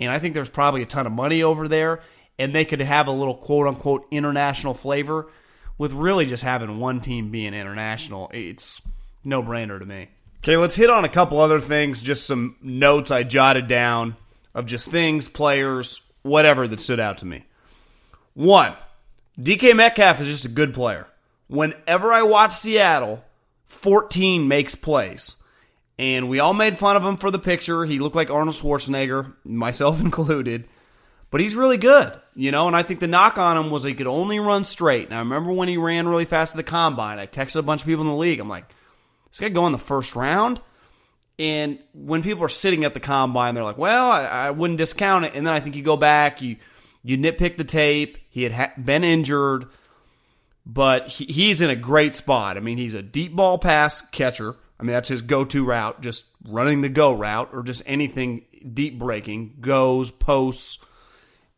And 0.00 0.10
I 0.10 0.18
think 0.18 0.34
there's 0.34 0.48
probably 0.48 0.82
a 0.82 0.86
ton 0.86 1.06
of 1.06 1.12
money 1.12 1.42
over 1.42 1.68
there, 1.68 2.00
and 2.38 2.54
they 2.54 2.64
could 2.64 2.80
have 2.80 3.08
a 3.08 3.12
little 3.12 3.36
quote 3.36 3.66
unquote 3.66 4.06
international 4.10 4.74
flavor 4.74 5.30
with 5.76 5.92
really 5.92 6.26
just 6.26 6.42
having 6.42 6.78
one 6.78 7.00
team 7.00 7.30
being 7.30 7.54
international. 7.54 8.30
It's 8.32 8.82
no 9.24 9.42
brainer 9.42 9.78
to 9.78 9.86
me. 9.86 10.08
Okay, 10.42 10.56
let's 10.56 10.76
hit 10.76 10.90
on 10.90 11.04
a 11.04 11.08
couple 11.08 11.40
other 11.40 11.60
things, 11.60 12.00
just 12.00 12.26
some 12.26 12.56
notes 12.62 13.10
I 13.10 13.24
jotted 13.24 13.66
down 13.66 14.16
of 14.54 14.66
just 14.66 14.88
things, 14.88 15.28
players, 15.28 16.00
whatever 16.22 16.68
that 16.68 16.80
stood 16.80 17.00
out 17.00 17.18
to 17.18 17.26
me. 17.26 17.44
One, 18.34 18.74
DK 19.38 19.74
Metcalf 19.74 20.20
is 20.20 20.26
just 20.26 20.44
a 20.44 20.48
good 20.48 20.74
player. 20.74 21.06
Whenever 21.48 22.12
I 22.12 22.22
watch 22.22 22.52
Seattle, 22.52 23.24
14 23.66 24.46
makes 24.46 24.74
plays. 24.74 25.34
And 25.98 26.28
we 26.28 26.38
all 26.38 26.54
made 26.54 26.78
fun 26.78 26.96
of 26.96 27.04
him 27.04 27.16
for 27.16 27.30
the 27.30 27.38
picture. 27.38 27.84
He 27.84 27.98
looked 27.98 28.14
like 28.14 28.30
Arnold 28.30 28.54
Schwarzenegger, 28.54 29.34
myself 29.44 30.00
included. 30.02 30.68
But 31.30 31.42
he's 31.42 31.54
really 31.54 31.76
good, 31.76 32.18
you 32.34 32.50
know, 32.50 32.68
and 32.68 32.76
I 32.76 32.82
think 32.82 33.00
the 33.00 33.06
knock 33.06 33.36
on 33.36 33.58
him 33.58 33.70
was 33.70 33.84
he 33.84 33.92
could 33.92 34.06
only 34.06 34.40
run 34.40 34.64
straight. 34.64 35.10
Now, 35.10 35.16
I 35.16 35.20
remember 35.20 35.52
when 35.52 35.68
he 35.68 35.76
ran 35.76 36.08
really 36.08 36.24
fast 36.24 36.54
at 36.54 36.56
the 36.56 36.62
combine, 36.62 37.18
I 37.18 37.26
texted 37.26 37.56
a 37.56 37.62
bunch 37.62 37.82
of 37.82 37.86
people 37.86 38.00
in 38.00 38.08
the 38.08 38.16
league. 38.16 38.40
I'm 38.40 38.48
like, 38.48 38.64
this 39.28 39.40
guy 39.40 39.50
going 39.50 39.72
the 39.72 39.78
first 39.78 40.16
round? 40.16 40.60
And 41.38 41.78
when 41.92 42.22
people 42.22 42.42
are 42.44 42.48
sitting 42.48 42.84
at 42.84 42.94
the 42.94 43.00
combine, 43.00 43.54
they're 43.54 43.62
like, 43.62 43.78
"Well, 43.78 44.10
I, 44.10 44.24
I 44.24 44.50
wouldn't 44.50 44.78
discount 44.78 45.24
it." 45.24 45.34
And 45.34 45.46
then 45.46 45.54
I 45.54 45.60
think 45.60 45.76
you 45.76 45.82
go 45.82 45.96
back, 45.96 46.42
you 46.42 46.56
you 47.04 47.16
nitpick 47.16 47.56
the 47.56 47.64
tape. 47.64 48.18
He 48.28 48.42
had 48.42 48.52
ha- 48.52 48.72
been 48.82 49.04
injured, 49.04 49.66
but 50.66 51.08
he, 51.08 51.26
he's 51.26 51.60
in 51.60 51.70
a 51.70 51.76
great 51.76 52.16
spot. 52.16 52.56
I 52.56 52.60
mean, 52.60 52.76
he's 52.76 52.94
a 52.94 53.02
deep 53.02 53.36
ball 53.36 53.58
pass 53.58 54.00
catcher. 54.00 54.56
I 54.78 54.84
mean, 54.84 54.92
that's 54.92 55.08
his 55.08 55.22
go-to 55.22 55.64
route, 55.64 56.00
just 56.00 56.26
running 56.44 56.82
the 56.82 56.88
go 56.88 57.12
route 57.12 57.50
or 57.52 57.62
just 57.62 57.82
anything 57.86 58.44
deep 58.74 58.98
breaking, 58.98 59.56
goes, 59.60 60.10
posts, 60.10 60.78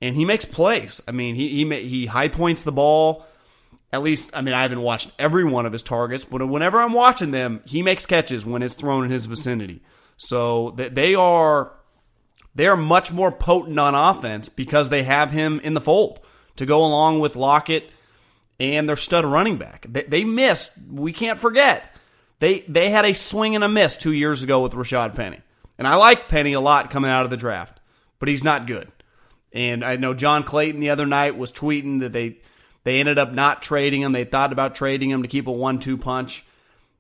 and 0.00 0.16
he 0.16 0.24
makes 0.24 0.44
plays. 0.44 1.02
I 1.06 1.12
mean, 1.12 1.34
he 1.34 1.48
he 1.48 1.88
he 1.88 2.06
high 2.06 2.28
points 2.28 2.62
the 2.62 2.72
ball 2.72 3.26
at 3.92 4.02
least, 4.02 4.30
I 4.34 4.40
mean, 4.40 4.54
I 4.54 4.62
haven't 4.62 4.82
watched 4.82 5.10
every 5.18 5.44
one 5.44 5.66
of 5.66 5.72
his 5.72 5.82
targets, 5.82 6.24
but 6.24 6.46
whenever 6.46 6.80
I'm 6.80 6.92
watching 6.92 7.32
them, 7.32 7.60
he 7.66 7.82
makes 7.82 8.06
catches 8.06 8.46
when 8.46 8.62
it's 8.62 8.74
thrown 8.74 9.04
in 9.04 9.10
his 9.10 9.26
vicinity. 9.26 9.82
So 10.16 10.72
they 10.76 11.14
are 11.14 11.72
they 12.54 12.66
are 12.66 12.76
much 12.76 13.12
more 13.12 13.32
potent 13.32 13.78
on 13.78 13.94
offense 13.94 14.48
because 14.48 14.90
they 14.90 15.02
have 15.04 15.30
him 15.30 15.60
in 15.60 15.74
the 15.74 15.80
fold 15.80 16.20
to 16.56 16.66
go 16.66 16.84
along 16.84 17.20
with 17.20 17.36
Lockett 17.36 17.90
and 18.58 18.88
their 18.88 18.96
stud 18.96 19.24
running 19.24 19.56
back. 19.56 19.86
They 19.88 20.24
missed. 20.24 20.78
We 20.88 21.12
can't 21.12 21.38
forget 21.38 21.89
they 22.40 22.60
they 22.60 22.90
had 22.90 23.04
a 23.04 23.14
swing 23.14 23.54
and 23.54 23.62
a 23.62 23.68
miss 23.68 23.96
two 23.96 24.12
years 24.12 24.42
ago 24.42 24.62
with 24.62 24.72
Rashad 24.72 25.14
Penny, 25.14 25.40
and 25.78 25.86
I 25.86 25.94
like 25.94 26.28
Penny 26.28 26.54
a 26.54 26.60
lot 26.60 26.90
coming 26.90 27.10
out 27.10 27.24
of 27.24 27.30
the 27.30 27.36
draft, 27.36 27.78
but 28.18 28.28
he's 28.28 28.42
not 28.42 28.66
good. 28.66 28.90
And 29.52 29.84
I 29.84 29.96
know 29.96 30.14
John 30.14 30.42
Clayton 30.42 30.80
the 30.80 30.90
other 30.90 31.06
night 31.06 31.36
was 31.36 31.52
tweeting 31.52 32.00
that 32.00 32.12
they 32.12 32.38
they 32.82 32.98
ended 33.00 33.18
up 33.18 33.32
not 33.32 33.62
trading 33.62 34.02
him. 34.02 34.12
They 34.12 34.24
thought 34.24 34.52
about 34.52 34.74
trading 34.74 35.10
him 35.10 35.22
to 35.22 35.28
keep 35.28 35.46
a 35.46 35.52
one-two 35.52 35.98
punch. 35.98 36.44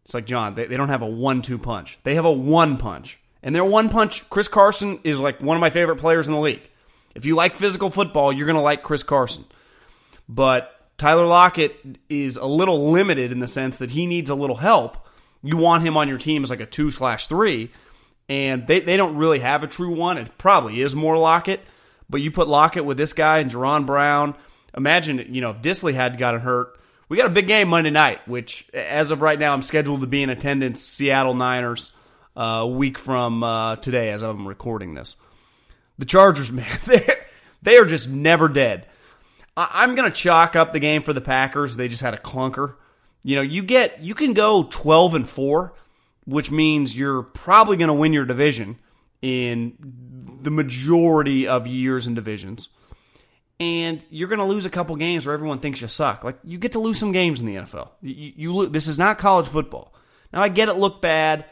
It's 0.04 0.14
like 0.14 0.26
John, 0.26 0.54
they, 0.54 0.66
they 0.66 0.76
don't 0.76 0.88
have 0.88 1.02
a 1.02 1.06
one-two 1.06 1.58
punch. 1.58 1.98
They 2.02 2.14
have 2.14 2.24
a 2.24 2.32
one 2.32 2.76
punch. 2.76 3.18
And 3.42 3.54
their 3.54 3.64
one 3.64 3.88
punch, 3.88 4.28
Chris 4.28 4.48
Carson 4.48 5.00
is 5.04 5.18
like 5.18 5.40
one 5.40 5.56
of 5.56 5.60
my 5.60 5.70
favorite 5.70 5.96
players 5.96 6.28
in 6.28 6.34
the 6.34 6.40
league. 6.40 6.62
If 7.14 7.24
you 7.24 7.34
like 7.34 7.54
physical 7.54 7.90
football, 7.90 8.32
you're 8.32 8.46
to 8.52 8.60
like 8.60 8.82
Chris 8.82 9.02
Carson. 9.02 9.44
But 10.28 10.70
Tyler 10.98 11.26
Lockett 11.26 11.98
is 12.08 12.36
a 12.36 12.46
little 12.46 12.90
limited 12.90 13.32
in 13.32 13.38
the 13.38 13.48
sense 13.48 13.78
that 13.78 13.90
he 13.90 14.06
needs 14.06 14.28
a 14.28 14.34
little 14.34 14.56
help. 14.56 15.08
You 15.42 15.56
want 15.56 15.84
him 15.84 15.96
on 15.96 16.08
your 16.08 16.18
team 16.18 16.42
as 16.42 16.50
like 16.50 16.60
a 16.60 16.66
two 16.66 16.90
slash 16.90 17.26
three, 17.26 17.70
and 18.28 18.66
they, 18.66 18.80
they 18.80 18.96
don't 18.96 19.16
really 19.16 19.40
have 19.40 19.62
a 19.62 19.66
true 19.66 19.94
one. 19.94 20.18
It 20.18 20.36
probably 20.38 20.80
is 20.80 20.94
more 20.94 21.16
Lockett, 21.16 21.60
but 22.08 22.20
you 22.20 22.30
put 22.30 22.48
Lockett 22.48 22.84
with 22.84 22.96
this 22.96 23.12
guy 23.12 23.38
and 23.38 23.50
Jaron 23.50 23.86
Brown 23.86 24.34
imagine, 24.76 25.26
you 25.34 25.40
know, 25.40 25.50
if 25.50 25.62
Disley 25.62 25.94
had 25.94 26.18
gotten 26.18 26.40
hurt, 26.40 26.78
we 27.08 27.16
got 27.16 27.26
a 27.26 27.30
big 27.30 27.46
game 27.46 27.68
Monday 27.68 27.90
night, 27.90 28.26
which 28.28 28.68
as 28.72 29.10
of 29.10 29.22
right 29.22 29.38
now, 29.38 29.52
I'm 29.52 29.62
scheduled 29.62 30.02
to 30.02 30.06
be 30.06 30.22
in 30.22 30.30
attendance. 30.30 30.80
Seattle 30.80 31.34
Niners, 31.34 31.90
uh, 32.36 32.60
a 32.60 32.66
week 32.66 32.98
from 32.98 33.42
uh, 33.42 33.76
today, 33.76 34.10
as 34.10 34.22
I'm 34.22 34.46
recording 34.46 34.94
this. 34.94 35.16
The 35.98 36.04
Chargers, 36.04 36.52
man, 36.52 36.78
they 36.86 37.06
they 37.62 37.76
are 37.78 37.84
just 37.84 38.08
never 38.08 38.48
dead. 38.48 38.86
I, 39.56 39.68
I'm 39.74 39.94
gonna 39.94 40.10
chalk 40.10 40.54
up 40.54 40.72
the 40.72 40.78
game 40.78 41.02
for 41.02 41.12
the 41.12 41.20
Packers. 41.20 41.76
They 41.76 41.88
just 41.88 42.02
had 42.02 42.14
a 42.14 42.18
clunker. 42.18 42.74
You 43.22 43.36
know, 43.36 43.42
you 43.42 43.62
get 43.62 44.00
you 44.02 44.14
can 44.14 44.32
go 44.32 44.66
12 44.70 45.14
and 45.14 45.28
four, 45.28 45.74
which 46.24 46.50
means 46.50 46.94
you're 46.94 47.22
probably 47.22 47.76
gonna 47.76 47.94
win 47.94 48.12
your 48.12 48.24
division 48.24 48.78
in 49.22 49.74
the 50.42 50.50
majority 50.50 51.46
of 51.46 51.66
years 51.66 52.06
and 52.06 52.16
divisions 52.16 52.70
and 53.60 54.04
you're 54.08 54.28
going 54.28 54.38
to 54.38 54.44
lose 54.46 54.64
a 54.64 54.70
couple 54.70 54.96
games 54.96 55.26
where 55.26 55.34
everyone 55.34 55.58
thinks 55.58 55.82
you 55.82 55.88
suck. 55.88 56.24
Like 56.24 56.38
you 56.42 56.58
get 56.58 56.72
to 56.72 56.78
lose 56.80 56.98
some 56.98 57.12
games 57.12 57.40
in 57.40 57.46
the 57.46 57.56
NFL. 57.56 57.90
You, 58.00 58.32
you 58.34 58.66
this 58.66 58.88
is 58.88 58.98
not 58.98 59.18
college 59.18 59.46
football. 59.46 59.94
Now 60.32 60.42
I 60.42 60.48
get 60.48 60.68
it 60.68 60.78
looked 60.78 61.02
bad, 61.02 61.44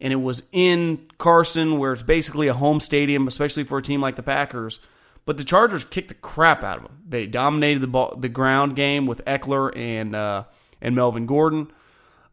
and 0.00 0.12
it 0.12 0.16
was 0.16 0.44
in 0.52 1.08
Carson, 1.18 1.78
where 1.78 1.92
it's 1.92 2.04
basically 2.04 2.46
a 2.46 2.54
home 2.54 2.78
stadium, 2.78 3.26
especially 3.26 3.64
for 3.64 3.78
a 3.78 3.82
team 3.82 4.00
like 4.00 4.14
the 4.14 4.22
Packers. 4.22 4.78
but 5.24 5.38
the 5.38 5.44
Chargers 5.44 5.82
kicked 5.82 6.08
the 6.08 6.14
crap 6.14 6.62
out 6.62 6.78
of 6.78 6.84
them. 6.84 7.02
They 7.08 7.26
dominated 7.26 7.80
the 7.80 7.88
ball, 7.88 8.14
the 8.16 8.28
ground 8.28 8.76
game 8.76 9.06
with 9.06 9.24
Ekeler 9.24 9.76
and 9.76 10.14
uh, 10.14 10.44
and 10.86 10.94
Melvin 10.94 11.26
Gordon. 11.26 11.70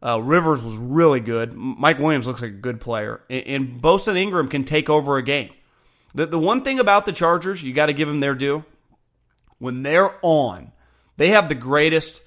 Uh, 0.02 0.20
Rivers 0.20 0.62
was 0.62 0.76
really 0.76 1.20
good. 1.20 1.54
Mike 1.54 1.98
Williams 1.98 2.26
looks 2.26 2.40
like 2.40 2.52
a 2.52 2.54
good 2.54 2.80
player, 2.80 3.20
and, 3.28 3.46
and 3.46 3.82
Bosa 3.82 4.08
and 4.08 4.18
Ingram 4.18 4.48
can 4.48 4.64
take 4.64 4.88
over 4.88 5.18
a 5.18 5.22
game. 5.22 5.50
The 6.14 6.26
the 6.26 6.38
one 6.38 6.62
thing 6.62 6.78
about 6.78 7.04
the 7.04 7.12
Chargers, 7.12 7.62
you 7.62 7.74
got 7.74 7.86
to 7.86 7.92
give 7.92 8.08
them 8.08 8.20
their 8.20 8.34
due. 8.34 8.64
When 9.58 9.82
they're 9.82 10.14
on, 10.22 10.72
they 11.16 11.28
have 11.28 11.48
the 11.48 11.54
greatest 11.54 12.22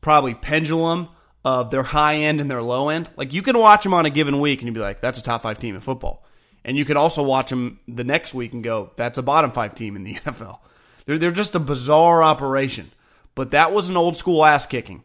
probably 0.00 0.34
pendulum 0.34 1.08
of 1.44 1.70
their 1.70 1.82
high 1.82 2.16
end 2.16 2.40
and 2.40 2.50
their 2.50 2.62
low 2.62 2.88
end. 2.88 3.10
Like 3.16 3.32
you 3.32 3.42
can 3.42 3.58
watch 3.58 3.82
them 3.82 3.94
on 3.94 4.06
a 4.06 4.10
given 4.10 4.40
week 4.40 4.60
and 4.60 4.68
you'd 4.68 4.74
be 4.74 4.80
like, 4.80 5.00
that's 5.00 5.18
a 5.18 5.22
top 5.22 5.42
five 5.42 5.58
team 5.58 5.74
in 5.74 5.80
football. 5.80 6.24
And 6.64 6.76
you 6.76 6.84
can 6.84 6.96
also 6.96 7.22
watch 7.22 7.50
them 7.50 7.80
the 7.86 8.04
next 8.04 8.34
week 8.34 8.52
and 8.52 8.62
go, 8.62 8.92
that's 8.96 9.18
a 9.18 9.22
bottom 9.22 9.52
five 9.52 9.74
team 9.74 9.96
in 9.96 10.04
the 10.04 10.14
NFL. 10.26 10.58
They're, 11.06 11.18
they're 11.18 11.30
just 11.30 11.54
a 11.54 11.60
bizarre 11.60 12.22
operation. 12.22 12.90
But 13.34 13.50
that 13.50 13.72
was 13.72 13.90
an 13.90 13.96
old 13.96 14.16
school 14.16 14.44
ass 14.44 14.66
kicking. 14.66 15.04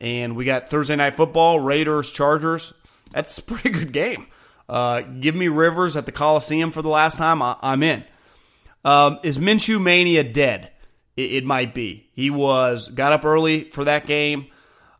And 0.00 0.34
we 0.34 0.44
got 0.44 0.70
Thursday 0.70 0.96
night 0.96 1.14
football, 1.14 1.60
Raiders, 1.60 2.10
Chargers. 2.10 2.72
That's 3.10 3.36
a 3.38 3.42
pretty 3.42 3.70
good 3.70 3.92
game. 3.92 4.26
Uh, 4.68 5.00
give 5.00 5.34
me 5.34 5.48
Rivers 5.48 5.96
at 5.96 6.06
the 6.06 6.12
Coliseum 6.12 6.70
for 6.70 6.80
the 6.80 6.88
last 6.88 7.18
time. 7.18 7.42
I, 7.42 7.56
am 7.62 7.82
in. 7.82 8.04
Um, 8.84 9.18
is 9.22 9.36
Minshew 9.36 9.82
Mania 9.82 10.22
dead? 10.22 10.70
It, 11.16 11.32
it, 11.32 11.44
might 11.44 11.74
be. 11.74 12.08
He 12.12 12.30
was 12.30 12.88
got 12.88 13.12
up 13.12 13.24
early 13.24 13.64
for 13.64 13.84
that 13.84 14.06
game. 14.06 14.46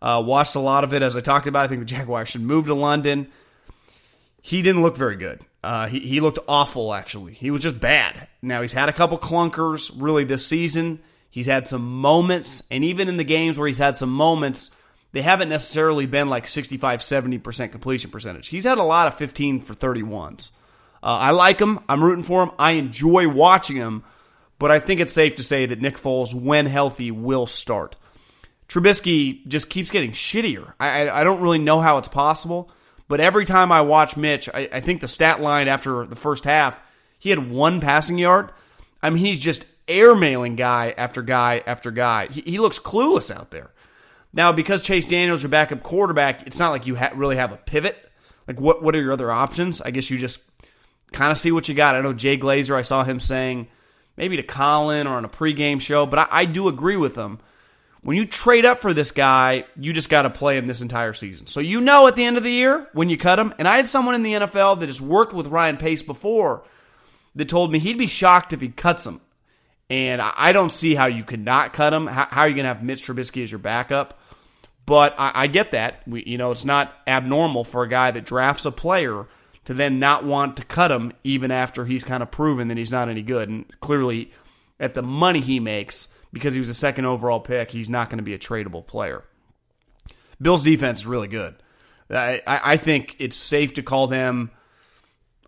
Uh, 0.02 0.22
watched 0.24 0.56
a 0.56 0.60
lot 0.60 0.82
of 0.82 0.92
it 0.92 1.02
as 1.02 1.16
I 1.16 1.20
talked 1.20 1.46
about. 1.46 1.64
I 1.64 1.68
think 1.68 1.80
the 1.80 1.86
Jaguars 1.86 2.28
should 2.28 2.42
move 2.42 2.66
to 2.66 2.74
London. 2.74 3.28
He 4.42 4.60
didn't 4.60 4.82
look 4.82 4.96
very 4.96 5.16
good. 5.16 5.40
Uh, 5.62 5.86
he, 5.86 6.00
he 6.00 6.20
looked 6.20 6.38
awful, 6.48 6.92
actually. 6.92 7.34
He 7.34 7.50
was 7.50 7.62
just 7.62 7.78
bad. 7.78 8.28
Now, 8.42 8.62
he's 8.62 8.72
had 8.72 8.88
a 8.88 8.92
couple 8.92 9.18
clunkers 9.18 9.92
really 9.94 10.24
this 10.24 10.44
season. 10.44 11.00
He's 11.30 11.46
had 11.46 11.68
some 11.68 12.00
moments, 12.00 12.62
and 12.70 12.82
even 12.82 13.08
in 13.08 13.18
the 13.18 13.24
games 13.24 13.58
where 13.58 13.68
he's 13.68 13.78
had 13.78 13.96
some 13.96 14.10
moments, 14.10 14.70
they 15.12 15.22
haven't 15.22 15.48
necessarily 15.48 16.06
been 16.06 16.28
like 16.28 16.46
65, 16.46 17.00
70% 17.00 17.72
completion 17.72 18.10
percentage. 18.10 18.48
He's 18.48 18.64
had 18.64 18.78
a 18.78 18.82
lot 18.82 19.08
of 19.08 19.14
15 19.14 19.60
for 19.60 19.74
31s. 19.74 20.50
Uh, 21.02 21.06
I 21.06 21.30
like 21.30 21.58
him. 21.58 21.80
I'm 21.88 22.04
rooting 22.04 22.24
for 22.24 22.42
him. 22.42 22.50
I 22.58 22.72
enjoy 22.72 23.28
watching 23.28 23.76
him, 23.76 24.04
but 24.58 24.70
I 24.70 24.78
think 24.78 25.00
it's 25.00 25.12
safe 25.12 25.36
to 25.36 25.42
say 25.42 25.66
that 25.66 25.80
Nick 25.80 25.96
Foles, 25.96 26.34
when 26.34 26.66
healthy, 26.66 27.10
will 27.10 27.46
start. 27.46 27.96
Trubisky 28.68 29.46
just 29.48 29.70
keeps 29.70 29.90
getting 29.90 30.12
shittier. 30.12 30.74
I, 30.78 31.08
I, 31.08 31.20
I 31.20 31.24
don't 31.24 31.40
really 31.40 31.58
know 31.58 31.80
how 31.80 31.98
it's 31.98 32.08
possible. 32.08 32.70
But 33.10 33.18
every 33.20 33.44
time 33.44 33.72
I 33.72 33.80
watch 33.80 34.16
Mitch, 34.16 34.48
I, 34.48 34.68
I 34.72 34.80
think 34.80 35.00
the 35.00 35.08
stat 35.08 35.40
line 35.40 35.66
after 35.66 36.06
the 36.06 36.14
first 36.14 36.44
half, 36.44 36.80
he 37.18 37.30
had 37.30 37.50
one 37.50 37.80
passing 37.80 38.18
yard. 38.18 38.52
I 39.02 39.10
mean, 39.10 39.24
he's 39.24 39.40
just 39.40 39.64
airmailing 39.88 40.56
guy 40.56 40.94
after 40.96 41.20
guy 41.20 41.64
after 41.66 41.90
guy. 41.90 42.28
He, 42.28 42.42
he 42.42 42.58
looks 42.60 42.78
clueless 42.78 43.34
out 43.34 43.50
there. 43.50 43.72
Now, 44.32 44.52
because 44.52 44.82
Chase 44.82 45.04
Daniels, 45.04 45.42
your 45.42 45.50
backup 45.50 45.82
quarterback, 45.82 46.46
it's 46.46 46.58
not 46.58 46.70
like 46.70 46.86
you 46.86 46.96
ha- 46.96 47.12
really 47.14 47.36
have 47.36 47.52
a 47.52 47.56
pivot. 47.56 47.96
Like, 48.46 48.60
what 48.60 48.82
what 48.82 48.94
are 48.94 49.00
your 49.00 49.12
other 49.12 49.30
options? 49.30 49.80
I 49.80 49.90
guess 49.90 50.10
you 50.10 50.18
just 50.18 50.42
kind 51.12 51.32
of 51.32 51.38
see 51.38 51.52
what 51.52 51.68
you 51.68 51.74
got. 51.74 51.96
I 51.96 52.00
know 52.00 52.12
Jay 52.12 52.38
Glazer, 52.38 52.76
I 52.76 52.82
saw 52.82 53.04
him 53.04 53.20
saying 53.20 53.68
maybe 54.16 54.36
to 54.36 54.42
Colin 54.42 55.06
or 55.06 55.14
on 55.16 55.24
a 55.24 55.28
pregame 55.28 55.80
show, 55.80 56.06
but 56.06 56.20
I, 56.20 56.28
I 56.30 56.44
do 56.44 56.68
agree 56.68 56.96
with 56.96 57.16
him 57.16 57.40
when 58.02 58.16
you 58.16 58.24
trade 58.24 58.64
up 58.64 58.78
for 58.78 58.94
this 58.94 59.10
guy, 59.10 59.64
you 59.78 59.92
just 59.92 60.08
got 60.08 60.22
to 60.22 60.30
play 60.30 60.56
him 60.56 60.66
this 60.66 60.80
entire 60.80 61.12
season. 61.12 61.46
So 61.46 61.60
you 61.60 61.80
know 61.80 62.06
at 62.06 62.16
the 62.16 62.24
end 62.24 62.36
of 62.36 62.42
the 62.42 62.50
year 62.50 62.88
when 62.92 63.10
you 63.10 63.16
cut 63.16 63.38
him, 63.38 63.52
and 63.58 63.68
I 63.68 63.76
had 63.76 63.88
someone 63.88 64.14
in 64.14 64.22
the 64.22 64.32
NFL 64.32 64.80
that 64.80 64.88
has 64.88 65.02
worked 65.02 65.32
with 65.32 65.48
Ryan 65.48 65.76
Pace 65.76 66.02
before 66.02 66.64
that 67.34 67.48
told 67.48 67.70
me 67.70 67.78
he'd 67.78 67.98
be 67.98 68.06
shocked 68.06 68.52
if 68.52 68.60
he 68.60 68.68
cuts 68.68 69.06
him. 69.06 69.20
And 69.90 70.22
I 70.22 70.52
don't 70.52 70.70
see 70.70 70.94
how 70.94 71.06
you 71.06 71.24
could 71.24 71.44
not 71.44 71.72
cut 71.72 71.92
him. 71.92 72.06
How, 72.06 72.28
are 72.30 72.48
you 72.48 72.54
going 72.54 72.64
to 72.64 72.68
have 72.68 72.82
Mitch 72.82 73.04
Trubisky 73.04 73.42
as 73.42 73.50
your 73.50 73.58
backup? 73.58 74.19
But 74.90 75.14
I, 75.18 75.30
I 75.42 75.46
get 75.46 75.70
that. 75.70 76.02
We, 76.04 76.24
you 76.26 76.36
know, 76.36 76.50
it's 76.50 76.64
not 76.64 76.92
abnormal 77.06 77.62
for 77.62 77.84
a 77.84 77.88
guy 77.88 78.10
that 78.10 78.26
drafts 78.26 78.66
a 78.66 78.72
player 78.72 79.28
to 79.66 79.72
then 79.72 80.00
not 80.00 80.24
want 80.24 80.56
to 80.56 80.64
cut 80.64 80.90
him 80.90 81.12
even 81.22 81.52
after 81.52 81.84
he's 81.84 82.02
kind 82.02 82.24
of 82.24 82.32
proven 82.32 82.66
that 82.66 82.76
he's 82.76 82.90
not 82.90 83.08
any 83.08 83.22
good. 83.22 83.48
And 83.48 83.66
clearly, 83.78 84.32
at 84.80 84.96
the 84.96 85.02
money 85.02 85.40
he 85.40 85.60
makes– 85.60 86.08
because 86.32 86.54
he 86.54 86.58
was 86.58 86.68
a 86.68 86.74
second 86.74 87.04
overall 87.04 87.38
pick, 87.38 87.70
he's 87.70 87.88
not 87.88 88.10
going 88.10 88.18
to 88.18 88.24
be 88.24 88.34
a 88.34 88.38
tradable 88.38 88.84
player. 88.84 89.22
Bills 90.42 90.64
defense 90.64 91.02
is 91.02 91.06
really 91.06 91.28
good. 91.28 91.54
I, 92.10 92.42
I 92.44 92.76
think 92.76 93.14
it's 93.20 93.36
safe 93.36 93.74
to 93.74 93.84
call 93.84 94.08
them, 94.08 94.50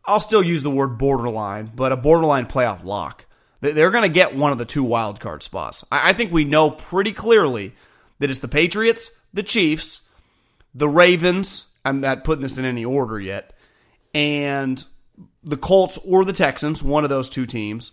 I'll 0.04 0.20
still 0.20 0.44
use 0.44 0.62
the 0.62 0.70
word 0.70 0.98
borderline, 0.98 1.72
but 1.74 1.90
a 1.90 1.96
borderline 1.96 2.46
playoff 2.46 2.84
lock. 2.84 3.26
They're 3.60 3.90
going 3.90 4.02
to 4.02 4.08
get 4.08 4.36
one 4.36 4.52
of 4.52 4.58
the 4.58 4.64
two 4.64 4.84
wild 4.84 5.18
card 5.18 5.42
spots. 5.42 5.84
I 5.90 6.12
think 6.12 6.30
we 6.30 6.44
know 6.44 6.70
pretty 6.70 7.12
clearly 7.12 7.74
that 8.20 8.30
it's 8.30 8.38
the 8.38 8.46
Patriots, 8.46 9.10
the 9.32 9.42
Chiefs, 9.42 10.02
the 10.74 10.88
Ravens. 10.88 11.66
I'm 11.84 12.00
not 12.00 12.24
putting 12.24 12.42
this 12.42 12.58
in 12.58 12.64
any 12.64 12.84
order 12.84 13.18
yet, 13.18 13.52
and 14.14 14.82
the 15.42 15.56
Colts 15.56 15.98
or 16.04 16.24
the 16.24 16.32
Texans, 16.32 16.82
one 16.82 17.04
of 17.04 17.10
those 17.10 17.28
two 17.28 17.46
teams 17.46 17.92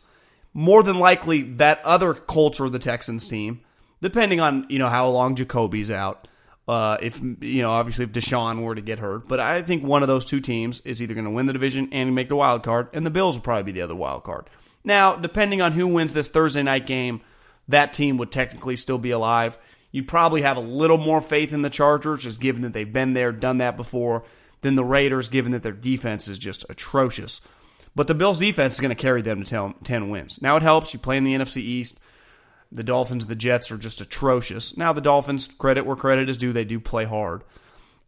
more 0.53 0.83
than 0.83 0.99
likely 0.99 1.43
that 1.43 1.83
other 1.83 2.13
Colts 2.13 2.59
or 2.59 2.69
the 2.69 2.79
Texans 2.79 3.27
team, 3.27 3.61
depending 4.01 4.39
on 4.39 4.65
you 4.69 4.79
know 4.79 4.89
how 4.89 5.09
long 5.09 5.35
Jacoby's 5.35 5.91
out. 5.91 6.27
Uh, 6.67 6.97
if 7.01 7.19
you 7.19 7.63
know, 7.63 7.71
obviously, 7.71 8.05
if 8.05 8.11
Deshaun 8.11 8.61
were 8.61 8.75
to 8.75 8.81
get 8.81 8.99
hurt, 8.99 9.27
but 9.27 9.39
I 9.39 9.63
think 9.63 9.83
one 9.83 10.03
of 10.03 10.07
those 10.07 10.25
two 10.25 10.39
teams 10.39 10.81
is 10.81 11.01
either 11.01 11.15
going 11.15 11.25
to 11.25 11.31
win 11.31 11.47
the 11.47 11.53
division 11.53 11.89
and 11.91 12.13
make 12.13 12.29
the 12.29 12.35
wild 12.35 12.63
card, 12.63 12.89
and 12.93 13.05
the 13.05 13.11
Bills 13.11 13.37
will 13.37 13.43
probably 13.43 13.63
be 13.63 13.71
the 13.71 13.81
other 13.81 13.95
wild 13.95 14.23
card. 14.23 14.45
Now, 14.83 15.15
depending 15.15 15.61
on 15.61 15.71
who 15.71 15.87
wins 15.87 16.13
this 16.13 16.29
Thursday 16.29 16.61
night 16.61 16.85
game, 16.85 17.21
that 17.67 17.93
team 17.93 18.17
would 18.17 18.31
technically 18.31 18.75
still 18.75 18.99
be 18.99 19.11
alive. 19.11 19.57
You'd 19.91 20.07
probably 20.07 20.43
have 20.43 20.57
a 20.57 20.61
little 20.61 20.97
more 20.97 21.21
faith 21.21 21.51
in 21.51 21.61
the 21.61 21.69
Chargers, 21.69 22.23
just 22.23 22.39
given 22.39 22.61
that 22.61 22.73
they've 22.73 22.91
been 22.91 23.13
there, 23.13 23.31
done 23.31 23.57
that 23.57 23.75
before, 23.75 24.23
than 24.61 24.75
the 24.75 24.83
Raiders, 24.83 25.29
given 25.29 25.51
that 25.53 25.63
their 25.63 25.71
defense 25.71 26.27
is 26.27 26.37
just 26.37 26.65
atrocious. 26.69 27.41
But 27.95 28.07
the 28.07 28.15
Bills' 28.15 28.39
defense 28.39 28.75
is 28.75 28.79
going 28.79 28.89
to 28.89 28.95
carry 28.95 29.21
them 29.21 29.43
to 29.43 29.73
10 29.83 30.09
wins. 30.09 30.41
Now 30.41 30.57
it 30.57 30.63
helps. 30.63 30.93
You 30.93 30.99
play 30.99 31.17
in 31.17 31.23
the 31.23 31.33
NFC 31.33 31.57
East. 31.57 31.99
The 32.71 32.83
Dolphins, 32.83 33.25
the 33.25 33.35
Jets 33.35 33.71
are 33.71 33.77
just 33.77 33.99
atrocious. 33.99 34.77
Now 34.77 34.93
the 34.93 35.01
Dolphins, 35.01 35.47
credit 35.47 35.85
where 35.85 35.95
credit 35.95 36.29
is 36.29 36.37
due, 36.37 36.53
they 36.53 36.65
do 36.65 36.79
play 36.79 37.05
hard. 37.05 37.43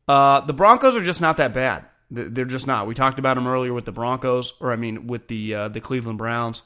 Uh, 0.08 0.42
the 0.42 0.54
Broncos 0.54 0.96
are 0.96 1.04
just 1.04 1.22
not 1.22 1.38
that 1.38 1.54
bad. 1.54 1.86
They're 2.12 2.46
just 2.46 2.68
not. 2.68 2.88
We 2.88 2.94
talked 2.94 3.20
about 3.20 3.36
them 3.36 3.48
earlier 3.48 3.74
with 3.74 3.86
the 3.86 3.92
Broncos, 3.94 4.54
or 4.60 4.72
I 4.72 4.76
mean, 4.76 5.08
with 5.08 5.30
the 5.30 5.56
uh, 5.56 5.68
the 5.70 5.80
Cleveland 5.80 6.18
Browns. 6.18 6.64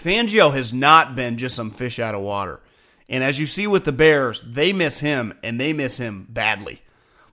Fangio 0.00 0.54
has 0.54 0.72
not 0.72 1.16
been 1.16 1.38
just 1.38 1.56
some 1.56 1.72
fish 1.72 1.98
out 1.98 2.14
of 2.14 2.20
water. 2.20 2.60
And 3.08 3.24
as 3.24 3.38
you 3.38 3.46
see 3.46 3.66
with 3.66 3.84
the 3.84 3.92
Bears, 3.92 4.42
they 4.42 4.72
miss 4.72 5.00
him, 5.00 5.34
and 5.42 5.58
they 5.58 5.72
miss 5.72 5.98
him 5.98 6.26
badly. 6.28 6.82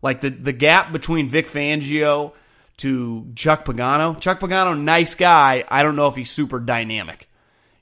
Like 0.02 0.22
the, 0.22 0.30
the 0.30 0.54
gap 0.54 0.92
between 0.92 1.30
Vic 1.30 1.48
Fangio 1.48 2.34
to 2.78 3.32
Chuck 3.36 3.66
Pagano. 3.66 4.20
Chuck 4.20 4.40
Pagano, 4.40 4.80
nice 4.80 5.16
guy. 5.16 5.64
I 5.68 5.84
don't 5.84 5.96
know 5.96 6.08
if 6.08 6.16
he's 6.16 6.32
super 6.32 6.60
dynamic. 6.60 7.30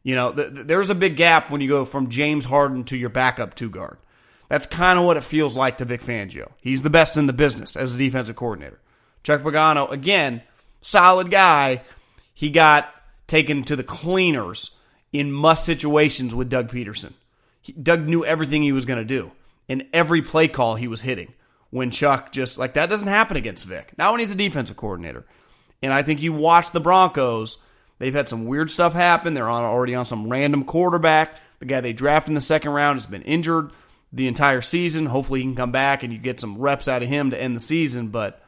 You 0.03 0.15
know, 0.15 0.31
th- 0.31 0.53
th- 0.53 0.67
there's 0.67 0.89
a 0.89 0.95
big 0.95 1.17
gap 1.17 1.51
when 1.51 1.61
you 1.61 1.67
go 1.67 1.85
from 1.85 2.09
James 2.09 2.45
Harden 2.45 2.83
to 2.85 2.97
your 2.97 3.09
backup 3.09 3.55
two 3.55 3.69
guard. 3.69 3.97
That's 4.49 4.65
kind 4.65 4.99
of 4.99 5.05
what 5.05 5.17
it 5.17 5.23
feels 5.23 5.55
like 5.57 5.79
to 5.79 5.85
Vic 5.85 6.01
Fangio. 6.01 6.51
He's 6.61 6.83
the 6.83 6.89
best 6.89 7.17
in 7.17 7.25
the 7.25 7.33
business 7.33 7.75
as 7.75 7.95
a 7.95 7.97
defensive 7.97 8.35
coordinator. 8.35 8.79
Chuck 9.23 9.41
Pagano, 9.41 9.89
again, 9.89 10.41
solid 10.81 11.31
guy. 11.31 11.81
He 12.33 12.49
got 12.49 12.93
taken 13.27 13.63
to 13.63 13.75
the 13.75 13.83
cleaners 13.83 14.71
in 15.11 15.31
must 15.31 15.65
situations 15.65 16.35
with 16.35 16.49
Doug 16.49 16.69
Pederson. 16.69 17.13
He, 17.63 17.71
Doug 17.71 18.05
knew 18.05 18.23
everything 18.23 18.61
he 18.61 18.71
was 18.71 18.85
going 18.85 18.99
to 18.99 19.05
do, 19.05 19.31
and 19.67 19.87
every 19.91 20.21
play 20.21 20.47
call 20.47 20.75
he 20.75 20.87
was 20.87 21.01
hitting 21.01 21.33
when 21.71 21.89
Chuck 21.89 22.31
just 22.31 22.59
like 22.59 22.75
that 22.75 22.89
doesn't 22.89 23.07
happen 23.07 23.35
against 23.35 23.65
Vic. 23.65 23.93
Not 23.97 24.11
when 24.11 24.19
he's 24.19 24.31
a 24.31 24.37
defensive 24.37 24.77
coordinator. 24.77 25.25
And 25.81 25.91
I 25.91 26.03
think 26.03 26.21
you 26.21 26.31
watch 26.31 26.69
the 26.69 26.79
Broncos, 26.79 27.57
they've 27.97 28.13
had 28.13 28.29
some 28.29 28.45
weird 28.45 28.69
stuff 28.69 28.93
happen. 28.93 29.33
They're 29.33 29.49
on 29.49 29.63
already 29.63 29.95
on 29.95 30.05
some 30.05 30.29
random 30.29 30.65
quarterback. 30.65 31.35
The 31.57 31.65
guy 31.65 31.81
they 31.81 31.91
drafted 31.91 32.29
in 32.29 32.35
the 32.35 32.41
second 32.41 32.71
round 32.71 32.99
has 32.99 33.07
been 33.07 33.23
injured 33.23 33.71
the 34.13 34.27
entire 34.27 34.61
season. 34.61 35.07
Hopefully 35.07 35.39
he 35.39 35.45
can 35.45 35.55
come 35.55 35.71
back 35.71 36.03
and 36.03 36.13
you 36.13 36.19
get 36.19 36.39
some 36.39 36.59
reps 36.59 36.87
out 36.87 37.01
of 37.01 37.09
him 37.09 37.31
to 37.31 37.41
end 37.41 37.55
the 37.55 37.59
season, 37.59 38.09
but 38.09 38.39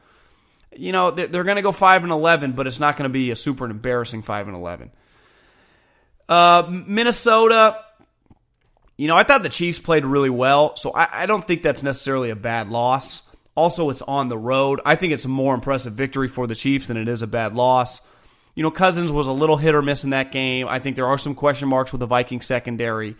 you 0.76 0.92
know, 0.92 1.10
they're 1.10 1.44
going 1.44 1.56
to 1.56 1.62
go 1.62 1.72
5 1.72 2.04
and 2.04 2.12
11, 2.12 2.52
but 2.52 2.66
it's 2.66 2.78
not 2.78 2.96
going 2.96 3.08
to 3.08 3.12
be 3.12 3.30
a 3.30 3.36
super 3.36 3.64
embarrassing 3.64 4.22
5 4.22 4.48
and 4.48 4.56
11. 4.56 4.90
Uh, 6.28 6.64
Minnesota, 6.68 7.82
you 8.96 9.08
know, 9.08 9.16
I 9.16 9.24
thought 9.24 9.42
the 9.42 9.48
Chiefs 9.48 9.78
played 9.78 10.04
really 10.04 10.30
well, 10.30 10.76
so 10.76 10.92
I, 10.92 11.22
I, 11.22 11.26
don't 11.26 11.46
think 11.46 11.62
that's 11.62 11.82
necessarily 11.82 12.30
a 12.30 12.36
bad 12.36 12.68
loss. 12.68 13.30
Also, 13.54 13.90
it's 13.90 14.02
on 14.02 14.28
the 14.28 14.38
road. 14.38 14.80
I 14.84 14.96
think 14.96 15.12
it's 15.12 15.24
a 15.26 15.28
more 15.28 15.54
impressive 15.54 15.92
victory 15.92 16.28
for 16.28 16.46
the 16.46 16.54
Chiefs 16.54 16.86
than 16.86 16.96
it 16.96 17.08
is 17.08 17.22
a 17.22 17.26
bad 17.26 17.54
loss. 17.54 18.00
You 18.54 18.62
know, 18.62 18.70
Cousins 18.70 19.12
was 19.12 19.26
a 19.26 19.32
little 19.32 19.58
hit 19.58 19.74
or 19.74 19.82
miss 19.82 20.04
in 20.04 20.10
that 20.10 20.32
game. 20.32 20.66
I 20.66 20.78
think 20.78 20.96
there 20.96 21.06
are 21.06 21.18
some 21.18 21.34
question 21.34 21.68
marks 21.68 21.92
with 21.92 22.00
the 22.00 22.06
Viking 22.06 22.40
secondary. 22.40 23.16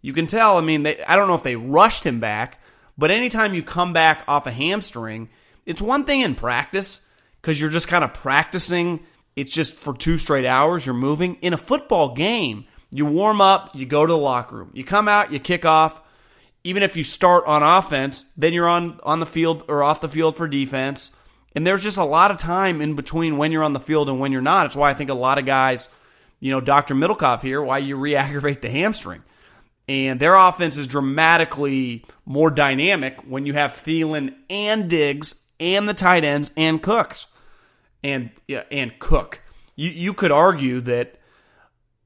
You 0.00 0.14
can 0.14 0.26
tell, 0.26 0.56
I 0.56 0.62
mean, 0.62 0.84
they, 0.84 1.02
I 1.04 1.16
don't 1.16 1.28
know 1.28 1.34
if 1.34 1.42
they 1.42 1.56
rushed 1.56 2.04
him 2.04 2.20
back, 2.20 2.60
but 2.96 3.10
anytime 3.10 3.52
you 3.52 3.62
come 3.62 3.92
back 3.92 4.24
off 4.26 4.46
a 4.46 4.50
hamstring, 4.50 5.28
it's 5.66 5.82
one 5.82 6.04
thing 6.04 6.20
in 6.20 6.34
practice 6.34 7.06
because 7.40 7.60
you're 7.60 7.70
just 7.70 7.88
kind 7.88 8.04
of 8.04 8.14
practicing. 8.14 9.00
It's 9.36 9.52
just 9.52 9.74
for 9.74 9.94
two 9.94 10.16
straight 10.16 10.46
hours, 10.46 10.86
you're 10.86 10.94
moving. 10.94 11.36
In 11.42 11.52
a 11.52 11.58
football 11.58 12.14
game, 12.14 12.66
You 12.94 13.06
warm 13.06 13.40
up, 13.40 13.74
you 13.74 13.86
go 13.86 14.06
to 14.06 14.12
the 14.12 14.16
locker 14.16 14.54
room. 14.54 14.70
You 14.72 14.84
come 14.84 15.08
out, 15.08 15.32
you 15.32 15.40
kick 15.40 15.64
off. 15.64 16.00
Even 16.62 16.84
if 16.84 16.96
you 16.96 17.02
start 17.02 17.44
on 17.44 17.60
offense, 17.60 18.24
then 18.36 18.52
you're 18.52 18.68
on, 18.68 19.00
on 19.02 19.18
the 19.18 19.26
field 19.26 19.64
or 19.66 19.82
off 19.82 20.00
the 20.00 20.08
field 20.08 20.36
for 20.36 20.46
defense. 20.46 21.10
And 21.56 21.66
there's 21.66 21.82
just 21.82 21.96
a 21.96 22.04
lot 22.04 22.30
of 22.30 22.38
time 22.38 22.80
in 22.80 22.94
between 22.94 23.36
when 23.36 23.50
you're 23.50 23.64
on 23.64 23.72
the 23.72 23.80
field 23.80 24.08
and 24.08 24.20
when 24.20 24.30
you're 24.30 24.40
not. 24.40 24.66
It's 24.66 24.76
why 24.76 24.90
I 24.90 24.94
think 24.94 25.10
a 25.10 25.14
lot 25.14 25.38
of 25.38 25.44
guys, 25.44 25.88
you 26.38 26.52
know, 26.52 26.60
Dr. 26.60 26.94
Middlekauff 26.94 27.42
here, 27.42 27.60
why 27.60 27.78
you 27.78 27.96
re 27.96 28.14
aggravate 28.14 28.62
the 28.62 28.70
hamstring. 28.70 29.24
And 29.88 30.20
their 30.20 30.36
offense 30.36 30.76
is 30.76 30.86
dramatically 30.86 32.04
more 32.24 32.52
dynamic 32.52 33.20
when 33.26 33.44
you 33.44 33.54
have 33.54 33.72
Thielen 33.72 34.36
and 34.48 34.88
Diggs 34.88 35.34
and 35.58 35.88
the 35.88 35.94
tight 35.94 36.22
ends 36.22 36.52
and 36.56 36.80
Cooks 36.80 37.26
and 38.04 38.30
and 38.48 38.96
Cook. 39.00 39.40
You 39.74 39.90
you 39.90 40.14
could 40.14 40.30
argue 40.30 40.80
that 40.82 41.18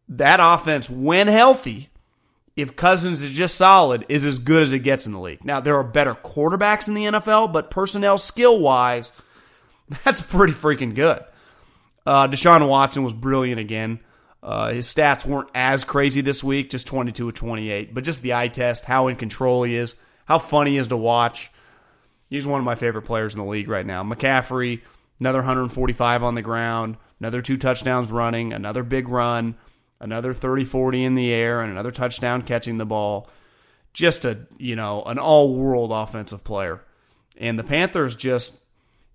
that 0.09 0.41
offense, 0.43 0.89
when 0.89 1.29
healthy, 1.29 1.89
if 2.57 2.77
Cousins 2.77 3.23
is 3.23 3.33
just 3.33 3.57
solid, 3.57 4.05
is 4.09 4.25
as 4.25 4.39
good 4.39 4.63
as 4.63 4.73
it 4.73 4.81
gets 4.81 5.07
in 5.07 5.13
the 5.13 5.21
league. 5.21 5.45
Now 5.45 5.61
there 5.61 5.77
are 5.77 5.85
better 5.85 6.15
quarterbacks 6.15 6.89
in 6.89 6.95
the 6.95 7.05
NFL, 7.05 7.53
but 7.53 7.71
personnel 7.71 8.19
skill 8.19 8.59
wise, 8.59 9.13
that's 10.05 10.21
pretty 10.21 10.53
freaking 10.53 10.95
good. 10.95 11.23
Uh, 12.07 12.27
Deshaun 12.27 12.67
Watson 12.67 13.05
was 13.05 13.13
brilliant 13.13 13.61
again. 13.61 14.01
Uh, 14.43 14.73
his 14.73 14.93
stats 14.93 15.27
weren't 15.27 15.51
as 15.55 15.85
crazy 15.85 16.21
this 16.21 16.43
week, 16.43 16.71
just 16.71 16.87
22 16.87 17.29
of 17.29 17.35
28, 17.35 17.93
but 17.93 18.05
just 18.05 18.23
the 18.23 18.35
eye 18.35 18.49
test, 18.49 18.85
how 18.85 19.09
in 19.09 19.17
control 19.17 19.65
he 19.65 19.75
is, 19.75 19.97
how 20.25 20.39
funny 20.39 20.73
he 20.73 20.77
is 20.79 20.87
to 20.89 20.97
watch. 20.97 21.51
He's 22.31 22.47
one 22.47 22.61
of 22.61 22.65
my 22.65 22.77
favorite 22.77 23.03
players 23.03 23.35
in 23.35 23.41
the 23.41 23.47
league 23.47 23.69
right 23.69 23.85
now. 23.85 24.03
McCaffrey, 24.05 24.83
another 25.19 25.39
145 25.39 26.23
on 26.23 26.35
the 26.35 26.43
ground, 26.43 26.97
another 27.21 27.43
two 27.43 27.57
touchdowns 27.57 28.11
running, 28.13 28.53
another 28.53 28.83
big 28.83 29.09
run, 29.09 29.57
another 30.01 30.33
30 30.33 30.65
40 30.65 31.05
in 31.05 31.15
the 31.15 31.33
air, 31.33 31.61
and 31.61 31.71
another 31.71 31.91
touchdown 31.91 32.43
catching 32.43 32.79
the 32.79 32.87
ball. 32.87 33.29
Just 33.93 34.25
a, 34.25 34.47
you 34.59 34.77
know, 34.77 35.03
an 35.05 35.19
all 35.19 35.55
world 35.55 35.91
offensive 35.93 36.45
player. 36.45 36.83
And 37.37 37.59
the 37.59 37.65
Panthers 37.65 38.15
just, 38.15 38.57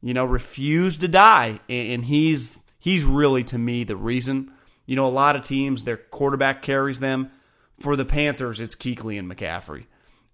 you 0.02 0.14
know, 0.14 0.26
refuse 0.26 0.98
to 0.98 1.08
die. 1.08 1.60
And 1.70 2.04
he's 2.04 2.60
he's 2.80 3.04
really 3.04 3.44
to 3.46 3.58
me 3.58 3.84
the 3.84 3.96
reason 3.96 4.52
you 4.86 4.96
know, 4.96 5.08
a 5.08 5.10
lot 5.10 5.36
of 5.36 5.46
teams, 5.48 5.84
their 5.84 5.98
quarterback 5.98 6.62
carries 6.62 7.00
them. 7.00 7.32
For 7.80 7.96
the 7.96 8.06
Panthers, 8.06 8.60
it's 8.60 8.76
Kuechly 8.76 9.18
and 9.18 9.30
McCaffrey. 9.30 9.86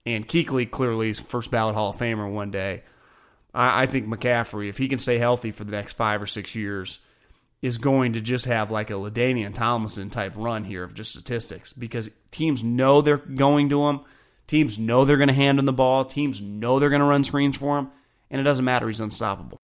And 0.05 0.27
Kuechly 0.27 0.69
clearly 0.69 1.09
is 1.09 1.19
first 1.19 1.51
ballot 1.51 1.75
Hall 1.75 1.91
of 1.91 1.97
Famer 1.97 2.29
one 2.29 2.51
day. 2.51 2.83
I, 3.53 3.83
I 3.83 3.85
think 3.85 4.07
McCaffrey, 4.07 4.69
if 4.69 4.77
he 4.77 4.87
can 4.87 4.99
stay 4.99 5.17
healthy 5.17 5.51
for 5.51 5.63
the 5.63 5.71
next 5.71 5.93
five 5.93 6.21
or 6.21 6.27
six 6.27 6.55
years, 6.55 6.99
is 7.61 7.77
going 7.77 8.13
to 8.13 8.21
just 8.21 8.45
have 8.45 8.71
like 8.71 8.89
a 8.89 8.93
LaDainian 8.93 9.53
Tomlinson 9.53 10.09
type 10.09 10.33
run 10.35 10.63
here 10.63 10.83
of 10.83 10.93
just 10.93 11.11
statistics 11.11 11.73
because 11.73 12.09
teams 12.31 12.63
know 12.63 13.01
they're 13.01 13.17
going 13.17 13.69
to 13.69 13.87
him. 13.87 14.01
Teams 14.47 14.79
know 14.79 15.05
they're 15.05 15.17
going 15.17 15.27
to 15.27 15.33
hand 15.33 15.59
him 15.59 15.65
the 15.65 15.73
ball. 15.73 16.05
Teams 16.05 16.41
know 16.41 16.79
they're 16.79 16.89
going 16.89 17.01
to 17.01 17.05
run 17.05 17.23
screens 17.23 17.57
for 17.57 17.77
him. 17.77 17.89
And 18.31 18.39
it 18.39 18.43
doesn't 18.43 18.65
matter. 18.65 18.87
He's 18.87 19.01
unstoppable. 19.01 19.57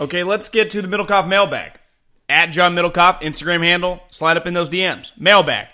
Okay, 0.00 0.24
let's 0.24 0.48
get 0.48 0.70
to 0.72 0.82
the 0.82 0.88
Middlekauff 0.88 1.28
mailbag 1.28 1.78
at 2.28 2.46
John 2.46 2.74
Middlekauff, 2.74 3.20
Instagram 3.22 3.62
handle. 3.62 4.00
Slide 4.10 4.36
up 4.36 4.46
in 4.46 4.54
those 4.54 4.70
DMs. 4.70 5.12
Mailbag. 5.18 5.68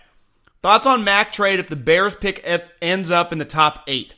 Thoughts 0.63 0.87
on 0.87 1.03
Mack 1.03 1.33
trade 1.33 1.59
if 1.59 1.69
the 1.69 1.77
Bears 1.77 2.15
pick 2.15 2.47
ends 2.81 3.11
up 3.11 3.33
in 3.33 3.39
the 3.39 3.45
top 3.45 3.83
eight? 3.87 4.15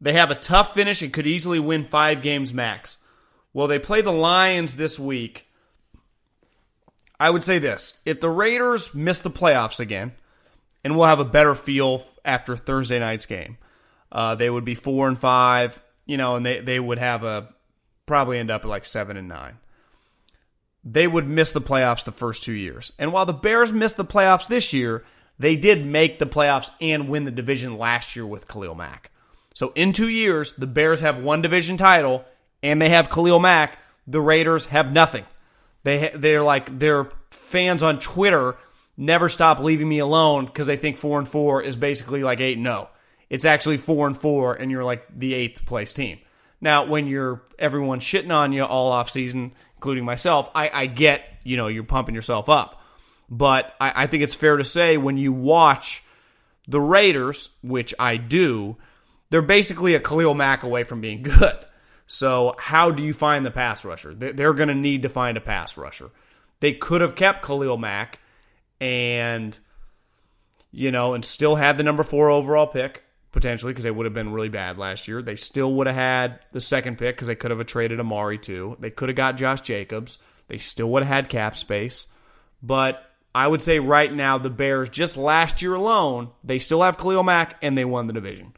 They 0.00 0.14
have 0.14 0.32
a 0.32 0.36
tough 0.36 0.74
finish 0.74 1.02
and 1.02 1.12
could 1.12 1.26
easily 1.26 1.60
win 1.60 1.84
five 1.84 2.22
games 2.22 2.52
max. 2.52 2.98
Well, 3.52 3.68
they 3.68 3.78
play 3.78 4.00
the 4.00 4.12
Lions 4.12 4.74
this 4.74 4.98
week. 4.98 5.46
I 7.18 7.30
would 7.30 7.44
say 7.44 7.58
this 7.58 8.00
if 8.04 8.20
the 8.20 8.30
Raiders 8.30 8.94
miss 8.94 9.20
the 9.20 9.30
playoffs 9.30 9.80
again, 9.80 10.12
and 10.84 10.96
we'll 10.96 11.06
have 11.06 11.20
a 11.20 11.24
better 11.24 11.54
feel 11.54 12.04
after 12.24 12.56
Thursday 12.56 12.98
night's 12.98 13.26
game, 13.26 13.58
uh, 14.10 14.34
they 14.34 14.50
would 14.50 14.64
be 14.64 14.74
four 14.74 15.08
and 15.08 15.18
five, 15.18 15.82
you 16.06 16.16
know, 16.16 16.36
and 16.36 16.44
they, 16.44 16.60
they 16.60 16.80
would 16.80 16.98
have 16.98 17.24
a 17.24 17.48
probably 18.06 18.38
end 18.38 18.50
up 18.50 18.62
at 18.62 18.68
like 18.68 18.84
seven 18.84 19.16
and 19.16 19.28
nine 19.28 19.58
they 20.84 21.06
would 21.06 21.28
miss 21.28 21.52
the 21.52 21.60
playoffs 21.60 22.04
the 22.04 22.12
first 22.12 22.42
two 22.42 22.52
years. 22.52 22.92
And 22.98 23.12
while 23.12 23.26
the 23.26 23.32
Bears 23.32 23.72
missed 23.72 23.96
the 23.96 24.04
playoffs 24.04 24.48
this 24.48 24.72
year, 24.72 25.04
they 25.38 25.56
did 25.56 25.84
make 25.86 26.18
the 26.18 26.26
playoffs 26.26 26.70
and 26.80 27.08
win 27.08 27.24
the 27.24 27.30
division 27.30 27.78
last 27.78 28.16
year 28.16 28.26
with 28.26 28.48
Khalil 28.48 28.74
Mack. 28.74 29.10
So 29.54 29.72
in 29.74 29.92
two 29.92 30.08
years, 30.08 30.54
the 30.54 30.66
Bears 30.66 31.00
have 31.00 31.22
one 31.22 31.42
division 31.42 31.76
title 31.76 32.24
and 32.62 32.80
they 32.80 32.88
have 32.88 33.10
Khalil 33.10 33.38
Mack. 33.38 33.78
The 34.06 34.20
Raiders 34.20 34.66
have 34.66 34.92
nothing. 34.92 35.24
They 35.84 36.12
they're 36.14 36.42
like 36.42 36.78
their 36.78 37.08
fans 37.30 37.82
on 37.82 37.98
Twitter 37.98 38.56
never 38.96 39.28
stop 39.28 39.58
leaving 39.58 39.88
me 39.88 39.98
alone 39.98 40.46
because 40.46 40.66
they 40.66 40.76
think 40.76 40.96
four 40.96 41.18
and 41.18 41.26
four 41.26 41.62
is 41.62 41.76
basically 41.76 42.22
like 42.22 42.40
eight 42.40 42.56
and 42.56 42.66
zero. 42.66 42.88
It's 43.28 43.44
actually 43.44 43.78
four 43.78 44.06
and 44.06 44.16
four, 44.16 44.54
and 44.54 44.70
you're 44.70 44.84
like 44.84 45.06
the 45.18 45.34
eighth 45.34 45.64
place 45.64 45.92
team. 45.92 46.18
Now, 46.60 46.84
when 46.86 47.06
you're 47.06 47.42
everyone 47.58 48.00
shitting 48.00 48.32
on 48.32 48.52
you 48.52 48.64
all 48.64 48.92
off 48.92 49.10
season 49.10 49.52
including 49.76 50.04
myself, 50.04 50.48
I, 50.54 50.70
I 50.72 50.86
get, 50.86 51.24
you 51.42 51.56
know, 51.56 51.66
you're 51.66 51.82
pumping 51.82 52.14
yourself 52.14 52.48
up. 52.48 52.80
But 53.28 53.74
I, 53.80 54.04
I 54.04 54.06
think 54.06 54.22
it's 54.22 54.34
fair 54.34 54.56
to 54.56 54.64
say 54.64 54.96
when 54.96 55.16
you 55.16 55.32
watch 55.32 56.04
the 56.68 56.80
Raiders, 56.80 57.48
which 57.62 57.92
I 57.98 58.16
do, 58.16 58.76
they're 59.30 59.42
basically 59.42 59.96
a 59.96 60.00
Khalil 60.00 60.34
Mack 60.34 60.62
away 60.62 60.84
from 60.84 61.00
being 61.00 61.22
good. 61.22 61.56
So, 62.14 62.54
how 62.58 62.90
do 62.90 63.02
you 63.02 63.14
find 63.14 63.42
the 63.42 63.50
pass 63.50 63.86
rusher? 63.86 64.12
They're 64.12 64.52
going 64.52 64.68
to 64.68 64.74
need 64.74 65.00
to 65.00 65.08
find 65.08 65.38
a 65.38 65.40
pass 65.40 65.78
rusher. 65.78 66.10
They 66.60 66.74
could 66.74 67.00
have 67.00 67.14
kept 67.14 67.42
Khalil 67.42 67.78
Mack 67.78 68.18
and, 68.82 69.58
you 70.70 70.90
know, 70.90 71.14
and 71.14 71.24
still 71.24 71.54
had 71.54 71.78
the 71.78 71.82
number 71.82 72.02
four 72.02 72.28
overall 72.28 72.66
pick 72.66 73.02
potentially 73.32 73.72
because 73.72 73.84
they 73.84 73.90
would 73.90 74.04
have 74.04 74.12
been 74.12 74.30
really 74.30 74.50
bad 74.50 74.76
last 74.76 75.08
year. 75.08 75.22
They 75.22 75.36
still 75.36 75.72
would 75.72 75.86
have 75.86 75.96
had 75.96 76.40
the 76.50 76.60
second 76.60 76.98
pick 76.98 77.16
because 77.16 77.28
they 77.28 77.34
could 77.34 77.50
have 77.50 77.64
traded 77.64 77.98
Amari 77.98 78.36
too. 78.36 78.76
They 78.78 78.90
could 78.90 79.08
have 79.08 79.16
got 79.16 79.38
Josh 79.38 79.62
Jacobs. 79.62 80.18
They 80.48 80.58
still 80.58 80.90
would 80.90 81.04
have 81.04 81.12
had 81.14 81.30
cap 81.30 81.56
space. 81.56 82.08
But 82.62 83.02
I 83.34 83.46
would 83.46 83.62
say 83.62 83.78
right 83.78 84.12
now 84.12 84.36
the 84.36 84.50
Bears 84.50 84.90
just 84.90 85.16
last 85.16 85.62
year 85.62 85.72
alone 85.72 86.28
they 86.44 86.58
still 86.58 86.82
have 86.82 86.98
Khalil 86.98 87.22
Mack 87.22 87.56
and 87.62 87.76
they 87.76 87.86
won 87.86 88.06
the 88.06 88.12
division. 88.12 88.52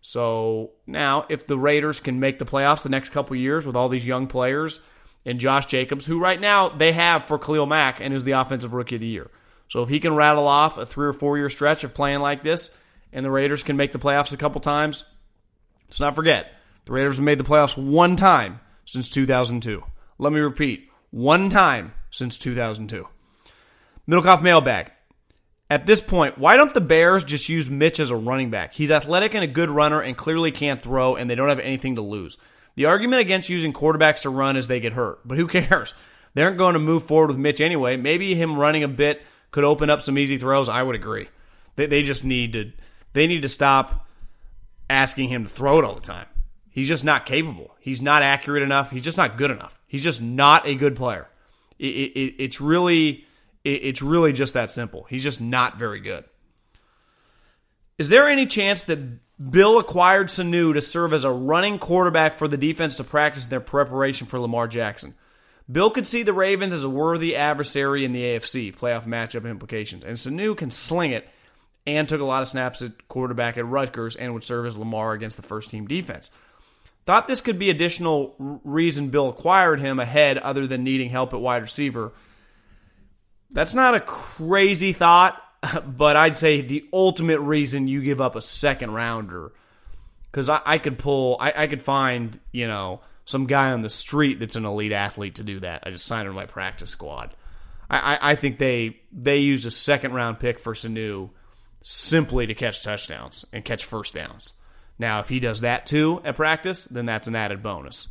So 0.00 0.72
now 0.86 1.26
if 1.28 1.46
the 1.46 1.58
Raiders 1.58 2.00
can 2.00 2.20
make 2.20 2.38
the 2.38 2.46
playoffs 2.46 2.82
the 2.82 2.88
next 2.88 3.10
couple 3.10 3.36
years 3.36 3.66
with 3.66 3.76
all 3.76 3.88
these 3.88 4.06
young 4.06 4.26
players 4.26 4.80
and 5.24 5.40
Josh 5.40 5.66
Jacobs, 5.66 6.06
who 6.06 6.18
right 6.20 6.40
now 6.40 6.68
they 6.68 6.92
have 6.92 7.24
for 7.24 7.38
Khalil 7.38 7.66
Mack 7.66 8.00
and 8.00 8.14
is 8.14 8.24
the 8.24 8.32
offensive 8.32 8.72
rookie 8.72 8.94
of 8.94 9.00
the 9.00 9.08
year. 9.08 9.30
So 9.68 9.82
if 9.82 9.88
he 9.88 10.00
can 10.00 10.14
rattle 10.14 10.48
off 10.48 10.78
a 10.78 10.86
three 10.86 11.06
or 11.06 11.12
four 11.12 11.36
year 11.36 11.50
stretch 11.50 11.84
of 11.84 11.94
playing 11.94 12.20
like 12.20 12.42
this, 12.42 12.76
and 13.12 13.24
the 13.24 13.30
Raiders 13.30 13.62
can 13.62 13.76
make 13.76 13.92
the 13.92 13.98
playoffs 13.98 14.32
a 14.32 14.36
couple 14.36 14.60
times, 14.60 15.04
let's 15.88 16.00
not 16.00 16.14
forget 16.14 16.52
the 16.84 16.92
Raiders 16.92 17.16
have 17.16 17.24
made 17.24 17.38
the 17.38 17.44
playoffs 17.44 17.76
one 17.76 18.16
time 18.16 18.60
since 18.84 19.08
2002. 19.08 19.82
Let 20.18 20.32
me 20.32 20.40
repeat 20.40 20.88
one 21.10 21.50
time 21.50 21.92
since 22.10 22.38
2002. 22.38 23.06
Middlekauff 24.08 24.42
mailbag. 24.42 24.92
At 25.70 25.84
this 25.84 26.00
point, 26.00 26.38
why 26.38 26.56
don't 26.56 26.72
the 26.72 26.80
Bears 26.80 27.24
just 27.24 27.48
use 27.48 27.68
Mitch 27.68 28.00
as 28.00 28.10
a 28.10 28.16
running 28.16 28.50
back? 28.50 28.72
He's 28.72 28.90
athletic 28.90 29.34
and 29.34 29.44
a 29.44 29.48
good 29.48 29.68
runner 29.68 30.00
and 30.00 30.16
clearly 30.16 30.50
can't 30.50 30.82
throw, 30.82 31.14
and 31.14 31.28
they 31.28 31.34
don't 31.34 31.50
have 31.50 31.58
anything 31.58 31.96
to 31.96 32.02
lose. 32.02 32.38
The 32.76 32.86
argument 32.86 33.20
against 33.20 33.48
using 33.48 33.72
quarterbacks 33.72 34.22
to 34.22 34.30
run 34.30 34.56
is 34.56 34.68
they 34.68 34.80
get 34.80 34.94
hurt, 34.94 35.26
but 35.26 35.36
who 35.36 35.46
cares? 35.46 35.94
They 36.34 36.42
aren't 36.42 36.58
going 36.58 36.74
to 36.74 36.80
move 36.80 37.04
forward 37.04 37.28
with 37.28 37.36
Mitch 37.36 37.60
anyway. 37.60 37.96
Maybe 37.96 38.34
him 38.34 38.56
running 38.56 38.82
a 38.82 38.88
bit 38.88 39.22
could 39.50 39.64
open 39.64 39.90
up 39.90 40.00
some 40.00 40.18
easy 40.18 40.38
throws. 40.38 40.68
I 40.68 40.82
would 40.82 40.94
agree. 40.94 41.28
They, 41.76 41.86
they 41.86 42.02
just 42.02 42.24
need 42.24 42.52
to 42.52 42.72
they 43.12 43.26
need 43.26 43.42
to 43.42 43.48
stop 43.48 44.06
asking 44.88 45.28
him 45.28 45.44
to 45.44 45.50
throw 45.50 45.78
it 45.78 45.84
all 45.84 45.94
the 45.94 46.00
time. 46.00 46.26
He's 46.70 46.88
just 46.88 47.04
not 47.04 47.26
capable. 47.26 47.74
He's 47.80 48.00
not 48.00 48.22
accurate 48.22 48.62
enough. 48.62 48.90
He's 48.90 49.02
just 49.02 49.16
not 49.16 49.36
good 49.36 49.50
enough. 49.50 49.80
He's 49.86 50.04
just 50.04 50.22
not 50.22 50.66
a 50.66 50.74
good 50.74 50.94
player. 50.94 51.26
It, 51.78 51.86
it, 51.86 52.34
it's 52.38 52.60
really 52.60 53.26
it, 53.64 53.82
it's 53.84 54.02
really 54.02 54.32
just 54.32 54.54
that 54.54 54.70
simple. 54.70 55.04
He's 55.08 55.22
just 55.22 55.40
not 55.40 55.78
very 55.78 56.00
good. 56.00 56.24
Is 57.98 58.08
there 58.08 58.28
any 58.28 58.46
chance 58.46 58.84
that 58.84 58.98
Bill 59.50 59.78
acquired 59.78 60.28
Sanu 60.28 60.72
to 60.74 60.80
serve 60.80 61.12
as 61.12 61.24
a 61.24 61.32
running 61.32 61.78
quarterback 61.78 62.36
for 62.36 62.46
the 62.46 62.56
defense 62.56 62.96
to 62.96 63.04
practice 63.04 63.46
their 63.46 63.60
preparation 63.60 64.26
for 64.26 64.38
Lamar 64.38 64.68
Jackson? 64.68 65.14
Bill 65.70 65.90
could 65.90 66.06
see 66.06 66.22
the 66.22 66.32
Ravens 66.32 66.72
as 66.72 66.84
a 66.84 66.88
worthy 66.88 67.36
adversary 67.36 68.04
in 68.04 68.12
the 68.12 68.22
AFC 68.22 68.74
playoff 68.74 69.04
matchup 69.04 69.48
implications, 69.48 70.02
and 70.04 70.16
Sanu 70.16 70.56
can 70.56 70.70
sling 70.70 71.10
it 71.10 71.28
and 71.86 72.08
took 72.08 72.20
a 72.20 72.24
lot 72.24 72.42
of 72.42 72.48
snaps 72.48 72.82
at 72.82 73.08
quarterback 73.08 73.58
at 73.58 73.66
Rutgers 73.66 74.16
and 74.16 74.32
would 74.34 74.44
serve 74.44 74.66
as 74.66 74.78
Lamar 74.78 75.12
against 75.12 75.36
the 75.36 75.42
first 75.42 75.70
team 75.70 75.86
defense. 75.86 76.30
Thought 77.04 77.26
this 77.26 77.40
could 77.40 77.58
be 77.58 77.70
additional 77.70 78.34
reason 78.38 79.08
Bill 79.08 79.28
acquired 79.28 79.80
him 79.80 79.98
ahead 79.98 80.36
other 80.38 80.66
than 80.66 80.84
needing 80.84 81.08
help 81.08 81.32
at 81.32 81.40
wide 81.40 81.62
receiver. 81.62 82.12
That's 83.50 83.74
not 83.74 83.94
a 83.94 84.00
crazy 84.00 84.92
thought, 84.92 85.42
but 85.86 86.16
I'd 86.16 86.36
say 86.36 86.60
the 86.60 86.88
ultimate 86.92 87.40
reason 87.40 87.88
you 87.88 88.02
give 88.02 88.20
up 88.20 88.36
a 88.36 88.42
second 88.42 88.92
rounder. 88.92 89.52
Because 90.30 90.48
I, 90.48 90.60
I, 90.64 90.78
could 90.78 90.98
pull, 90.98 91.38
I, 91.40 91.52
I 91.56 91.66
could 91.66 91.82
find, 91.82 92.38
you 92.52 92.66
know, 92.66 93.00
some 93.24 93.46
guy 93.46 93.72
on 93.72 93.82
the 93.82 93.90
street 93.90 94.38
that's 94.38 94.56
an 94.56 94.64
elite 94.64 94.92
athlete 94.92 95.36
to 95.36 95.44
do 95.44 95.60
that. 95.60 95.84
I 95.86 95.90
just 95.90 96.06
signed 96.06 96.28
him 96.28 96.34
my 96.34 96.46
practice 96.46 96.90
squad. 96.90 97.34
I, 97.90 97.98
I, 97.98 98.32
I 98.32 98.34
think 98.34 98.58
they 98.58 99.00
they 99.12 99.38
used 99.38 99.66
a 99.66 99.70
second 99.70 100.12
round 100.12 100.38
pick 100.38 100.58
for 100.58 100.74
Sanu 100.74 101.30
simply 101.82 102.46
to 102.46 102.54
catch 102.54 102.82
touchdowns 102.82 103.44
and 103.52 103.64
catch 103.64 103.84
first 103.84 104.14
downs. 104.14 104.54
Now, 104.98 105.20
if 105.20 105.28
he 105.28 105.40
does 105.40 105.60
that 105.60 105.86
too 105.86 106.20
at 106.24 106.36
practice, 106.36 106.86
then 106.86 107.06
that's 107.06 107.28
an 107.28 107.36
added 107.36 107.62
bonus. 107.62 108.08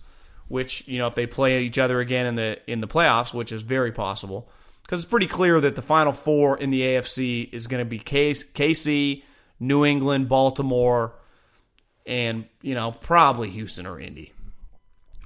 Which 0.48 0.88
you 0.88 1.00
know, 1.00 1.08
if 1.08 1.16
they 1.16 1.26
play 1.26 1.64
each 1.64 1.78
other 1.78 2.00
again 2.00 2.26
in 2.26 2.36
the 2.36 2.72
in 2.72 2.80
the 2.80 2.88
playoffs, 2.88 3.34
which 3.34 3.52
is 3.52 3.64
very 3.64 3.92
possible, 3.92 4.50
because 4.88 5.04
it's 5.04 5.10
pretty 5.10 5.28
clear 5.28 5.60
that 5.60 5.76
the 5.76 5.82
final 5.82 6.14
four 6.14 6.58
in 6.58 6.70
the 6.70 6.80
AFC 6.80 7.54
is 7.54 7.68
going 7.68 7.80
to 7.80 7.90
be 7.90 8.00
KC, 8.00 9.22
New 9.60 9.84
England, 9.84 10.30
Baltimore, 10.30 11.14
and 12.06 12.46
you 12.62 12.74
know 12.74 12.94
probably 12.94 13.50
Houston 13.50 13.86
or 13.86 14.00
Indy. 14.00 14.32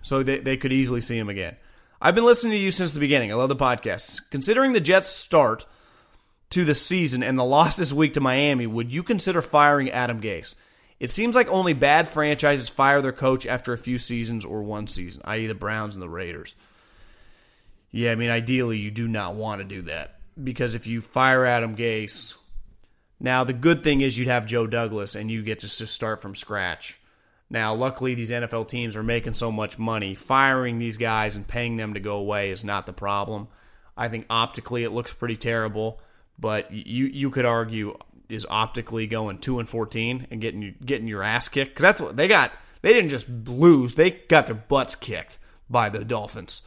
So 0.01 0.23
they, 0.23 0.39
they 0.39 0.57
could 0.57 0.73
easily 0.73 0.99
see 0.99 1.17
him 1.17 1.29
again. 1.29 1.57
I've 2.01 2.15
been 2.15 2.25
listening 2.25 2.53
to 2.53 2.57
you 2.57 2.71
since 2.71 2.93
the 2.93 2.99
beginning. 2.99 3.31
I 3.31 3.35
love 3.35 3.49
the 3.49 3.55
podcast. 3.55 4.31
Considering 4.31 4.73
the 4.73 4.79
Jets' 4.79 5.09
start 5.09 5.67
to 6.49 6.65
the 6.65 6.73
season 6.73 7.21
and 7.21 7.37
the 7.37 7.45
loss 7.45 7.75
this 7.75 7.93
week 7.93 8.15
to 8.15 8.19
Miami, 8.19 8.65
would 8.65 8.91
you 8.91 9.03
consider 9.03 9.43
firing 9.43 9.91
Adam 9.91 10.19
Gase? 10.19 10.55
It 10.99 11.11
seems 11.11 11.35
like 11.35 11.47
only 11.49 11.73
bad 11.73 12.07
franchises 12.07 12.67
fire 12.67 13.03
their 13.03 13.11
coach 13.11 13.45
after 13.45 13.73
a 13.73 13.77
few 13.77 13.99
seasons 13.99 14.43
or 14.43 14.63
one 14.63 14.87
season, 14.87 15.21
i.e., 15.25 15.45
the 15.45 15.53
Browns 15.53 15.95
and 15.95 16.01
the 16.01 16.09
Raiders. 16.09 16.55
Yeah, 17.91 18.11
I 18.11 18.15
mean, 18.15 18.29
ideally, 18.29 18.77
you 18.77 18.89
do 18.89 19.07
not 19.07 19.35
want 19.35 19.59
to 19.59 19.65
do 19.65 19.83
that 19.83 20.15
because 20.41 20.75
if 20.75 20.87
you 20.87 21.01
fire 21.01 21.45
Adam 21.45 21.75
Gase, 21.75 22.37
now 23.19 23.43
the 23.43 23.53
good 23.53 23.83
thing 23.83 24.01
is 24.01 24.17
you'd 24.17 24.27
have 24.27 24.45
Joe 24.45 24.65
Douglas 24.65 25.15
and 25.15 25.29
you 25.29 25.43
get 25.43 25.59
to 25.59 25.67
just 25.67 25.93
start 25.93 26.21
from 26.21 26.33
scratch. 26.33 26.99
Now, 27.49 27.75
luckily, 27.75 28.15
these 28.15 28.31
NFL 28.31 28.69
teams 28.69 28.95
are 28.95 29.03
making 29.03 29.33
so 29.33 29.51
much 29.51 29.77
money. 29.77 30.15
Firing 30.15 30.79
these 30.79 30.95
guys 30.95 31.35
and 31.35 31.45
paying 31.45 31.75
them 31.75 31.95
to 31.95 31.99
go 31.99 32.15
away 32.15 32.49
is 32.49 32.63
not 32.63 32.85
the 32.85 32.93
problem. 32.93 33.49
I 33.97 34.07
think 34.07 34.25
optically 34.29 34.85
it 34.85 34.91
looks 34.91 35.11
pretty 35.11 35.35
terrible, 35.35 35.99
but 36.39 36.71
you 36.71 37.07
you 37.07 37.29
could 37.29 37.45
argue 37.45 37.97
is 38.29 38.47
optically 38.49 39.05
going 39.05 39.39
two 39.39 39.59
and 39.59 39.67
fourteen 39.67 40.27
and 40.31 40.39
getting 40.39 40.75
getting 40.83 41.09
your 41.09 41.23
ass 41.23 41.49
kicked 41.49 41.71
because 41.71 41.83
that's 41.83 41.99
what 41.99 42.15
they 42.15 42.29
got. 42.29 42.53
They 42.83 42.93
didn't 42.93 43.09
just 43.09 43.27
lose; 43.29 43.95
they 43.95 44.11
got 44.11 44.45
their 44.45 44.55
butts 44.55 44.95
kicked 44.95 45.37
by 45.69 45.89
the 45.89 46.05
Dolphins 46.05 46.61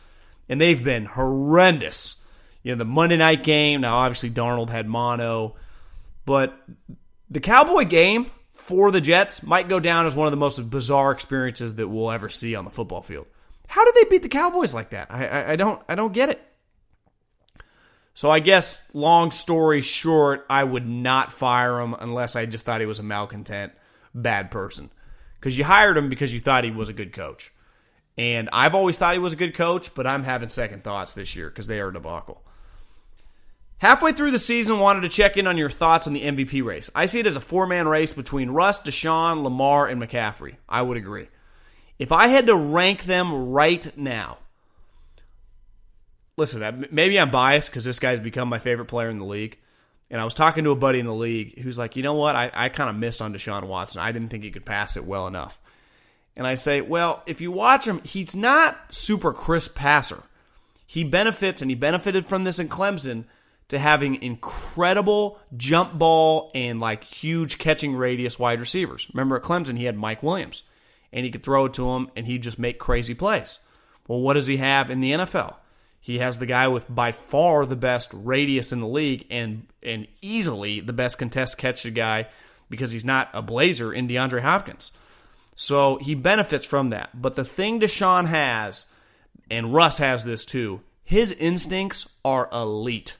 and 0.49 0.61
they've 0.61 0.83
been 0.83 1.07
horrendous. 1.07 2.23
You 2.63 2.73
know, 2.73 2.79
the 2.79 2.85
Monday 2.85 3.17
night 3.17 3.45
game, 3.45 3.83
now 3.83 3.97
obviously 3.97 4.31
Darnold 4.31 4.71
had 4.71 4.89
mono, 4.89 5.57
but 6.25 6.59
the 7.31 7.41
Cowboy 7.41 7.85
game 7.85 8.31
for 8.53 8.91
the 8.91 9.01
Jets 9.01 9.43
might 9.43 9.69
go 9.69 9.79
down 9.79 10.07
as 10.07 10.17
one 10.17 10.27
of 10.27 10.31
the 10.31 10.39
most 10.39 10.59
bizarre 10.71 11.13
experiences 11.13 11.75
that 11.75 11.89
we'll 11.89 12.11
ever 12.11 12.29
see 12.29 12.55
on 12.55 12.65
the 12.65 12.71
football 12.71 13.03
field. 13.03 13.27
How 13.67 13.85
did 13.85 13.95
they 13.95 14.05
beat 14.05 14.23
the 14.23 14.29
Cowboys 14.29 14.73
like 14.73 14.91
that? 14.91 15.11
I, 15.11 15.27
I, 15.27 15.53
I 15.53 15.57
don't 15.57 15.83
I 15.89 15.95
don't 15.95 16.13
get 16.13 16.31
it. 16.31 16.43
So 18.15 18.31
I 18.31 18.39
guess 18.39 18.81
long 18.95 19.33
story 19.33 19.83
short, 19.83 20.47
I 20.49 20.63
would 20.63 20.87
not 20.87 21.33
fire 21.33 21.81
him 21.81 21.95
unless 21.99 22.37
I 22.37 22.47
just 22.47 22.65
thought 22.65 22.81
he 22.81 22.87
was 22.87 23.01
a 23.01 23.05
malcontent, 23.05 23.73
bad 24.15 24.51
person. 24.53 24.91
Because 25.41 25.59
you 25.59 25.65
hired 25.65 25.99
him 25.99 26.09
because 26.09 26.33
you 26.33 26.41
thought 26.41 26.65
he 26.65 26.71
was 26.71 26.89
a 26.89 26.95
good 26.95 27.13
coach. 27.13 27.53
And 28.17 28.49
I've 28.53 28.75
always 28.75 28.97
thought 28.97 29.15
he 29.15 29.19
was 29.19 29.33
a 29.33 29.37
good 29.37 29.55
coach, 29.55 29.95
but 29.95 30.07
I'm 30.07 30.23
having 30.23 30.49
second 30.49 30.85
thoughts 30.85 31.15
this 31.15 31.35
year 31.35 31.49
because 31.49 31.67
they 31.67 31.81
are 31.81 31.89
a 31.89 31.93
debacle. 31.93 32.43
Halfway 33.79 34.13
through 34.13 34.31
the 34.31 34.39
season, 34.39 34.79
wanted 34.79 35.01
to 35.03 35.09
check 35.09 35.37
in 35.37 35.47
on 35.47 35.59
your 35.59 35.69
thoughts 35.69 36.07
on 36.07 36.13
the 36.13 36.23
MVP 36.23 36.65
race. 36.65 36.91
I 36.95 37.07
see 37.07 37.21
it 37.21 37.27
as 37.27 37.37
a 37.37 37.41
four 37.41 37.67
man 37.67 37.89
race 37.89 38.13
between 38.13 38.51
Russ, 38.51 38.79
Deshaun, 38.81 39.43
Lamar, 39.43 39.89
and 39.89 40.01
McCaffrey. 40.01 40.57
I 40.69 40.81
would 40.81 40.97
agree. 40.97 41.29
If 41.99 42.13
I 42.13 42.29
had 42.29 42.47
to 42.47 42.57
rank 42.57 43.05
them 43.05 43.51
right 43.51 43.97
now, 43.97 44.39
listen, 46.37 46.87
maybe 46.91 47.19
I'm 47.19 47.31
biased 47.31 47.71
because 47.71 47.85
this 47.85 47.99
guy's 47.99 48.21
become 48.21 48.49
my 48.49 48.59
favorite 48.59 48.87
player 48.87 49.11
in 49.11 49.19
the 49.19 49.25
league. 49.25 49.59
And 50.11 50.21
I 50.21 50.25
was 50.25 50.35
talking 50.35 50.65
to 50.65 50.71
a 50.71 50.77
buddy 50.77 51.01
in 51.01 51.07
the 51.07 51.15
league 51.15 51.59
who's 51.59 51.79
like, 51.79 51.97
you 51.97 52.03
know 52.03 52.15
what? 52.15 52.37
I, 52.37 52.51
I 52.55 52.69
kind 52.69 52.91
of 52.91 52.97
missed 52.97 53.23
on 53.23 53.33
Deshaun 53.33 53.65
Watson. 53.65 54.01
I 54.01 54.13
didn't 54.13 54.29
think 54.29 54.45
he 54.45 54.51
could 54.51 54.65
pass 54.65 54.97
it 54.97 55.05
well 55.05 55.27
enough. 55.27 55.61
And 56.37 56.47
I 56.47 56.57
say, 56.57 56.81
well, 56.81 57.23
if 57.27 57.41
you 57.41 57.53
watch 57.53 57.87
him, 57.87 58.01
he's 58.03 58.35
not 58.35 58.95
super 58.95 59.33
crisp 59.33 59.77
passer. 59.77 60.25
He 60.87 61.05
benefits, 61.05 61.63
and 61.63 61.71
he 61.71 61.75
benefited 61.75 62.27
from 62.27 62.45
this 62.45 62.59
in 62.59 62.69
Clemson, 62.69 63.25
to 63.69 63.79
having 63.79 64.23
incredible 64.23 65.39
jump 65.57 65.99
ball 65.99 66.51
and 66.55 66.81
like 66.81 67.05
huge 67.05 67.59
catching 67.59 67.95
radius 67.95 68.39
wide 68.39 68.61
receivers. 68.61 69.09
Remember 69.15 69.37
at 69.37 69.43
Clemson, 69.43 69.79
he 69.79 69.85
had 69.85 69.97
Mike 69.97 70.23
Williams, 70.23 70.65
and 71.13 71.25
he 71.25 71.31
could 71.31 71.43
throw 71.43 71.67
it 71.67 71.75
to 71.75 71.91
him, 71.91 72.11
and 72.15 72.27
he'd 72.27 72.43
just 72.43 72.59
make 72.59 72.79
crazy 72.79 73.15
plays. 73.15 73.59
Well, 74.07 74.21
what 74.21 74.35
does 74.35 74.49
he 74.49 74.59
have 74.59 74.91
in 74.91 75.01
the 75.01 75.13
NFL? 75.13 75.57
He 76.01 76.19
has 76.19 76.39
the 76.39 76.47
guy 76.47 76.69
with 76.69 76.93
by 76.95 77.13
far 77.13 77.65
the 77.65 77.77
best 77.77 78.11
radius 78.13 78.73
in 78.73 78.81
the 78.81 78.87
league 78.87 79.27
and 79.31 79.67
and 79.83 80.07
easily 80.21 80.81
the 80.81 80.93
best 80.93 81.17
contest 81.17 81.57
catch 81.57 81.95
guy 81.95 82.27
because 82.69 82.93
he's 82.93 83.07
not 83.07 83.31
a 83.33 83.41
blazer 83.41 83.91
in 83.91 84.07
DeAndre 84.07 84.43
Hopkins. 84.43 84.93
So 85.55 85.97
he 85.97 86.15
benefits 86.15 86.65
from 86.65 86.91
that. 86.91 87.11
But 87.21 87.37
the 87.37 87.45
thing 87.45 87.81
Deshaun 87.81 88.27
has, 88.27 88.87
and 89.51 89.73
Russ 89.73 89.99
has 89.99 90.25
this 90.25 90.45
too, 90.45 90.81
his 91.05 91.33
instincts 91.33 92.09
are 92.25 92.49
elite. 92.53 93.17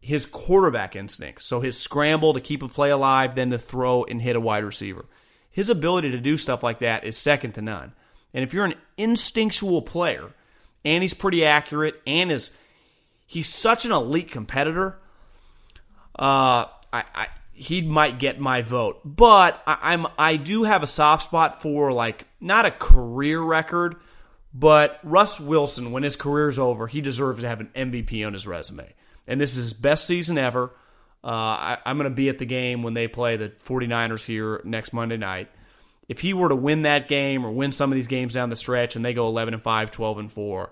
His 0.00 0.26
quarterback 0.26 0.96
instincts. 0.96 1.44
So 1.44 1.60
his 1.60 1.78
scramble 1.78 2.34
to 2.34 2.40
keep 2.40 2.62
a 2.62 2.68
play 2.68 2.90
alive, 2.90 3.34
then 3.34 3.50
to 3.50 3.58
throw 3.58 4.04
and 4.04 4.20
hit 4.20 4.36
a 4.36 4.40
wide 4.40 4.64
receiver. 4.64 5.06
His 5.50 5.70
ability 5.70 6.10
to 6.10 6.18
do 6.18 6.36
stuff 6.36 6.62
like 6.62 6.80
that 6.80 7.04
is 7.04 7.16
second 7.16 7.52
to 7.52 7.62
none. 7.62 7.92
And 8.34 8.42
if 8.42 8.52
you're 8.52 8.64
an 8.64 8.74
instinctual 8.96 9.82
player, 9.82 10.30
and 10.84 11.02
he's 11.02 11.14
pretty 11.14 11.44
accurate, 11.44 12.00
and 12.06 12.32
is 12.32 12.50
he's 13.26 13.48
such 13.48 13.84
an 13.84 13.92
elite 13.92 14.30
competitor, 14.30 14.98
uh, 16.18 16.66
I, 16.92 17.04
I 17.14 17.28
he 17.52 17.82
might 17.82 18.18
get 18.18 18.40
my 18.40 18.62
vote. 18.62 19.00
But 19.04 19.62
I, 19.66 19.94
am 19.94 20.06
I 20.18 20.36
do 20.36 20.64
have 20.64 20.82
a 20.82 20.86
soft 20.86 21.24
spot 21.24 21.62
for 21.62 21.92
like 21.92 22.26
not 22.40 22.66
a 22.66 22.70
career 22.70 23.40
record, 23.40 23.96
but 24.54 24.98
Russ 25.02 25.40
Wilson 25.40 25.92
when 25.92 26.02
his 26.02 26.16
career's 26.16 26.58
over, 26.58 26.86
he 26.86 27.00
deserves 27.00 27.40
to 27.40 27.48
have 27.48 27.60
an 27.60 27.70
MVP 27.74 28.26
on 28.26 28.32
his 28.32 28.46
resume. 28.46 28.92
And 29.26 29.40
this 29.40 29.56
is 29.56 29.64
his 29.64 29.72
best 29.72 30.06
season 30.06 30.38
ever. 30.38 30.72
Uh, 31.24 31.28
I, 31.28 31.78
I'm 31.86 31.98
going 31.98 32.10
to 32.10 32.14
be 32.14 32.28
at 32.28 32.38
the 32.38 32.44
game 32.44 32.82
when 32.82 32.94
they 32.94 33.06
play 33.06 33.36
the 33.36 33.48
49ers 33.48 34.26
here 34.26 34.60
next 34.64 34.92
Monday 34.92 35.16
night. 35.16 35.48
If 36.08 36.20
he 36.20 36.34
were 36.34 36.48
to 36.48 36.56
win 36.56 36.82
that 36.82 37.06
game 37.06 37.46
or 37.46 37.52
win 37.52 37.70
some 37.70 37.92
of 37.92 37.94
these 37.94 38.08
games 38.08 38.34
down 38.34 38.48
the 38.48 38.56
stretch 38.56 38.96
and 38.96 39.04
they 39.04 39.14
go 39.14 39.28
11 39.28 39.54
and 39.54 39.62
5, 39.62 39.90
12 39.92 40.18
and 40.18 40.32
4, 40.32 40.70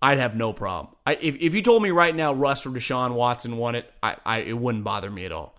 I'd 0.00 0.18
have 0.18 0.36
no 0.36 0.52
problem. 0.52 0.94
I, 1.04 1.14
if, 1.20 1.36
if 1.36 1.54
you 1.54 1.62
told 1.62 1.82
me 1.82 1.90
right 1.90 2.14
now 2.14 2.32
Russ 2.32 2.64
or 2.64 2.70
Deshaun 2.70 3.14
Watson 3.14 3.56
won 3.56 3.74
it, 3.74 3.92
I, 4.00 4.16
I, 4.24 4.38
it 4.38 4.56
wouldn't 4.56 4.84
bother 4.84 5.10
me 5.10 5.24
at 5.24 5.32
all. 5.32 5.57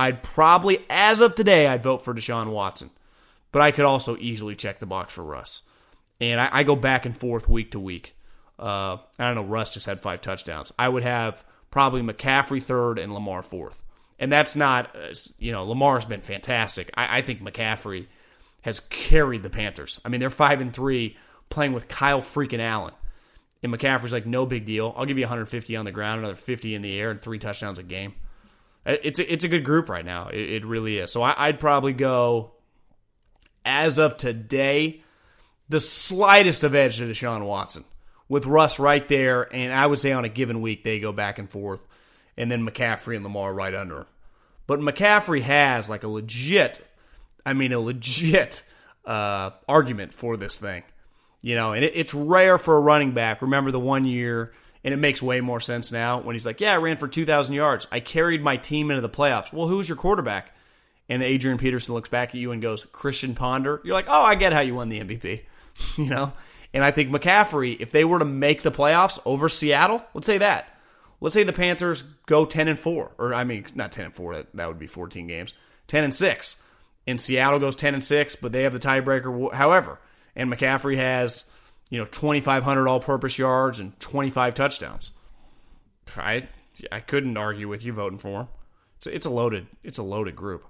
I'd 0.00 0.22
probably, 0.22 0.78
as 0.88 1.20
of 1.20 1.34
today, 1.34 1.66
I'd 1.66 1.82
vote 1.82 2.02
for 2.02 2.14
Deshaun 2.14 2.52
Watson. 2.52 2.88
But 3.52 3.60
I 3.60 3.70
could 3.70 3.84
also 3.84 4.16
easily 4.16 4.56
check 4.56 4.78
the 4.78 4.86
box 4.86 5.12
for 5.12 5.22
Russ. 5.22 5.62
And 6.22 6.40
I, 6.40 6.48
I 6.50 6.62
go 6.62 6.74
back 6.74 7.04
and 7.04 7.14
forth 7.14 7.50
week 7.50 7.72
to 7.72 7.80
week. 7.80 8.16
Uh, 8.58 8.96
I 9.18 9.26
don't 9.26 9.34
know, 9.34 9.44
Russ 9.44 9.74
just 9.74 9.84
had 9.84 10.00
five 10.00 10.22
touchdowns. 10.22 10.72
I 10.78 10.88
would 10.88 11.02
have 11.02 11.44
probably 11.70 12.00
McCaffrey 12.00 12.62
third 12.62 12.98
and 12.98 13.12
Lamar 13.12 13.42
fourth. 13.42 13.82
And 14.18 14.32
that's 14.32 14.56
not, 14.56 14.96
uh, 14.96 15.14
you 15.38 15.52
know, 15.52 15.64
Lamar's 15.64 16.06
been 16.06 16.22
fantastic. 16.22 16.90
I, 16.94 17.18
I 17.18 17.22
think 17.22 17.42
McCaffrey 17.42 18.06
has 18.62 18.80
carried 18.80 19.42
the 19.42 19.50
Panthers. 19.50 20.00
I 20.02 20.08
mean, 20.08 20.20
they're 20.20 20.30
five 20.30 20.62
and 20.62 20.72
three 20.72 21.18
playing 21.50 21.74
with 21.74 21.88
Kyle 21.88 22.22
freaking 22.22 22.60
Allen. 22.60 22.94
And 23.62 23.70
McCaffrey's 23.70 24.14
like, 24.14 24.24
no 24.24 24.46
big 24.46 24.64
deal. 24.64 24.94
I'll 24.96 25.04
give 25.04 25.18
you 25.18 25.24
150 25.24 25.76
on 25.76 25.84
the 25.84 25.92
ground, 25.92 26.20
another 26.20 26.36
50 26.36 26.74
in 26.74 26.80
the 26.80 26.98
air, 26.98 27.10
and 27.10 27.20
three 27.20 27.38
touchdowns 27.38 27.78
a 27.78 27.82
game. 27.82 28.14
It's 28.86 29.18
a, 29.18 29.32
it's 29.32 29.44
a 29.44 29.48
good 29.48 29.64
group 29.64 29.88
right 29.88 30.04
now. 30.04 30.28
It, 30.28 30.40
it 30.40 30.64
really 30.64 30.98
is. 30.98 31.12
So 31.12 31.22
I, 31.22 31.34
I'd 31.36 31.60
probably 31.60 31.92
go 31.92 32.52
as 33.64 33.98
of 33.98 34.16
today 34.16 35.02
the 35.68 35.80
slightest 35.80 36.64
of 36.64 36.74
edge 36.74 36.96
to 36.98 37.04
Deshaun 37.04 37.44
Watson 37.46 37.84
with 38.28 38.46
Russ 38.46 38.78
right 38.78 39.06
there, 39.08 39.48
and 39.54 39.72
I 39.72 39.86
would 39.86 39.98
say 39.98 40.12
on 40.12 40.24
a 40.24 40.28
given 40.28 40.60
week 40.60 40.84
they 40.84 40.98
go 40.98 41.12
back 41.12 41.38
and 41.38 41.50
forth, 41.50 41.84
and 42.36 42.50
then 42.50 42.66
McCaffrey 42.66 43.16
and 43.16 43.24
Lamar 43.24 43.52
right 43.52 43.74
under 43.74 43.98
him. 43.98 44.06
But 44.66 44.80
McCaffrey 44.80 45.42
has 45.42 45.90
like 45.90 46.02
a 46.02 46.08
legit, 46.08 46.84
I 47.44 47.52
mean 47.52 47.72
a 47.72 47.80
legit 47.80 48.62
uh, 49.04 49.50
argument 49.68 50.14
for 50.14 50.36
this 50.36 50.58
thing, 50.58 50.84
you 51.42 51.54
know, 51.54 51.72
and 51.72 51.84
it, 51.84 51.92
it's 51.94 52.14
rare 52.14 52.56
for 52.56 52.76
a 52.76 52.80
running 52.80 53.12
back. 53.12 53.42
Remember 53.42 53.70
the 53.70 53.80
one 53.80 54.06
year 54.06 54.52
and 54.84 54.94
it 54.94 54.98
makes 54.98 55.22
way 55.22 55.40
more 55.40 55.60
sense 55.60 55.92
now 55.92 56.20
when 56.20 56.34
he's 56.34 56.46
like, 56.46 56.60
Yeah, 56.60 56.72
I 56.72 56.76
ran 56.76 56.96
for 56.96 57.08
2,000 57.08 57.54
yards. 57.54 57.86
I 57.92 58.00
carried 58.00 58.42
my 58.42 58.56
team 58.56 58.90
into 58.90 59.02
the 59.02 59.08
playoffs. 59.08 59.52
Well, 59.52 59.68
who's 59.68 59.88
your 59.88 59.96
quarterback? 59.96 60.54
And 61.08 61.22
Adrian 61.22 61.58
Peterson 61.58 61.94
looks 61.94 62.08
back 62.08 62.30
at 62.30 62.36
you 62.36 62.52
and 62.52 62.62
goes, 62.62 62.84
Christian 62.86 63.34
Ponder. 63.34 63.80
You're 63.84 63.94
like, 63.94 64.08
Oh, 64.08 64.22
I 64.22 64.34
get 64.34 64.52
how 64.52 64.60
you 64.60 64.74
won 64.74 64.88
the 64.88 65.00
MVP. 65.00 65.42
you 65.96 66.08
know? 66.08 66.32
And 66.72 66.84
I 66.84 66.90
think 66.90 67.10
McCaffrey, 67.10 67.76
if 67.80 67.90
they 67.90 68.04
were 68.04 68.20
to 68.20 68.24
make 68.24 68.62
the 68.62 68.70
playoffs 68.70 69.18
over 69.24 69.48
Seattle, 69.48 70.04
let's 70.14 70.26
say 70.26 70.38
that. 70.38 70.76
Let's 71.20 71.34
say 71.34 71.42
the 71.42 71.52
Panthers 71.52 72.02
go 72.26 72.46
10 72.46 72.68
and 72.68 72.78
4, 72.78 73.12
or 73.18 73.34
I 73.34 73.44
mean, 73.44 73.66
not 73.74 73.92
10 73.92 74.06
and 74.06 74.14
4, 74.14 74.36
that, 74.36 74.46
that 74.54 74.68
would 74.68 74.78
be 74.78 74.86
14 74.86 75.26
games, 75.26 75.52
10 75.88 76.04
and 76.04 76.14
6. 76.14 76.56
And 77.06 77.20
Seattle 77.20 77.58
goes 77.58 77.76
10 77.76 77.94
and 77.94 78.04
6, 78.04 78.36
but 78.36 78.52
they 78.52 78.62
have 78.62 78.72
the 78.72 78.78
tiebreaker, 78.78 79.52
however. 79.52 79.98
And 80.34 80.50
McCaffrey 80.50 80.96
has 80.96 81.44
you 81.90 81.98
know, 81.98 82.06
2,500 82.06 82.88
all 82.88 83.00
purpose 83.00 83.36
yards 83.36 83.78
and 83.78 83.98
25 84.00 84.54
touchdowns. 84.54 85.10
I, 86.16 86.48
I 86.90 87.00
couldn't 87.00 87.36
argue 87.36 87.68
with 87.68 87.84
you 87.84 87.92
voting 87.92 88.18
for 88.18 88.40
him. 88.40 88.48
It's 88.96 89.06
a, 89.06 89.14
it's 89.14 89.26
a 89.26 89.30
loaded 89.30 89.66
it's 89.82 89.98
a 89.98 90.02
loaded 90.02 90.36
group. 90.36 90.64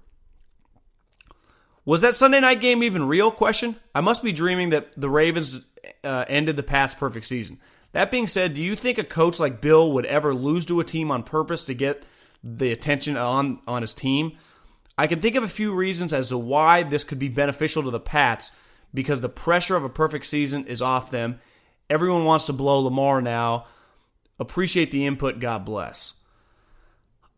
Was 1.84 2.02
that 2.02 2.14
Sunday 2.14 2.40
night 2.40 2.60
game 2.60 2.82
even 2.82 3.08
real? 3.08 3.30
Question. 3.30 3.76
I 3.94 4.00
must 4.00 4.22
be 4.22 4.32
dreaming 4.32 4.70
that 4.70 4.92
the 4.96 5.10
Ravens 5.10 5.60
uh, 6.04 6.24
ended 6.28 6.56
the 6.56 6.62
past 6.62 6.98
perfect 6.98 7.26
season. 7.26 7.58
That 7.92 8.10
being 8.10 8.26
said, 8.26 8.54
do 8.54 8.62
you 8.62 8.76
think 8.76 8.98
a 8.98 9.04
coach 9.04 9.40
like 9.40 9.60
Bill 9.60 9.90
would 9.92 10.06
ever 10.06 10.32
lose 10.32 10.64
to 10.66 10.78
a 10.78 10.84
team 10.84 11.10
on 11.10 11.22
purpose 11.24 11.64
to 11.64 11.74
get 11.74 12.04
the 12.44 12.70
attention 12.70 13.16
on 13.16 13.60
on 13.66 13.82
his 13.82 13.92
team? 13.92 14.38
I 14.96 15.06
can 15.06 15.20
think 15.20 15.34
of 15.34 15.42
a 15.42 15.48
few 15.48 15.74
reasons 15.74 16.12
as 16.12 16.28
to 16.28 16.38
why 16.38 16.82
this 16.82 17.04
could 17.04 17.18
be 17.18 17.28
beneficial 17.28 17.82
to 17.82 17.90
the 17.90 17.98
Pats 17.98 18.52
because 18.92 19.20
the 19.20 19.28
pressure 19.28 19.76
of 19.76 19.84
a 19.84 19.88
perfect 19.88 20.26
season 20.26 20.66
is 20.66 20.82
off 20.82 21.10
them. 21.10 21.40
Everyone 21.88 22.24
wants 22.24 22.46
to 22.46 22.52
blow 22.52 22.80
Lamar 22.80 23.20
now. 23.20 23.66
Appreciate 24.38 24.90
the 24.90 25.06
input. 25.06 25.40
God 25.40 25.64
bless. 25.64 26.14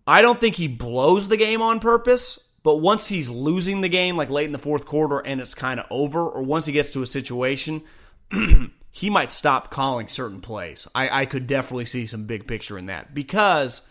I 0.07 0.23
don't 0.23 0.41
think 0.41 0.57
he 0.57 0.69
blows 0.69 1.29
the 1.29 1.37
game 1.37 1.63
on 1.63 1.81
purpose, 1.81 2.49
but 2.63 2.77
once 2.77 3.09
he's 3.09 3.29
losing 3.29 3.81
the 3.81 3.89
game, 3.89 4.17
like 4.17 4.31
late 4.31 4.47
in 4.47 4.53
the 4.53 4.59
fourth 4.59 4.87
quarter, 4.87 5.19
and 5.19 5.41
it's 5.41 5.55
kind 5.55 5.81
of 5.81 5.87
over, 5.91 6.29
or 6.29 6.43
once 6.43 6.67
he 6.67 6.73
gets 6.73 6.91
to 6.91 7.03
a 7.03 7.07
situation, 7.07 7.83
he 8.91 9.11
might 9.11 9.33
stop 9.33 9.71
calling 9.71 10.09
certain 10.09 10.41
plays. 10.41 10.87
I, 10.95 11.23
I 11.23 11.27
could 11.27 11.47
definitely 11.47 11.87
see 11.87 12.07
some 12.07 12.27
big 12.27 12.47
picture 12.47 12.77
in 12.79 12.87
that 12.87 13.15
because 13.15 13.83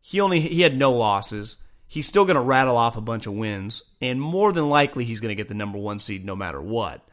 he 0.00 0.20
only 0.20 0.40
he 0.40 0.62
had 0.62 0.76
no 0.76 0.92
losses. 0.92 1.56
He's 1.92 2.08
still 2.08 2.24
going 2.24 2.36
to 2.36 2.40
rattle 2.40 2.78
off 2.78 2.96
a 2.96 3.02
bunch 3.02 3.26
of 3.26 3.34
wins, 3.34 3.82
and 4.00 4.18
more 4.18 4.50
than 4.50 4.70
likely, 4.70 5.04
he's 5.04 5.20
going 5.20 5.28
to 5.28 5.34
get 5.34 5.48
the 5.48 5.54
number 5.54 5.76
one 5.76 5.98
seed 5.98 6.24
no 6.24 6.34
matter 6.34 6.58
what. 6.58 7.06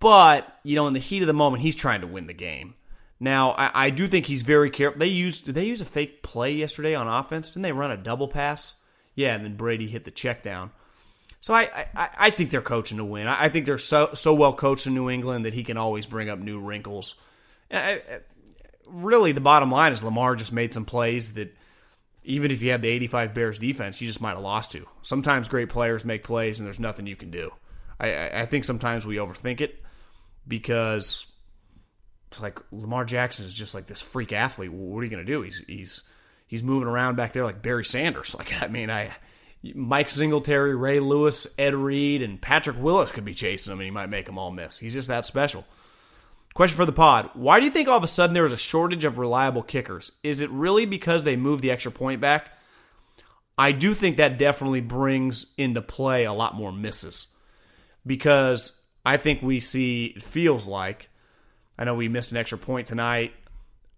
But 0.00 0.52
you 0.64 0.74
know, 0.74 0.88
in 0.88 0.94
the 0.94 0.98
heat 0.98 1.22
of 1.22 1.28
the 1.28 1.32
moment, 1.32 1.62
he's 1.62 1.76
trying 1.76 2.00
to 2.00 2.08
win 2.08 2.26
the 2.26 2.34
game. 2.34 2.74
Now, 3.20 3.52
I, 3.52 3.70
I 3.86 3.90
do 3.90 4.08
think 4.08 4.26
he's 4.26 4.42
very 4.42 4.68
careful. 4.68 4.98
They 4.98 5.06
used 5.06 5.44
did 5.44 5.54
they 5.54 5.66
use 5.66 5.80
a 5.80 5.84
fake 5.84 6.24
play 6.24 6.54
yesterday 6.54 6.96
on 6.96 7.06
offense? 7.06 7.50
Didn't 7.50 7.62
they 7.62 7.70
run 7.70 7.92
a 7.92 7.96
double 7.96 8.26
pass? 8.26 8.74
Yeah, 9.14 9.36
and 9.36 9.44
then 9.44 9.54
Brady 9.54 9.86
hit 9.86 10.04
the 10.04 10.10
check 10.10 10.42
down. 10.42 10.72
So 11.38 11.54
I, 11.54 11.86
I, 11.94 12.08
I 12.18 12.30
think 12.30 12.50
they're 12.50 12.62
coaching 12.62 12.98
to 12.98 13.04
win. 13.04 13.28
I 13.28 13.48
think 13.48 13.64
they're 13.64 13.78
so 13.78 14.10
so 14.14 14.34
well 14.34 14.54
coached 14.54 14.88
in 14.88 14.94
New 14.94 15.08
England 15.08 15.44
that 15.44 15.54
he 15.54 15.62
can 15.62 15.76
always 15.76 16.06
bring 16.06 16.28
up 16.28 16.40
new 16.40 16.58
wrinkles. 16.58 17.14
I, 17.70 18.02
really, 18.88 19.30
the 19.30 19.40
bottom 19.40 19.70
line 19.70 19.92
is 19.92 20.02
Lamar 20.02 20.34
just 20.34 20.52
made 20.52 20.74
some 20.74 20.84
plays 20.84 21.34
that 21.34 21.56
even 22.24 22.50
if 22.50 22.62
you 22.62 22.70
had 22.70 22.82
the 22.82 22.88
85 22.88 23.34
Bears 23.34 23.58
defense, 23.58 24.00
you 24.00 24.06
just 24.06 24.20
might 24.20 24.34
have 24.34 24.40
lost 24.40 24.72
to. 24.72 24.86
Sometimes 25.02 25.48
great 25.48 25.68
players 25.68 26.04
make 26.04 26.24
plays 26.24 26.58
and 26.58 26.66
there's 26.66 26.80
nothing 26.80 27.06
you 27.06 27.16
can 27.16 27.30
do. 27.30 27.52
I, 28.00 28.40
I 28.40 28.46
think 28.46 28.64
sometimes 28.64 29.06
we 29.06 29.16
overthink 29.16 29.60
it 29.60 29.82
because 30.48 31.26
it's 32.28 32.40
like 32.40 32.58
Lamar 32.72 33.04
Jackson 33.04 33.44
is 33.44 33.54
just 33.54 33.74
like 33.74 33.86
this 33.86 34.02
freak 34.02 34.32
athlete. 34.32 34.72
What 34.72 35.00
are 35.00 35.04
you 35.04 35.10
going 35.10 35.24
to 35.24 35.32
do? 35.32 35.42
He's 35.42 35.62
he's 35.66 36.02
he's 36.46 36.62
moving 36.62 36.88
around 36.88 37.16
back 37.16 37.32
there 37.32 37.44
like 37.44 37.62
Barry 37.62 37.84
Sanders. 37.84 38.34
Like 38.38 38.60
I 38.60 38.68
mean, 38.68 38.90
I 38.90 39.14
Mike 39.74 40.08
Singletary, 40.08 40.74
Ray 40.74 41.00
Lewis, 41.00 41.46
Ed 41.56 41.74
Reed, 41.74 42.22
and 42.22 42.40
Patrick 42.40 42.76
Willis 42.78 43.12
could 43.12 43.24
be 43.24 43.34
chasing 43.34 43.72
him, 43.72 43.78
and 43.78 43.84
he 43.86 43.90
might 43.90 44.10
make 44.10 44.26
them 44.26 44.38
all 44.38 44.50
miss. 44.50 44.76
He's 44.76 44.92
just 44.92 45.08
that 45.08 45.24
special. 45.24 45.64
Question 46.54 46.76
for 46.76 46.86
the 46.86 46.92
pod. 46.92 47.30
Why 47.34 47.58
do 47.58 47.66
you 47.66 47.72
think 47.72 47.88
all 47.88 47.96
of 47.96 48.04
a 48.04 48.08
sudden 48.08 48.32
there 48.32 48.44
is 48.44 48.52
a 48.52 48.56
shortage 48.56 49.02
of 49.02 49.18
reliable 49.18 49.62
kickers? 49.62 50.12
Is 50.22 50.40
it 50.40 50.50
really 50.50 50.86
because 50.86 51.24
they 51.24 51.34
moved 51.34 51.62
the 51.62 51.72
extra 51.72 51.90
point 51.90 52.20
back? 52.20 52.50
I 53.58 53.72
do 53.72 53.92
think 53.92 54.16
that 54.16 54.38
definitely 54.38 54.80
brings 54.80 55.46
into 55.58 55.82
play 55.82 56.24
a 56.24 56.32
lot 56.32 56.54
more 56.54 56.70
misses. 56.70 57.26
Because 58.06 58.80
I 59.04 59.16
think 59.16 59.42
we 59.42 59.58
see, 59.58 60.06
it 60.16 60.22
feels 60.22 60.68
like, 60.68 61.08
I 61.76 61.84
know 61.84 61.96
we 61.96 62.08
missed 62.08 62.30
an 62.30 62.38
extra 62.38 62.58
point 62.58 62.86
tonight 62.86 63.32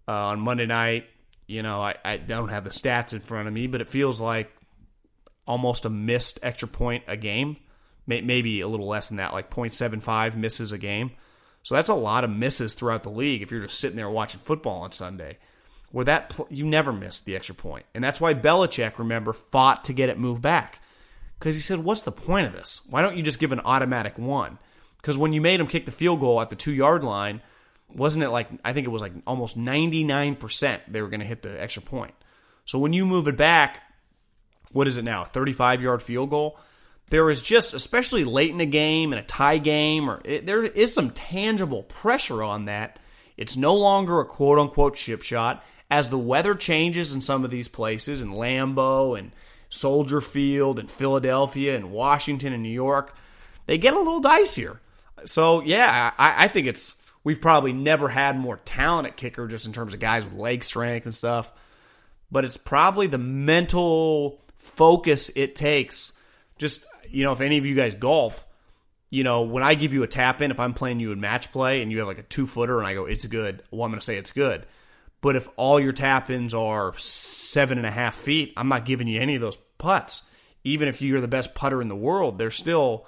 uh, 0.07 0.11
on 0.11 0.39
Monday 0.39 0.65
night. 0.65 1.05
You 1.45 1.61
know, 1.61 1.79
I, 1.79 1.95
I 2.03 2.17
don't 2.17 2.49
have 2.49 2.63
the 2.63 2.71
stats 2.71 3.13
in 3.13 3.19
front 3.19 3.47
of 3.47 3.53
me, 3.53 3.67
but 3.67 3.81
it 3.81 3.89
feels 3.89 4.19
like 4.19 4.51
almost 5.45 5.85
a 5.85 5.89
missed 5.89 6.39
extra 6.41 6.67
point 6.67 7.03
a 7.07 7.17
game. 7.17 7.57
Maybe 8.07 8.61
a 8.61 8.67
little 8.67 8.87
less 8.87 9.09
than 9.09 9.17
that, 9.17 9.33
like 9.33 9.51
0.75 9.51 10.35
misses 10.35 10.71
a 10.71 10.77
game. 10.77 11.11
So 11.63 11.75
that's 11.75 11.89
a 11.89 11.95
lot 11.95 12.23
of 12.23 12.29
misses 12.29 12.73
throughout 12.73 13.03
the 13.03 13.09
league 13.09 13.41
if 13.41 13.51
you're 13.51 13.61
just 13.61 13.79
sitting 13.79 13.97
there 13.97 14.09
watching 14.09 14.39
football 14.39 14.81
on 14.81 14.91
Sunday. 14.91 15.37
Where 15.91 16.05
that 16.05 16.35
you 16.49 16.65
never 16.65 16.91
miss 16.91 17.21
the 17.21 17.35
extra 17.35 17.55
point. 17.55 17.85
And 17.93 18.03
that's 18.03 18.19
why 18.19 18.33
Belichick, 18.33 18.97
remember, 18.97 19.31
fought 19.31 19.85
to 19.85 19.93
get 19.93 20.09
it 20.09 20.19
moved 20.19 20.41
back. 20.41 20.81
Because 21.39 21.55
he 21.55 21.61
said, 21.61 21.79
What's 21.79 22.01
the 22.01 22.11
point 22.11 22.47
of 22.47 22.53
this? 22.53 22.81
Why 22.89 23.01
don't 23.01 23.15
you 23.15 23.23
just 23.23 23.39
give 23.39 23.51
an 23.51 23.61
automatic 23.61 24.17
one? 24.17 24.59
Because 24.97 25.17
when 25.17 25.31
you 25.31 25.39
made 25.39 25.59
him 25.59 25.67
kick 25.67 25.85
the 25.85 25.91
field 25.91 26.19
goal 26.19 26.41
at 26.41 26.49
the 26.49 26.55
two 26.55 26.73
yard 26.73 27.03
line, 27.03 27.41
wasn't 27.93 28.23
it 28.23 28.29
like, 28.29 28.49
I 28.65 28.73
think 28.73 28.85
it 28.85 28.91
was 28.91 29.01
like 29.01 29.13
almost 29.25 29.57
99% 29.57 30.79
they 30.87 31.01
were 31.01 31.07
going 31.07 31.21
to 31.21 31.25
hit 31.25 31.41
the 31.41 31.61
extra 31.61 31.81
point. 31.81 32.13
So 32.65 32.79
when 32.79 32.91
you 32.91 33.05
move 33.05 33.27
it 33.27 33.37
back, 33.37 33.81
what 34.73 34.87
is 34.87 34.97
it 34.97 35.03
now? 35.03 35.23
35 35.23 35.81
yard 35.81 36.03
field 36.03 36.29
goal? 36.29 36.59
There 37.09 37.29
is 37.29 37.41
just, 37.41 37.73
especially 37.73 38.23
late 38.23 38.51
in 38.51 38.59
a 38.59 38.65
game, 38.65 39.13
in 39.13 39.19
a 39.19 39.23
tie 39.23 39.59
game, 39.59 40.09
or 40.09 40.21
it, 40.25 40.45
there 40.45 40.63
is 40.63 40.93
some 40.93 41.11
tangible 41.11 41.83
pressure 41.83 42.43
on 42.43 42.65
that. 42.65 42.99
It's 43.37 43.55
no 43.55 43.75
longer 43.75 44.19
a 44.19 44.25
quote 44.25 44.59
unquote 44.59 44.95
chip 44.95 45.21
shot. 45.21 45.63
As 45.89 46.09
the 46.09 46.17
weather 46.17 46.53
changes 46.53 47.13
in 47.13 47.21
some 47.21 47.45
of 47.45 47.51
these 47.51 47.69
places, 47.69 48.21
in 48.21 48.31
Lambeau 48.31 49.17
and 49.17 49.31
Soldier 49.69 50.19
Field 50.19 50.79
and 50.79 50.91
Philadelphia 50.91 51.77
and 51.77 51.91
Washington 51.91 52.51
and 52.51 52.61
New 52.61 52.69
York, 52.69 53.15
they 53.67 53.77
get 53.77 53.93
a 53.93 53.97
little 53.97 54.21
dicier. 54.21 54.79
So, 55.23 55.61
yeah, 55.61 56.11
I, 56.17 56.43
I 56.43 56.47
think 56.49 56.67
it's, 56.67 56.95
we've 57.23 57.39
probably 57.39 57.71
never 57.71 58.09
had 58.09 58.37
more 58.37 58.57
talent 58.57 59.07
at 59.07 59.15
kicker 59.15 59.47
just 59.47 59.65
in 59.65 59.71
terms 59.71 59.93
of 59.93 60.01
guys 60.01 60.25
with 60.25 60.33
leg 60.33 60.65
strength 60.65 61.05
and 61.05 61.15
stuff. 61.15 61.53
But 62.29 62.43
it's 62.43 62.57
probably 62.57 63.07
the 63.07 63.17
mental 63.17 64.41
focus 64.57 65.31
it 65.37 65.55
takes 65.55 66.11
just 66.57 66.85
you 67.11 67.23
know, 67.23 67.31
if 67.31 67.41
any 67.41 67.57
of 67.57 67.65
you 67.65 67.75
guys 67.75 67.95
golf, 67.95 68.45
you 69.09 69.23
know, 69.23 69.43
when 69.43 69.63
I 69.63 69.75
give 69.75 69.93
you 69.93 70.03
a 70.03 70.07
tap 70.07 70.41
in, 70.41 70.51
if 70.51 70.59
I'm 70.59 70.73
playing 70.73 70.99
you 70.99 71.11
in 71.11 71.21
match 71.21 71.51
play 71.51 71.81
and 71.81 71.91
you 71.91 71.99
have 71.99 72.07
like 72.07 72.19
a 72.19 72.23
two 72.23 72.45
footer 72.45 72.77
and 72.77 72.87
I 72.87 72.93
go, 72.93 73.05
it's 73.05 73.25
good, 73.25 73.63
well, 73.71 73.83
I'm 73.83 73.91
going 73.91 73.99
to 73.99 74.05
say 74.05 74.17
it's 74.17 74.31
good. 74.31 74.65
But 75.21 75.35
if 75.35 75.47
all 75.55 75.79
your 75.79 75.93
tap 75.93 76.29
ins 76.29 76.53
are 76.53 76.93
seven 76.97 77.77
and 77.77 77.87
a 77.87 77.91
half 77.91 78.15
feet, 78.15 78.53
I'm 78.57 78.67
not 78.67 78.85
giving 78.85 79.07
you 79.07 79.19
any 79.19 79.35
of 79.35 79.41
those 79.41 79.57
putts. 79.77 80.23
Even 80.63 80.87
if 80.87 81.01
you're 81.01 81.21
the 81.21 81.27
best 81.27 81.55
putter 81.55 81.81
in 81.81 81.87
the 81.87 81.95
world, 81.95 82.37
there's 82.37 82.55
still 82.55 83.07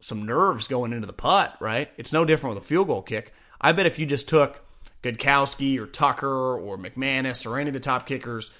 some 0.00 0.26
nerves 0.26 0.68
going 0.68 0.92
into 0.92 1.06
the 1.06 1.12
putt, 1.12 1.56
right? 1.60 1.90
It's 1.96 2.12
no 2.12 2.24
different 2.24 2.56
with 2.56 2.64
a 2.64 2.66
field 2.66 2.88
goal 2.88 3.02
kick. 3.02 3.32
I 3.60 3.72
bet 3.72 3.86
if 3.86 3.98
you 3.98 4.06
just 4.06 4.28
took 4.28 4.64
Gostkowski 5.02 5.78
or 5.78 5.86
Tucker 5.86 6.58
or 6.58 6.76
McManus 6.76 7.46
or 7.46 7.58
any 7.58 7.68
of 7.68 7.74
the 7.74 7.80
top 7.80 8.06
kickers 8.06 8.50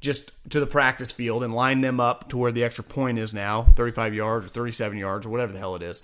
just 0.00 0.32
to 0.50 0.60
the 0.60 0.66
practice 0.66 1.10
field 1.10 1.42
and 1.42 1.54
line 1.54 1.80
them 1.80 2.00
up 2.00 2.28
to 2.28 2.36
where 2.36 2.52
the 2.52 2.64
extra 2.64 2.84
point 2.84 3.18
is 3.18 3.34
now 3.34 3.62
35 3.62 4.14
yards 4.14 4.46
or 4.46 4.48
37 4.48 4.96
yards 4.98 5.26
or 5.26 5.30
whatever 5.30 5.52
the 5.52 5.58
hell 5.58 5.74
it 5.74 5.82
is 5.82 6.02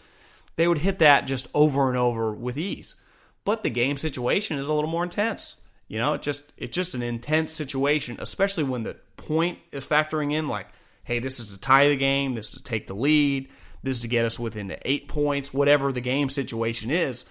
they 0.56 0.68
would 0.68 0.78
hit 0.78 1.00
that 1.00 1.26
just 1.26 1.48
over 1.54 1.88
and 1.88 1.98
over 1.98 2.32
with 2.32 2.56
ease. 2.56 2.96
But 3.44 3.62
the 3.62 3.70
game 3.70 3.96
situation 3.96 4.58
is 4.58 4.68
a 4.68 4.74
little 4.74 4.90
more 4.90 5.04
intense. 5.04 5.56
You 5.88 5.98
know 5.98 6.14
it 6.14 6.22
just 6.22 6.50
it's 6.56 6.74
just 6.74 6.94
an 6.94 7.02
intense 7.02 7.52
situation 7.52 8.16
especially 8.18 8.64
when 8.64 8.84
the 8.84 8.96
point 9.18 9.58
is 9.70 9.86
factoring 9.86 10.32
in 10.32 10.48
like 10.48 10.66
hey 11.04 11.18
this 11.18 11.38
is 11.38 11.52
to 11.52 11.60
tie 11.60 11.90
the 11.90 11.96
game 11.96 12.34
this 12.34 12.46
is 12.46 12.54
to 12.54 12.62
take 12.62 12.86
the 12.86 12.94
lead 12.94 13.50
this 13.82 13.96
is 13.96 14.02
to 14.02 14.08
get 14.08 14.24
us 14.24 14.38
within 14.38 14.68
the 14.68 14.78
eight 14.90 15.08
points 15.08 15.52
whatever 15.52 15.92
the 15.92 16.00
game 16.00 16.30
situation 16.30 16.90
is. 16.90 17.26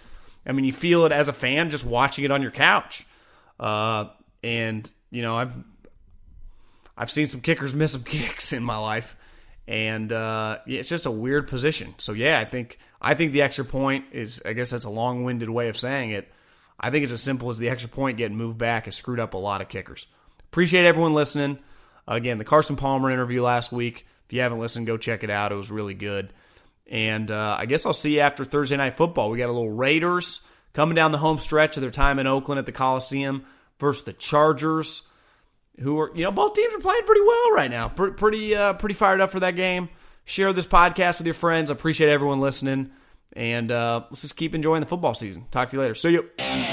I 0.45 0.51
mean 0.51 0.65
you 0.65 0.71
feel 0.71 1.05
it 1.05 1.11
as 1.11 1.29
a 1.29 1.33
fan 1.33 1.71
just 1.71 1.83
watching 1.83 2.25
it 2.25 2.31
on 2.31 2.43
your 2.43 2.51
couch. 2.51 3.07
Uh, 3.59 4.05
and 4.43 4.89
you 5.09 5.23
know 5.23 5.35
i've 5.35 5.53
I've 6.97 7.11
seen 7.11 7.27
some 7.27 7.41
kickers 7.41 7.73
miss 7.73 7.93
some 7.93 8.03
kicks 8.05 8.53
in 8.53 8.63
my 8.63 8.77
life, 8.77 9.15
and 9.67 10.11
uh, 10.11 10.59
it's 10.65 10.89
just 10.89 11.05
a 11.05 11.11
weird 11.11 11.47
position. 11.47 11.95
So 11.97 12.13
yeah, 12.13 12.39
I 12.39 12.45
think 12.45 12.77
I 13.01 13.13
think 13.13 13.31
the 13.31 13.41
extra 13.41 13.65
point 13.65 14.05
is. 14.11 14.41
I 14.45 14.53
guess 14.53 14.69
that's 14.69 14.85
a 14.85 14.89
long-winded 14.89 15.49
way 15.49 15.69
of 15.69 15.77
saying 15.77 16.11
it. 16.11 16.31
I 16.79 16.89
think 16.89 17.03
it's 17.03 17.13
as 17.13 17.21
simple 17.21 17.49
as 17.49 17.57
the 17.57 17.69
extra 17.69 17.89
point 17.89 18.17
getting 18.17 18.37
moved 18.37 18.57
back 18.57 18.85
has 18.85 18.95
screwed 18.95 19.19
up 19.19 19.33
a 19.33 19.37
lot 19.37 19.61
of 19.61 19.69
kickers. 19.69 20.07
Appreciate 20.39 20.85
everyone 20.85 21.13
listening. 21.13 21.59
Again, 22.07 22.37
the 22.37 22.43
Carson 22.43 22.75
Palmer 22.75 23.09
interview 23.09 23.41
last 23.41 23.71
week. 23.71 24.05
If 24.25 24.33
you 24.33 24.41
haven't 24.41 24.59
listened, 24.59 24.87
go 24.87 24.97
check 24.97 25.23
it 25.23 25.29
out. 25.29 25.51
It 25.51 25.55
was 25.55 25.71
really 25.71 25.93
good. 25.93 26.33
And 26.87 27.31
uh, 27.31 27.55
I 27.57 27.65
guess 27.65 27.85
I'll 27.85 27.93
see 27.93 28.15
you 28.15 28.19
after 28.19 28.43
Thursday 28.43 28.75
night 28.75 28.95
football. 28.95 29.29
We 29.29 29.37
got 29.37 29.49
a 29.49 29.53
little 29.53 29.71
Raiders 29.71 30.45
coming 30.73 30.95
down 30.95 31.11
the 31.11 31.17
home 31.17 31.39
stretch 31.39 31.77
of 31.77 31.81
their 31.81 31.91
time 31.91 32.19
in 32.19 32.27
Oakland 32.27 32.59
at 32.59 32.65
the 32.65 32.71
Coliseum 32.71 33.45
versus 33.79 34.03
the 34.03 34.13
Chargers 34.13 35.12
who 35.79 35.99
are 35.99 36.11
you 36.15 36.23
know 36.23 36.31
both 36.31 36.53
teams 36.53 36.73
are 36.73 36.79
playing 36.79 37.03
pretty 37.05 37.21
well 37.21 37.51
right 37.51 37.71
now. 37.71 37.87
pretty 37.89 38.55
uh, 38.55 38.73
pretty 38.73 38.95
fired 38.95 39.21
up 39.21 39.29
for 39.29 39.39
that 39.41 39.55
game. 39.55 39.89
Share 40.25 40.53
this 40.53 40.67
podcast 40.67 41.19
with 41.19 41.27
your 41.27 41.33
friends. 41.33 41.69
Appreciate 41.69 42.09
everyone 42.09 42.39
listening, 42.39 42.91
and 43.33 43.71
uh, 43.71 44.03
let's 44.09 44.21
just 44.21 44.37
keep 44.37 44.55
enjoying 44.55 44.81
the 44.81 44.87
football 44.87 45.13
season. 45.13 45.45
Talk 45.51 45.69
to 45.69 45.75
you 45.75 45.81
later. 45.81 45.95
See 45.95 46.11
you. 46.11 46.72